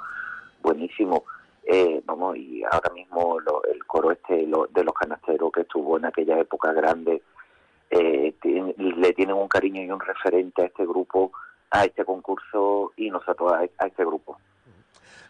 buenísimos. 0.62 1.22
Eh, 1.66 2.02
vamos, 2.06 2.36
y 2.38 2.64
ahora 2.64 2.90
mismo 2.94 3.40
lo- 3.40 3.64
el 3.66 3.86
coro 3.86 4.12
este 4.12 4.46
lo- 4.48 4.68
de 4.68 4.84
los 4.84 4.94
canasteros 4.94 5.52
que 5.52 5.62
estuvo 5.62 5.98
en 5.98 6.06
aquella 6.06 6.38
época 6.40 6.74
grande, 6.74 7.22
eh, 7.90 8.34
le 8.44 9.14
tienen 9.14 9.36
un 9.36 9.48
cariño 9.48 9.82
y 9.82 9.90
un 9.90 10.00
referente 10.00 10.64
a 10.64 10.66
este 10.66 10.86
grupo, 10.86 11.32
a 11.72 11.86
este 11.86 12.04
concurso 12.04 12.92
y 12.98 13.10
nosotros 13.10 13.54
a, 13.54 13.60
a 13.78 13.88
este 13.88 14.04
grupo. 14.04 14.38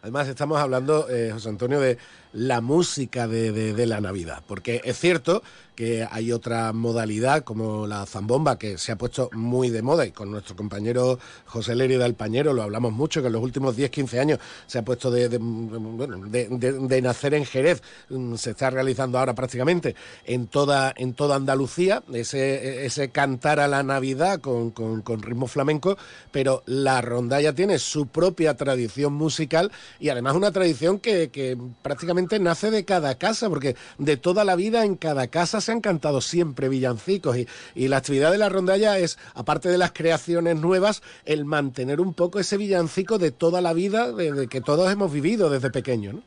Además, 0.01 0.27
estamos 0.27 0.57
hablando, 0.59 1.07
eh, 1.09 1.29
José 1.31 1.49
Antonio, 1.49 1.79
de 1.79 1.97
la 2.33 2.61
música 2.61 3.27
de, 3.27 3.51
de- 3.51 3.85
la 3.85 4.01
Navidad, 4.01 4.43
porque 4.47 4.81
es 4.85 4.97
cierto 4.97 5.43
que 5.75 6.07
hay 6.11 6.31
otra 6.31 6.71
modalidad 6.71 7.43
como 7.43 7.87
la 7.87 8.05
zambomba 8.05 8.59
que 8.59 8.77
se 8.77 8.91
ha 8.91 8.95
puesto 8.95 9.29
muy 9.33 9.69
de 9.71 9.81
moda 9.81 10.05
y 10.05 10.11
con 10.11 10.29
nuestro 10.31 10.55
compañero 10.55 11.17
José 11.45 11.73
Lerida 11.75 12.03
del 12.03 12.13
Pañero 12.13 12.53
lo 12.53 12.61
hablamos 12.61 12.93
mucho, 12.93 13.21
que 13.21 13.27
en 13.27 13.33
los 13.33 13.41
últimos 13.41 13.75
10-15 13.75 14.19
años 14.19 14.39
se 14.67 14.77
ha 14.77 14.85
puesto 14.85 15.09
de, 15.09 15.29
de- 15.29 17.01
nacer 17.01 17.33
en 17.33 17.45
Jerez, 17.45 17.81
mm, 18.09 18.35
se 18.35 18.51
está 18.51 18.69
realizando 18.69 19.17
ahora 19.17 19.33
prácticamente 19.33 19.95
en 20.25 20.45
toda, 20.47 20.93
en 20.95 21.13
toda 21.13 21.35
Andalucía, 21.35 22.03
ese, 22.13 22.85
ese 22.85 23.09
cantar 23.09 23.59
a 23.59 23.67
la 23.67 23.81
Navidad 23.83 24.39
con, 24.41 24.71
con- 24.71 25.01
con 25.01 25.21
ritmo 25.23 25.47
flamenco, 25.47 25.97
pero 26.31 26.61
la 26.67 27.01
rondalla 27.01 27.53
tiene 27.53 27.79
su 27.79 28.07
propia 28.07 28.55
tradición 28.55 29.13
musical 29.13 29.71
y 29.99 30.09
además 30.09 30.35
una 30.35 30.51
tradición 30.51 30.99
que, 30.99 31.29
que 31.29 31.57
prácticamente 31.81 32.22
nace 32.39 32.71
de 32.71 32.85
cada 32.85 33.17
casa, 33.17 33.49
porque 33.49 33.75
de 33.97 34.17
toda 34.17 34.43
la 34.43 34.55
vida 34.55 34.85
en 34.85 34.95
cada 34.95 35.27
casa 35.27 35.61
se 35.61 35.71
han 35.71 35.81
cantado 35.81 36.21
siempre 36.21 36.69
villancicos 36.69 37.37
y, 37.37 37.47
y 37.75 37.87
la 37.87 37.97
actividad 37.97 38.31
de 38.31 38.37
la 38.37 38.49
rondalla 38.49 38.97
es, 38.97 39.17
aparte 39.35 39.69
de 39.69 39.77
las 39.77 39.91
creaciones 39.91 40.55
nuevas, 40.55 41.01
el 41.25 41.45
mantener 41.45 42.01
un 42.01 42.13
poco 42.13 42.39
ese 42.39 42.57
villancico 42.57 43.17
de 43.17 43.31
toda 43.31 43.61
la 43.61 43.73
vida, 43.73 44.11
de, 44.11 44.47
que 44.47 44.61
todos 44.61 44.91
hemos 44.91 45.11
vivido 45.11 45.49
desde 45.49 45.69
pequeños, 45.69 46.15
¿no? 46.15 46.21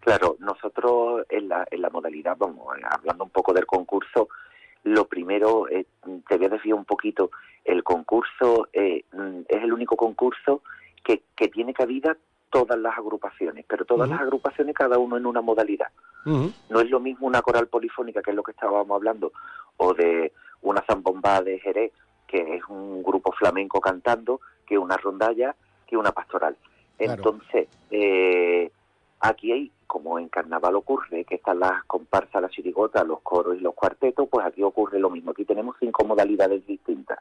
Claro, 0.00 0.36
nosotros 0.38 1.26
en 1.30 1.48
la, 1.48 1.66
en 1.68 1.82
la 1.82 1.90
modalidad, 1.90 2.36
vamos, 2.38 2.68
hablando 2.88 3.24
un 3.24 3.30
poco 3.30 3.52
del 3.52 3.66
concurso, 3.66 4.28
lo 4.84 5.08
primero, 5.08 5.68
eh, 5.68 5.84
te 6.28 6.36
voy 6.36 6.46
a 6.46 6.50
decir 6.50 6.72
un 6.74 6.84
poquito, 6.84 7.30
el 7.64 7.82
concurso 7.82 8.68
eh, 8.72 9.04
es 9.48 9.62
el 9.62 9.72
único 9.72 9.96
concurso 9.96 10.62
que, 11.04 11.22
que 11.34 11.48
tiene 11.48 11.74
cabida 11.74 12.16
todas 12.50 12.78
las 12.78 12.96
agrupaciones, 12.96 13.64
pero 13.68 13.84
todas 13.84 14.08
las 14.08 14.20
agrupaciones 14.20 14.74
cada 14.74 14.98
uno 14.98 15.16
en 15.16 15.26
una 15.26 15.40
modalidad. 15.40 15.88
No 16.24 16.80
es 16.80 16.90
lo 16.90 16.98
mismo 16.98 17.26
una 17.26 17.42
coral 17.42 17.68
polifónica, 17.68 18.20
que 18.20 18.30
es 18.30 18.36
lo 18.36 18.42
que 18.42 18.50
estábamos 18.50 18.96
hablando, 18.96 19.32
o 19.76 19.94
de 19.94 20.32
una 20.62 20.82
zambomba 20.82 21.40
de 21.40 21.60
Jerez, 21.60 21.92
que 22.26 22.56
es 22.56 22.62
un 22.68 23.02
grupo 23.02 23.32
flamenco 23.32 23.80
cantando, 23.80 24.40
que 24.66 24.76
una 24.76 24.96
rondalla, 24.96 25.54
que 25.86 25.96
una 25.96 26.10
pastoral. 26.12 26.56
Claro. 26.96 27.12
Entonces, 27.12 27.68
eh, 27.90 28.70
aquí 29.20 29.52
hay, 29.52 29.72
como 29.86 30.18
en 30.18 30.28
carnaval 30.28 30.74
ocurre, 30.76 31.24
que 31.24 31.36
están 31.36 31.60
las 31.60 31.84
comparsas, 31.84 32.42
las 32.42 32.50
chirigotas, 32.50 33.06
los 33.06 33.20
coros 33.20 33.56
y 33.56 33.60
los 33.60 33.74
cuartetos, 33.74 34.28
pues 34.28 34.44
aquí 34.44 34.62
ocurre 34.62 34.98
lo 34.98 35.10
mismo. 35.10 35.30
Aquí 35.30 35.44
tenemos 35.44 35.76
cinco 35.78 36.04
modalidades 36.04 36.66
distintas. 36.66 37.18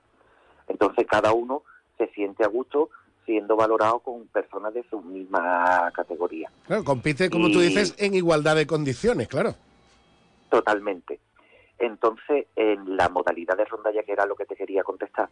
Entonces, 0.67 1.05
cada 1.05 1.33
uno 1.33 1.61
se 1.97 2.07
siente 2.07 2.43
a 2.43 2.47
gusto 2.47 2.89
siendo 3.25 3.55
valorado 3.55 3.99
con 3.99 4.27
personas 4.27 4.73
de 4.73 4.83
su 4.89 5.01
misma 5.01 5.91
categoría. 5.93 6.49
Claro, 6.67 6.83
compite, 6.83 7.29
como 7.29 7.49
tú 7.49 7.59
Y- 7.61 7.67
dices, 7.67 7.95
en 7.97 8.13
igualdad 8.13 8.55
de 8.55 8.67
condiciones, 8.67 9.27
claro. 9.27 9.55
Totalmente. 10.49 11.19
Entonces, 11.79 12.45
en 12.55 12.95
la 12.95 13.09
modalidad 13.09 13.57
de 13.57 13.65
rondalla, 13.65 14.03
que 14.03 14.13
era 14.13 14.25
lo 14.25 14.35
que 14.35 14.45
te 14.45 14.55
quería 14.55 14.83
contestar, 14.83 15.29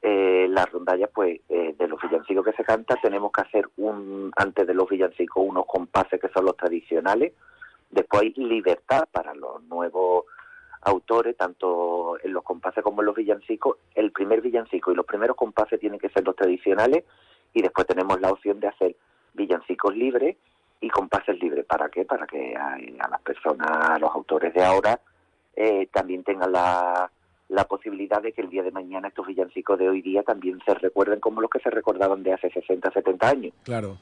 eh, 0.00 0.46
la 0.48 0.64
rondalla, 0.66 1.06
pues, 1.08 1.40
eh, 1.48 1.74
de 1.78 1.88
los 1.88 2.00
villancicos 2.00 2.44
que 2.44 2.52
se 2.52 2.64
canta, 2.64 2.96
tenemos 3.02 3.30
que 3.32 3.42
hacer 3.42 3.68
un, 3.76 4.32
antes 4.36 4.66
de 4.66 4.74
los 4.74 4.88
villancicos, 4.88 5.44
unos 5.46 5.66
compases 5.66 6.20
que 6.20 6.28
son 6.28 6.44
los 6.46 6.56
tradicionales. 6.56 7.32
Después 7.90 8.22
hay 8.22 8.32
libertad 8.36 9.06
para 9.12 9.34
los 9.34 9.62
nuevos 9.64 10.24
autores, 10.80 11.36
tanto 11.36 12.16
en 12.24 12.32
los 12.32 12.42
compases 12.42 12.82
como 12.82 13.02
en 13.02 13.06
los 13.06 13.14
villancicos. 13.14 13.76
El 13.94 14.10
primer 14.10 14.40
villancico 14.40 14.90
y 14.90 14.96
los 14.96 15.06
primeros 15.06 15.36
compases 15.36 15.78
tienen 15.78 16.00
que 16.00 16.08
ser 16.08 16.24
los 16.24 16.34
tradicionales 16.34 17.04
y 17.54 17.62
después 17.62 17.86
tenemos 17.86 18.20
la 18.20 18.30
opción 18.30 18.60
de 18.60 18.68
hacer 18.68 18.96
villancicos 19.34 19.94
libres 19.96 20.36
y 20.80 20.88
compases 20.90 21.38
libres. 21.40 21.64
¿Para 21.64 21.88
qué? 21.88 22.04
Para 22.04 22.26
que 22.26 22.54
a, 22.56 22.76
las 23.08 23.20
personas, 23.22 23.68
a 23.90 23.98
los 23.98 24.10
autores 24.14 24.52
de 24.54 24.62
ahora, 24.64 25.00
eh, 25.54 25.88
también 25.92 26.24
tengan 26.24 26.50
la, 26.52 27.10
la 27.48 27.64
posibilidad 27.64 28.20
de 28.22 28.32
que 28.32 28.40
el 28.42 28.50
día 28.50 28.62
de 28.62 28.70
mañana 28.70 29.08
estos 29.08 29.26
villancicos 29.26 29.78
de 29.78 29.88
hoy 29.88 30.02
día 30.02 30.22
también 30.22 30.58
se 30.66 30.74
recuerden 30.74 31.20
como 31.20 31.40
los 31.40 31.50
que 31.50 31.60
se 31.60 31.70
recordaban 31.70 32.22
de 32.22 32.32
hace 32.32 32.50
60, 32.50 32.90
70 32.90 33.28
años. 33.28 33.52
Claro. 33.64 33.98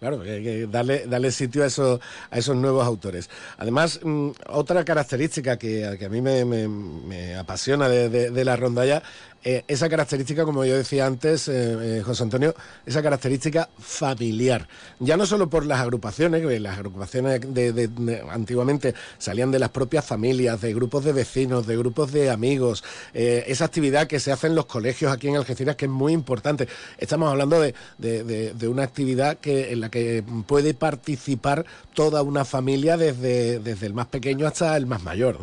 Claro, 0.00 0.20
que, 0.20 0.42
que 0.42 0.66
darle, 0.66 1.06
darle 1.06 1.30
sitio 1.30 1.62
a 1.62 1.66
esos, 1.66 2.00
a 2.28 2.36
esos 2.36 2.56
nuevos 2.56 2.84
autores. 2.84 3.30
Además, 3.56 4.00
mm, 4.02 4.30
otra 4.48 4.84
característica 4.84 5.56
que, 5.56 5.94
que 5.96 6.06
a 6.06 6.08
mí 6.08 6.20
me, 6.20 6.44
me- 6.44 6.66
me 6.66 7.36
apasiona 7.36 7.88
de, 7.88 8.08
de- 8.08 8.30
de 8.32 8.44
la 8.44 8.56
rondalla, 8.56 9.00
eh, 9.44 9.64
esa 9.68 9.88
característica, 9.88 10.44
como 10.44 10.64
yo 10.64 10.76
decía 10.76 11.06
antes, 11.06 11.48
eh, 11.48 11.98
eh, 11.98 12.02
José 12.02 12.22
Antonio, 12.22 12.54
esa 12.86 13.02
característica 13.02 13.68
familiar. 13.78 14.68
Ya 15.00 15.16
no 15.16 15.26
solo 15.26 15.50
por 15.50 15.66
las 15.66 15.80
agrupaciones, 15.80 16.46
que 16.46 16.60
las 16.60 16.76
agrupaciones 16.78 17.40
de, 17.52 17.90
antiguamente 18.30 18.94
salían 19.18 19.50
de 19.50 19.58
las 19.58 19.70
propias 19.70 20.04
familias, 20.04 20.60
de 20.60 20.72
grupos 20.74 21.04
de 21.04 21.12
vecinos, 21.12 21.66
de 21.66 21.76
grupos 21.76 22.12
de 22.12 22.30
amigos, 22.30 22.84
eh, 23.14 23.44
esa 23.46 23.64
actividad 23.64 24.06
que 24.06 24.20
se 24.20 24.32
hace 24.32 24.46
en 24.46 24.54
los 24.54 24.66
colegios 24.66 25.12
aquí 25.12 25.28
en 25.28 25.36
Algeciras, 25.36 25.76
que 25.76 25.86
es 25.86 25.90
muy 25.90 26.12
importante. 26.12 26.68
Estamos 26.98 27.30
hablando 27.30 27.60
de, 27.60 27.74
de- 27.98 28.68
una 28.68 28.84
actividad 28.84 29.38
que, 29.38 29.72
en 29.72 29.80
la 29.80 29.90
que 29.90 30.24
puede 30.46 30.72
participar 30.72 31.66
toda 31.94 32.22
una 32.22 32.44
familia 32.44 32.96
desde, 32.96 33.58
desde 33.58 33.86
el 33.86 33.92
más 33.94 34.06
pequeño 34.06 34.46
hasta 34.46 34.76
el 34.76 34.86
más 34.86 35.02
mayor. 35.02 35.38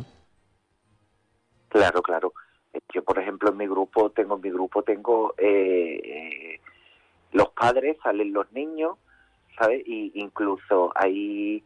Claro, 1.69 2.01
claro. 2.01 2.33
Yo, 2.93 3.03
por 3.03 3.19
ejemplo, 3.19 3.49
en 3.51 3.57
mi 3.57 3.67
grupo, 3.67 4.09
tengo 4.09 4.35
en 4.35 4.41
mi 4.41 4.49
grupo, 4.49 4.81
tengo 4.83 5.33
eh, 5.37 6.59
los 7.31 7.49
padres, 7.49 7.97
salen 8.03 8.33
los 8.33 8.51
niños, 8.51 8.97
¿sabes? 9.57 9.83
Y 9.85 10.11
incluso 10.15 10.91
hay 10.95 11.63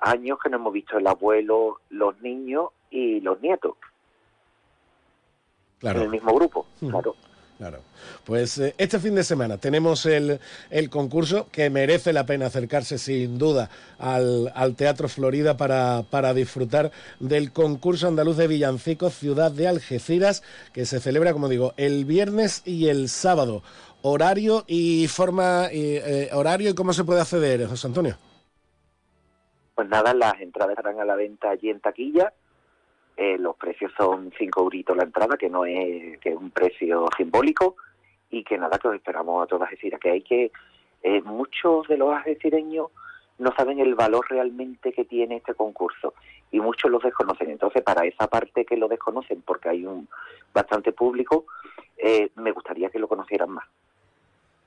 años 0.00 0.38
que 0.42 0.48
no 0.48 0.56
hemos 0.56 0.72
visto 0.72 0.96
el 0.96 1.06
abuelo, 1.06 1.80
los 1.90 2.20
niños 2.22 2.70
y 2.90 3.20
los 3.20 3.40
nietos 3.40 3.76
Claro. 5.78 5.98
en 5.98 6.04
el 6.04 6.10
mismo 6.10 6.32
grupo, 6.34 6.66
Ujú. 6.80 6.90
claro. 6.90 7.14
Claro. 7.62 7.78
Pues 8.24 8.58
eh, 8.58 8.74
este 8.76 8.98
fin 8.98 9.14
de 9.14 9.22
semana 9.22 9.56
tenemos 9.56 10.04
el, 10.04 10.40
el 10.68 10.90
concurso 10.90 11.46
que 11.52 11.70
merece 11.70 12.12
la 12.12 12.26
pena 12.26 12.46
acercarse 12.46 12.98
sin 12.98 13.38
duda 13.38 13.70
al, 14.00 14.50
al 14.56 14.74
Teatro 14.74 15.08
Florida 15.08 15.56
para, 15.56 16.02
para 16.10 16.34
disfrutar 16.34 16.90
del 17.20 17.52
concurso 17.52 18.08
andaluz 18.08 18.36
de 18.36 18.48
villancicos 18.48 19.14
Ciudad 19.14 19.52
de 19.52 19.68
Algeciras 19.68 20.42
que 20.72 20.86
se 20.86 20.98
celebra, 20.98 21.32
como 21.32 21.48
digo, 21.48 21.72
el 21.76 22.04
viernes 22.04 22.62
y 22.64 22.88
el 22.88 23.08
sábado. 23.08 23.62
Horario 24.02 24.64
y 24.66 25.06
forma, 25.06 25.68
eh, 25.70 26.30
horario 26.32 26.70
y 26.70 26.74
cómo 26.74 26.92
se 26.92 27.04
puede 27.04 27.20
acceder, 27.20 27.68
José 27.68 27.86
Antonio. 27.86 28.18
Pues 29.76 29.88
nada, 29.88 30.12
las 30.14 30.40
entradas 30.40 30.76
estarán 30.76 30.98
a 30.98 31.04
la 31.04 31.14
venta 31.14 31.50
allí 31.50 31.70
en 31.70 31.78
taquilla. 31.78 32.32
Eh, 33.16 33.36
los 33.38 33.56
precios 33.56 33.92
son 33.96 34.32
5 34.38 34.60
euritos 34.60 34.96
la 34.96 35.04
entrada, 35.04 35.36
que 35.36 35.48
no 35.48 35.64
es, 35.64 36.18
que 36.18 36.30
es 36.30 36.36
un 36.36 36.50
precio 36.50 37.08
simbólico. 37.16 37.76
Y 38.30 38.44
que 38.44 38.56
nada, 38.56 38.78
que 38.78 38.88
os 38.88 38.94
esperamos 38.94 39.42
a 39.42 39.46
todas 39.46 39.68
Algeciras. 39.68 40.00
Que 40.00 40.10
hay 40.10 40.22
que. 40.22 40.50
eh, 41.02 41.20
muchos 41.22 41.86
de 41.88 41.96
los 41.96 42.14
algecireños 42.14 42.88
no 43.38 43.52
saben 43.56 43.80
el 43.80 43.94
valor 43.94 44.26
realmente 44.28 44.92
que 44.92 45.04
tiene 45.04 45.36
este 45.36 45.54
concurso. 45.54 46.14
Y 46.50 46.60
muchos 46.60 46.90
los 46.90 47.02
desconocen. 47.02 47.50
Entonces, 47.50 47.82
para 47.82 48.04
esa 48.04 48.26
parte 48.28 48.64
que 48.64 48.76
lo 48.76 48.88
desconocen, 48.88 49.42
porque 49.42 49.68
hay 49.68 49.84
un 49.84 50.08
bastante 50.54 50.92
público, 50.92 51.46
eh, 51.96 52.30
me 52.36 52.52
gustaría 52.52 52.90
que 52.90 52.98
lo 52.98 53.08
conocieran 53.08 53.50
más. 53.50 53.64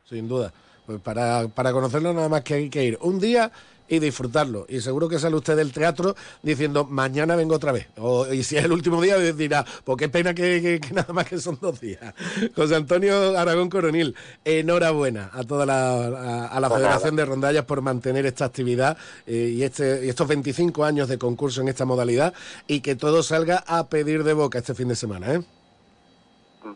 Sin 0.05 0.27
duda. 0.27 0.51
Pues 0.85 0.99
para, 0.99 1.47
para 1.47 1.72
conocerlo 1.72 2.13
nada 2.13 2.30
más 2.30 2.43
que 2.43 2.53
hay 2.53 2.69
que 2.69 2.84
ir 2.84 2.97
un 3.01 3.19
día 3.19 3.51
y 3.88 3.99
disfrutarlo. 3.99 4.66
Y 4.70 4.82
seguro 4.82 5.07
que 5.10 5.20
sale 5.20 5.36
usted 5.36 5.56
del 5.56 5.72
teatro 5.72 6.16
diciendo, 6.41 6.86
mañana 6.86 7.36
vengo 7.36 7.56
otra 7.56 7.72
vez. 7.72 7.88
O, 7.98 8.26
y 8.32 8.44
si 8.44 8.57
es 8.57 8.66
el 8.66 8.72
último 8.72 9.02
día, 9.02 9.18
dirá, 9.18 9.66
pues 9.84 9.98
qué 9.98 10.10
pena 10.10 10.34
que, 10.34 10.62
que- 10.62 10.80
que 10.80 10.94
nada 10.94 11.14
más 11.14 11.28
que 11.28 11.38
son 11.40 11.57
dos 11.62 11.80
días. 11.80 12.14
José 12.56 12.76
Antonio 12.76 13.38
Aragón 13.38 13.70
Coronil, 13.70 14.16
enhorabuena 14.44 15.30
a 15.34 15.44
toda 15.44 15.66
la, 15.66 15.94
a, 15.94 16.48
a 16.48 16.60
la 16.60 16.68
Pues 16.70 16.82
Federación 16.82 17.16
de 17.16 17.26
Rondallas 17.26 17.66
por 17.66 17.82
mantener 17.82 18.26
esta 18.26 18.45
actividad 18.45 18.98
eh, 19.28 19.53
y, 19.56 19.64
este, 19.64 20.06
y 20.06 20.10
estos 20.10 20.28
25 20.28 20.84
años 20.84 21.07
de 21.07 21.18
concurso 21.18 21.62
en 21.62 21.68
esta 21.68 21.86
modalidad 21.86 22.34
y 22.68 22.82
que 22.82 22.95
todo 22.95 23.24
salga 23.24 23.64
a 23.68 23.88
pedir 23.88 24.24
de 24.24 24.34
boca 24.34 24.60
este 24.60 24.74
fin 24.76 24.88
de 24.88 24.95
semana. 24.95 25.34
¿eh? 25.34 25.41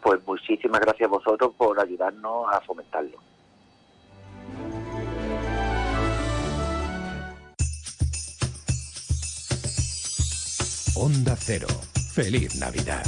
pues 0.04 0.20
muchísimas 0.28 0.80
gracias 0.82 1.08
a 1.08 1.12
vosotros 1.12 1.52
por 1.58 1.80
ayudarnos 1.80 2.46
a 2.54 2.62
fomentarlo. 2.62 3.18
Onda 11.02 11.34
Cero. 11.40 11.68
Feliz 12.12 12.58
Navidad. 12.58 13.06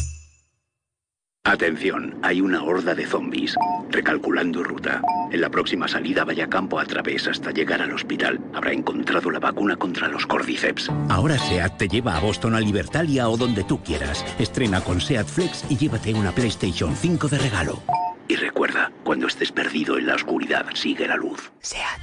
Atención, 1.43 2.17
hay 2.23 2.39
una 2.39 2.63
horda 2.63 2.95
de 2.95 3.05
zombies. 3.05 3.53
Recalculando 3.89 4.63
ruta. 4.63 5.01
En 5.29 5.41
la 5.41 5.49
próxima 5.49 5.89
salida 5.89 6.23
vaya 6.23 6.47
campo 6.47 6.79
a 6.79 6.85
través 6.85 7.27
hasta 7.27 7.51
llegar 7.51 7.81
al 7.81 7.91
hospital. 7.91 8.39
Habrá 8.53 8.71
encontrado 8.71 9.29
la 9.29 9.39
vacuna 9.39 9.75
contra 9.75 10.07
los 10.07 10.25
cordyceps. 10.25 10.89
Ahora 11.09 11.37
SEAT 11.37 11.77
te 11.77 11.89
lleva 11.89 12.15
a 12.15 12.21
Boston, 12.21 12.55
a 12.55 12.61
Libertalia 12.61 13.27
o 13.27 13.35
donde 13.35 13.65
tú 13.65 13.83
quieras. 13.83 14.25
Estrena 14.39 14.79
con 14.79 15.01
SEAT 15.01 15.27
Flex 15.27 15.65
y 15.67 15.75
llévate 15.75 16.13
una 16.13 16.31
PlayStation 16.31 16.95
5 16.95 17.27
de 17.27 17.39
regalo. 17.39 17.83
Y 18.29 18.37
recuerda, 18.37 18.89
cuando 19.03 19.27
estés 19.27 19.51
perdido 19.51 19.97
en 19.97 20.07
la 20.07 20.15
oscuridad, 20.15 20.65
sigue 20.75 21.09
la 21.09 21.17
luz. 21.17 21.51
SEAT. 21.59 21.99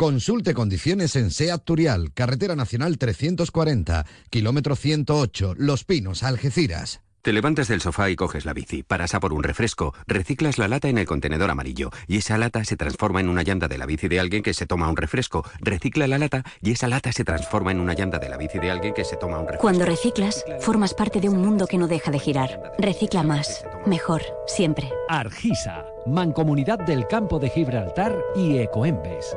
Consulte 0.00 0.54
condiciones 0.54 1.16
en 1.16 1.32
SEAT 1.32 1.64
Turial, 1.64 2.12
Carretera 2.14 2.54
Nacional 2.54 2.98
340, 2.98 4.06
kilómetro 4.30 4.76
108, 4.76 5.54
Los 5.56 5.82
Pinos, 5.82 6.22
Algeciras. 6.22 7.00
Te 7.20 7.32
levantas 7.32 7.66
del 7.66 7.80
sofá 7.80 8.08
y 8.08 8.14
coges 8.14 8.44
la 8.44 8.52
bici, 8.52 8.84
paras 8.84 9.16
a 9.16 9.18
por 9.18 9.32
un 9.32 9.42
refresco, 9.42 9.94
reciclas 10.06 10.56
la 10.56 10.68
lata 10.68 10.88
en 10.88 10.98
el 10.98 11.06
contenedor 11.06 11.50
amarillo 11.50 11.90
y 12.06 12.18
esa 12.18 12.38
lata 12.38 12.62
se 12.62 12.76
transforma 12.76 13.18
en 13.18 13.28
una 13.28 13.42
llanta 13.42 13.66
de 13.66 13.76
la 13.76 13.86
bici 13.86 14.06
de 14.06 14.20
alguien 14.20 14.44
que 14.44 14.54
se 14.54 14.66
toma 14.66 14.88
un 14.88 14.96
refresco, 14.96 15.44
recicla 15.58 16.06
la 16.06 16.18
lata 16.18 16.44
y 16.62 16.70
esa 16.70 16.86
lata 16.86 17.10
se 17.10 17.24
transforma 17.24 17.72
en 17.72 17.80
una 17.80 17.94
llanta 17.94 18.20
de 18.20 18.28
la 18.28 18.36
bici 18.36 18.60
de 18.60 18.70
alguien 18.70 18.94
que 18.94 19.04
se 19.04 19.16
toma 19.16 19.40
un 19.40 19.46
refresco. 19.46 19.62
Cuando 19.62 19.84
reciclas, 19.84 20.44
formas 20.60 20.94
parte 20.94 21.20
de 21.20 21.28
un 21.28 21.38
mundo 21.38 21.66
que 21.66 21.76
no 21.76 21.88
deja 21.88 22.12
de 22.12 22.20
girar. 22.20 22.72
Recicla 22.78 23.24
más, 23.24 23.64
mejor, 23.84 24.22
siempre. 24.46 24.92
Argisa, 25.08 25.84
Mancomunidad 26.06 26.78
del 26.78 27.08
Campo 27.08 27.40
de 27.40 27.50
Gibraltar 27.50 28.16
y 28.36 28.58
Ecoembes. 28.58 29.36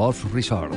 Golf 0.01 0.33
Resort. 0.33 0.73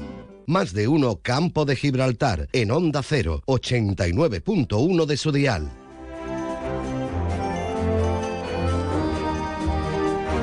Más 0.48 0.74
de 0.74 0.88
uno 0.88 1.20
Campo 1.22 1.66
de 1.66 1.76
Gibraltar 1.76 2.48
en 2.54 2.72
Onda 2.72 3.02
0, 3.02 3.42
89.1 3.48 5.06
de 5.06 5.18
su 5.18 5.32
dial. 5.32 5.72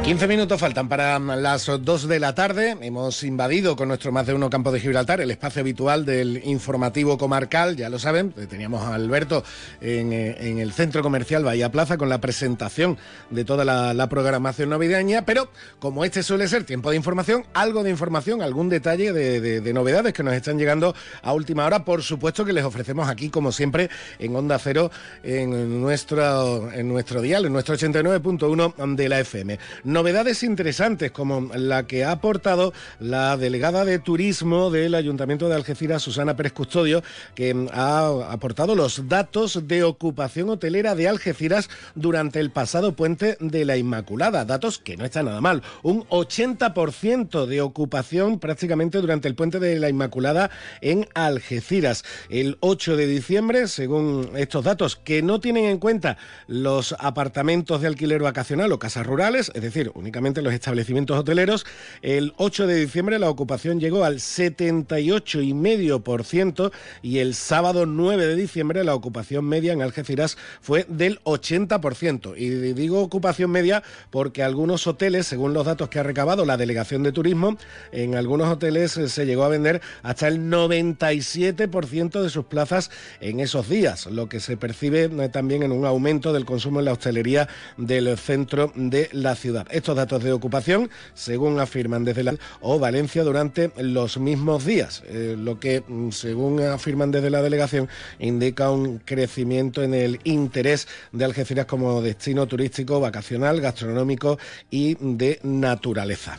15 0.05 0.27
minutos 0.27 0.61
faltan 0.61 0.89
para 0.89 1.17
las 1.21 1.67
2 1.67 2.09
de 2.09 2.19
la 2.19 2.35
tarde. 2.35 2.77
Hemos 2.81 3.23
invadido 3.23 3.77
con 3.77 3.87
nuestro 3.87 4.11
más 4.11 4.27
de 4.27 4.35
uno 4.35 4.51
campo 4.51 4.73
de 4.73 4.81
Gibraltar 4.81 5.21
el 5.21 5.31
espacio 5.31 5.61
habitual 5.61 6.05
del 6.05 6.43
informativo 6.45 7.17
comarcal. 7.17 7.77
Ya 7.77 7.89
lo 7.89 8.01
saben, 8.01 8.33
teníamos 8.33 8.83
a 8.83 8.97
Alberto 8.97 9.45
en, 9.81 10.13
eh, 10.13 10.61
el 10.61 10.73
centro 10.73 11.05
comercial 11.05 11.45
Bahía 11.45 11.71
Plaza 11.71 11.99
con 11.99 12.09
la 12.09 12.21
presentación 12.21 12.99
de 13.31 13.45
toda 13.45 13.65
la, 13.65 14.09
programación 14.09 14.71
navideña. 14.71 15.25
Pero 15.25 15.49
como 15.79 16.05
este 16.05 16.25
suele 16.25 16.49
ser 16.49 16.65
tiempo 16.65 16.91
de 16.91 16.97
información, 16.97 17.45
algo 17.55 17.85
de 17.85 17.91
información, 17.91 18.43
algún 18.43 18.69
detalle 18.69 19.13
de, 19.13 19.41
de, 19.41 19.61
de 19.61 19.73
novedades 19.73 20.13
que 20.13 20.25
nos 20.25 20.35
están 20.35 20.59
llegando 20.59 20.97
a 21.23 21.33
última 21.33 21.65
hora. 21.65 21.85
Por 21.85 22.03
supuesto 22.03 22.45
que 22.45 22.53
les 22.53 22.65
ofrecemos 22.65 23.09
aquí, 23.09 23.31
como 23.31 23.53
siempre, 23.53 23.89
en 24.19 24.35
Onda 24.35 24.59
Cero, 24.59 24.91
en 25.23 25.81
nuestro, 25.81 26.73
en 26.73 26.89
nuestro 26.89 27.23
dial, 27.23 27.47
en 27.47 27.53
nuestro 27.53 27.77
89.1 27.77 28.97
de 28.97 29.09
la 29.09 29.21
FM 29.21 29.59
novedades 29.93 30.43
interesantes 30.43 31.11
como 31.11 31.51
la 31.55 31.87
que 31.87 32.05
ha 32.05 32.13
aportado 32.13 32.73
la 32.99 33.37
delegada 33.37 33.85
de 33.85 33.99
turismo 33.99 34.71
del 34.71 34.95
Ayuntamiento 34.95 35.49
de 35.49 35.55
Algeciras, 35.55 36.03
Susana 36.03 36.37
Pérez 36.37 36.53
Custodio, 36.53 37.03
que 37.35 37.69
ha 37.73 38.33
aportado 38.33 38.75
los 38.75 39.09
datos 39.09 39.69
de 39.69 39.83
ocupación 39.85 40.49
hotelera 40.49 40.95
de 40.95 41.09
Algeciras 41.09 41.69
durante 41.95 42.41
el 42.41 42.51
pasado 42.51 42.95
puente 42.95 43.37
de 43.41 43.65
la 43.65 43.77
Inmaculada. 43.77 44.45
Datos 44.45 44.79
que 44.79 44.97
no 44.97 45.05
están 45.05 45.27
nada 45.27 45.41
mal. 45.41 45.63
Un 45.83 46.05
80% 46.09 47.47
de 47.47 47.61
ocupación 47.61 48.39
prácticamente 48.39 49.01
durante 49.01 49.29
el 49.29 49.35
puente 49.35 49.61
de 49.61 49.79
la 49.79 49.89
Inmaculada 49.89 50.51
en 50.81 51.09
Algeciras. 51.15 52.05
El 52.31 52.57
8 52.61 52.97
de 52.97 53.07
diciembre, 53.07 53.69
según 53.69 54.31
estos 54.37 54.65
datos, 54.65 54.97
que 54.97 55.23
no 55.23 55.41
tienen 55.41 55.65
en 55.65 55.79
cuenta 55.79 56.17
los 56.47 56.95
apartamentos 56.99 57.81
de 57.81 57.89
alquiler 57.89 58.23
vacacional 58.23 58.73
o 58.73 58.79
casas 58.79 59.07
rurales, 59.07 59.51
es 59.55 59.63
decir, 59.63 59.82
únicamente 59.95 60.43
los 60.43 60.55
establecimientos 60.55 61.19
hoteleros, 61.19 61.67
el 62.03 62.35
8 62.37 62.67
de 62.67 62.77
diciembre 62.77 63.19
la 63.19 63.31
ocupación 63.31 63.81
llegó 63.81 64.05
al 64.05 64.17
78,5% 64.17 66.73
y 67.03 67.19
el 67.19 67.35
sábado 67.35 67.87
9 67.87 68.27
de 68.27 68.37
diciembre 68.37 68.85
la 68.85 68.95
ocupación 68.95 69.45
media 69.45 69.73
en 69.73 69.83
Algeciras 69.83 70.37
fue 70.61 70.87
del 70.89 71.21
80%. 71.25 72.35
Y 72.37 72.51
digo 72.75 73.01
ocupación 73.01 73.51
media 73.51 73.83
porque 74.11 74.43
algunos 74.43 74.87
hoteles, 74.87 75.27
según 75.27 75.55
los 75.55 75.67
datos 75.67 75.89
que 75.89 75.99
ha 75.99 76.03
recabado 76.03 76.45
la 76.45 76.57
Delegación 76.57 77.03
de 77.03 77.13
Turismo, 77.13 77.57
en 77.93 78.15
algunos 78.15 78.49
hoteles 78.49 78.93
se 78.93 79.27
llegó 79.27 79.45
a 79.45 79.49
vender 79.49 79.81
hasta 80.03 80.29
el 80.29 80.51
97% 80.51 82.23
de 82.23 82.31
sus 82.31 82.45
plazas 82.45 82.91
en 83.21 83.41
esos 83.41 83.69
días, 83.69 84.07
lo 84.07 84.29
que 84.29 84.41
se 84.41 84.57
percibe 84.57 85.09
también 85.31 85.63
en 85.63 85.73
un 85.73 85.85
aumento 85.85 86.33
del 86.33 86.45
consumo 86.45 86.81
en 86.81 86.87
la 86.87 86.93
hostelería 86.93 87.49
del 87.77 88.17
centro 88.19 88.73
de 88.75 89.09
la 89.13 89.35
ciudad. 89.35 89.67
Estos 89.73 89.97
datos 89.97 90.23
de 90.23 90.33
ocupación, 90.33 90.91
según 91.15 91.59
afirman 91.59 92.05
desde 92.05 92.25
la 92.25 92.35
o 92.61 92.79
Valencia 92.79 93.25
durante 93.25 93.73
los 93.79 94.19
mismos 94.19 94.65
días, 94.65 95.03
eh, 95.07 95.35
lo 95.39 95.59
que, 95.59 95.83
según 96.11 96.61
afirman 96.61 97.11
desde 97.11 97.31
la 97.31 97.43
delegación, 97.43 97.89
indica 98.19 98.71
un 98.71 98.99
crecimiento 98.99 99.83
en 99.83 99.95
el 99.95 100.21
interés 100.25 100.89
de 101.13 101.25
Algeciras 101.25 101.67
como 101.67 102.03
destino 102.03 102.47
turístico, 102.47 103.01
vacacional, 103.01 103.61
gastronómico 103.61 104.39
y 104.71 104.97
de 105.01 105.41
naturaleza. 105.43 106.39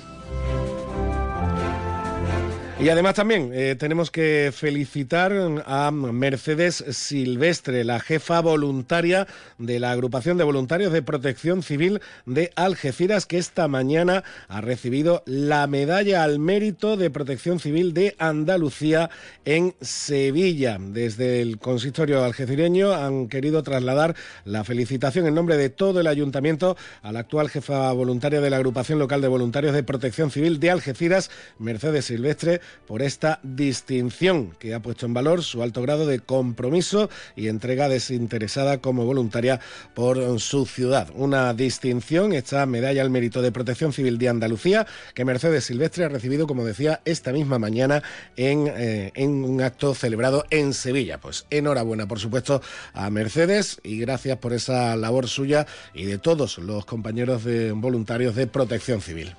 Y 2.83 2.89
además 2.89 3.15
también 3.15 3.51
eh, 3.53 3.77
tenemos 3.79 4.11
que 4.11 4.51
felicitar 4.53 5.31
a 5.65 5.89
Mercedes 5.89 6.83
Silvestre, 6.89 7.85
la 7.85 8.01
jefa 8.01 8.41
voluntaria 8.41 9.25
de 9.57 9.79
la 9.79 9.91
agrupación 9.91 10.37
de 10.37 10.43
voluntarios 10.43 10.91
de 10.91 11.01
protección 11.01 11.63
civil 11.63 12.01
de 12.25 12.51
Algeciras, 12.57 13.25
que 13.25 13.37
esta 13.37 13.69
mañana 13.69 14.25
ha 14.49 14.59
recibido 14.59 15.23
la 15.25 15.65
medalla 15.65 16.23
al 16.23 16.39
mérito 16.39 16.97
de 16.97 17.09
protección 17.09 17.61
civil 17.61 17.93
de 17.93 18.17
Andalucía 18.19 19.09
en 19.45 19.75
Sevilla. 19.79 20.77
Desde 20.77 21.41
el 21.41 21.59
consistorio 21.59 22.21
algecireño 22.25 22.91
han 22.91 23.29
querido 23.29 23.63
trasladar 23.63 24.13
la 24.43 24.65
felicitación 24.65 25.25
en 25.25 25.35
nombre 25.35 25.55
de 25.55 25.69
todo 25.69 26.01
el 26.01 26.07
ayuntamiento 26.07 26.75
a 27.01 27.13
la 27.13 27.21
actual 27.21 27.49
jefa 27.49 27.93
voluntaria 27.93 28.41
de 28.41 28.49
la 28.49 28.57
agrupación 28.57 28.99
local 28.99 29.21
de 29.21 29.29
voluntarios 29.29 29.73
de 29.73 29.83
protección 29.83 30.31
civil 30.31 30.59
de 30.59 30.69
Algeciras, 30.69 31.31
Mercedes 31.59 32.03
Silvestre 32.03 32.59
por 32.87 33.01
esta 33.01 33.39
distinción 33.43 34.51
que 34.59 34.73
ha 34.73 34.81
puesto 34.81 35.05
en 35.05 35.13
valor 35.13 35.43
su 35.43 35.63
alto 35.63 35.81
grado 35.81 36.05
de 36.05 36.19
compromiso 36.19 37.09
y 37.35 37.47
entrega 37.47 37.89
desinteresada 37.89 38.79
como 38.79 39.05
voluntaria 39.05 39.59
por 39.93 40.39
su 40.39 40.65
ciudad. 40.65 41.09
Una 41.15 41.53
distinción, 41.53 42.33
esta 42.33 42.65
medalla 42.65 43.01
al 43.01 43.09
mérito 43.09 43.41
de 43.41 43.51
Protección 43.51 43.93
Civil 43.93 44.17
de 44.17 44.29
Andalucía, 44.29 44.87
que 45.13 45.25
Mercedes 45.25 45.65
Silvestre 45.65 46.05
ha 46.05 46.09
recibido, 46.09 46.47
como 46.47 46.65
decía, 46.65 47.01
esta 47.05 47.31
misma 47.31 47.59
mañana 47.59 48.03
en, 48.35 48.67
eh, 48.67 49.11
en 49.15 49.43
un 49.43 49.61
acto 49.61 49.93
celebrado 49.95 50.45
en 50.49 50.73
Sevilla. 50.73 51.19
Pues 51.19 51.45
enhorabuena, 51.49 52.07
por 52.07 52.19
supuesto, 52.19 52.61
a 52.93 53.09
Mercedes 53.09 53.79
y 53.83 53.99
gracias 53.99 54.37
por 54.37 54.53
esa 54.53 54.95
labor 54.95 55.27
suya 55.27 55.65
y 55.93 56.05
de 56.05 56.17
todos 56.17 56.57
los 56.57 56.85
compañeros 56.85 57.43
de 57.43 57.71
voluntarios 57.71 58.35
de 58.35 58.47
Protección 58.47 59.01
Civil. 59.01 59.35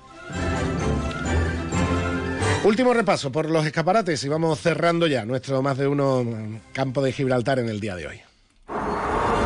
Último 2.65 2.95
repaso 2.95 3.31
por 3.31 3.47
los 3.47 3.63
escaparates 3.63 4.23
y 4.23 4.27
vamos 4.27 4.59
cerrando 4.59 5.05
ya 5.05 5.23
nuestro 5.23 5.61
más 5.61 5.77
de 5.77 5.87
uno 5.87 6.25
campo 6.73 7.03
de 7.03 7.11
Gibraltar 7.11 7.59
en 7.59 7.69
el 7.69 7.79
día 7.79 7.95
de 7.95 8.07
hoy. 8.07 8.21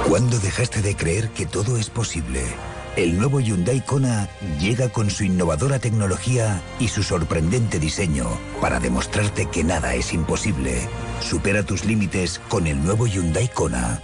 ¿Cuándo 0.08 0.40
dejaste 0.40 0.82
de 0.82 0.96
creer 0.96 1.28
que 1.32 1.46
todo 1.46 1.76
es 1.76 1.90
posible? 1.90 2.42
El 2.96 3.18
nuevo 3.18 3.42
Hyundai 3.42 3.86
Kona 3.86 4.30
llega 4.58 4.88
con 4.88 5.10
su 5.10 5.26
innovadora 5.26 5.80
tecnología 5.80 6.62
y 6.80 6.88
su 6.88 7.04
sorprendente 7.04 7.78
diseño 7.78 8.26
para 8.62 8.80
demostrarte 8.80 9.48
que 9.48 9.66
nada 9.66 9.96
es 9.96 10.14
imposible. 10.14 10.88
Supera 11.20 11.64
tus 11.64 11.84
límites 11.84 12.40
con 12.48 12.68
el 12.68 12.82
nuevo 12.82 13.06
Hyundai 13.06 13.50
Kona. 13.50 14.02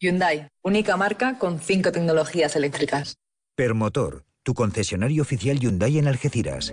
Hyundai, 0.00 0.48
única 0.62 0.96
marca 0.96 1.38
con 1.38 1.60
cinco 1.60 1.92
tecnologías 1.92 2.56
eléctricas. 2.56 3.14
Permotor, 3.54 4.24
tu 4.42 4.52
concesionario 4.52 5.22
oficial 5.22 5.60
Hyundai 5.60 5.98
en 5.98 6.08
Algeciras. 6.08 6.72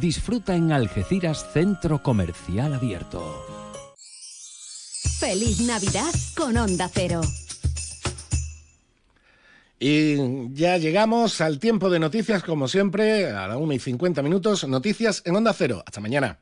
Disfruta 0.00 0.54
en 0.54 0.70
Algeciras 0.70 1.44
Centro 1.52 2.02
Comercial 2.02 2.72
Abierto. 2.72 3.44
Feliz 5.18 5.60
Navidad 5.60 6.12
con 6.36 6.56
Onda 6.56 6.88
Cero. 6.92 7.20
Y 9.80 10.52
ya 10.54 10.76
llegamos 10.78 11.40
al 11.40 11.58
tiempo 11.58 11.90
de 11.90 11.98
noticias, 11.98 12.44
como 12.44 12.68
siempre, 12.68 13.30
a 13.30 13.48
la 13.48 13.56
1 13.56 13.72
y 13.72 13.78
50 13.80 14.22
minutos. 14.22 14.66
Noticias 14.68 15.22
en 15.24 15.34
Onda 15.34 15.52
Cero. 15.52 15.82
Hasta 15.84 16.00
mañana. 16.00 16.38